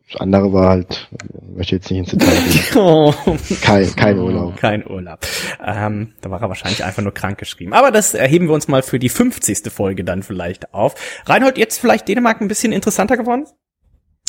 Das 0.09 0.21
andere 0.21 0.53
war 0.53 0.69
halt, 0.69 1.09
möchte 1.53 1.75
jetzt 1.75 1.91
nicht 1.91 1.99
ins 1.99 2.11
Detail 2.11 2.41
gehen. 2.49 2.63
Oh. 2.75 3.13
Kein, 3.61 3.93
kein 3.95 4.19
Urlaub. 4.19 4.55
Kein 4.55 4.87
Urlaub. 4.87 5.19
Ähm, 5.63 6.13
da 6.21 6.29
war 6.29 6.41
er 6.41 6.47
wahrscheinlich 6.47 6.83
einfach 6.83 7.03
nur 7.03 7.13
krank 7.13 7.37
geschrieben. 7.37 7.73
Aber 7.73 7.91
das 7.91 8.13
erheben 8.13 8.47
wir 8.47 8.53
uns 8.53 8.67
mal 8.67 8.83
für 8.83 8.99
die 8.99 9.09
50. 9.09 9.69
Folge 9.71 10.03
dann 10.03 10.23
vielleicht 10.23 10.73
auf. 10.73 10.95
Reinhold, 11.25 11.57
jetzt 11.57 11.79
vielleicht 11.79 12.07
Dänemark 12.07 12.39
ein 12.39 12.47
bisschen 12.47 12.71
interessanter 12.71 13.17
geworden? 13.17 13.47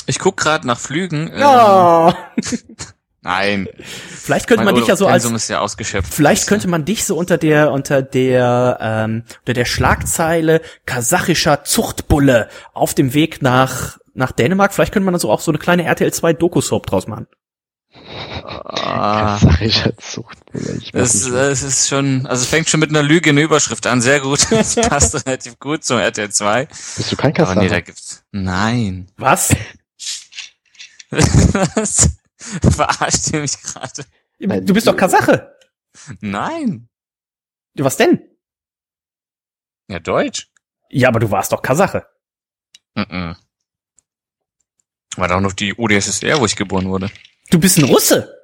Ich 0.06 0.18
guck 0.18 0.36
gerade 0.36 0.66
nach 0.66 0.80
Flügen. 0.80 1.30
Ähm, 1.32 1.42
oh. 1.44 2.12
Nein. 3.22 3.68
Vielleicht 3.82 4.46
könnte 4.46 4.64
man 4.64 4.76
dich 4.76 4.86
ja 4.86 4.96
so 4.96 5.06
als 5.06 5.24
ist 5.24 5.48
ja 5.48 5.60
ausgeschöpft. 5.60 6.14
Vielleicht 6.14 6.46
könnte 6.46 6.68
man 6.68 6.84
dich 6.84 7.04
so 7.04 7.16
unter 7.16 7.36
der 7.36 7.72
unter 7.72 8.00
der 8.00 8.78
ähm, 8.80 9.24
unter 9.40 9.54
der 9.54 9.64
Schlagzeile 9.64 10.60
kasachischer 10.86 11.64
Zuchtbulle 11.64 12.48
auf 12.74 12.94
dem 12.94 13.14
Weg 13.14 13.42
nach 13.42 13.98
nach 14.14 14.32
Dänemark. 14.32 14.72
Vielleicht 14.72 14.92
könnte 14.92 15.04
man 15.04 15.14
dann 15.14 15.20
so 15.20 15.30
auch 15.30 15.40
so 15.40 15.50
eine 15.50 15.58
kleine 15.58 15.84
RTL 15.84 16.12
2 16.12 16.32
Doku-Soap 16.32 16.86
draus 16.86 17.06
machen. 17.06 17.26
Ah, 18.44 19.38
Kasachischer 19.40 19.96
Zuchtbulle. 19.96 20.80
Das, 20.92 21.30
das 21.30 21.62
ist 21.62 21.88
schon, 21.88 22.26
also 22.26 22.42
es 22.42 22.48
fängt 22.48 22.68
schon 22.68 22.80
mit 22.80 22.90
einer 22.90 23.02
Lüge 23.02 23.30
in 23.30 23.36
der 23.36 23.44
Überschrift 23.44 23.86
an. 23.86 24.00
Sehr 24.00 24.20
gut. 24.20 24.46
Das 24.50 24.76
passt 24.76 25.26
relativ 25.26 25.58
gut 25.58 25.84
zum 25.84 25.98
RTL 25.98 26.30
2. 26.30 26.66
Bist 26.66 27.12
du 27.12 27.16
kein 27.16 27.36
Aber 27.36 27.54
nee, 27.56 27.68
da 27.68 27.80
gibt's. 27.80 28.22
Nein. 28.32 29.08
Was? 29.16 29.54
Was? 31.10 32.10
Verarscht 32.70 33.32
ihr 33.32 33.40
mich 33.40 33.60
gerade? 33.60 34.04
Du 34.38 34.74
bist 34.74 34.86
doch 34.86 34.96
Kasache. 34.96 35.56
Nein. 36.20 36.88
Was 37.74 37.96
denn? 37.96 38.20
Ja, 39.88 39.98
Deutsch. 39.98 40.50
Ja, 40.90 41.08
aber 41.08 41.20
du 41.20 41.30
warst 41.30 41.52
doch 41.52 41.62
Kasache. 41.62 42.06
Mhm. 42.94 43.36
War 45.16 45.28
doch 45.28 45.40
noch 45.40 45.52
die 45.52 45.74
UdSSR, 45.74 46.40
wo 46.40 46.46
ich 46.46 46.56
geboren 46.56 46.88
wurde. 46.88 47.10
Du 47.50 47.58
bist 47.58 47.78
ein 47.78 47.84
Russe. 47.84 48.34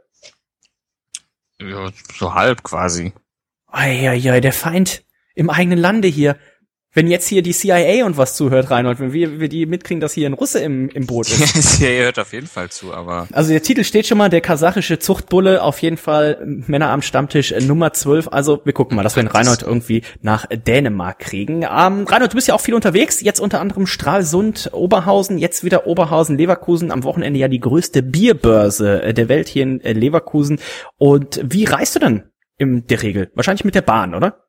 Ja, 1.60 1.90
so 2.16 2.34
halb 2.34 2.62
quasi. 2.62 3.12
Eieiei, 3.66 4.40
der 4.40 4.52
Feind 4.52 5.04
im 5.34 5.50
eigenen 5.50 5.78
Lande 5.78 6.08
hier. 6.08 6.38
Wenn 6.94 7.08
jetzt 7.08 7.26
hier 7.26 7.42
die 7.42 7.52
CIA 7.52 8.06
und 8.06 8.16
was 8.16 8.36
zuhört, 8.36 8.70
Reinhold, 8.70 9.00
wenn 9.00 9.12
wir, 9.12 9.40
wir 9.40 9.48
die 9.48 9.66
mitkriegen, 9.66 10.00
dass 10.00 10.12
hier 10.12 10.28
ein 10.28 10.32
Russe 10.32 10.60
im, 10.60 10.88
im 10.90 11.06
Boot 11.06 11.26
ist. 11.26 11.80
ja, 11.80 11.88
ihr 11.88 12.04
hört 12.04 12.20
auf 12.20 12.32
jeden 12.32 12.46
Fall 12.46 12.70
zu, 12.70 12.94
aber 12.94 13.26
Also 13.32 13.50
der 13.50 13.62
Titel 13.62 13.82
steht 13.82 14.06
schon 14.06 14.16
mal, 14.16 14.28
der 14.28 14.40
kasachische 14.40 15.00
Zuchtbulle, 15.00 15.60
auf 15.62 15.82
jeden 15.82 15.96
Fall 15.96 16.40
Männer 16.44 16.90
am 16.90 17.02
Stammtisch 17.02 17.50
äh, 17.50 17.60
Nummer 17.60 17.92
12. 17.92 18.28
Also 18.30 18.60
wir 18.64 18.72
gucken 18.72 18.96
mal, 18.96 19.02
dass 19.02 19.16
wir 19.16 19.24
den 19.24 19.28
Reinhold 19.28 19.62
irgendwie 19.62 20.02
nach 20.22 20.46
Dänemark 20.46 21.18
kriegen. 21.18 21.62
Ähm, 21.62 22.04
Reinhold, 22.06 22.32
du 22.32 22.36
bist 22.36 22.46
ja 22.46 22.54
auch 22.54 22.60
viel 22.60 22.74
unterwegs, 22.74 23.20
jetzt 23.20 23.40
unter 23.40 23.60
anderem 23.60 23.88
Stralsund, 23.88 24.70
Oberhausen, 24.72 25.38
jetzt 25.38 25.64
wieder 25.64 25.88
Oberhausen, 25.88 26.38
Leverkusen, 26.38 26.92
am 26.92 27.02
Wochenende 27.02 27.40
ja 27.40 27.48
die 27.48 27.60
größte 27.60 28.04
Bierbörse 28.04 29.02
äh, 29.02 29.14
der 29.14 29.28
Welt 29.28 29.48
hier 29.48 29.64
in 29.64 29.80
äh, 29.80 29.94
Leverkusen. 29.94 30.60
Und 30.96 31.40
wie 31.42 31.64
reist 31.64 31.96
du 31.96 31.98
denn 31.98 32.22
in 32.56 32.86
der 32.86 33.02
Regel? 33.02 33.32
Wahrscheinlich 33.34 33.64
mit 33.64 33.74
der 33.74 33.82
Bahn, 33.82 34.14
oder? 34.14 34.43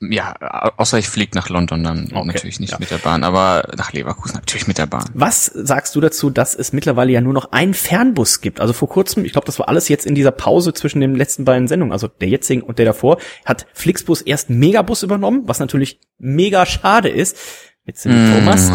Ja, 0.00 0.34
außer 0.76 0.98
ich 0.98 1.08
fliege 1.08 1.32
nach 1.34 1.48
London 1.48 1.82
dann 1.82 2.08
Okay, 2.12 2.26
natürlich 2.26 2.60
nicht 2.60 2.72
ja. 2.72 2.78
mit 2.78 2.90
der 2.90 2.98
Bahn, 2.98 3.24
aber 3.24 3.68
nach 3.76 3.92
Leverkusen 3.92 4.36
natürlich 4.36 4.68
mit 4.68 4.78
der 4.78 4.86
Bahn. 4.86 5.10
Was 5.12 5.46
sagst 5.46 5.96
du 5.96 6.00
dazu, 6.00 6.30
dass 6.30 6.54
es 6.54 6.72
mittlerweile 6.72 7.10
ja 7.10 7.20
nur 7.20 7.32
noch 7.32 7.50
einen 7.50 7.74
Fernbus 7.74 8.40
gibt? 8.40 8.60
Also 8.60 8.72
vor 8.72 8.88
kurzem, 8.88 9.24
ich 9.24 9.32
glaube, 9.32 9.46
das 9.46 9.58
war 9.58 9.68
alles 9.68 9.88
jetzt 9.88 10.06
in 10.06 10.14
dieser 10.14 10.30
Pause 10.30 10.72
zwischen 10.72 11.00
den 11.00 11.16
letzten 11.16 11.44
beiden 11.44 11.66
Sendungen, 11.66 11.92
also 11.92 12.06
der 12.06 12.28
jetzigen 12.28 12.62
und 12.62 12.78
der 12.78 12.86
davor, 12.86 13.18
hat 13.44 13.66
Flixbus 13.72 14.22
erst 14.22 14.50
Megabus 14.50 15.02
übernommen, 15.02 15.42
was 15.46 15.58
natürlich 15.58 16.00
mega 16.18 16.64
schade 16.64 17.08
ist. 17.08 17.36
Mit 17.84 18.04
dem 18.04 18.34
Thomas. 18.34 18.70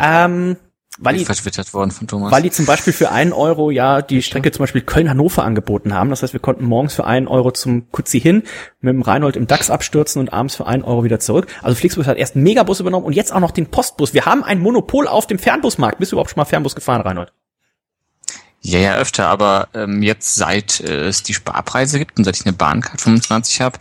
Ähm, 0.00 0.56
weil 0.98 1.16
die, 1.16 1.24
vertwittert 1.24 1.72
worden 1.74 1.90
von 1.90 2.06
Thomas. 2.06 2.32
weil 2.32 2.42
die 2.42 2.50
zum 2.50 2.66
Beispiel 2.66 2.92
für 2.92 3.10
einen 3.10 3.32
Euro 3.32 3.70
ja 3.70 4.02
die 4.02 4.22
Strecke 4.22 4.50
zum 4.52 4.62
Beispiel 4.62 4.82
Köln-Hannover 4.82 5.44
angeboten 5.44 5.94
haben. 5.94 6.10
Das 6.10 6.22
heißt, 6.22 6.32
wir 6.32 6.40
konnten 6.40 6.64
morgens 6.64 6.94
für 6.94 7.04
einen 7.04 7.28
Euro 7.28 7.50
zum 7.50 7.90
Kutzi 7.90 8.20
hin, 8.20 8.42
mit 8.80 8.94
dem 8.94 9.02
Reinhold 9.02 9.36
im 9.36 9.46
DAX 9.46 9.70
abstürzen 9.70 10.20
und 10.20 10.32
abends 10.32 10.56
für 10.56 10.66
einen 10.66 10.82
Euro 10.82 11.04
wieder 11.04 11.20
zurück. 11.20 11.46
Also 11.62 11.76
Flixbus 11.76 12.06
hat 12.06 12.16
erst 12.16 12.34
einen 12.34 12.44
Megabus 12.44 12.80
übernommen 12.80 13.06
und 13.06 13.12
jetzt 13.12 13.32
auch 13.32 13.40
noch 13.40 13.50
den 13.50 13.66
Postbus. 13.66 14.14
Wir 14.14 14.24
haben 14.24 14.42
ein 14.42 14.60
Monopol 14.60 15.06
auf 15.06 15.26
dem 15.26 15.38
Fernbusmarkt. 15.38 15.98
Bist 15.98 16.12
du 16.12 16.16
überhaupt 16.16 16.30
schon 16.30 16.40
mal 16.40 16.46
Fernbus 16.46 16.74
gefahren, 16.74 17.02
Reinhold? 17.02 17.32
ja, 18.66 18.80
ja, 18.80 18.96
öfter, 18.96 19.28
aber 19.28 19.68
ähm, 19.74 20.02
jetzt 20.02 20.34
seit 20.34 20.80
äh, 20.80 21.06
es 21.06 21.22
die 21.22 21.34
Sparpreise 21.34 21.98
gibt 22.00 22.18
und 22.18 22.24
seit 22.24 22.36
ich 22.36 22.44
eine 22.46 22.52
Bahncard 22.52 23.00
25 23.00 23.60
habe, 23.60 23.78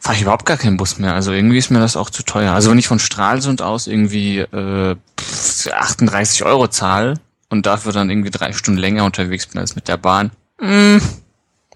fahre 0.00 0.16
ich 0.16 0.22
überhaupt 0.22 0.46
gar 0.46 0.56
keinen 0.56 0.76
Bus 0.76 0.98
mehr. 0.98 1.14
Also 1.14 1.32
irgendwie 1.32 1.58
ist 1.58 1.70
mir 1.70 1.80
das 1.80 1.96
auch 1.96 2.10
zu 2.10 2.22
teuer. 2.22 2.52
Also 2.52 2.70
wenn 2.70 2.78
ich 2.78 2.88
von 2.88 2.98
Stralsund 2.98 3.62
aus 3.62 3.86
irgendwie 3.86 4.38
äh, 4.38 4.96
pff, 5.18 5.68
38 5.72 6.44
Euro 6.44 6.68
zahle 6.68 7.14
und 7.50 7.66
dafür 7.66 7.92
dann 7.92 8.10
irgendwie 8.10 8.30
drei 8.30 8.52
Stunden 8.52 8.80
länger 8.80 9.04
unterwegs 9.04 9.46
bin 9.46 9.60
als 9.60 9.74
mit 9.74 9.88
der 9.88 9.96
Bahn, 9.96 10.30
hm, 10.60 11.00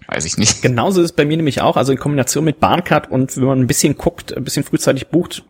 weiß 0.07 0.25
ich 0.25 0.37
nicht. 0.37 0.61
Genauso 0.61 1.01
ist 1.01 1.11
es 1.11 1.15
bei 1.15 1.25
mir 1.25 1.37
nämlich 1.37 1.61
auch, 1.61 1.77
also 1.77 1.91
in 1.91 1.97
Kombination 1.97 2.43
mit 2.43 2.59
Bahncard 2.59 3.09
und 3.09 3.35
wenn 3.37 3.45
man 3.45 3.59
ein 3.59 3.67
bisschen 3.67 3.97
guckt, 3.97 4.35
ein 4.35 4.43
bisschen 4.43 4.63
frühzeitig 4.63 5.07
bucht, 5.07 5.43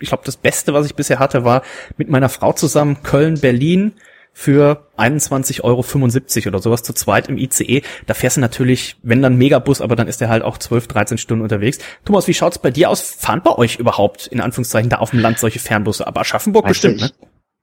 ich 0.00 0.08
glaube, 0.08 0.22
das 0.24 0.36
Beste, 0.36 0.74
was 0.74 0.86
ich 0.86 0.94
bisher 0.94 1.18
hatte, 1.18 1.44
war 1.44 1.62
mit 1.96 2.08
meiner 2.08 2.28
Frau 2.28 2.52
zusammen 2.52 3.02
Köln-Berlin 3.02 3.94
für 4.38 4.84
21,75 4.96 5.64
Euro 5.64 6.48
oder 6.48 6.58
sowas 6.60 6.84
zu 6.84 6.92
zweit 6.92 7.28
im 7.28 7.38
ICE. 7.38 7.82
Da 8.06 8.14
fährst 8.14 8.36
du 8.36 8.40
natürlich, 8.40 8.94
wenn 9.02 9.20
dann 9.20 9.36
Megabus, 9.36 9.80
aber 9.80 9.96
dann 9.96 10.06
ist 10.06 10.20
der 10.20 10.28
halt 10.28 10.44
auch 10.44 10.58
12, 10.58 10.86
13 10.86 11.18
Stunden 11.18 11.42
unterwegs. 11.42 11.80
Thomas, 12.04 12.28
wie 12.28 12.34
schaut's 12.34 12.60
bei 12.60 12.70
dir 12.70 12.88
aus? 12.88 13.00
Fahren 13.00 13.42
bei 13.42 13.50
euch 13.50 13.80
überhaupt, 13.80 14.28
in 14.28 14.40
Anführungszeichen, 14.40 14.90
da 14.90 14.98
auf 14.98 15.10
dem 15.10 15.18
Land 15.18 15.40
solche 15.40 15.58
Fernbusse? 15.58 16.06
Aber 16.06 16.20
Aschaffenburg 16.20 16.66
Weißt 16.66 16.80
bestimmt, 16.80 17.00
ne? 17.00 17.10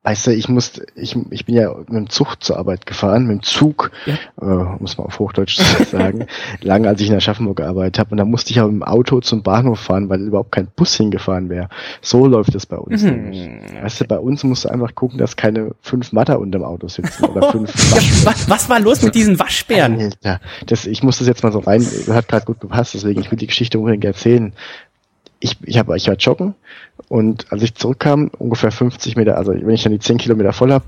Ich, 0.05 0.09
weißt 0.11 0.27
du, 0.27 0.31
ich 0.31 0.49
muss, 0.49 0.73
ich, 0.95 1.15
ich 1.31 1.45
bin 1.45 1.55
ja 1.55 1.73
mit 1.75 1.89
dem 1.89 2.09
Zug 2.09 2.35
zur 2.43 2.57
Arbeit 2.57 2.85
gefahren, 2.85 3.25
mit 3.25 3.37
dem 3.37 3.43
Zug, 3.43 3.91
Ja. 4.05 4.13
äh, 4.41 4.77
muss 4.79 4.97
man 4.97 5.07
auf 5.07 5.19
Hochdeutsch 5.19 5.57
sagen, 5.91 6.25
lange 6.61 6.87
als 6.87 7.01
ich 7.01 7.09
in 7.09 7.15
Aschaffenburg 7.15 7.57
gearbeitet 7.57 7.99
habe. 7.99 8.11
Und 8.11 8.17
da 8.17 8.25
musste 8.25 8.51
ich 8.51 8.61
auch 8.61 8.65
mit 8.67 8.75
dem 8.75 8.83
Auto 8.83 9.19
zum 9.21 9.43
Bahnhof 9.43 9.79
fahren, 9.79 10.09
weil 10.09 10.21
überhaupt 10.21 10.51
kein 10.51 10.67
Bus 10.75 10.95
hingefahren 10.95 11.49
wäre. 11.49 11.69
So 12.01 12.25
läuft 12.27 12.55
es 12.55 12.65
bei 12.65 12.77
uns. 12.77 13.03
nämlich. 13.03 13.47
Mhm. 13.47 13.83
Weißt 13.83 14.01
du, 14.01 14.05
bei 14.05 14.19
uns 14.19 14.43
musst 14.43 14.65
du 14.65 14.69
einfach 14.69 14.93
gucken, 14.95 15.17
dass 15.17 15.35
keine 15.35 15.71
fünf 15.81 16.11
Matter 16.11 16.39
unterm 16.39 16.63
Auto 16.63 16.87
sitzen 16.87 17.25
oder 17.25 17.51
fünf 17.51 17.73
Ja, 17.91 17.97
was, 18.31 18.49
was 18.49 18.69
war 18.69 18.79
los 18.79 19.01
mit 19.01 19.15
diesen 19.15 19.39
Waschbären? 19.39 19.99
Alter, 19.99 20.39
das, 20.67 20.85
ich 20.85 21.03
muss 21.03 21.17
das 21.19 21.27
jetzt 21.27 21.43
mal 21.43 21.51
so 21.51 21.59
rein, 21.59 21.85
hat 22.09 22.27
gerade 22.27 22.45
gut 22.45 22.59
gepasst, 22.59 22.93
deswegen 22.93 23.19
ich 23.21 23.31
will 23.31 23.37
die 23.37 23.47
Geschichte 23.47 23.79
unbedingt 23.79 24.05
erzählen. 24.05 24.53
Ich, 25.39 25.57
ich, 25.63 25.77
hab, 25.77 25.89
ich 25.89 26.07
war 26.07 26.15
joggen 26.15 26.55
und 27.07 27.51
als 27.51 27.61
ich 27.61 27.75
zurückkam, 27.75 28.31
ungefähr 28.39 28.71
50 28.71 29.15
Meter, 29.15 29.37
also 29.37 29.53
wenn 29.53 29.69
ich 29.69 29.83
dann 29.83 29.91
die 29.91 29.99
10 29.99 30.17
Kilometer 30.17 30.53
voll 30.53 30.71
habe, 30.71 30.85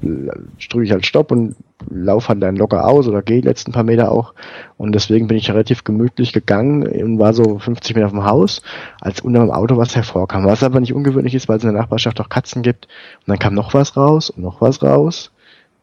drücke 0.70 0.86
ich 0.86 0.92
halt 0.92 1.06
Stopp 1.06 1.32
und 1.32 1.56
laufe 1.90 2.30
halt 2.30 2.42
dann 2.42 2.56
locker 2.56 2.88
aus 2.88 3.08
oder 3.08 3.22
gehe 3.22 3.42
die 3.42 3.48
letzten 3.48 3.72
paar 3.72 3.84
Meter 3.84 4.12
auch. 4.12 4.34
Und 4.78 4.94
deswegen 4.94 5.28
bin 5.28 5.38
ich 5.38 5.50
relativ 5.50 5.84
gemütlich 5.84 6.34
gegangen 6.34 6.88
und 6.88 7.20
war 7.20 7.34
so 7.34 7.60
50 7.60 7.96
Meter 7.96 8.10
vom 8.10 8.26
Haus, 8.26 8.62
als 9.02 9.22
unter 9.22 9.40
meinem 9.40 9.52
Auto 9.52 9.78
was 9.78 9.96
hervorkam. 9.96 10.46
Was 10.46 10.64
aber 10.64 10.80
nicht 10.80 10.94
ungewöhnlich 10.94 11.36
ist, 11.36 11.50
weil 11.50 11.58
es 11.58 11.64
in 11.64 11.72
der 11.72 11.82
Nachbarschaft 11.82 12.20
auch 12.20 12.30
Katzen 12.30 12.64
gibt. 12.64 12.88
Und 13.20 13.28
dann 13.28 13.40
kam 13.40 13.54
noch 13.54 13.74
was 13.74 13.96
raus 13.96 14.30
und 14.30 14.44
noch 14.44 14.62
was 14.62 14.82
raus. 14.82 15.32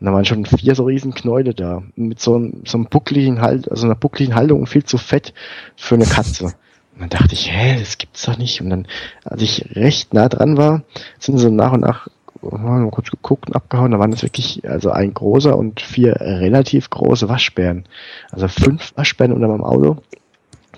Und 0.00 0.06
da 0.06 0.12
waren 0.12 0.24
schon 0.24 0.44
vier 0.44 0.74
so 0.74 0.84
riesen 0.84 1.14
Knäule 1.14 1.54
da. 1.54 1.82
Mit 1.94 2.20
so 2.20 2.34
einem, 2.34 2.62
so 2.64 2.78
einem 2.78 2.86
buckligen 2.86 3.40
Halt, 3.40 3.70
also 3.70 3.86
einer 3.86 3.94
buckligen 3.94 4.34
Haltung 4.34 4.60
und 4.60 4.66
viel 4.66 4.84
zu 4.84 4.98
fett 4.98 5.32
für 5.76 5.94
eine 5.94 6.06
Katze. 6.06 6.54
Und 6.95 7.01
dann 7.01 7.09
dachte 7.11 7.34
ich, 7.34 7.51
hä, 7.51 7.76
das 7.78 7.99
gibt's 7.99 8.24
doch 8.24 8.38
nicht. 8.38 8.61
Und 8.61 8.70
dann, 8.70 8.86
als 9.24 9.42
ich 9.42 9.74
recht 9.74 10.14
nah 10.14 10.28
dran 10.28 10.57
war, 10.57 10.82
sind 11.18 11.38
sie 11.38 11.51
nach 11.51 11.72
und 11.72 11.80
nach 11.80 12.09
oh, 12.40 12.57
mal 12.57 12.88
kurz 12.90 13.11
geguckt 13.11 13.49
und 13.49 13.57
abgehauen. 13.57 13.90
Da 13.90 13.99
waren 13.99 14.12
es 14.12 14.22
wirklich, 14.22 14.68
also 14.68 14.90
ein 14.90 15.12
großer 15.12 15.57
und 15.57 15.80
vier 15.80 16.16
relativ 16.20 16.90
große 16.90 17.28
Waschbären. 17.28 17.84
Also 18.30 18.49
fünf 18.49 18.92
Waschbären 18.97 19.32
unter 19.32 19.49
meinem 19.49 19.64
Auto. 19.64 19.97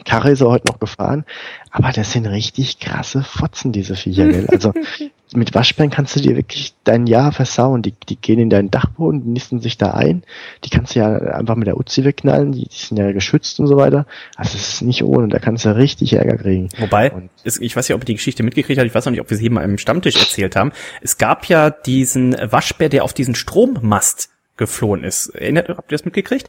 Karre 0.06 0.30
ist 0.30 0.40
er 0.40 0.48
heute 0.48 0.68
noch 0.68 0.78
gefahren, 0.80 1.24
aber 1.70 1.90
das 1.92 2.12
sind 2.12 2.24
richtig 2.26 2.78
krasse 2.78 3.22
Fotzen, 3.22 3.72
diese 3.72 3.96
Viecher, 3.96 4.26
gell? 4.28 4.46
Also 4.50 4.72
mit 5.34 5.54
Waschbären 5.54 5.90
kannst 5.90 6.16
du 6.16 6.20
dir 6.20 6.36
wirklich 6.36 6.72
dein 6.84 7.06
Jahr 7.06 7.32
versauen. 7.32 7.82
Die, 7.82 7.92
die 8.08 8.16
gehen 8.16 8.38
in 8.38 8.48
deinen 8.48 8.70
Dachboden, 8.70 9.22
die 9.24 9.30
nisten 9.30 9.60
sich 9.60 9.76
da 9.76 9.90
ein. 9.90 10.22
Die 10.64 10.70
kannst 10.70 10.94
du 10.94 11.00
ja 11.00 11.12
einfach 11.16 11.56
mit 11.56 11.66
der 11.66 11.76
Uzi 11.76 12.04
wegknallen, 12.04 12.52
die, 12.52 12.68
die 12.68 12.76
sind 12.76 12.96
ja 12.96 13.10
geschützt 13.12 13.58
und 13.60 13.66
so 13.66 13.76
weiter. 13.76 14.06
Also 14.36 14.56
es 14.56 14.74
ist 14.74 14.82
nicht 14.82 15.02
ohne, 15.02 15.28
da 15.28 15.38
kannst 15.38 15.64
du 15.64 15.76
richtig 15.76 16.12
Ärger 16.14 16.36
kriegen. 16.36 16.68
Wobei, 16.78 17.10
Und- 17.12 17.28
es, 17.44 17.60
ich 17.60 17.76
weiß 17.76 17.88
nicht, 17.88 17.96
ob 17.96 18.02
ihr 18.02 18.06
die 18.06 18.14
Geschichte 18.14 18.42
mitgekriegt 18.42 18.78
habt, 18.78 18.86
ich 18.86 18.94
weiß 18.94 19.04
noch 19.04 19.10
nicht, 19.10 19.20
ob 19.20 19.28
wir 19.28 19.36
sie 19.36 19.42
hier 19.42 19.50
mal 19.52 19.64
im 19.64 19.76
Stammtisch 19.78 20.16
erzählt 20.16 20.54
haben. 20.56 20.72
Es 21.02 21.18
gab 21.18 21.46
ja 21.46 21.70
diesen 21.70 22.34
Waschbär, 22.40 22.88
der 22.88 23.02
auf 23.04 23.12
diesen 23.12 23.34
Strommast 23.34 24.30
geflohen 24.56 25.04
ist. 25.04 25.28
Erinnert, 25.34 25.68
habt 25.68 25.90
ihr 25.92 25.98
das 25.98 26.04
mitgekriegt? 26.04 26.48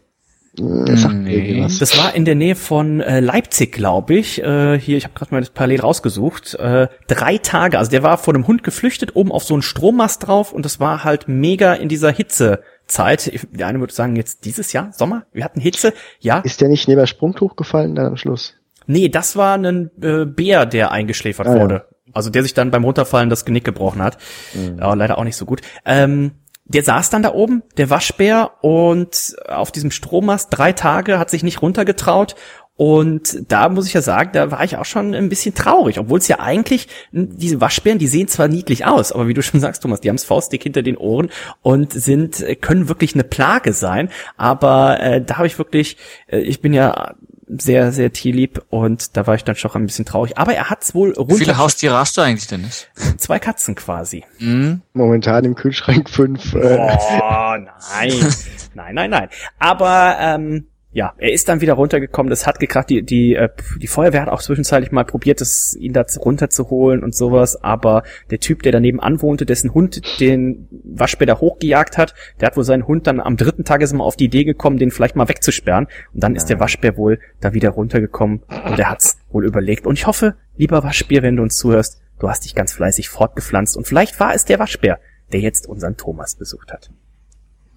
Mir 0.59 0.95
Nee. 1.13 1.65
Das 1.79 1.97
war 1.97 2.15
in 2.15 2.25
der 2.25 2.35
Nähe 2.35 2.55
von 2.55 2.99
äh, 3.01 3.19
Leipzig, 3.19 3.71
glaube 3.73 4.15
ich. 4.15 4.41
Äh, 4.41 4.79
hier, 4.79 4.97
ich 4.97 5.03
habe 5.03 5.13
gerade 5.13 5.33
mal 5.33 5.39
das 5.41 5.49
parallel 5.51 5.81
rausgesucht. 5.81 6.55
Äh, 6.55 6.87
drei 7.07 7.37
Tage, 7.37 7.77
also 7.77 7.91
der 7.91 8.03
war 8.03 8.17
vor 8.17 8.33
einem 8.33 8.47
Hund 8.47 8.63
geflüchtet, 8.63 9.15
oben 9.15 9.31
auf 9.31 9.43
so 9.43 9.53
einen 9.53 9.61
Strommast 9.61 10.27
drauf 10.27 10.53
und 10.53 10.65
das 10.65 10.79
war 10.79 11.03
halt 11.03 11.27
mega 11.27 11.73
in 11.73 11.89
dieser 11.89 12.11
Hitzezeit. 12.11 13.31
Der 13.51 13.67
eine 13.67 13.79
würde 13.79 13.93
sagen, 13.93 14.15
jetzt 14.15 14.45
dieses 14.45 14.73
Jahr, 14.73 14.91
Sommer, 14.93 15.25
wir 15.33 15.43
hatten 15.43 15.59
Hitze. 15.59 15.93
Ja, 16.19 16.39
Ist 16.39 16.61
der 16.61 16.69
nicht 16.69 16.87
neben 16.87 16.99
das 16.99 17.09
Sprungtuch 17.09 17.55
gefallen 17.55 17.95
dann 17.95 18.05
am 18.07 18.17
Schluss? 18.17 18.53
nee, 18.89 19.09
das 19.09 19.35
war 19.35 19.57
ein 19.57 19.91
äh, 20.01 20.25
Bär, 20.25 20.65
der 20.65 20.91
eingeschläfert 20.91 21.45
Ah, 21.47 21.55
ja. 21.57 21.61
wurde. 21.61 21.85
Also 22.13 22.29
der 22.29 22.41
sich 22.41 22.53
dann 22.53 22.71
beim 22.71 22.85
Runterfallen 22.85 23.29
das 23.29 23.43
Genick 23.43 23.65
gebrochen 23.65 24.01
hat. 24.01 24.17
Mhm. 24.53 24.79
Aber 24.79 24.95
leider 24.95 25.17
auch 25.17 25.25
nicht 25.25 25.35
so 25.35 25.45
gut. 25.45 25.59
Ähm, 25.85 26.31
der 26.67 26.83
saß 26.83 27.09
dann 27.09 27.23
da 27.23 27.33
oben, 27.33 27.63
der 27.77 27.89
Waschbär, 27.89 28.51
und 28.61 29.35
auf 29.47 29.71
diesem 29.71 29.91
Strommast 29.91 30.49
drei 30.51 30.73
Tage 30.73 31.19
hat 31.19 31.29
sich 31.29 31.43
nicht 31.43 31.61
runtergetraut. 31.61 32.35
Und 32.75 33.51
da 33.51 33.69
muss 33.69 33.87
ich 33.87 33.93
ja 33.93 34.03
sagen, 34.03 34.29
da 34.33 34.51
war 34.51 34.63
ich 34.63 34.77
auch 34.77 34.85
schon 34.85 35.15
ein 35.15 35.29
bisschen 35.29 35.55
traurig, 35.55 35.97
obwohl 35.97 36.19
es 36.19 36.27
ja 36.27 36.39
eigentlich, 36.39 36.87
diese 37.11 37.59
Waschbären, 37.59 37.97
die 37.97 38.05
sehen 38.05 38.27
zwar 38.27 38.47
niedlich 38.47 38.85
aus, 38.85 39.11
aber 39.11 39.27
wie 39.27 39.33
du 39.33 39.41
schon 39.41 39.59
sagst, 39.59 39.81
Thomas, 39.81 39.99
die 39.99 40.09
haben's 40.09 40.23
faustdick 40.23 40.61
hinter 40.61 40.83
den 40.83 40.95
Ohren 40.95 41.29
und 41.63 41.91
sind, 41.91 42.45
können 42.61 42.87
wirklich 42.87 43.15
eine 43.15 43.23
Plage 43.23 43.73
sein. 43.73 44.09
Aber 44.37 44.99
äh, 44.99 45.23
da 45.23 45.37
habe 45.37 45.47
ich 45.47 45.57
wirklich, 45.57 45.97
äh, 46.27 46.37
ich 46.37 46.61
bin 46.61 46.71
ja 46.71 47.15
sehr, 47.47 47.91
sehr 47.91 48.11
tierlieb 48.11 48.61
und 48.69 49.15
da 49.15 49.25
war 49.27 49.35
ich 49.35 49.43
dann 49.43 49.55
schon 49.55 49.71
ein 49.73 49.85
bisschen 49.85 50.05
traurig. 50.05 50.37
Aber 50.37 50.53
er 50.53 50.69
hat's 50.69 50.93
wohl 50.93 51.13
runter. 51.13 51.33
Wie 51.35 51.37
viele 51.39 51.57
Haustiere 51.57 51.95
hast 51.97 52.17
du 52.17 52.21
eigentlich, 52.21 52.47
Dennis? 52.47 52.87
Zwei 53.17 53.39
Katzen 53.39 53.75
quasi. 53.75 54.25
Mhm. 54.39 54.81
Momentan 54.93 55.45
im 55.45 55.55
Kühlschrank 55.55 56.09
fünf. 56.09 56.53
Oh, 56.53 56.57
Äh, 56.59 57.59
nein. 57.59 57.63
nein, 58.73 58.95
nein, 58.95 59.09
nein. 59.09 59.29
Aber 59.59 60.17
ähm, 60.19 60.67
ja, 60.91 61.13
er 61.17 61.31
ist 61.31 61.49
dann 61.49 61.61
wieder 61.61 61.73
runtergekommen, 61.73 62.29
das 62.29 62.47
hat 62.47 62.59
gekracht, 62.59 62.89
die, 62.89 63.03
die, 63.03 63.35
äh, 63.35 63.49
die 63.79 63.87
Feuerwehr 63.87 64.21
hat 64.21 64.29
auch 64.29 64.41
zwischenzeitlich 64.41 64.91
mal 64.91 65.05
probiert, 65.05 65.41
das, 65.41 65.75
ihn 65.79 65.93
da 65.93 66.05
runterzuholen 66.17 67.03
und 67.03 67.13
sowas, 67.13 67.61
aber 67.61 68.03
der 68.31 68.39
Typ, 68.39 68.63
der 68.63 68.71
daneben 68.71 68.99
anwohnte, 68.99 69.45
dessen 69.45 69.73
Hund 69.73 70.01
den 70.19 70.67
Waschbär 70.83 71.27
da 71.27 71.39
hochgejagt 71.39 71.97
hat, 71.97 72.15
der 72.39 72.47
hat 72.47 72.57
wohl 72.57 72.63
seinen 72.63 72.87
Hund 72.87 73.05
dann 73.05 73.19
am 73.19 73.37
dritten 73.37 73.63
Tag 73.63 73.81
ist 73.81 73.93
mal 73.93 74.03
auf 74.03 74.15
die 74.15 74.25
Idee 74.25 74.43
gekommen, 74.43 74.77
den 74.77 74.91
vielleicht 74.91 75.15
mal 75.15 75.29
wegzusperren. 75.29 75.87
Und 76.13 76.23
dann 76.23 76.35
ist 76.35 76.49
der 76.49 76.59
Waschbär 76.59 76.97
wohl 76.97 77.19
da 77.41 77.53
wieder 77.53 77.69
runtergekommen 77.69 78.43
und 78.65 78.79
er 78.79 78.89
hat's 78.89 79.19
wohl 79.29 79.45
überlegt 79.45 79.85
und 79.85 79.99
ich 79.99 80.07
hoffe, 80.07 80.35
lieber 80.55 80.83
Waschbär, 80.83 81.21
wenn 81.21 81.35
du 81.35 81.43
uns 81.43 81.57
zuhörst, 81.57 82.01
du 82.19 82.29
hast 82.29 82.45
dich 82.45 82.55
ganz 82.55 82.73
fleißig 82.73 83.09
fortgepflanzt. 83.09 83.77
Und 83.77 83.87
vielleicht 83.87 84.19
war 84.19 84.33
es 84.33 84.45
der 84.45 84.59
Waschbär, 84.59 84.99
der 85.31 85.41
jetzt 85.41 85.67
unseren 85.67 85.97
Thomas 85.97 86.35
besucht 86.35 86.71
hat. 86.71 86.91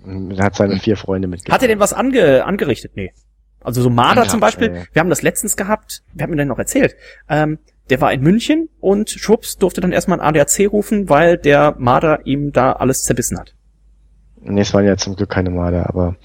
Er 0.04 0.44
hat 0.44 0.56
seine 0.56 0.78
vier 0.78 0.96
Freunde 0.96 1.28
mitgebracht. 1.28 1.54
Hat 1.54 1.62
er 1.62 1.68
denn 1.68 1.80
was 1.80 1.92
ange 1.92 2.44
angerichtet? 2.44 2.92
Nee. 2.94 3.12
Also 3.62 3.82
so 3.82 3.90
Marder 3.90 4.26
zum 4.26 4.40
Beispiel, 4.40 4.74
ja. 4.74 4.82
wir 4.92 5.00
haben 5.00 5.10
das 5.10 5.22
letztens 5.22 5.56
gehabt, 5.56 6.02
wer 6.14 6.24
hat 6.24 6.30
mir 6.30 6.36
denn 6.36 6.48
noch 6.48 6.58
erzählt? 6.58 6.96
Ähm, 7.28 7.58
der 7.90 8.00
war 8.00 8.12
in 8.12 8.22
München 8.22 8.68
und 8.80 9.10
schwupps 9.10 9.58
durfte 9.58 9.80
dann 9.80 9.92
erstmal 9.92 10.20
ein 10.20 10.26
ADAC 10.26 10.70
rufen, 10.70 11.08
weil 11.08 11.36
der 11.36 11.74
Marder 11.78 12.24
ihm 12.24 12.52
da 12.52 12.72
alles 12.72 13.02
zerbissen 13.02 13.38
hat. 13.38 13.54
Nee, 14.42 14.62
es 14.62 14.72
waren 14.72 14.86
ja 14.86 14.96
zum 14.96 15.16
Glück 15.16 15.28
keine 15.28 15.50
Marder, 15.50 15.88
aber 15.88 16.16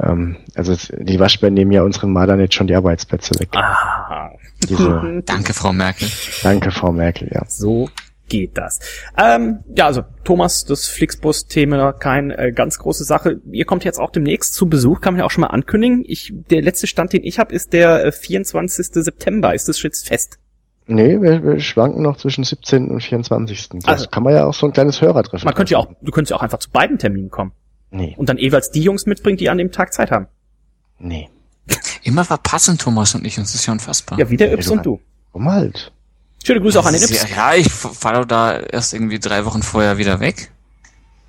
ähm, 0.00 0.36
also 0.54 0.76
die 0.96 1.18
Waschbären 1.18 1.54
nehmen 1.54 1.72
ja 1.72 1.82
unseren 1.82 2.12
Mardern 2.12 2.38
jetzt 2.38 2.54
schon 2.54 2.68
die 2.68 2.76
Arbeitsplätze 2.76 3.38
weg. 3.40 3.48
Ah. 3.54 4.30
Diese, 4.68 5.22
Danke, 5.26 5.54
Frau 5.54 5.72
Merkel. 5.72 6.08
danke, 6.42 6.70
Frau 6.70 6.92
Merkel, 6.92 7.28
ja. 7.32 7.42
So 7.48 7.88
geht 8.28 8.56
das. 8.56 8.80
Ähm, 9.18 9.60
ja, 9.76 9.86
also 9.86 10.02
Thomas, 10.24 10.64
das 10.64 10.86
Flixbus-Thema, 10.88 11.92
keine 11.92 12.36
äh, 12.38 12.52
ganz 12.52 12.78
große 12.78 13.04
Sache. 13.04 13.40
Ihr 13.50 13.64
kommt 13.64 13.84
jetzt 13.84 13.98
auch 14.00 14.10
demnächst 14.10 14.54
zu 14.54 14.68
Besuch, 14.68 15.00
kann 15.00 15.14
man 15.14 15.20
ja 15.20 15.26
auch 15.26 15.30
schon 15.30 15.42
mal 15.42 15.48
ankündigen. 15.48 16.04
Ich, 16.06 16.32
der 16.50 16.62
letzte 16.62 16.86
Stand, 16.86 17.12
den 17.12 17.22
ich 17.24 17.38
habe, 17.38 17.54
ist 17.54 17.72
der 17.72 18.04
äh, 18.06 18.12
24. 18.12 18.86
September. 18.92 19.54
Ist 19.54 19.68
das 19.68 19.82
jetzt 19.82 20.08
fest? 20.08 20.38
Nee, 20.86 21.20
wir, 21.20 21.42
wir 21.42 21.60
schwanken 21.60 22.02
noch 22.02 22.16
zwischen 22.18 22.44
17. 22.44 22.90
und 22.90 23.02
24. 23.02 23.68
Das 23.70 23.84
Also- 23.84 24.06
kann 24.08 24.22
man 24.22 24.34
ja 24.34 24.44
auch 24.46 24.54
so 24.54 24.66
ein 24.66 24.72
kleines 24.72 25.00
Hörertreffen 25.00 25.46
Man 25.46 25.54
könnte 25.54 25.72
ja 25.72 25.78
auch, 25.78 25.86
machen. 25.86 25.96
du 26.02 26.12
könntest 26.12 26.30
ja 26.30 26.36
auch 26.36 26.42
einfach 26.42 26.58
zu 26.58 26.70
beiden 26.70 26.98
Terminen 26.98 27.30
kommen 27.30 27.52
Nee, 27.90 28.14
und 28.18 28.28
dann 28.28 28.38
jeweils 28.38 28.70
die 28.70 28.82
Jungs 28.82 29.06
mitbringen, 29.06 29.36
die 29.38 29.48
an 29.48 29.56
dem 29.58 29.70
Tag 29.72 29.92
Zeit 29.94 30.10
haben. 30.10 30.26
nee. 30.98 31.28
Immer 32.02 32.26
verpassen 32.26 32.76
Thomas 32.76 33.14
und 33.14 33.24
ich, 33.26 33.38
uns 33.38 33.54
ist 33.54 33.64
ja 33.64 33.72
unfassbar. 33.72 34.18
Ja, 34.18 34.28
wie 34.28 34.36
der 34.36 34.52
Yps 34.52 34.66
du 34.66 34.72
und 34.74 34.84
du. 34.84 35.00
Warum 35.32 35.50
halt? 35.50 35.92
Schöne 36.44 36.60
Grüße 36.60 36.78
auch 36.78 36.86
an 36.86 36.92
den 36.92 37.02
ist 37.02 37.10
Yps. 37.10 37.30
ja, 37.30 37.54
ich 37.54 37.72
fahre 37.72 38.20
doch 38.20 38.26
da 38.26 38.58
erst 38.58 38.92
irgendwie 38.92 39.18
drei 39.18 39.44
Wochen 39.44 39.62
vorher 39.62 39.96
wieder 39.98 40.20
weg. 40.20 40.50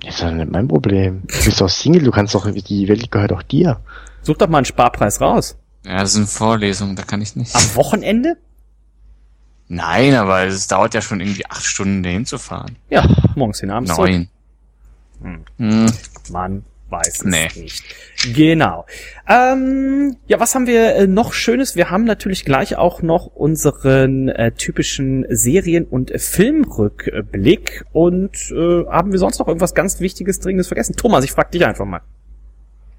Das 0.02 0.16
ist 0.16 0.24
doch 0.24 0.32
nicht 0.32 0.52
mein 0.52 0.68
Problem. 0.68 1.24
Du 1.28 1.46
bist 1.46 1.62
doch 1.62 1.70
Single, 1.70 2.04
du 2.04 2.12
kannst 2.12 2.36
doch, 2.36 2.50
die 2.52 2.88
Welt 2.88 3.10
gehört 3.12 3.32
auch 3.32 3.42
dir. 3.42 3.80
Such 4.22 4.38
doch 4.38 4.50
mal 4.50 4.58
einen 4.60 4.66
Sparpreis 4.66 5.22
raus. 5.22 5.58
Ja, 5.86 6.00
das 6.00 6.14
sind 6.14 6.28
Vorlesungen, 6.28 6.96
da 6.96 7.04
kann 7.04 7.22
ich 7.22 7.36
nicht. 7.36 7.56
Am 7.56 7.76
Wochenende? 7.76 8.38
Nein, 9.68 10.14
aber 10.16 10.44
es 10.44 10.68
dauert 10.68 10.94
ja 10.94 11.02
schon 11.02 11.22
irgendwie 11.22 11.46
acht 11.48 11.64
Stunden, 11.64 12.04
dahin 12.04 12.26
zu 12.26 12.38
fahren. 12.38 12.76
Ja, 12.90 13.08
morgens 13.36 13.62
hin, 13.62 13.72
abends. 13.72 13.96
Neun. 13.98 14.30
Hm. 15.22 15.46
Hm. 15.58 15.92
Man 16.30 16.66
weiß 16.90 17.08
es 17.08 17.24
Nee. 17.24 17.48
nicht. 17.56 17.84
Genau. 18.36 18.86
Ähm, 19.28 20.18
ja, 20.28 20.40
was 20.40 20.56
haben 20.56 20.68
wir 20.68 20.96
äh, 20.96 21.08
noch 21.08 21.34
Schönes? 21.34 21.76
Wir 21.76 21.90
haben 21.90 22.04
natürlich 22.04 22.46
gleich 22.46 22.76
auch 22.78 23.02
noch 23.02 23.28
unseren 23.28 24.30
äh, 24.30 24.52
typischen 24.52 25.26
Serien- 25.30 25.86
und 25.86 26.12
Filmrückblick. 26.16 27.86
Und 27.92 28.52
äh, 28.52 28.86
haben 28.86 29.12
wir 29.12 29.20
sonst 29.20 29.40
noch 29.40 29.48
irgendwas 29.48 29.74
ganz 29.74 30.00
Wichtiges, 30.00 30.40
Dringendes 30.40 30.68
vergessen? 30.68 30.96
Thomas, 30.96 31.24
ich 31.24 31.32
frag 31.32 31.52
dich 31.52 31.66
einfach 31.66 31.86
mal. 31.86 32.02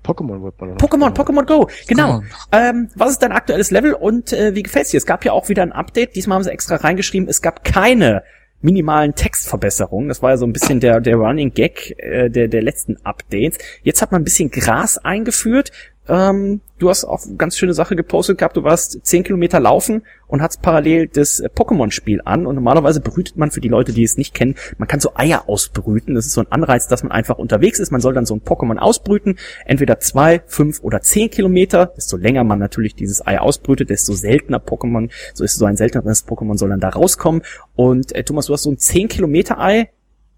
Pokémon 0.04 0.42
wird 0.42 0.60
man 0.60 0.70
noch. 0.70 0.76
Pokémon, 0.76 1.12
Pokémon 1.12 1.44
Go, 1.46 1.68
genau. 1.88 2.22
Ähm, 2.52 2.88
was 2.94 3.10
ist 3.10 3.22
dein 3.22 3.32
aktuelles 3.32 3.72
Level 3.72 3.92
und 3.92 4.32
äh, 4.32 4.54
wie 4.54 4.62
gefällt's 4.62 4.90
dir? 4.90 4.98
Es 4.98 5.06
gab 5.06 5.24
ja 5.24 5.32
auch 5.32 5.48
wieder 5.48 5.62
ein 5.62 5.72
Update. 5.72 6.14
Diesmal 6.14 6.36
haben 6.36 6.44
sie 6.44 6.52
extra 6.52 6.76
reingeschrieben, 6.76 7.28
es 7.28 7.42
gab 7.42 7.64
keine 7.64 8.22
minimalen 8.66 9.14
Textverbesserungen. 9.14 10.08
Das 10.08 10.22
war 10.22 10.30
ja 10.30 10.36
so 10.36 10.44
ein 10.44 10.52
bisschen 10.52 10.80
der, 10.80 11.00
der 11.00 11.16
Running 11.16 11.54
Gag 11.54 11.94
äh, 11.98 12.28
der, 12.28 12.48
der 12.48 12.62
letzten 12.62 12.96
Updates. 13.04 13.58
Jetzt 13.82 14.02
hat 14.02 14.10
man 14.10 14.20
ein 14.20 14.24
bisschen 14.24 14.50
Gras 14.50 14.98
eingeführt. 14.98 15.70
Ähm, 16.08 16.60
du 16.78 16.88
hast 16.88 17.04
auch 17.04 17.24
eine 17.24 17.36
ganz 17.36 17.56
schöne 17.56 17.74
Sache 17.74 17.96
gepostet 17.96 18.38
gehabt. 18.38 18.56
Du 18.56 18.64
warst 18.64 19.04
10 19.04 19.24
Kilometer 19.24 19.60
laufen 19.60 20.02
und 20.28 20.42
hast 20.42 20.62
parallel 20.62 21.08
das 21.08 21.40
äh, 21.40 21.48
Pokémon-Spiel 21.48 22.22
an. 22.24 22.46
Und 22.46 22.54
normalerweise 22.54 23.00
brütet 23.00 23.36
man, 23.36 23.50
für 23.50 23.60
die 23.60 23.68
Leute, 23.68 23.92
die 23.92 24.04
es 24.04 24.16
nicht 24.16 24.34
kennen, 24.34 24.54
man 24.78 24.88
kann 24.88 25.00
so 25.00 25.10
Eier 25.14 25.48
ausbrüten. 25.48 26.14
Das 26.14 26.26
ist 26.26 26.32
so 26.32 26.40
ein 26.40 26.50
Anreiz, 26.50 26.86
dass 26.88 27.02
man 27.02 27.12
einfach 27.12 27.38
unterwegs 27.38 27.78
ist. 27.78 27.90
Man 27.90 28.00
soll 28.00 28.14
dann 28.14 28.26
so 28.26 28.34
ein 28.34 28.42
Pokémon 28.42 28.78
ausbrüten. 28.78 29.38
Entweder 29.64 29.98
zwei, 29.98 30.42
fünf 30.46 30.82
oder 30.82 31.00
zehn 31.00 31.30
Kilometer. 31.30 31.92
Desto 31.96 32.16
länger 32.16 32.44
man 32.44 32.58
natürlich 32.58 32.94
dieses 32.94 33.26
Ei 33.26 33.38
ausbrütet, 33.40 33.90
desto 33.90 34.12
seltener 34.12 34.58
Pokémon, 34.58 35.10
so 35.34 35.44
ist 35.44 35.56
so 35.56 35.64
ein 35.64 35.76
selteneres 35.76 36.26
Pokémon 36.26 36.56
soll 36.56 36.70
dann 36.70 36.80
da 36.80 36.90
rauskommen. 36.90 37.42
Und 37.74 38.14
äh, 38.14 38.22
Thomas, 38.22 38.46
du 38.46 38.52
hast 38.52 38.62
so 38.62 38.70
ein 38.70 38.78
10 38.78 39.08
Kilometer 39.08 39.60
Ei 39.60 39.90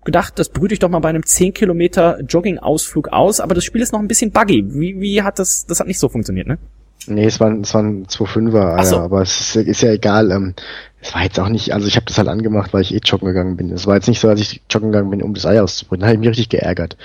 gedacht, 0.08 0.38
das 0.38 0.48
brüte 0.48 0.72
ich 0.72 0.80
doch 0.80 0.88
mal 0.88 1.00
bei 1.00 1.10
einem 1.10 1.24
10 1.24 1.52
Kilometer 1.52 2.18
Jogging-Ausflug 2.22 3.08
aus, 3.08 3.40
aber 3.40 3.54
das 3.54 3.64
Spiel 3.64 3.82
ist 3.82 3.92
noch 3.92 4.00
ein 4.00 4.08
bisschen 4.08 4.30
buggy. 4.30 4.64
Wie, 4.68 4.98
wie 5.00 5.22
hat 5.22 5.38
das, 5.38 5.66
das 5.66 5.80
hat 5.80 5.86
nicht 5.86 5.98
so 5.98 6.08
funktioniert, 6.08 6.46
ne? 6.46 6.58
Nee, 7.06 7.26
es 7.26 7.40
waren, 7.40 7.60
es 7.60 7.74
waren 7.74 8.06
2,5er, 8.06 8.76
Ach 8.78 8.84
so. 8.84 8.98
Aber 8.98 9.22
es 9.22 9.40
ist, 9.40 9.56
ist 9.56 9.82
ja 9.82 9.92
egal. 9.92 10.30
Ähm, 10.30 10.54
es 11.00 11.14
war 11.14 11.22
jetzt 11.22 11.38
auch 11.38 11.48
nicht, 11.48 11.72
also 11.72 11.86
ich 11.86 11.96
habe 11.96 12.06
das 12.06 12.18
halt 12.18 12.28
angemacht, 12.28 12.72
weil 12.72 12.82
ich 12.82 12.92
eh 12.92 13.00
joggen 13.04 13.28
gegangen 13.28 13.56
bin. 13.56 13.70
Es 13.70 13.86
war 13.86 13.94
jetzt 13.94 14.08
nicht 14.08 14.18
so, 14.18 14.28
als 14.28 14.40
ich 14.40 14.62
joggen 14.70 14.90
gegangen 14.90 15.10
bin, 15.10 15.22
um 15.22 15.32
das 15.32 15.46
Ei 15.46 15.62
auszubrüten. 15.62 16.00
Da 16.00 16.06
habe 16.06 16.14
ich 16.14 16.20
mich 16.20 16.28
richtig 16.30 16.48
geärgert. 16.48 16.96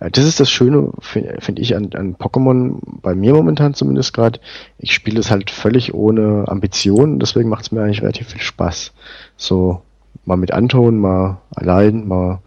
Äh, 0.00 0.10
Das 0.10 0.24
ist 0.26 0.40
das 0.40 0.50
Schöne, 0.50 0.90
finde 1.00 1.36
find 1.40 1.58
ich, 1.58 1.74
an, 1.76 1.90
an 1.94 2.16
Pokémon, 2.16 2.78
bei 3.00 3.14
mir 3.14 3.32
momentan 3.32 3.74
zumindest 3.74 4.12
gerade. 4.12 4.40
Ich 4.78 4.92
spiele 4.92 5.20
es 5.20 5.30
halt 5.30 5.50
völlig 5.50 5.94
ohne 5.94 6.44
Ambition, 6.46 7.18
deswegen 7.18 7.48
macht 7.48 7.64
es 7.64 7.72
mir 7.72 7.82
eigentlich 7.82 8.02
relativ 8.02 8.28
viel 8.28 8.42
Spaß. 8.42 8.92
So, 9.36 9.82
mal 10.24 10.36
mit 10.36 10.52
Anton, 10.52 10.98
mal 10.98 11.40
allein, 11.54 12.06
mal, 12.06 12.40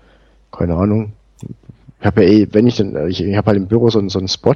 keine 0.51 0.75
Ahnung. 0.75 1.13
Ich 1.99 2.05
habe 2.05 2.23
ja 2.23 2.29
eh, 2.29 2.47
wenn 2.51 2.67
ich 2.67 2.77
dann, 2.77 3.09
ich, 3.09 3.23
ich 3.23 3.35
habe 3.35 3.47
halt 3.47 3.57
im 3.57 3.67
Büro 3.67 3.89
so, 3.89 3.99
einen- 3.99 4.09
so 4.09 4.19
einen 4.19 4.27
Spot 4.27 4.55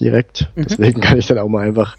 direkt, 0.00 0.48
Mhm. 0.54 0.64
deswegen 0.68 1.00
kann 1.00 1.18
ich 1.18 1.26
dann 1.26 1.38
auch 1.38 1.48
mal 1.48 1.66
einfach 1.66 1.96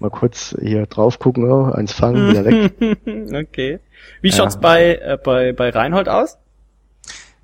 mal 0.00 0.10
kurz 0.10 0.54
hier 0.60 0.86
drauf 0.86 1.18
gucken, 1.18 1.50
oh, 1.50 1.72
eins 1.72 1.92
fangen, 1.92 2.28
wieder 2.30 2.44
weg. 2.44 2.72
okay. 3.48 3.78
Wie 4.20 4.28
Ja. 4.28 4.36
schaut's 4.36 4.58
bei, 4.60 4.96
äh, 4.96 5.18
bei, 5.22 5.52
bei 5.52 5.70
Reinhold 5.70 6.08
aus? 6.08 6.36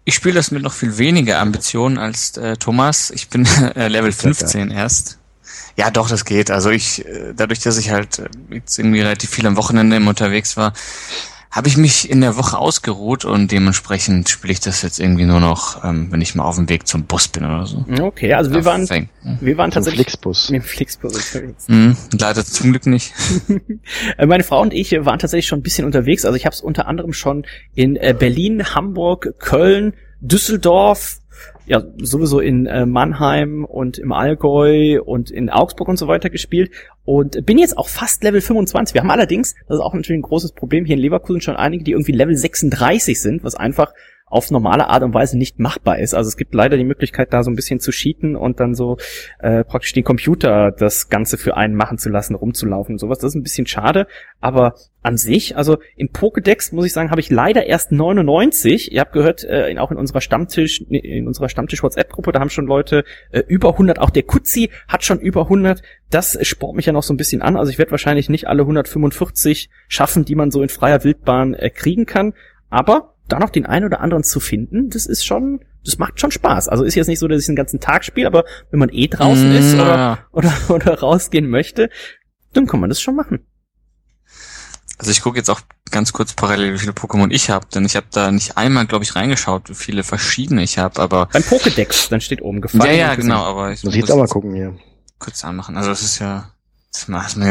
Ich 0.04 0.14
spiele 0.14 0.34
das 0.34 0.50
mit 0.50 0.62
noch 0.62 0.72
viel 0.74 0.98
weniger 0.98 1.38
Ambitionen 1.40 1.96
als 1.98 2.36
äh, 2.36 2.56
Thomas. 2.56 3.10
Ich 3.10 3.28
bin 3.30 3.46
äh, 3.74 3.88
Level 3.88 4.12
15 4.12 4.70
erst. 4.70 5.18
Ja, 5.76 5.90
doch, 5.90 6.08
das 6.08 6.24
geht. 6.24 6.50
Also 6.50 6.70
ich, 6.70 7.04
äh, 7.06 7.32
dadurch, 7.34 7.60
dass 7.60 7.78
ich 7.78 7.90
halt 7.90 8.18
äh, 8.18 8.28
jetzt 8.50 8.78
irgendwie 8.78 9.00
relativ 9.00 9.30
viel 9.30 9.46
am 9.46 9.56
Wochenende 9.56 9.96
immer 9.96 10.10
unterwegs 10.10 10.56
war, 10.56 10.74
habe 11.54 11.68
ich 11.68 11.76
mich 11.76 12.10
in 12.10 12.20
der 12.20 12.36
Woche 12.36 12.58
ausgeruht 12.58 13.24
und 13.24 13.52
dementsprechend 13.52 14.28
spiele 14.28 14.52
ich 14.52 14.58
das 14.58 14.82
jetzt 14.82 14.98
irgendwie 14.98 15.24
nur 15.24 15.38
noch, 15.38 15.84
ähm, 15.84 16.08
wenn 16.10 16.20
ich 16.20 16.34
mal 16.34 16.42
auf 16.42 16.56
dem 16.56 16.68
Weg 16.68 16.88
zum 16.88 17.04
Bus 17.04 17.28
bin 17.28 17.44
oder 17.44 17.64
so. 17.64 17.84
Okay, 18.00 18.34
also 18.34 18.50
wir 18.52 18.64
waren, 18.64 18.88
Fängt. 18.88 19.08
wir 19.40 19.56
waren 19.56 19.70
tatsächlich 19.70 20.06
Flixbus. 20.06 20.50
mit 20.50 20.62
dem 20.62 20.66
Flixbus 20.66 21.14
unterwegs. 21.14 21.68
Mhm, 21.68 21.96
leider 22.18 22.44
zum 22.44 22.70
Glück 22.72 22.86
nicht. 22.86 23.12
Äh, 24.18 24.26
Meine 24.26 24.42
Frau 24.42 24.60
und 24.60 24.74
ich 24.74 24.90
waren 24.92 25.18
tatsächlich 25.18 25.46
schon 25.46 25.60
ein 25.60 25.62
bisschen 25.62 25.84
unterwegs. 25.86 26.24
Also 26.24 26.36
ich 26.36 26.44
habe 26.44 26.54
es 26.54 26.60
unter 26.60 26.86
anderem 26.88 27.12
schon 27.12 27.46
in 27.74 27.94
äh, 27.96 28.14
Berlin, 28.18 28.74
Hamburg, 28.74 29.34
Köln, 29.38 29.94
Düsseldorf, 30.20 31.18
ja 31.66 31.82
sowieso 31.98 32.40
in 32.40 32.66
äh, 32.66 32.86
Mannheim 32.86 33.64
und 33.64 33.98
im 33.98 34.12
Allgäu 34.12 35.00
und 35.02 35.30
in 35.30 35.50
Augsburg 35.50 35.88
und 35.88 35.96
so 35.96 36.08
weiter 36.08 36.30
gespielt 36.30 36.70
und 37.04 37.44
bin 37.46 37.58
jetzt 37.58 37.76
auch 37.78 37.88
fast 37.88 38.22
Level 38.22 38.40
25. 38.40 38.94
Wir 38.94 39.02
haben 39.02 39.10
allerdings, 39.10 39.54
das 39.68 39.78
ist 39.78 39.82
auch 39.82 39.94
natürlich 39.94 40.18
ein 40.20 40.22
großes 40.22 40.52
Problem 40.52 40.84
hier 40.84 40.96
in 40.96 41.02
Leverkusen 41.02 41.40
schon 41.40 41.56
einige, 41.56 41.84
die 41.84 41.92
irgendwie 41.92 42.12
Level 42.12 42.36
36 42.36 43.20
sind, 43.20 43.44
was 43.44 43.54
einfach 43.54 43.92
auf 44.26 44.50
normale 44.50 44.88
Art 44.88 45.02
und 45.02 45.14
Weise 45.14 45.36
nicht 45.36 45.58
machbar 45.58 45.98
ist. 45.98 46.14
Also 46.14 46.28
es 46.28 46.36
gibt 46.36 46.54
leider 46.54 46.76
die 46.76 46.84
Möglichkeit, 46.84 47.32
da 47.32 47.42
so 47.42 47.50
ein 47.50 47.56
bisschen 47.56 47.78
zu 47.78 47.90
cheaten 47.90 48.36
und 48.36 48.58
dann 48.58 48.74
so 48.74 48.96
äh, 49.38 49.64
praktisch 49.64 49.92
den 49.92 50.04
Computer 50.04 50.72
das 50.72 51.08
Ganze 51.08 51.36
für 51.36 51.56
einen 51.56 51.74
machen 51.74 51.98
zu 51.98 52.08
lassen, 52.08 52.34
rumzulaufen 52.34 52.94
und 52.94 52.98
sowas. 52.98 53.18
Das 53.18 53.32
ist 53.32 53.34
ein 53.34 53.42
bisschen 53.42 53.66
schade, 53.66 54.06
aber 54.40 54.74
an 55.02 55.18
sich, 55.18 55.56
also 55.56 55.78
im 55.96 56.08
Pokédex 56.08 56.74
muss 56.74 56.86
ich 56.86 56.92
sagen, 56.94 57.10
habe 57.10 57.20
ich 57.20 57.30
leider 57.30 57.66
erst 57.66 57.92
99. 57.92 58.92
Ihr 58.92 59.02
habt 59.02 59.12
gehört, 59.12 59.44
äh, 59.44 59.76
auch 59.78 59.90
in 59.90 59.98
unserer 59.98 60.22
Stammtisch, 60.22 60.80
in 60.80 61.26
unserer 61.26 61.50
Stammtisch 61.50 61.82
WhatsApp-Gruppe, 61.82 62.32
da 62.32 62.40
haben 62.40 62.48
schon 62.48 62.66
Leute 62.66 63.04
äh, 63.30 63.42
über 63.46 63.72
100. 63.72 63.98
Auch 63.98 64.10
der 64.10 64.22
Kutzi 64.22 64.70
hat 64.88 65.04
schon 65.04 65.20
über 65.20 65.42
100. 65.42 65.82
Das 66.08 66.38
spornt 66.46 66.76
mich 66.76 66.86
ja 66.86 66.94
noch 66.94 67.02
so 67.02 67.12
ein 67.12 67.18
bisschen 67.18 67.42
an. 67.42 67.56
Also 67.56 67.70
ich 67.70 67.78
werde 67.78 67.90
wahrscheinlich 67.90 68.30
nicht 68.30 68.48
alle 68.48 68.62
145 68.62 69.68
schaffen, 69.88 70.24
die 70.24 70.34
man 70.34 70.50
so 70.50 70.62
in 70.62 70.70
freier 70.70 71.04
Wildbahn 71.04 71.52
äh, 71.52 71.68
kriegen 71.68 72.06
kann. 72.06 72.32
Aber 72.70 73.13
da 73.28 73.38
noch 73.38 73.50
den 73.50 73.66
einen 73.66 73.86
oder 73.86 74.00
anderen 74.00 74.24
zu 74.24 74.40
finden, 74.40 74.90
das 74.90 75.06
ist 75.06 75.24
schon, 75.24 75.60
das 75.84 75.98
macht 75.98 76.20
schon 76.20 76.30
Spaß. 76.30 76.68
Also 76.68 76.84
ist 76.84 76.94
jetzt 76.94 77.08
nicht 77.08 77.18
so, 77.18 77.28
dass 77.28 77.40
ich 77.40 77.46
den 77.46 77.56
ganzen 77.56 77.80
Tag 77.80 78.04
spiele, 78.04 78.26
aber 78.26 78.44
wenn 78.70 78.78
man 78.78 78.90
eh 78.90 79.08
draußen 79.08 79.52
mm, 79.52 79.56
ist 79.56 79.74
oder, 79.74 80.18
oder, 80.32 80.52
oder 80.68 80.98
rausgehen 81.00 81.48
möchte, 81.48 81.88
dann 82.52 82.66
kann 82.66 82.80
man 82.80 82.90
das 82.90 83.00
schon 83.00 83.16
machen. 83.16 83.46
Also 84.98 85.10
ich 85.10 85.22
gucke 85.22 85.38
jetzt 85.38 85.50
auch 85.50 85.60
ganz 85.90 86.12
kurz 86.12 86.34
parallel, 86.34 86.74
wie 86.74 86.78
viele 86.78 86.92
Pokémon 86.92 87.30
ich 87.30 87.50
habe, 87.50 87.66
denn 87.74 87.84
ich 87.84 87.96
habe 87.96 88.06
da 88.10 88.30
nicht 88.30 88.56
einmal, 88.56 88.86
glaube 88.86 89.04
ich, 89.04 89.16
reingeschaut, 89.16 89.68
wie 89.68 89.74
viele 89.74 90.04
verschiedene 90.04 90.62
ich 90.62 90.78
habe, 90.78 91.00
aber... 91.00 91.26
Beim 91.32 91.42
Pokédex, 91.42 92.10
dann 92.10 92.20
steht 92.20 92.42
oben 92.42 92.60
gefallen. 92.60 92.90
Ja, 92.90 93.08
ja, 93.08 93.14
genau, 93.14 93.42
aber 93.42 93.72
ich 93.72 93.82
muss 93.82 93.94
jetzt 93.94 94.10
auch 94.10 94.16
mal 94.16 94.28
gucken 94.28 94.54
hier. 94.54 94.76
Kurz 95.18 95.44
anmachen. 95.44 95.76
Also 95.76 95.90
das 95.90 96.02
ist 96.02 96.20
ja... 96.20 96.53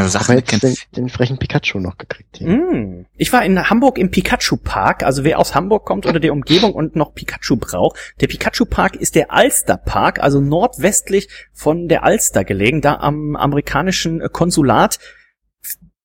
Sachen 0.09 0.43
den, 0.61 0.75
den 0.95 1.09
frechen 1.09 1.37
Pikachu 1.37 1.79
noch 1.79 1.97
gekriegt 1.97 2.37
hier. 2.37 2.47
Mm. 2.47 3.05
Ich 3.15 3.33
war 3.33 3.43
in 3.43 3.69
Hamburg 3.69 3.97
im 3.97 4.09
Pikachu 4.09 4.57
Park, 4.57 5.03
also 5.03 5.23
wer 5.23 5.39
aus 5.39 5.53
Hamburg 5.53 5.85
kommt 5.85 6.05
oder 6.05 6.19
der 6.19 6.33
Umgebung 6.33 6.73
und 6.73 6.95
noch 6.95 7.13
Pikachu 7.13 7.57
braucht. 7.57 7.97
Der 8.21 8.27
Pikachu 8.27 8.65
Park 8.65 8.95
ist 8.95 9.15
der 9.15 9.31
Alster 9.31 9.77
Park, 9.77 10.19
also 10.19 10.39
nordwestlich 10.39 11.29
von 11.51 11.87
der 11.87 12.03
Alster 12.03 12.43
gelegen, 12.43 12.81
da 12.81 12.95
am 12.95 13.35
amerikanischen 13.35 14.21
Konsulat. 14.31 14.99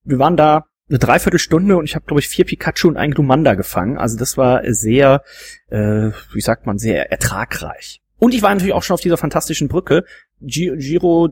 Wir 0.05 0.19
waren 0.19 0.37
da 0.37 0.65
eine 0.89 0.99
Dreiviertelstunde 0.99 1.77
und 1.77 1.85
ich 1.85 1.95
habe, 1.95 2.07
glaube 2.07 2.21
ich, 2.21 2.29
vier 2.29 2.45
Pikachu 2.45 2.89
und 2.89 2.97
einen 2.97 3.15
Glumanda 3.15 3.55
gefangen. 3.55 3.99
Also 3.99 4.17
das 4.17 4.37
war 4.37 4.63
sehr, 4.73 5.23
äh, 5.69 6.11
wie 6.33 6.41
sagt 6.41 6.67
man, 6.67 6.79
sehr 6.79 7.11
ertragreich. 7.13 8.01
Und 8.19 8.35
ich 8.35 8.43
war 8.43 8.53
natürlich 8.53 8.75
auch 8.75 8.83
schon 8.83 8.95
auf 8.95 9.01
dieser 9.01 9.17
fantastischen 9.17 9.69
Brücke, 9.69 10.05
Giro 10.41 11.29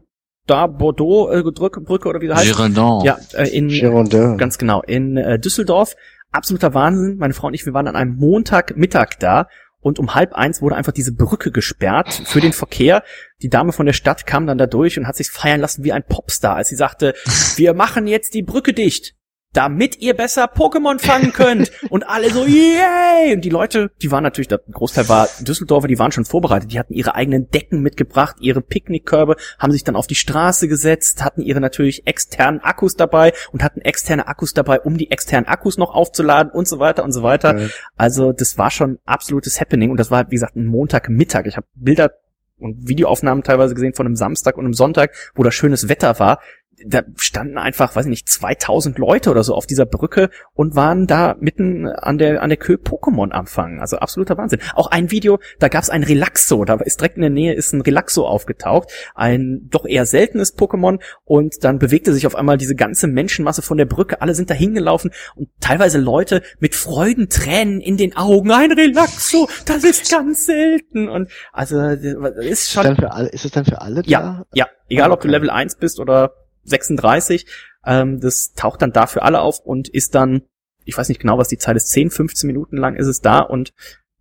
da 0.46 0.66
Bordeaux 0.66 1.30
äh, 1.30 1.42
Brücke 1.42 2.08
oder 2.08 2.20
wie 2.20 2.28
sie 2.28 2.34
heißt. 2.34 2.56
Girondin. 2.56 3.04
Ja, 3.04 3.18
äh, 3.34 3.48
in 3.48 3.68
Girondin. 3.68 4.38
ganz 4.38 4.58
genau 4.58 4.82
in 4.82 5.16
äh, 5.16 5.38
Düsseldorf. 5.38 5.94
Absoluter 6.32 6.74
Wahnsinn. 6.74 7.16
Meine 7.18 7.34
Frau 7.34 7.48
und 7.48 7.54
ich, 7.54 7.66
wir 7.66 7.74
waren 7.74 7.88
an 7.88 7.96
einem 7.96 8.16
Montagmittag 8.16 9.18
da 9.18 9.48
und 9.80 9.98
um 9.98 10.14
halb 10.14 10.32
eins 10.32 10.60
wurde 10.60 10.76
einfach 10.76 10.92
diese 10.92 11.12
Brücke 11.12 11.52
gesperrt 11.52 12.22
für 12.24 12.40
den 12.40 12.52
Verkehr. 12.52 13.02
Die 13.42 13.48
Dame 13.48 13.72
von 13.72 13.86
der 13.86 13.92
Stadt 13.92 14.26
kam 14.26 14.46
dann 14.46 14.58
da 14.58 14.66
durch 14.66 14.98
und 14.98 15.06
hat 15.06 15.16
sich 15.16 15.30
feiern 15.30 15.60
lassen 15.60 15.84
wie 15.84 15.92
ein 15.92 16.04
Popstar, 16.04 16.56
als 16.56 16.68
sie 16.68 16.76
sagte, 16.76 17.14
wir 17.56 17.74
machen 17.74 18.06
jetzt 18.06 18.34
die 18.34 18.42
Brücke 18.42 18.72
dicht 18.72 19.14
damit 19.56 20.00
ihr 20.00 20.14
besser 20.14 20.44
Pokémon 20.44 20.98
fangen 20.98 21.32
könnt. 21.32 21.72
und 21.88 22.06
alle 22.08 22.30
so, 22.30 22.44
yay! 22.44 23.32
Und 23.34 23.40
die 23.40 23.50
Leute, 23.50 23.90
die 24.02 24.10
waren 24.10 24.22
natürlich, 24.22 24.48
der 24.48 24.60
Großteil 24.70 25.08
war 25.08 25.28
Düsseldorfer, 25.40 25.88
die 25.88 25.98
waren 25.98 26.12
schon 26.12 26.26
vorbereitet. 26.26 26.72
Die 26.72 26.78
hatten 26.78 26.92
ihre 26.92 27.14
eigenen 27.14 27.50
Decken 27.50 27.80
mitgebracht, 27.80 28.36
ihre 28.40 28.60
Picknickkörbe, 28.60 29.36
haben 29.58 29.72
sich 29.72 29.82
dann 29.82 29.96
auf 29.96 30.06
die 30.06 30.14
Straße 30.14 30.68
gesetzt, 30.68 31.24
hatten 31.24 31.40
ihre 31.40 31.60
natürlich 31.60 32.06
externen 32.06 32.60
Akkus 32.60 32.96
dabei 32.96 33.32
und 33.52 33.62
hatten 33.62 33.80
externe 33.80 34.28
Akkus 34.28 34.52
dabei, 34.52 34.80
um 34.80 34.98
die 34.98 35.10
externen 35.10 35.48
Akkus 35.48 35.78
noch 35.78 35.94
aufzuladen 35.94 36.52
und 36.52 36.68
so 36.68 36.78
weiter 36.78 37.02
und 37.02 37.12
so 37.12 37.22
weiter. 37.22 37.50
Okay. 37.50 37.68
Also 37.96 38.32
das 38.32 38.58
war 38.58 38.70
schon 38.70 38.98
absolutes 39.06 39.58
Happening 39.60 39.90
und 39.90 39.98
das 39.98 40.10
war, 40.10 40.26
wie 40.30 40.34
gesagt, 40.34 40.56
ein 40.56 40.66
Montagmittag. 40.66 41.46
Ich 41.46 41.56
habe 41.56 41.66
Bilder 41.74 42.10
und 42.58 42.88
Videoaufnahmen 42.88 43.42
teilweise 43.42 43.74
gesehen 43.74 43.94
von 43.94 44.06
einem 44.06 44.16
Samstag 44.16 44.56
und 44.56 44.64
einem 44.64 44.74
Sonntag, 44.74 45.14
wo 45.34 45.42
da 45.42 45.50
schönes 45.50 45.88
Wetter 45.88 46.18
war 46.18 46.40
da 46.84 47.02
standen 47.16 47.58
einfach, 47.58 47.96
weiß 47.96 48.06
ich 48.06 48.10
nicht, 48.10 48.28
2000 48.28 48.98
Leute 48.98 49.30
oder 49.30 49.42
so 49.42 49.54
auf 49.54 49.66
dieser 49.66 49.86
Brücke 49.86 50.30
und 50.54 50.74
waren 50.74 51.06
da 51.06 51.36
mitten 51.40 51.86
an 51.86 52.18
der 52.18 52.42
an 52.42 52.50
der 52.50 52.58
Kö 52.58 52.74
Pokémon 52.74 53.30
anfangen. 53.30 53.80
Also 53.80 53.98
absoluter 53.98 54.36
Wahnsinn. 54.36 54.60
Auch 54.74 54.88
ein 54.88 55.10
Video, 55.10 55.38
da 55.58 55.68
gab 55.68 55.82
es 55.82 55.90
ein 55.90 56.02
Relaxo, 56.02 56.64
da 56.64 56.74
ist 56.74 57.00
direkt 57.00 57.16
in 57.16 57.22
der 57.22 57.30
Nähe 57.30 57.54
ist 57.54 57.72
ein 57.72 57.80
Relaxo 57.80 58.26
aufgetaucht, 58.26 58.90
ein 59.14 59.68
doch 59.70 59.86
eher 59.86 60.06
seltenes 60.06 60.56
Pokémon. 60.56 61.00
Und 61.24 61.64
dann 61.64 61.78
bewegte 61.78 62.12
sich 62.12 62.26
auf 62.26 62.34
einmal 62.34 62.58
diese 62.58 62.74
ganze 62.74 63.06
Menschenmasse 63.06 63.62
von 63.62 63.78
der 63.78 63.86
Brücke, 63.86 64.20
alle 64.20 64.34
sind 64.34 64.50
da 64.50 64.54
hingelaufen 64.54 65.10
und 65.34 65.48
teilweise 65.60 65.98
Leute 65.98 66.42
mit 66.58 66.74
Freudentränen 66.74 67.80
in 67.80 67.96
den 67.96 68.16
Augen, 68.16 68.50
ein 68.50 68.72
Relaxo, 68.72 69.48
das 69.64 69.84
ist 69.84 70.10
ganz 70.10 70.46
selten. 70.46 71.08
Und 71.08 71.30
also 71.52 71.80
ist 71.80 72.70
schon 72.70 72.82
ist, 72.82 72.88
dann 72.88 72.96
für 72.96 73.12
alle, 73.12 73.28
ist 73.28 73.44
es 73.44 73.50
dann 73.50 73.64
für 73.64 73.80
alle 73.80 74.02
da? 74.02 74.10
Ja, 74.10 74.44
ja, 74.52 74.66
egal 74.88 75.10
ob 75.12 75.20
du 75.20 75.28
Level 75.28 75.50
1 75.50 75.76
bist 75.76 76.00
oder 76.00 76.32
36. 76.66 77.46
Ähm, 77.84 78.20
das 78.20 78.52
taucht 78.52 78.82
dann 78.82 78.92
da 78.92 79.06
für 79.06 79.22
alle 79.22 79.40
auf 79.40 79.60
und 79.60 79.88
ist 79.88 80.14
dann, 80.14 80.42
ich 80.84 80.96
weiß 80.96 81.08
nicht 81.08 81.20
genau, 81.20 81.38
was 81.38 81.48
die 81.48 81.58
Zeit 81.58 81.76
ist, 81.76 81.88
10, 81.88 82.10
15 82.10 82.46
Minuten 82.46 82.76
lang 82.76 82.96
ist 82.96 83.06
es 83.06 83.20
da 83.20 83.40
und 83.40 83.72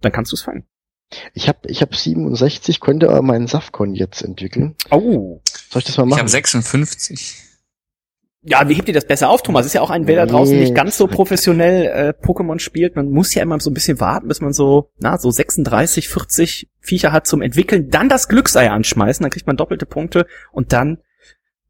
dann 0.01 0.11
kannst 0.11 0.31
du 0.31 0.35
es 0.35 0.43
fangen. 0.43 0.65
Ich 1.33 1.47
habe 1.47 1.59
ich 1.67 1.81
hab 1.81 1.95
67, 1.95 2.79
könnte 2.79 3.09
aber 3.09 3.21
meinen 3.21 3.47
Safcon 3.47 3.93
jetzt 3.93 4.21
entwickeln. 4.21 4.75
Oh. 4.89 5.41
Soll 5.69 5.79
ich 5.79 5.85
das 5.85 5.97
mal 5.97 6.05
machen? 6.05 6.17
Ich 6.17 6.19
habe 6.19 6.29
56. 6.29 7.45
Ja, 8.47 8.69
wie 8.69 8.75
hebt 8.75 8.87
ihr 8.87 8.93
das 8.93 9.07
besser 9.07 9.29
auf, 9.29 9.41
Thomas? 9.41 9.65
Ist 9.65 9.73
ja 9.73 9.81
auch 9.81 9.89
ein, 9.89 10.05
wer 10.05 10.17
da 10.17 10.27
draußen 10.27 10.57
nicht 10.57 10.75
ganz 10.75 10.97
so 10.97 11.07
professionell 11.07 11.85
äh, 11.87 12.13
Pokémon 12.25 12.59
spielt. 12.59 12.95
Man 12.95 13.09
muss 13.09 13.33
ja 13.33 13.41
immer 13.41 13.59
so 13.59 13.71
ein 13.71 13.73
bisschen 13.73 13.99
warten, 13.99 14.27
bis 14.27 14.39
man 14.39 14.53
so, 14.53 14.91
na, 14.99 15.17
so 15.17 15.31
36, 15.31 16.09
40 16.09 16.69
Viecher 16.79 17.11
hat 17.11 17.25
zum 17.25 17.41
Entwickeln, 17.41 17.89
dann 17.89 18.07
das 18.07 18.27
Glücksei 18.27 18.69
anschmeißen, 18.69 19.23
dann 19.23 19.31
kriegt 19.31 19.47
man 19.47 19.57
doppelte 19.57 19.87
Punkte 19.87 20.27
und 20.51 20.73
dann 20.73 20.99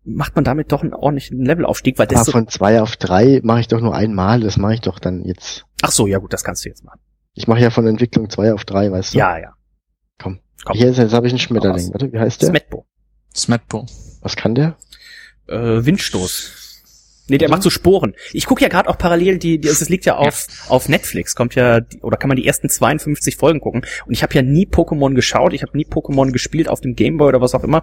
macht 0.05 0.35
man 0.35 0.43
damit 0.43 0.71
doch 0.71 0.81
einen 0.81 0.93
ordentlichen 0.93 1.43
Levelaufstieg, 1.43 1.97
weil 1.97 2.07
das 2.07 2.17
Aber 2.17 2.25
so 2.25 2.31
von 2.31 2.47
zwei 2.47 2.81
auf 2.81 2.95
drei 2.95 3.41
mache 3.43 3.61
ich 3.61 3.67
doch 3.67 3.81
nur 3.81 3.95
einmal, 3.95 4.39
das 4.39 4.57
mache 4.57 4.75
ich 4.75 4.81
doch 4.81 4.99
dann 4.99 5.23
jetzt. 5.25 5.65
Ach 5.81 5.91
so, 5.91 6.07
ja 6.07 6.19
gut, 6.19 6.33
das 6.33 6.43
kannst 6.43 6.63
du 6.63 6.69
jetzt 6.69 6.83
machen. 6.83 6.99
Ich 7.33 7.47
mache 7.47 7.59
ja 7.59 7.69
von 7.69 7.85
Entwicklung 7.87 8.29
zwei 8.29 8.53
auf 8.53 8.63
drei, 8.63 8.91
weißt 8.91 9.13
du? 9.13 9.17
Ja, 9.17 9.37
ja. 9.37 9.53
Komm. 10.17 10.39
Komm. 10.63 10.77
Hier 10.77 10.89
ist, 10.89 10.97
jetzt 10.97 11.13
habe 11.13 11.27
ich 11.27 11.33
einen 11.33 11.39
Schmetterling. 11.39 11.91
Warte, 11.91 12.11
wie 12.11 12.19
heißt 12.19 12.41
der? 12.41 12.49
Smetbo. 12.49 12.85
Smetbo. 13.35 13.85
Was 14.21 14.35
kann 14.35 14.55
der? 14.55 14.77
Äh, 15.47 15.85
Windstoß. 15.85 16.64
Nee, 17.27 17.37
der 17.37 17.47
also? 17.47 17.55
macht 17.55 17.63
so 17.63 17.69
Sporen. 17.69 18.13
Ich 18.33 18.45
gucke 18.45 18.61
ja 18.61 18.67
gerade 18.67 18.89
auch 18.89 18.97
parallel, 18.97 19.39
die, 19.39 19.59
die 19.59 19.67
es 19.67 19.89
liegt 19.89 20.05
ja 20.05 20.15
auf, 20.15 20.47
auf 20.69 20.89
Netflix, 20.89 21.35
kommt 21.35 21.55
ja, 21.55 21.79
oder 22.01 22.17
kann 22.17 22.27
man 22.27 22.37
die 22.37 22.45
ersten 22.45 22.69
52 22.69 23.37
Folgen 23.37 23.59
gucken. 23.59 23.85
Und 24.05 24.13
ich 24.13 24.23
habe 24.23 24.33
ja 24.35 24.41
nie 24.41 24.67
Pokémon 24.67 25.13
geschaut, 25.15 25.53
ich 25.53 25.63
habe 25.63 25.75
nie 25.75 25.85
Pokémon 25.85 26.31
gespielt 26.31 26.69
auf 26.69 26.81
dem 26.81 26.95
Gameboy 26.95 27.29
oder 27.29 27.41
was 27.41 27.55
auch 27.55 27.63
immer. 27.63 27.81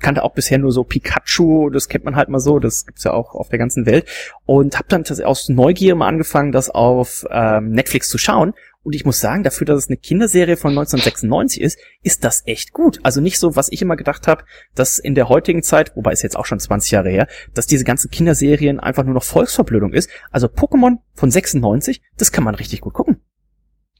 Kannte 0.00 0.22
auch 0.22 0.32
bisher 0.32 0.58
nur 0.58 0.72
so 0.72 0.84
Pikachu, 0.84 1.70
das 1.70 1.88
kennt 1.88 2.04
man 2.04 2.16
halt 2.16 2.28
mal 2.28 2.40
so, 2.40 2.58
das 2.58 2.86
gibt's 2.86 3.04
ja 3.04 3.12
auch 3.12 3.34
auf 3.34 3.48
der 3.48 3.58
ganzen 3.58 3.86
Welt. 3.86 4.06
Und 4.46 4.76
habe 4.76 4.86
dann 4.88 5.04
aus 5.24 5.48
Neugier 5.48 5.94
mal 5.94 6.08
angefangen, 6.08 6.52
das 6.52 6.70
auf 6.70 7.24
ähm, 7.30 7.70
Netflix 7.70 8.08
zu 8.08 8.18
schauen. 8.18 8.54
Und 8.84 8.94
ich 8.94 9.06
muss 9.06 9.18
sagen, 9.18 9.42
dafür, 9.42 9.66
dass 9.66 9.78
es 9.78 9.88
eine 9.88 9.96
Kinderserie 9.96 10.58
von 10.58 10.70
1996 10.70 11.60
ist, 11.60 11.78
ist 12.02 12.22
das 12.22 12.42
echt 12.46 12.72
gut. 12.72 13.00
Also 13.02 13.22
nicht 13.22 13.38
so, 13.38 13.56
was 13.56 13.72
ich 13.72 13.80
immer 13.80 13.96
gedacht 13.96 14.28
habe, 14.28 14.44
dass 14.74 14.98
in 14.98 15.14
der 15.14 15.30
heutigen 15.30 15.62
Zeit, 15.62 15.96
wobei 15.96 16.12
es 16.12 16.20
jetzt 16.20 16.36
auch 16.36 16.44
schon 16.44 16.60
20 16.60 16.90
Jahre 16.90 17.08
her, 17.08 17.26
dass 17.54 17.66
diese 17.66 17.84
ganzen 17.84 18.10
Kinderserien 18.10 18.78
einfach 18.80 19.04
nur 19.04 19.14
noch 19.14 19.24
Volksverblödung 19.24 19.94
ist. 19.94 20.10
Also 20.30 20.48
Pokémon 20.48 20.98
von 21.14 21.30
96, 21.30 22.02
das 22.18 22.30
kann 22.30 22.44
man 22.44 22.54
richtig 22.54 22.82
gut 22.82 22.92
gucken. 22.92 23.22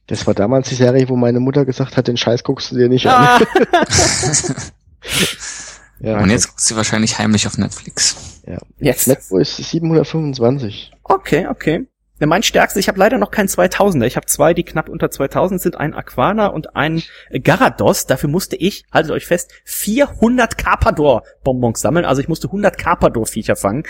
Das 0.06 0.26
war 0.26 0.34
damals 0.34 0.68
die 0.68 0.74
Serie, 0.74 1.08
wo 1.08 1.16
meine 1.16 1.40
Mutter 1.40 1.64
gesagt 1.64 1.96
hat, 1.96 2.06
den 2.06 2.18
Scheiß 2.18 2.44
guckst 2.44 2.70
du 2.70 2.76
dir 2.76 2.90
nicht 2.90 3.06
ah. 3.06 3.36
an. 3.36 3.46
ja, 6.00 6.18
Und 6.18 6.28
jetzt 6.28 6.48
guckst 6.48 6.70
du 6.70 6.76
wahrscheinlich 6.76 7.18
heimlich 7.18 7.46
auf 7.46 7.56
Netflix. 7.56 8.42
Ja. 8.46 8.58
Jetzt. 8.78 9.08
Netflix 9.08 9.58
ist 9.58 9.70
725. 9.70 10.92
Okay, 11.04 11.46
okay. 11.48 11.86
Ja, 12.24 12.28
mein 12.28 12.42
stärkstes, 12.42 12.80
ich 12.80 12.88
habe 12.88 12.98
leider 12.98 13.18
noch 13.18 13.30
keinen 13.30 13.48
2000er. 13.48 14.06
Ich 14.06 14.16
habe 14.16 14.24
zwei, 14.24 14.54
die 14.54 14.62
knapp 14.62 14.88
unter 14.88 15.10
2000 15.10 15.60
sind, 15.60 15.76
ein 15.76 15.92
Aquana 15.92 16.46
und 16.46 16.74
ein 16.74 17.02
Garados. 17.42 18.06
Dafür 18.06 18.30
musste 18.30 18.56
ich, 18.56 18.86
haltet 18.90 19.12
euch 19.12 19.26
fest, 19.26 19.52
400 19.66 20.56
Carpador-Bonbons 20.56 21.78
sammeln. 21.78 22.06
Also 22.06 22.22
ich 22.22 22.28
musste 22.28 22.46
100 22.46 22.78
Carpador-Viecher 22.78 23.56
fangen. 23.56 23.82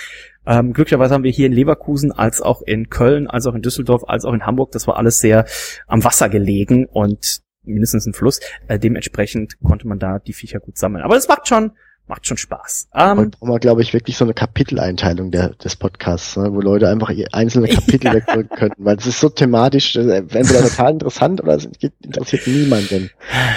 Ähm, 0.47 0.73
glücklicherweise 0.73 1.15
haben 1.15 1.23
wir 1.23 1.31
hier 1.31 1.47
in 1.47 1.53
Leverkusen, 1.53 2.11
als 2.11 2.41
auch 2.43 2.61
in 2.63 2.91
Köln, 2.91 3.29
als 3.29 3.47
auch 3.47 3.55
in 3.55 3.63
Düsseldorf, 3.63 4.03
als 4.09 4.25
auch 4.25 4.33
in 4.33 4.45
Hamburg, 4.45 4.73
das 4.73 4.89
war 4.89 4.97
alles 4.97 5.21
sehr 5.21 5.45
am 5.87 6.03
Wasser 6.03 6.29
gelegen 6.29 6.87
und 6.87 7.39
mindestens 7.63 8.05
ein 8.05 8.15
Fluss. 8.15 8.41
Äh, 8.67 8.81
dementsprechend 8.81 9.61
konnte 9.63 9.87
man 9.87 10.01
da 10.01 10.19
die 10.19 10.33
Viecher 10.33 10.59
gut 10.59 10.77
sammeln. 10.77 11.05
Aber 11.05 11.15
es 11.15 11.29
macht 11.29 11.47
schon 11.47 11.71
macht 12.07 12.27
schon 12.27 12.37
Spaß. 12.37 12.89
Ähm, 12.95 13.19
Und 13.19 13.39
brauchen 13.39 13.53
wir, 13.53 13.59
glaube 13.59 13.83
ich, 13.83 13.95
wirklich 13.95 14.17
so 14.17 14.25
eine 14.25 14.35
Kapiteleinteilung 14.35 15.31
der, 15.31 15.51
des 15.51 15.77
Podcasts, 15.77 16.37
ne, 16.37 16.53
wo 16.53 16.61
Leute 16.61 16.89
einfach 16.89 17.11
einzelne 17.33 17.69
Kapitel 17.69 18.07
ja. 18.09 18.15
wegdrücken 18.15 18.57
könnten, 18.57 18.85
weil 18.85 18.97
es 18.97 19.07
ist 19.07 19.21
so 19.21 19.29
thematisch, 19.29 19.97
äh, 19.97 20.19
entweder 20.19 20.63
total 20.63 20.93
interessant 20.93 21.43
oder 21.43 21.55
es 21.55 21.65
interessiert 21.65 22.47
niemanden. 22.47 23.11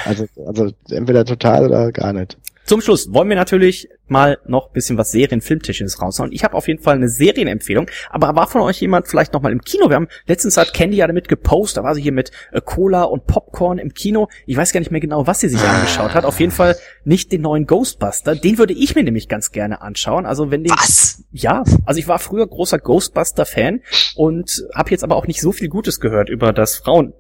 Also, 0.06 0.28
also 0.46 0.72
entweder 0.90 1.26
total 1.26 1.66
oder 1.66 1.92
gar 1.92 2.14
nicht. 2.14 2.38
Zum 2.68 2.82
Schluss 2.82 3.14
wollen 3.14 3.30
wir 3.30 3.38
natürlich 3.38 3.88
mal 4.08 4.40
noch 4.46 4.72
bisschen 4.72 4.98
was 4.98 5.12
Serien-Filmtisches 5.12 6.02
raushauen. 6.02 6.34
Ich 6.34 6.44
habe 6.44 6.54
auf 6.54 6.68
jeden 6.68 6.84
Fall 6.84 6.96
eine 6.96 7.08
Serienempfehlung, 7.08 7.90
aber 8.10 8.36
war 8.36 8.48
von 8.48 8.60
euch 8.60 8.82
jemand 8.82 9.08
vielleicht 9.08 9.32
noch 9.32 9.42
mal 9.42 9.54
im 9.54 9.62
Kino? 9.62 9.88
Wir 9.88 9.96
haben 9.96 10.10
letztens 10.26 10.58
hat 10.58 10.74
Candy 10.74 10.98
ja 10.98 11.08
damit 11.08 11.30
gepostet, 11.30 11.78
da 11.78 11.84
war 11.84 11.96
sie 11.96 12.02
hier 12.02 12.12
mit 12.12 12.32
äh, 12.52 12.60
Cola 12.60 13.04
und 13.04 13.26
Popcorn 13.26 13.78
im 13.78 13.94
Kino. 13.94 14.28
Ich 14.46 14.58
weiß 14.58 14.74
gar 14.74 14.82
nicht 14.82 14.92
mehr 14.92 15.00
genau, 15.00 15.26
was 15.26 15.40
sie 15.40 15.48
sich 15.48 15.62
angeschaut 15.62 16.14
hat. 16.14 16.26
Auf 16.26 16.42
jeden 16.42 16.52
Fall 16.52 16.76
nicht 17.06 17.32
den 17.32 17.40
neuen 17.40 17.68
Ghostbuster. 17.68 18.36
Den 18.36 18.58
würde 18.58 18.74
ich 18.74 18.96
mir 18.96 19.04
nämlich 19.04 19.30
ganz 19.30 19.52
gerne 19.52 19.82
anschauen. 19.82 20.26
Also 20.26 20.52
wenn 20.52 20.66
den 20.66 20.74
Was? 20.74 21.24
ja, 21.32 21.64
also 21.86 22.00
ich 22.00 22.10
war 22.10 22.20
früher 22.20 22.46
großer 22.46 22.80
Ghostbuster-Fan 22.80 23.80
und 24.18 24.66
habe 24.76 24.92
jetzt 24.92 25.06
aber 25.06 25.16
auch 25.16 25.28
nicht 25.28 25.40
so 25.40 25.54
viel 25.54 25.70
Gutes 25.70 26.02
gehört 26.02 26.28
über 26.28 26.52
das 26.52 26.76
Frauen 26.76 27.14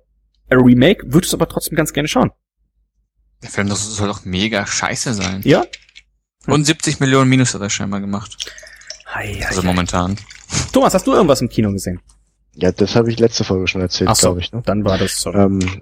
Remake, 0.52 1.06
würdest 1.08 1.32
du 1.32 1.38
aber 1.38 1.48
trotzdem 1.48 1.78
ganz 1.78 1.94
gerne 1.94 2.10
schauen. 2.10 2.32
Der 3.44 3.50
Film 3.50 3.70
das 3.70 3.86
soll 3.96 4.08
doch 4.08 4.26
mega 4.26 4.66
scheiße 4.66 5.14
sein. 5.14 5.42
Ja? 5.46 5.66
Und 6.48 6.66
70 6.66 7.00
Millionen 7.00 7.30
Minus 7.30 7.54
hat 7.54 7.62
er 7.62 7.70
scheinbar 7.70 8.00
gemacht. 8.02 8.38
Hi, 9.08 9.44
Also 9.46 9.62
momentan. 9.64 10.18
Thomas, 10.74 10.94
hast 10.94 11.06
du 11.08 11.14
irgendwas 11.14 11.42
im 11.42 11.50
Kino 11.50 11.72
gesehen? 11.72 12.00
Ja, 12.56 12.72
das 12.72 12.96
habe 12.96 13.12
ich 13.12 13.20
letzte 13.20 13.44
Folge 13.44 13.68
schon 13.68 13.82
erzählt, 13.82 14.10
Ach 14.10 14.16
so, 14.16 14.28
glaube 14.28 14.40
ich. 14.40 14.52
Ne? 14.52 14.64
dann 14.66 14.84
war 14.84 14.98
das 14.98 15.22
sorry. 15.22 15.38
Ähm, 15.40 15.82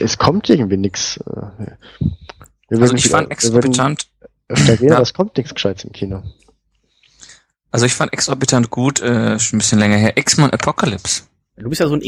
es 0.00 0.18
kommt 0.18 0.48
irgendwie 0.50 0.76
nix. 0.76 1.18
äh, 1.18 1.66
Also 2.70 2.94
ich 2.94 3.08
fand 3.08 3.28
würden 3.28 3.30
exorbitant, 3.32 4.08
gehen, 4.48 4.88
Ja. 4.88 5.00
es 5.00 5.14
kommt 5.14 5.36
nichts 5.36 5.54
Gescheites 5.54 5.84
im 5.84 5.92
Kino. 5.92 6.22
also 7.70 7.86
ich 7.86 7.94
fand 7.94 8.12
exorbitant 8.12 8.70
gut, 8.70 9.00
äh, 9.00 9.38
schon 9.38 9.56
ein 9.56 9.60
bisschen 9.60 9.78
länger 9.78 9.96
her, 9.96 10.16
X-Men 10.16 10.50
Apocalypse. 10.50 11.22
Du 11.56 11.68
bist 11.68 11.80
ja 11.80 11.86
so 11.86 11.94
ein 11.94 12.02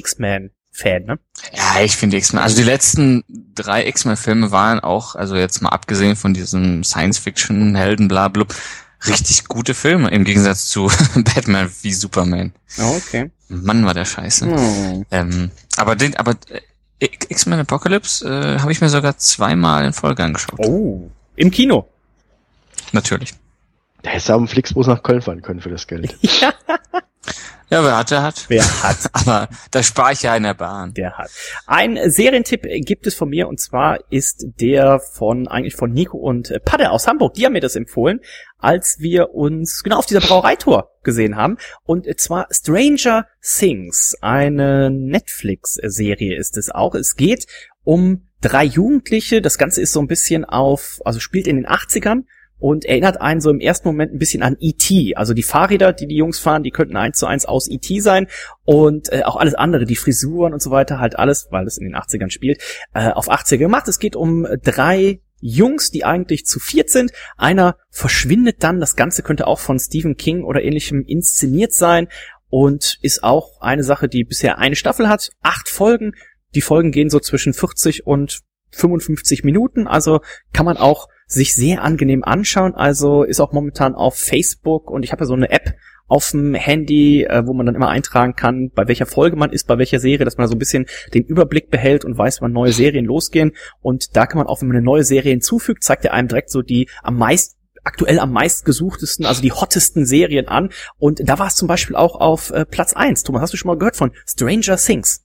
X-Men-Fan, 0.75 1.05
ne? 1.05 1.19
Ja, 1.53 1.83
ich 1.83 1.97
finde 1.97 2.17
X-Men, 2.17 2.43
also 2.43 2.57
die 2.57 2.63
letzten 2.63 3.25
drei 3.55 3.87
X-Men-Filme 3.87 4.51
waren 4.51 4.81
auch, 4.81 5.15
also 5.15 5.37
jetzt 5.37 5.63
mal 5.63 5.71
abgesehen 5.71 6.17
von 6.17 6.35
diesem 6.35 6.85
Science-Fiction-Helden, 6.85 8.09
bla, 8.09 8.29
bla, 8.29 8.45
richtig 9.07 9.47
gute 9.47 9.75
Filme, 9.75 10.11
im 10.11 10.25
Gegensatz 10.25 10.67
zu 10.67 10.91
Batman 11.15 11.71
wie 11.83 11.93
Superman. 11.93 12.53
Oh, 12.79 12.97
okay. 12.97 13.31
Mann, 13.49 13.85
war 13.85 13.95
der 13.95 14.05
scheiße. 14.05 14.47
Hm. 14.47 15.07
Ähm, 15.11 15.51
aber 15.77 15.97
den, 15.97 16.17
aber 16.17 16.33
äh, 17.01 17.09
X-Men 17.29 17.61
Apocalypse 17.61 18.27
äh, 18.27 18.61
habe 18.61 18.73
ich 18.73 18.81
mir 18.81 18.89
sogar 18.89 19.17
zweimal 19.19 19.85
in 19.85 19.93
Folge 19.93 20.25
angeschaut. 20.25 20.59
Oh, 20.59 21.11
im 21.37 21.51
Kino. 21.51 21.87
Natürlich. 22.93 23.35
Da 24.03 24.11
hättest 24.11 24.29
du 24.29 24.35
auch 24.35 24.39
einen 24.39 24.49
Flixbus 24.49 24.87
nach 24.87 25.03
Köln 25.03 25.23
fahren 25.23 25.43
können 25.43 25.61
für 25.61 25.71
das 25.71 25.87
Geld. 25.87 26.17
Ja, 26.21 26.53
Ja, 27.71 27.83
wer 27.83 27.97
hat, 27.97 28.11
der 28.11 28.23
hat. 28.23 28.45
wer 28.49 28.83
hat, 28.83 28.99
Aber 29.13 29.49
da 29.71 29.83
spare 29.83 30.13
ich 30.13 30.23
ja 30.23 30.37
in 30.37 30.43
der 30.43 30.55
Bahn. 30.55 30.93
der 30.95 31.17
hat. 31.17 31.31
Ein 31.67 31.99
Serientipp 32.11 32.63
gibt 32.85 33.07
es 33.07 33.15
von 33.15 33.29
mir 33.29 33.49
und 33.49 33.61
zwar 33.61 33.99
ist 34.11 34.47
der 34.61 35.01
von 35.01 35.49
eigentlich 35.49 35.75
von 35.75 35.93
Nico 35.93 36.19
und 36.19 36.51
äh, 36.51 36.61
Padde 36.61 36.91
aus 36.91 37.07
Hamburg. 37.07 37.35
Die 37.35 37.45
haben 37.45 37.53
mir 37.55 37.61
das 37.61 37.77
empfohlen, 37.77 38.21
als 38.59 38.97
wir 39.01 39.35
uns 39.35 39.83
genau 39.83 39.99
auf 39.99 40.07
dieser 40.07 40.21
Brauereitour 40.21 40.91
gesehen 41.03 41.37
haben. 41.37 41.59
Und 41.85 42.07
zwar 42.21 42.47
Stranger 42.51 43.27
Things, 43.43 44.17
eine 44.21 44.91
Netflix-Serie 44.91 46.37
ist 46.37 46.57
es 46.57 46.71
auch. 46.71 46.95
Es 46.95 47.17
geht 47.17 47.47
um 47.83 48.29
drei 48.41 48.65
Jugendliche. 48.65 49.41
Das 49.41 49.59
Ganze 49.59 49.81
ist 49.81 49.93
so 49.93 50.01
ein 50.01 50.07
bisschen 50.07 50.45
auf, 50.45 51.01
also 51.05 51.21
spielt 51.21 51.47
in 51.47 51.57
den 51.57 51.67
80ern 51.67 52.25
und 52.65 52.87
erinnert 52.87 53.21
einen 53.21 53.43
so 53.43 53.51
im 53.51 53.61
ersten 53.61 53.87
Moment 53.87 54.15
ein 54.15 54.19
bisschen 54.19 54.43
an 54.43 54.57
E.T. 54.59 55.17
Also 55.17 55.35
die 55.35 55.43
Fahrräder, 55.43 55.93
die 55.93 56.07
die 56.07 56.17
Jungs 56.17 56.39
fahren, 56.39 56.63
die 56.63 56.71
könnten 56.71 56.97
eins 56.97 57.19
zu 57.19 57.27
eins 57.27 57.45
aus 57.45 57.69
E.T. 57.71 58.01
sein 58.01 58.27
und 58.65 59.13
äh, 59.13 59.23
auch 59.25 59.37
alles 59.37 59.53
andere, 59.53 59.85
die 59.85 59.97
Frisuren 59.97 60.55
und 60.55 60.63
so 60.63 60.71
weiter, 60.71 60.99
halt 60.99 61.19
alles, 61.19 61.49
weil 61.51 61.67
es 61.67 61.77
in 61.77 61.85
den 61.85 61.95
80ern 61.95 62.31
spielt, 62.31 62.63
äh, 62.95 63.11
auf 63.11 63.31
80er 63.31 63.59
gemacht. 63.59 63.87
Es 63.87 63.99
geht 63.99 64.17
um 64.17 64.47
drei 64.63 65.21
Jungs, 65.43 65.91
die 65.91 66.07
eigentlich 66.07 66.47
zu 66.47 66.59
viert 66.59 66.89
sind. 66.89 67.13
Einer 67.37 67.77
verschwindet 67.91 68.63
dann. 68.63 68.81
Das 68.81 68.97
Ganze 68.97 69.23
könnte 69.23 69.47
auch 69.47 69.59
von 69.59 69.79
Stephen 69.79 70.17
King 70.17 70.43
oder 70.43 70.63
ähnlichem 70.63 71.05
inszeniert 71.05 71.75
sein 71.75 72.09
und 72.49 72.99
ist 73.03 73.23
auch 73.23 73.61
eine 73.61 73.85
Sache, 73.85 74.09
die 74.09 74.25
bisher 74.25 74.57
eine 74.57 74.77
Staffel 74.77 75.11
hat. 75.11 75.33
Acht 75.43 75.69
Folgen. 75.69 76.15
Die 76.55 76.63
Folgen 76.63 76.93
gehen 76.93 77.11
so 77.11 77.21
zwischen 77.21 77.53
40 77.53 78.07
und 78.07 78.41
55 78.71 79.45
Minuten. 79.45 79.87
Also 79.87 80.23
kann 80.55 80.65
man 80.65 80.79
auch 80.79 81.09
sich 81.27 81.55
sehr 81.55 81.83
angenehm 81.83 82.25
anschauen. 82.25 82.75
Also 82.75 83.23
ist 83.23 83.41
auch 83.41 83.53
momentan 83.53 83.95
auf 83.95 84.17
Facebook 84.17 84.91
und 84.91 85.03
ich 85.03 85.13
habe 85.13 85.23
ja 85.23 85.27
so 85.27 85.35
eine 85.35 85.51
App 85.51 85.75
auf 86.07 86.31
dem 86.31 86.55
Handy, 86.55 87.25
äh, 87.25 87.47
wo 87.47 87.55
man 87.55 87.67
dann 87.67 87.75
immer 87.75 87.89
eintragen 87.89 88.35
kann, 88.35 88.71
bei 88.75 88.87
welcher 88.89 89.07
Folge 89.07 89.37
man 89.37 89.53
ist, 89.53 89.67
bei 89.67 89.79
welcher 89.79 89.99
Serie, 89.99 90.25
dass 90.25 90.37
man 90.37 90.49
so 90.49 90.55
ein 90.55 90.59
bisschen 90.59 90.87
den 91.15 91.25
Überblick 91.25 91.71
behält 91.71 92.05
und 92.05 92.19
weiß, 92.19 92.43
wann 92.43 92.53
neue 92.53 92.73
Serien 92.73 93.07
losgehen. 93.07 93.53
Und 93.81 94.17
da 94.17 94.27
kann 94.27 94.39
man 94.39 94.47
auch, 94.47 94.61
wenn 94.61 94.69
man 94.69 94.77
eine 94.77 94.85
neue 94.85 95.05
Serie 95.05 95.31
hinzufügt, 95.31 95.83
zeigt 95.83 96.05
er 96.05 96.13
einem 96.13 96.29
direkt 96.29 96.51
so 96.51 96.63
die 96.63 96.89
am 97.03 97.17
meisten 97.17 97.59
aktuell 97.85 98.19
am 98.19 98.33
meistgesuchtesten, 98.33 99.27
also 99.27 99.43
die 99.43 99.53
hottesten 99.53 100.07
Serien 100.07 100.49
an. 100.49 100.71
Und 100.97 101.29
da 101.29 101.39
war 101.39 101.49
es 101.49 101.55
zum 101.55 101.69
Beispiel 101.69 101.97
auch 101.97 102.17
auf 102.17 102.51
äh, 102.51 102.65
Platz 102.65 102.95
eins. 102.95 103.23
Thomas, 103.23 103.43
hast 103.43 103.53
du 103.53 103.59
schon 103.59 103.69
mal 103.69 103.79
gehört 103.79 103.97
von 103.97 104.13
Stranger 104.27 104.79
Things? 104.79 105.25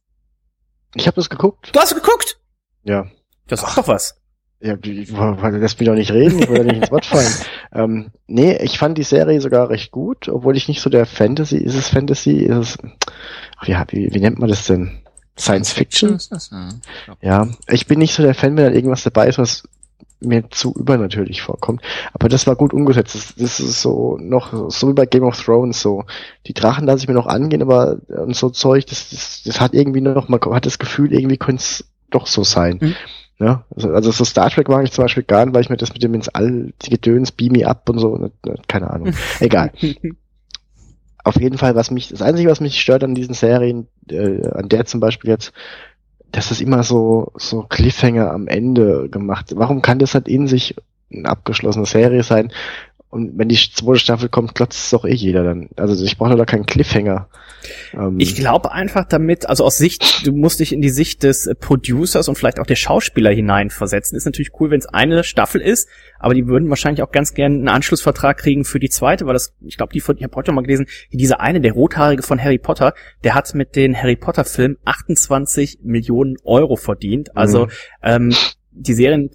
Ich 0.93 1.07
habe 1.07 1.15
das 1.15 1.29
geguckt. 1.29 1.69
Du 1.73 1.79
hast 1.79 1.95
geguckt? 1.95 2.39
Ja. 2.83 3.09
Das 3.47 3.61
sagt 3.61 3.77
doch 3.77 3.87
was. 3.87 4.18
Ja, 4.61 4.75
lässt 4.81 5.79
mich 5.79 5.87
doch 5.87 5.95
nicht 5.95 6.11
reden, 6.11 6.39
ich 6.39 6.49
will 6.49 6.57
ja 6.57 6.63
nicht 6.63 6.81
ins 6.81 6.91
Wort 6.91 7.05
fallen. 7.05 7.31
Ähm, 7.71 8.07
nee, 8.25 8.57
ich 8.63 8.79
fand 8.79 8.97
die 8.97 9.03
Serie 9.03 9.39
sogar 9.41 9.69
recht 9.69 9.91
gut, 9.91 10.27
obwohl 10.27 10.57
ich 10.57 10.67
nicht 10.67 10.81
so 10.81 10.89
der 10.89 11.05
Fantasy, 11.05 11.57
ist 11.57 11.75
es 11.75 11.89
Fantasy, 11.89 12.37
ist 12.37 12.57
es, 12.57 12.77
ach 13.57 13.67
ja, 13.67 13.85
wie, 13.89 14.11
wie 14.11 14.19
nennt 14.19 14.39
man 14.39 14.49
das 14.49 14.65
denn? 14.65 15.03
Science 15.37 15.71
Fiction? 15.71 16.15
Ist 16.15 16.31
das, 16.31 16.49
ja. 16.49 16.69
Ja, 17.21 17.47
ich 17.67 17.85
bin 17.85 17.99
nicht 17.99 18.15
so 18.15 18.23
der 18.23 18.33
Fan, 18.33 18.57
wenn 18.57 18.65
da 18.65 18.71
irgendwas 18.71 19.03
dabei 19.03 19.27
ist, 19.27 19.37
was 19.37 19.63
mir 20.19 20.49
zu 20.49 20.73
übernatürlich 20.73 21.41
vorkommt. 21.41 21.81
Aber 22.13 22.27
das 22.27 22.47
war 22.47 22.55
gut 22.55 22.73
umgesetzt. 22.73 23.15
Das, 23.15 23.35
das 23.35 23.59
ist 23.59 23.81
so 23.81 24.17
noch, 24.19 24.71
so 24.71 24.89
wie 24.89 24.93
bei 24.93 25.05
Game 25.05 25.23
of 25.23 25.41
Thrones, 25.41 25.81
so. 25.81 26.05
Die 26.47 26.53
Drachen 26.53 26.85
lasse 26.85 27.03
ich 27.03 27.07
mir 27.07 27.13
noch 27.13 27.27
angehen, 27.27 27.61
aber 27.61 27.99
und 28.07 28.35
so 28.35 28.49
Zeug, 28.49 28.85
das, 28.87 29.09
das, 29.11 29.43
das 29.45 29.61
hat 29.61 29.73
irgendwie 29.73 30.01
noch, 30.01 30.27
man 30.27 30.41
hat 30.41 30.65
das 30.65 30.79
Gefühl, 30.79 31.13
irgendwie 31.13 31.37
könnte 31.37 31.61
es 31.61 31.85
doch 32.09 32.27
so 32.27 32.43
sein. 32.43 32.79
Mhm. 32.81 32.95
Ja, 33.39 33.63
also, 33.73 33.93
also 33.93 34.11
so 34.11 34.25
Star 34.25 34.49
Trek 34.49 34.67
mag 34.67 34.83
ich 34.83 34.91
zum 34.91 35.05
Beispiel 35.05 35.23
gar 35.23 35.45
nicht, 35.45 35.55
weil 35.55 35.61
ich 35.61 35.69
mir 35.69 35.77
das 35.77 35.93
mit 35.93 36.03
dem 36.03 36.13
ins 36.13 36.27
All, 36.27 36.73
die 36.81 36.89
Gedöns, 36.89 37.31
Beam 37.31 37.53
me 37.53 37.65
up 37.65 37.87
und 37.89 37.99
so, 37.99 38.17
ne, 38.17 38.31
ne, 38.45 38.55
keine 38.67 38.89
Ahnung. 38.89 39.13
Egal. 39.39 39.71
Auf 41.23 41.39
jeden 41.39 41.57
Fall, 41.57 41.75
was 41.75 41.91
mich, 41.91 42.09
das 42.09 42.21
Einzige, 42.21 42.49
was 42.49 42.59
mich 42.59 42.79
stört 42.79 43.03
an 43.03 43.15
diesen 43.15 43.33
Serien, 43.33 43.87
äh, 44.09 44.45
an 44.49 44.67
der 44.67 44.85
zum 44.85 44.99
Beispiel 44.99 45.29
jetzt, 45.29 45.53
dass 46.31 46.51
es 46.51 46.59
immer 46.59 46.83
so, 46.83 47.31
so 47.35 47.63
Cliffhanger 47.63 48.31
am 48.31 48.47
Ende 48.47 49.09
gemacht. 49.09 49.51
Warum 49.55 49.81
kann 49.81 49.99
das 49.99 50.13
halt 50.13 50.27
in 50.27 50.47
sich 50.47 50.75
eine 51.11 51.29
abgeschlossene 51.29 51.85
Serie 51.85 52.23
sein? 52.23 52.51
Und 53.11 53.39
wenn 53.39 53.49
die 53.49 53.55
zweite 53.55 53.97
Staffel 53.99 54.29
kommt, 54.29 54.53
klotzt 54.53 54.77
es 54.85 54.89
doch 54.91 55.03
eh 55.03 55.13
jeder 55.13 55.43
dann. 55.43 55.69
Also 55.77 56.05
ich 56.05 56.17
brauche 56.17 56.35
da 56.35 56.45
keinen 56.45 56.67
Cliffhanger. 56.67 57.27
Ähm, 57.93 58.19
Ich 58.19 58.35
glaube 58.35 58.71
einfach 58.71 59.05
damit, 59.05 59.49
also 59.49 59.65
aus 59.65 59.79
Sicht, 59.79 60.27
du 60.27 60.31
musst 60.31 60.59
dich 60.59 60.71
in 60.73 60.81
die 60.81 60.91
Sicht 60.91 61.23
des 61.23 61.49
Producers 61.59 62.27
und 62.29 62.35
vielleicht 62.37 62.59
auch 62.59 62.67
der 62.67 62.75
Schauspieler 62.75 63.31
hineinversetzen. 63.31 64.15
Ist 64.15 64.25
natürlich 64.25 64.51
cool, 64.59 64.69
wenn 64.69 64.79
es 64.79 64.85
eine 64.85 65.23
Staffel 65.23 65.59
ist, 65.59 65.89
aber 66.19 66.35
die 66.35 66.45
würden 66.45 66.69
wahrscheinlich 66.69 67.01
auch 67.01 67.11
ganz 67.11 67.33
gerne 67.33 67.55
einen 67.55 67.67
Anschlussvertrag 67.67 68.37
kriegen 68.37 68.63
für 68.63 68.79
die 68.79 68.89
zweite, 68.89 69.25
weil 69.25 69.33
das, 69.33 69.55
ich 69.61 69.77
glaube, 69.77 69.91
die 69.91 70.01
von, 70.01 70.15
ich 70.15 70.23
habe 70.23 70.35
heute 70.35 70.51
mal 70.51 70.61
gelesen, 70.61 70.85
dieser 71.11 71.41
eine, 71.41 71.61
der 71.61 71.73
Rothaarige 71.73 72.21
von 72.21 72.39
Harry 72.41 72.59
Potter, 72.59 72.93
der 73.23 73.33
hat 73.33 73.55
mit 73.55 73.75
den 73.75 73.97
Harry 73.97 74.17
Potter 74.17 74.45
Filmen 74.45 74.77
28 74.85 75.79
Millionen 75.81 76.35
Euro 76.43 76.75
verdient. 76.75 77.35
Also 77.35 77.65
Mhm. 77.65 77.71
ähm, 78.03 78.35
die 78.81 78.93
Serien, 78.93 79.29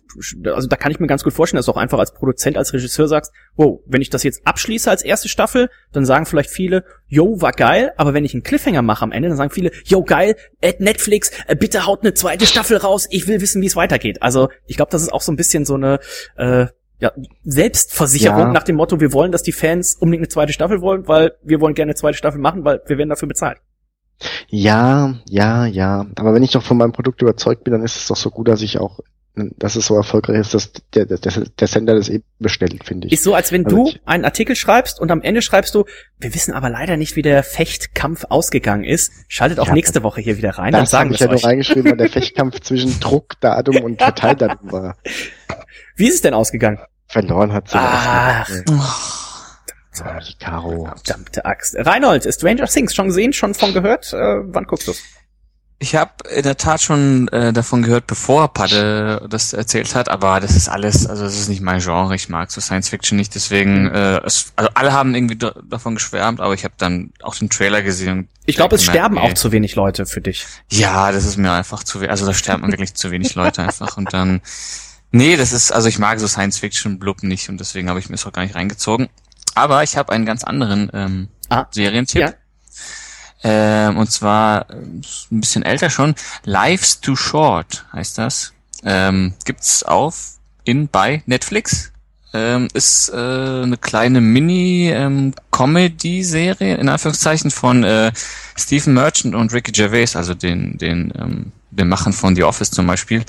also 0.47 0.69
da 0.69 0.77
kann 0.77 0.91
ich 0.91 1.01
mir 1.01 1.07
ganz 1.07 1.23
gut 1.23 1.33
vorstellen, 1.33 1.59
dass 1.59 1.67
du 1.67 1.73
auch 1.73 1.77
einfach 1.77 1.99
als 1.99 2.15
Produzent, 2.15 2.57
als 2.57 2.73
Regisseur 2.73 3.09
sagst, 3.09 3.33
wow, 3.57 3.81
wenn 3.87 4.01
ich 4.01 4.09
das 4.11 4.23
jetzt 4.23 4.47
abschließe 4.47 4.91
als 4.91 5.03
erste 5.03 5.29
Staffel, 5.29 5.69
dann 5.93 6.07
sagen 6.07 6.25
vielleicht 6.25 6.51
viele, 6.51 6.85
yo, 7.07 7.41
war 7.41 7.53
geil, 7.53 7.93
aber 7.97 8.15
wenn 8.15 8.25
ich 8.25 8.33
einen 8.33 8.43
Cliffhanger 8.43 8.83
mache 8.83 9.03
am 9.03 9.13
Ende, 9.13 9.29
dann 9.29 9.37
sagen 9.37 9.51
viele, 9.51 9.71
yo, 9.85 10.03
geil, 10.03 10.37
Ad 10.63 10.83
Netflix, 10.83 11.31
äh, 11.47 11.55
bitte 11.57 11.87
haut 11.87 12.03
eine 12.03 12.15
zweite 12.15 12.47
Staffel 12.47 12.79
raus, 12.79 13.07
ich 13.11 13.29
will 13.29 13.41
wissen, 13.41 13.61
wie 13.61 13.67
es 13.67 13.77
weitergeht. 13.77 14.23
Also 14.23 14.49
ich 14.67 14.77
glaube, 14.77 14.91
das 14.91 15.03
ist 15.03 15.13
auch 15.13 15.23
so 15.23 15.31
ein 15.31 15.37
bisschen 15.37 15.65
so 15.65 15.75
eine 15.75 16.01
äh, 16.37 16.67
ja, 17.01 17.13
Selbstversicherung 17.43 18.39
Ja. 18.39 18.53
nach 18.53 18.63
dem 18.63 18.77
Motto, 18.77 19.01
wir 19.01 19.13
wollen, 19.13 19.31
dass 19.31 19.43
die 19.43 19.53
Fans 19.53 19.95
unbedingt 19.95 20.23
eine 20.23 20.29
zweite 20.29 20.53
Staffel 20.53 20.81
wollen, 20.81 21.07
weil 21.07 21.33
wir 21.43 21.61
wollen 21.61 21.75
gerne 21.75 21.91
eine 21.91 21.97
zweite 21.97 22.17
Staffel 22.17 22.41
machen, 22.41 22.65
weil 22.65 22.81
wir 22.87 22.97
werden 22.97 23.11
dafür 23.11 23.29
bezahlt. 23.29 23.59
Ja, 24.49 25.15
ja, 25.29 25.67
ja. 25.67 26.07
Aber 26.17 26.35
wenn 26.35 26.43
ich 26.43 26.53
doch 26.53 26.63
von 26.63 26.77
meinem 26.79 26.93
Produkt 26.93 27.21
überzeugt 27.21 27.65
bin, 27.65 27.73
dann 27.73 27.83
ist 27.83 27.97
es 27.97 28.07
doch 28.07 28.17
so 28.17 28.31
gut, 28.31 28.49
dass 28.49 28.63
ich 28.63 28.79
auch, 28.79 29.01
dass 29.37 29.75
es 29.75 29.87
so 29.87 29.97
erfolgreich 29.97 30.39
ist, 30.39 30.55
dass 30.55 30.73
der, 30.95 31.07
der, 31.07 31.19
der 31.19 31.67
Sender 31.69 31.95
das 31.97 32.09
eben 32.09 32.23
bestellt, 32.39 32.85
finde 32.85 33.09
ich. 33.09 33.13
Ist 33.15 33.25
so, 33.25 33.35
als 33.35 33.51
wenn 33.51 33.65
Also 33.65 33.77
du 33.77 33.89
ich- 33.89 34.01
einen 34.05 34.25
Artikel 34.25 34.55
schreibst 34.55 35.01
und 35.01 35.11
am 35.11 35.23
Ende 35.23 35.43
schreibst 35.43 35.75
du, 35.75 35.85
wir 36.19 36.35
wissen 36.35 36.55
aber 36.55 36.71
leider 36.71 36.97
nicht, 36.97 37.17
wie 37.17 37.23
der 37.23 37.43
Fechtkampf 37.43 38.27
ausgegangen 38.29 38.85
ist. 38.85 39.13
Schaltet 39.29 39.59
auch 39.59 39.67
Ja, 39.67 39.75
nächste 39.75 40.03
Woche 40.05 40.21
hier 40.21 40.37
wieder 40.39 40.51
rein, 40.51 40.73
dann 40.73 40.87
sagen 40.87 41.11
wir 41.11 41.17
ja 41.17 41.27
nur 41.27 41.43
reingeschrieben, 41.43 41.91
weil 41.91 41.97
der 41.97 42.11
Fechtkampf 42.11 42.61
zwischen 42.63 43.01
Druckdatum 43.01 43.79
und 43.83 43.99
Verteildatum 44.01 44.71
war. 44.71 44.97
Wie 45.97 46.07
ist 46.07 46.15
es 46.15 46.21
denn 46.23 46.35
ausgegangen? 46.35 46.79
Verloren 47.09 47.53
hat 47.53 47.69
sie. 47.69 47.77
Ach. 47.79 48.49
Ah, 50.03 50.19
die 50.21 50.35
Caro. 50.39 50.87
Verdammte 50.87 51.45
Axt. 51.45 51.77
Reinhold, 51.79 52.25
Stranger 52.33 52.67
Things, 52.67 52.95
schon 52.95 53.07
gesehen, 53.09 53.33
schon 53.33 53.55
von 53.55 53.73
gehört? 53.73 54.13
Äh, 54.13 54.17
wann 54.17 54.65
guckst 54.65 54.89
du's? 54.89 55.03
Ich 55.81 55.97
habe 55.97 56.13
in 56.31 56.45
der 56.45 56.57
Tat 56.57 56.81
schon 56.81 57.29
äh, 57.29 57.53
davon 57.53 57.83
gehört, 57.83 58.07
bevor 58.07 58.49
Padde 58.49 59.27
das 59.29 59.53
erzählt 59.53 59.95
hat, 59.95 60.09
aber 60.09 60.41
das 60.41 60.55
ist 60.57 60.69
alles, 60.69 61.07
also 61.07 61.25
das 61.25 61.35
ist 61.35 61.49
nicht 61.49 61.61
mein 61.61 61.81
Genre. 61.81 62.15
Ich 62.15 62.29
mag 62.29 62.51
so 62.51 62.61
Science 62.61 62.89
Fiction 62.89 63.17
nicht, 63.17 63.35
deswegen, 63.35 63.89
äh, 63.89 64.21
es, 64.25 64.53
also 64.57 64.71
alle 64.75 64.93
haben 64.93 65.15
irgendwie 65.15 65.37
davon 65.37 65.97
geschwärmt, 65.97 66.41
aber 66.41 66.55
ich 66.55 66.65
habe 66.65 66.75
dann 66.79 67.11
auch 67.23 67.35
den 67.35 67.51
Trailer 67.51 67.83
gesehen. 67.83 68.29
Ich 68.47 68.57
glaube, 68.57 68.77
es 68.77 68.85
sterben 68.85 69.19
auch 69.19 69.35
zu 69.35 69.53
wenig 69.53 69.75
Leute 69.75 70.07
für 70.07 70.21
dich. 70.21 70.47
Ja, 70.71 71.11
das 71.13 71.25
ist 71.25 71.37
mir 71.37 71.53
einfach 71.53 71.83
zu 71.83 72.01
wenig, 72.01 72.11
also 72.11 72.25
da 72.25 72.35
sterben 72.35 72.67
wirklich 72.71 72.95
zu 72.95 73.11
wenig 73.11 73.35
Leute 73.35 73.63
einfach 73.63 73.97
und 73.97 74.13
dann, 74.15 74.43
nee, 75.11 75.37
das 75.37 75.53
ist, 75.53 75.73
also 75.73 75.89
ich 75.89 75.99
mag 75.99 76.21
so 76.21 76.29
Science 76.29 76.59
Fiction 76.59 76.99
Blub 77.01 77.23
nicht 77.25 77.49
und 77.49 77.59
deswegen 77.59 77.91
habe 77.91 77.99
ich 77.99 78.09
mir 78.09 78.15
es 78.15 78.25
auch 78.25 78.33
gar 78.33 78.43
nicht 78.43 78.55
reingezogen. 78.55 79.09
Aber 79.57 79.83
ich 79.83 79.97
habe 79.97 80.13
einen 80.13 80.25
ganz 80.25 80.45
anderen 80.45 80.91
ähm, 80.95 81.29
ah, 81.51 81.67
Serientipp. 81.73 82.21
Ja 82.23 82.35
ähm, 83.45 83.97
und 83.99 84.11
zwar 84.11 84.69
äh, 84.71 84.75
ein 84.75 85.03
bisschen 85.31 85.63
älter 85.63 85.91
schon. 85.91 86.15
Life's 86.45 87.01
Too 87.01 87.15
Short 87.15 87.85
heißt 87.93 88.19
das. 88.19 88.53
Ähm, 88.85 89.35
gibt's 89.45 89.83
auf 89.83 90.39
in 90.65 90.89
bei 90.89 91.23
Netflix. 91.27 91.93
Ähm, 92.33 92.69
ist 92.73 93.11
äh, 93.11 93.17
eine 93.17 93.77
kleine 93.77 94.21
Mini-Comedy-Serie, 94.21 96.75
ähm, 96.75 96.81
in 96.81 96.89
Anführungszeichen, 96.89 97.53
von 97.53 97.85
äh, 97.85 98.11
Stephen 98.57 98.95
Merchant 98.95 99.37
und 99.37 99.53
Ricky 99.53 99.71
Gervais, 99.71 100.17
also 100.17 100.35
den, 100.35 100.77
den, 100.79 101.13
ähm, 101.17 101.53
den 101.71 101.89
Machen 101.89 102.13
von 102.13 102.35
The 102.35 102.43
Office 102.43 102.73
zum 102.73 102.89
Beispiel. 102.89 103.25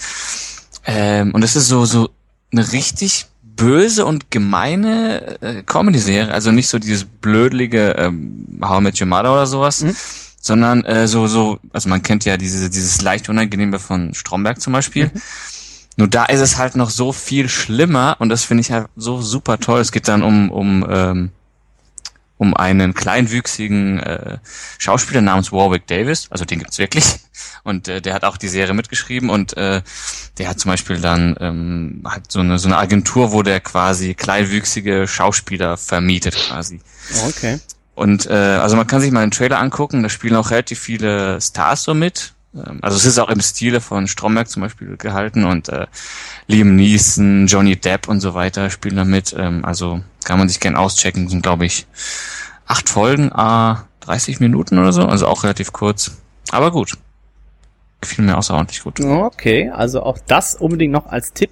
Ähm, 0.86 1.36
und 1.36 1.44
es 1.44 1.56
ist 1.56 1.68
so, 1.68 1.86
so 1.86 2.10
eine 2.52 2.72
richtig 2.72 3.28
böse 3.56 4.06
und 4.06 4.32
gemeine 4.32 5.42
äh, 5.42 5.64
Comedy-Serie, 5.64 6.34
also 6.34 6.52
nicht 6.52 6.68
so 6.68 6.80
dieses 6.80 7.06
blödlige 7.06 7.96
ähm, 7.98 8.60
How 8.62 8.80
I 8.80 8.84
Met 8.84 9.02
Your 9.02 9.08
Mother 9.08 9.34
oder 9.34 9.48
sowas, 9.48 9.84
mhm. 9.84 9.96
sondern 10.40 10.84
äh, 10.86 11.08
so, 11.08 11.28
so, 11.28 11.60
also 11.72 11.90
man 11.90 12.02
kennt 12.02 12.26
ja 12.26 12.38
diese, 12.38 12.70
dieses 12.70 13.02
leicht 13.02 13.30
unangenehme 13.30 13.80
von 13.80 14.14
Stromberg 14.14 14.60
zum 14.62 14.74
Beispiel. 14.74 15.06
Mhm. 15.14 15.22
Nur 15.98 16.08
da 16.10 16.26
ist 16.26 16.42
es 16.42 16.58
halt 16.58 16.76
noch 16.76 16.90
so 16.90 17.14
viel 17.14 17.48
schlimmer 17.48 18.18
und 18.20 18.30
das 18.30 18.44
finde 18.44 18.62
ich 18.62 18.72
halt 18.72 18.88
so 18.98 19.22
super 19.22 19.58
toll. 19.60 19.80
Es 19.80 19.94
geht 19.94 20.08
dann 20.08 20.24
um, 20.24 20.52
um, 20.52 20.86
ähm, 20.90 21.32
um 22.38 22.54
einen 22.54 22.94
kleinwüchsigen 22.94 24.00
äh, 24.00 24.38
Schauspieler 24.78 25.22
namens 25.22 25.52
Warwick 25.52 25.88
Davis, 25.88 26.28
also 26.30 26.46
den 26.46 26.60
gibt's 26.60 26.78
wirklich. 26.78 27.06
Und 27.64 27.88
äh, 27.88 28.02
der 28.02 28.14
hat 28.14 28.24
auch 28.24 28.38
die 28.38 28.48
Serie 28.48 28.74
mitgeschrieben 28.74 29.30
und 29.30 29.58
äh, 29.58 29.82
der 30.38 30.50
hat 30.50 30.60
zum 30.60 30.70
Beispiel 30.70 31.00
dann 31.00 31.36
ähm, 31.40 32.04
hat 32.06 32.32
so 32.32 32.40
eine 32.40 32.60
so 32.60 32.68
eine 32.68 32.78
Agentur, 32.78 33.32
wo 33.32 33.42
der 33.42 33.60
quasi 33.60 34.14
kleinwüchsige 34.14 35.08
Schauspieler 35.08 35.76
vermietet 35.76 36.36
quasi. 36.36 36.80
Okay. 37.28 37.60
Und 37.96 38.28
äh, 38.28 38.34
also 38.34 38.76
man 38.76 38.86
kann 38.86 39.02
sich 39.02 39.12
mal 39.12 39.22
einen 39.22 39.32
Trailer 39.32 39.60
angucken, 39.60 40.04
da 40.04 40.10
spielen 40.10 40.36
auch 40.36 40.52
relativ 40.52 40.80
viele 40.80 41.42
Stars 41.42 41.84
so 41.84 41.94
mit. 41.94 42.35
Ähm, 42.56 42.80
also 42.82 42.98
es 42.98 43.06
ist 43.06 43.20
auch 43.20 43.30
im 43.30 43.42
Stile 43.42 43.82
von 43.82 44.08
Stromberg 44.08 44.48
zum 44.50 44.62
Beispiel 44.62 44.98
gehalten 44.98 45.44
und 45.44 45.70
äh, 45.70 45.88
Liam 46.48 46.76
Neeson, 46.76 47.48
Johnny 47.48 47.76
Depp 47.76 48.08
und 48.08 48.22
so 48.22 48.34
weiter 48.34 48.70
spielen 48.70 48.96
da 48.96 49.06
mit. 49.06 49.36
Ähm, 49.38 49.66
also 49.66 50.02
kann 50.24 50.40
man 50.40 50.50
sich 50.50 50.60
gern 50.60 50.76
auschecken, 50.76 51.28
sind 51.30 51.44
glaube 51.44 51.66
ich 51.66 51.86
acht 52.66 52.90
Folgen, 52.90 53.32
a 53.32 53.88
30 54.02 54.40
Minuten 54.40 54.78
oder 54.78 54.94
so, 54.94 55.06
also 55.06 55.28
auch 55.28 55.44
relativ 55.44 55.72
kurz. 55.74 56.18
Aber 56.52 56.72
gut. 56.72 56.98
Gefiel 58.02 58.26
mir 58.26 58.38
außerordentlich 58.38 58.84
gut. 58.84 59.00
Okay, 59.00 59.70
also 59.70 60.04
auch 60.04 60.20
das 60.28 60.56
unbedingt 60.56 60.94
noch 60.94 61.08
als 61.08 61.34
Tipp. 61.34 61.50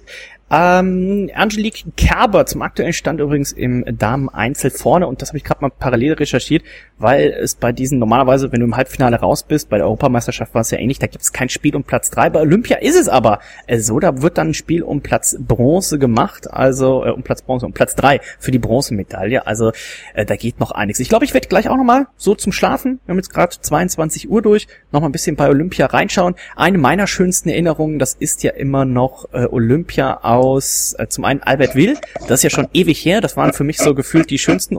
Ähm, 0.50 1.30
Angelique 1.34 1.84
Kerber 1.96 2.44
zum 2.44 2.60
aktuellen 2.60 2.92
Stand 2.92 3.18
übrigens 3.18 3.50
im 3.50 3.82
Damen-Einzel 3.86 4.70
vorne 4.70 5.06
und 5.06 5.22
das 5.22 5.30
habe 5.30 5.38
ich 5.38 5.44
gerade 5.44 5.62
mal 5.62 5.70
parallel 5.70 6.12
recherchiert, 6.14 6.62
weil 6.98 7.30
es 7.30 7.54
bei 7.54 7.72
diesen 7.72 7.98
normalerweise, 7.98 8.52
wenn 8.52 8.60
du 8.60 8.66
im 8.66 8.76
Halbfinale 8.76 9.16
raus 9.16 9.42
bist, 9.42 9.70
bei 9.70 9.78
der 9.78 9.86
Europameisterschaft 9.86 10.54
war 10.54 10.60
es 10.60 10.70
ja 10.70 10.78
ähnlich, 10.78 10.98
da 10.98 11.06
gibt 11.06 11.22
es 11.22 11.32
kein 11.32 11.48
Spiel 11.48 11.74
um 11.74 11.82
Platz 11.82 12.10
drei. 12.10 12.28
Bei 12.28 12.40
Olympia 12.40 12.76
ist 12.76 12.94
es 12.94 13.08
aber 13.08 13.40
äh, 13.66 13.78
so, 13.78 13.98
da 14.00 14.20
wird 14.20 14.36
dann 14.36 14.48
ein 14.48 14.54
Spiel 14.54 14.82
um 14.82 15.00
Platz 15.00 15.34
Bronze 15.40 15.98
gemacht, 15.98 16.50
also 16.50 17.04
äh, 17.04 17.10
um 17.10 17.22
Platz 17.22 17.40
Bronze, 17.40 17.64
um 17.64 17.72
Platz 17.72 17.94
drei 17.94 18.20
für 18.38 18.50
die 18.50 18.58
Bronzemedaille. 18.58 19.46
Also 19.46 19.72
äh, 20.12 20.26
da 20.26 20.36
geht 20.36 20.60
noch 20.60 20.72
einiges. 20.72 21.00
Ich 21.00 21.08
glaube, 21.08 21.24
ich 21.24 21.32
werde 21.32 21.48
gleich 21.48 21.70
auch 21.70 21.76
nochmal 21.76 22.06
so 22.18 22.34
zum 22.34 22.52
Schlafen, 22.52 23.00
wir 23.06 23.12
haben 23.12 23.18
jetzt 23.18 23.32
gerade 23.32 23.56
22 23.58 24.28
Uhr 24.28 24.42
durch, 24.42 24.68
nochmal 24.92 25.08
ein 25.08 25.12
bisschen 25.12 25.36
bei 25.36 25.48
Olympia 25.48 25.86
reinschauen. 25.86 26.34
Eine 26.54 26.76
meiner 26.76 27.06
schönsten 27.06 27.48
Erinnerungen, 27.48 27.98
das 27.98 28.12
ist 28.12 28.42
ja 28.42 28.50
immer 28.52 28.84
noch 28.84 29.32
äh, 29.32 29.46
Olympia 29.46 30.18
auf 30.22 30.43
aus 30.44 30.94
äh, 30.98 31.08
zum 31.08 31.24
einen 31.24 31.42
Albert 31.42 31.74
Will, 31.74 31.96
das 32.28 32.40
ist 32.40 32.42
ja 32.44 32.50
schon 32.50 32.68
ewig 32.72 33.04
her, 33.04 33.20
das 33.20 33.36
waren 33.36 33.52
für 33.52 33.64
mich 33.64 33.78
so 33.78 33.94
gefühlt 33.94 34.30
die 34.30 34.38
schönsten 34.38 34.78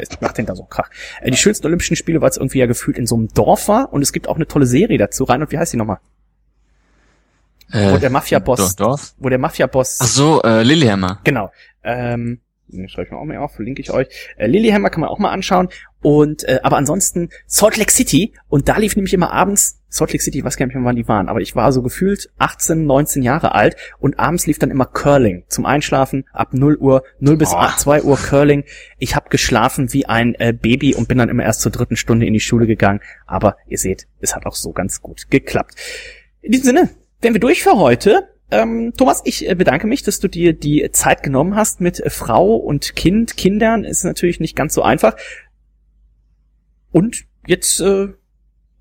ich 0.00 0.20
macht 0.20 0.38
den 0.38 0.46
da 0.46 0.54
so 0.54 0.64
Krach. 0.64 0.90
Äh, 1.20 1.30
die 1.30 1.36
schönsten 1.36 1.66
Olympischen 1.66 1.96
Spiele, 1.96 2.20
weil 2.20 2.30
es 2.30 2.36
irgendwie 2.36 2.58
ja 2.58 2.66
gefühlt 2.66 2.98
in 2.98 3.06
so 3.06 3.14
einem 3.14 3.28
Dorf 3.28 3.68
war 3.68 3.92
und 3.92 4.02
es 4.02 4.12
gibt 4.12 4.28
auch 4.28 4.36
eine 4.36 4.46
tolle 4.46 4.66
Serie 4.66 4.98
dazu 4.98 5.24
rein 5.24 5.42
und 5.42 5.52
wie 5.52 5.58
heißt 5.58 5.72
die 5.72 5.76
nochmal? 5.76 5.98
Äh, 7.70 7.92
wo 7.92 7.98
der 7.98 8.10
Mafia-Boss, 8.10 8.76
Dorf? 8.76 9.14
wo 9.18 9.28
der 9.28 9.38
Mafia-Boss. 9.38 9.98
Ach 10.02 10.06
so, 10.06 10.42
äh, 10.42 10.62
Lilyhammer. 10.62 11.20
Genau. 11.24 11.50
Ähm, 11.82 12.40
schreibe 12.86 13.06
ich 13.06 13.10
mir 13.10 13.18
auch 13.18 13.24
mal 13.24 13.36
auf, 13.38 13.54
verlinke 13.54 13.80
ich 13.80 13.90
euch. 13.90 14.08
Äh, 14.36 14.46
Lilyhammer 14.46 14.90
kann 14.90 15.00
man 15.00 15.10
auch 15.10 15.18
mal 15.18 15.30
anschauen. 15.30 15.68
Und 16.02 16.44
äh, 16.48 16.60
aber 16.62 16.76
ansonsten 16.76 17.30
Salt 17.46 17.76
Lake 17.76 17.92
City 17.92 18.34
und 18.48 18.68
da 18.68 18.76
lief 18.76 18.96
nämlich 18.96 19.14
immer 19.14 19.32
abends 19.32 19.78
Salt 19.88 20.12
Lake 20.12 20.22
City, 20.22 20.38
ich 20.38 20.44
weiß 20.44 20.56
gar 20.56 20.66
nicht 20.66 20.74
mehr, 20.74 20.84
wann 20.84 20.96
die 20.96 21.06
waren, 21.06 21.28
aber 21.28 21.40
ich 21.40 21.54
war 21.54 21.70
so 21.70 21.82
gefühlt 21.82 22.30
18, 22.38 22.86
19 22.86 23.22
Jahre 23.22 23.54
alt 23.54 23.76
und 23.98 24.18
abends 24.18 24.46
lief 24.46 24.58
dann 24.58 24.70
immer 24.70 24.86
Curling 24.86 25.44
zum 25.48 25.66
Einschlafen 25.66 26.24
ab 26.32 26.54
0 26.54 26.76
Uhr, 26.76 27.04
0 27.20 27.36
bis 27.36 27.52
oh. 27.52 27.66
2 27.76 28.02
Uhr 28.02 28.16
Curling. 28.16 28.64
Ich 28.98 29.14
habe 29.14 29.28
geschlafen 29.28 29.92
wie 29.92 30.06
ein 30.06 30.34
äh, 30.36 30.52
Baby 30.52 30.94
und 30.94 31.08
bin 31.08 31.18
dann 31.18 31.28
immer 31.28 31.44
erst 31.44 31.60
zur 31.60 31.70
dritten 31.70 31.96
Stunde 31.96 32.26
in 32.26 32.32
die 32.32 32.40
Schule 32.40 32.66
gegangen, 32.66 33.00
aber 33.26 33.56
ihr 33.68 33.78
seht, 33.78 34.08
es 34.20 34.34
hat 34.34 34.46
auch 34.46 34.54
so 34.54 34.72
ganz 34.72 35.02
gut 35.02 35.30
geklappt. 35.30 35.74
In 36.40 36.52
diesem 36.52 36.66
Sinne, 36.66 36.90
wären 37.20 37.34
wir 37.34 37.40
durch 37.40 37.62
für 37.62 37.76
heute. 37.76 38.28
Ähm, 38.50 38.92
Thomas, 38.96 39.22
ich 39.24 39.48
äh, 39.48 39.54
bedanke 39.54 39.86
mich, 39.86 40.02
dass 40.02 40.20
du 40.20 40.28
dir 40.28 40.52
die 40.52 40.90
Zeit 40.92 41.22
genommen 41.22 41.54
hast 41.54 41.80
mit 41.80 42.00
äh, 42.00 42.10
Frau 42.10 42.56
und 42.56 42.96
Kind. 42.96 43.36
Kindern 43.36 43.84
ist 43.84 44.04
natürlich 44.04 44.40
nicht 44.40 44.56
ganz 44.56 44.74
so 44.74 44.82
einfach. 44.82 45.16
Und 46.92 47.24
jetzt, 47.46 47.80
äh, 47.80 48.08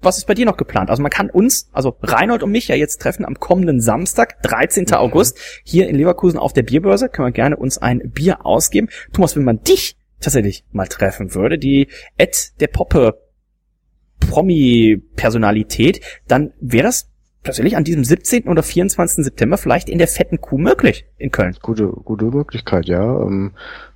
was 0.02 0.18
ist 0.18 0.26
bei 0.26 0.34
dir 0.34 0.46
noch 0.46 0.58
geplant? 0.58 0.90
Also 0.90 1.02
man 1.02 1.12
kann 1.12 1.30
uns, 1.30 1.70
also 1.74 1.98
Reinhold 2.02 2.44
und 2.44 2.52
mich 2.52 2.68
ja 2.68 2.76
jetzt 2.76 3.02
treffen 3.02 3.26
am 3.26 3.40
kommenden 3.40 3.82
Samstag, 3.82 4.42
13. 4.44 4.86
Mhm. 4.90 4.94
August, 4.96 5.40
hier 5.64 5.88
in 5.88 5.96
Leverkusen 5.96 6.38
auf 6.38 6.54
der 6.54 6.64
Bierbörse. 6.64 7.10
Können 7.10 7.28
wir 7.28 7.32
gerne 7.32 7.58
uns 7.58 7.78
ein 7.78 8.12
Bier 8.12 8.46
ausgeben. 8.46 8.90
Thomas, 9.14 9.36
wenn 9.36 9.44
man 9.44 9.64
dich 9.64 9.98
tatsächlich 10.20 10.66
mal 10.72 10.88
treffen 10.88 11.34
würde, 11.34 11.58
die 11.58 11.88
Ed 12.18 12.60
der 12.60 12.68
Poppe 12.68 13.20
Promi-Personalität, 14.20 16.02
dann 16.28 16.54
wäre 16.60 16.84
das 16.84 17.10
tatsächlich 17.44 17.76
an 17.76 17.84
diesem 17.84 18.04
17. 18.04 18.48
oder 18.48 18.64
24. 18.64 19.26
September 19.26 19.58
vielleicht 19.58 19.90
in 19.90 19.98
der 19.98 20.08
fetten 20.08 20.40
Kuh 20.40 20.58
möglich 20.58 21.06
in 21.18 21.32
Köln. 21.32 21.56
Gute, 21.62 21.88
gute 21.88 22.26
Möglichkeit, 22.26 22.86
ja. 22.86 23.22
Ähm, 23.22 23.54
äh, 23.56 23.91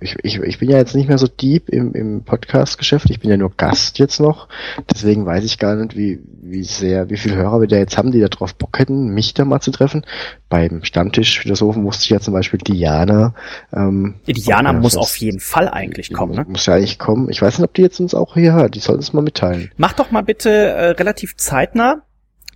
ich, 0.00 0.16
ich, 0.22 0.38
ich 0.38 0.58
bin 0.58 0.70
ja 0.70 0.76
jetzt 0.76 0.94
nicht 0.94 1.08
mehr 1.08 1.18
so 1.18 1.26
deep 1.26 1.68
im, 1.68 1.92
im 1.94 2.22
Podcast-Geschäft, 2.22 3.10
ich 3.10 3.20
bin 3.20 3.30
ja 3.30 3.36
nur 3.36 3.52
Gast 3.56 3.98
jetzt 3.98 4.20
noch, 4.20 4.48
deswegen 4.90 5.26
weiß 5.26 5.44
ich 5.44 5.58
gar 5.58 5.74
nicht, 5.74 5.96
wie, 5.96 6.20
wie 6.40 6.62
sehr, 6.62 7.10
wie 7.10 7.16
viele 7.16 7.36
Hörer 7.36 7.60
wir 7.60 7.68
da 7.68 7.76
jetzt 7.76 7.98
haben, 7.98 8.12
die 8.12 8.20
da 8.20 8.28
drauf 8.28 8.54
Bock 8.54 8.78
hätten, 8.78 9.08
mich 9.08 9.34
da 9.34 9.44
mal 9.44 9.60
zu 9.60 9.72
treffen. 9.72 10.04
Beim 10.48 10.84
Stammtisch 10.84 11.40
Philosophen 11.40 11.82
musste 11.82 12.04
ich 12.04 12.10
ja 12.10 12.20
zum 12.20 12.32
Beispiel 12.32 12.60
Diana. 12.60 13.34
Ähm, 13.72 14.14
Diana 14.26 14.72
muss 14.72 14.96
auf 14.96 15.16
jeden 15.16 15.40
Fall 15.40 15.68
eigentlich 15.68 16.12
kommen, 16.12 16.34
ne? 16.34 16.46
Muss 16.48 16.66
ja 16.66 16.74
eigentlich 16.74 16.98
kommen. 16.98 17.28
Ich 17.30 17.42
weiß 17.42 17.58
nicht, 17.58 17.68
ob 17.68 17.74
die 17.74 17.82
jetzt 17.82 17.98
uns 17.98 18.14
auch 18.14 18.34
hier 18.34 18.52
hört, 18.52 18.76
die 18.76 18.80
sollten 18.80 19.02
es 19.02 19.12
mal 19.12 19.22
mitteilen. 19.22 19.70
Mach 19.76 19.94
doch 19.94 20.12
mal 20.12 20.22
bitte 20.22 20.50
äh, 20.50 20.90
relativ 20.90 21.36
zeitnah 21.36 22.02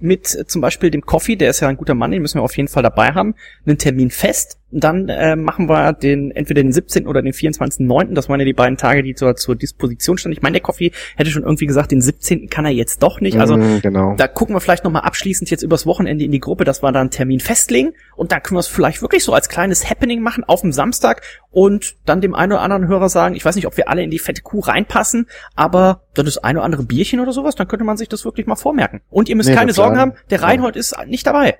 mit 0.00 0.34
äh, 0.34 0.46
zum 0.46 0.60
Beispiel 0.60 0.90
dem 0.90 1.02
Coffee, 1.02 1.36
der 1.36 1.50
ist 1.50 1.60
ja 1.60 1.68
ein 1.68 1.76
guter 1.76 1.94
Mann, 1.94 2.10
den 2.10 2.22
müssen 2.22 2.38
wir 2.38 2.42
auf 2.42 2.56
jeden 2.56 2.68
Fall 2.68 2.82
dabei 2.82 3.12
haben, 3.12 3.34
einen 3.66 3.78
Termin 3.78 4.10
fest. 4.10 4.59
Dann 4.72 5.08
äh, 5.08 5.36
machen 5.36 5.68
wir 5.68 5.92
den 5.92 6.30
entweder 6.30 6.62
den 6.62 6.72
17. 6.72 7.06
oder 7.06 7.22
den 7.22 7.32
24.9. 7.32 8.14
Das 8.14 8.28
waren 8.28 8.40
ja 8.40 8.46
die 8.46 8.52
beiden 8.52 8.76
Tage, 8.76 9.02
die 9.02 9.14
zur, 9.14 9.36
zur 9.36 9.56
Disposition 9.56 10.18
standen. 10.18 10.36
Ich 10.36 10.42
meine, 10.42 10.54
der 10.54 10.62
Coffee 10.62 10.92
hätte 11.16 11.30
schon 11.30 11.42
irgendwie 11.42 11.66
gesagt, 11.66 11.90
den 11.90 12.00
17. 12.00 12.48
kann 12.48 12.64
er 12.64 12.70
jetzt 12.70 13.02
doch 13.02 13.20
nicht. 13.20 13.38
Also 13.38 13.56
mm, 13.56 13.80
genau. 13.82 14.14
da 14.16 14.28
gucken 14.28 14.54
wir 14.54 14.60
vielleicht 14.60 14.84
nochmal 14.84 15.02
abschließend 15.02 15.50
jetzt 15.50 15.62
übers 15.62 15.86
Wochenende 15.86 16.24
in 16.24 16.32
die 16.32 16.40
Gruppe, 16.40 16.64
dass 16.64 16.82
wir 16.82 16.92
da 16.92 17.00
einen 17.00 17.10
Termin 17.10 17.40
festlegen. 17.40 17.92
Und 18.16 18.32
dann 18.32 18.42
können 18.42 18.56
wir 18.56 18.60
es 18.60 18.68
vielleicht 18.68 19.02
wirklich 19.02 19.24
so 19.24 19.32
als 19.32 19.48
kleines 19.48 19.88
Happening 19.88 20.22
machen 20.22 20.44
auf 20.44 20.60
dem 20.60 20.72
Samstag 20.72 21.22
und 21.50 21.96
dann 22.06 22.20
dem 22.20 22.34
einen 22.34 22.52
oder 22.52 22.62
anderen 22.62 22.86
Hörer 22.86 23.08
sagen, 23.08 23.34
ich 23.34 23.44
weiß 23.44 23.56
nicht, 23.56 23.66
ob 23.66 23.76
wir 23.76 23.88
alle 23.88 24.02
in 24.02 24.10
die 24.10 24.18
fette 24.18 24.42
Kuh 24.42 24.60
reinpassen, 24.60 25.26
aber 25.54 26.02
dann 26.14 26.26
das 26.26 26.38
eine 26.38 26.58
oder 26.58 26.66
andere 26.66 26.84
Bierchen 26.84 27.20
oder 27.20 27.32
sowas, 27.32 27.54
dann 27.54 27.68
könnte 27.68 27.84
man 27.84 27.96
sich 27.96 28.08
das 28.08 28.24
wirklich 28.24 28.46
mal 28.46 28.56
vormerken. 28.56 29.00
Und 29.10 29.28
ihr 29.28 29.36
müsst 29.36 29.48
nee, 29.48 29.54
keine 29.54 29.72
Sorgen 29.72 29.98
haben, 29.98 30.12
der 30.30 30.42
Reinhold 30.42 30.76
ja. 30.76 30.80
ist 30.80 30.96
nicht 31.06 31.26
dabei. 31.26 31.56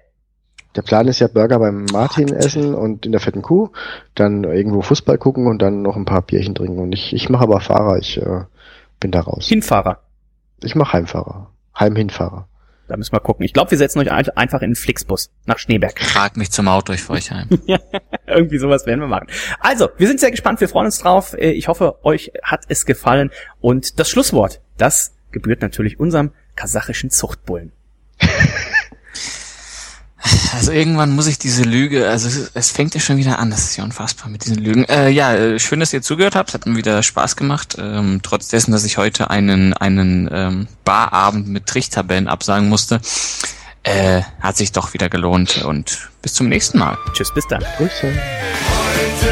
Der 0.76 0.82
Plan 0.82 1.08
ist 1.08 1.18
ja 1.18 1.26
Burger 1.26 1.58
beim 1.58 1.84
Martin 1.86 2.32
essen 2.32 2.74
und 2.74 3.04
in 3.04 3.12
der 3.12 3.20
fetten 3.20 3.42
Kuh, 3.42 3.70
dann 4.14 4.44
irgendwo 4.44 4.82
Fußball 4.82 5.18
gucken 5.18 5.46
und 5.46 5.60
dann 5.60 5.82
noch 5.82 5.96
ein 5.96 6.04
paar 6.04 6.22
Bierchen 6.22 6.54
trinken. 6.54 6.78
Und 6.78 6.92
ich, 6.92 7.12
ich 7.12 7.28
mache 7.28 7.42
aber 7.42 7.60
Fahrer, 7.60 7.98
ich 7.98 8.18
äh, 8.18 8.44
bin 9.00 9.10
da 9.10 9.20
raus. 9.20 9.48
Hinfahrer. 9.48 10.00
Ich 10.62 10.74
mache 10.74 10.92
Heimfahrer. 10.92 11.50
Heimhinfahrer. 11.78 12.46
Da 12.90 12.96
müssen 12.96 13.12
wir 13.12 13.20
gucken. 13.20 13.44
Ich 13.44 13.52
glaube, 13.52 13.70
wir 13.70 13.78
setzen 13.78 14.00
euch 14.00 14.10
einfach 14.10 14.62
in 14.62 14.70
den 14.70 14.74
Flixbus 14.74 15.30
nach 15.46 15.58
Schneeberg. 15.58 16.00
Fragt 16.00 16.36
mich 16.36 16.50
zum 16.50 16.66
Auto, 16.66 16.92
ich 16.92 17.02
fahre 17.02 17.18
euch 17.18 17.30
heim. 17.30 17.48
Irgendwie 18.26 18.58
sowas 18.58 18.84
werden 18.84 19.00
wir 19.00 19.06
machen. 19.06 19.28
Also, 19.60 19.90
wir 19.96 20.08
sind 20.08 20.18
sehr 20.18 20.32
gespannt, 20.32 20.60
wir 20.60 20.68
freuen 20.68 20.86
uns 20.86 20.98
drauf. 20.98 21.34
Äh, 21.34 21.52
ich 21.52 21.68
hoffe, 21.68 22.04
euch 22.04 22.32
hat 22.42 22.64
es 22.68 22.86
gefallen. 22.86 23.30
Und 23.60 24.00
das 24.00 24.10
Schlusswort, 24.10 24.60
das 24.76 25.14
gebührt 25.30 25.62
natürlich 25.62 26.00
unserem 26.00 26.32
kasachischen 26.56 27.10
Zuchtbullen. 27.10 27.70
Also 30.54 30.72
irgendwann 30.72 31.12
muss 31.12 31.26
ich 31.26 31.38
diese 31.38 31.62
Lüge, 31.62 32.08
also 32.08 32.28
es, 32.28 32.50
es, 32.54 32.70
fängt 32.70 32.94
ja 32.94 33.00
schon 33.00 33.16
wieder 33.16 33.38
an, 33.38 33.50
das 33.50 33.64
ist 33.64 33.76
ja 33.76 33.84
unfassbar 33.84 34.28
mit 34.28 34.44
diesen 34.44 34.58
Lügen. 34.58 34.84
Äh, 34.84 35.08
ja, 35.08 35.32
äh, 35.32 35.58
schön, 35.58 35.80
dass 35.80 35.92
ihr 35.92 36.02
zugehört 36.02 36.34
habt, 36.34 36.50
es 36.50 36.54
hat 36.54 36.66
mir 36.66 36.76
wieder 36.76 37.02
Spaß 37.02 37.36
gemacht. 37.36 37.76
Ähm, 37.78 38.20
trotz 38.22 38.48
dessen, 38.48 38.72
dass 38.72 38.84
ich 38.84 38.98
heute 38.98 39.30
einen, 39.30 39.72
einen 39.74 40.28
ähm, 40.32 40.68
Barabend 40.84 41.48
mit 41.48 41.66
Trichtabellen 41.66 42.28
absagen 42.28 42.68
musste, 42.68 43.00
äh, 43.82 44.22
hat 44.40 44.56
sich 44.56 44.72
doch 44.72 44.92
wieder 44.92 45.08
gelohnt 45.08 45.62
und 45.64 46.10
bis 46.20 46.34
zum 46.34 46.48
nächsten 46.48 46.78
Mal. 46.78 46.98
Tschüss, 47.12 47.32
bis 47.32 47.46
dann. 47.46 47.64
Grüße. 47.78 48.12
Heute 48.12 49.29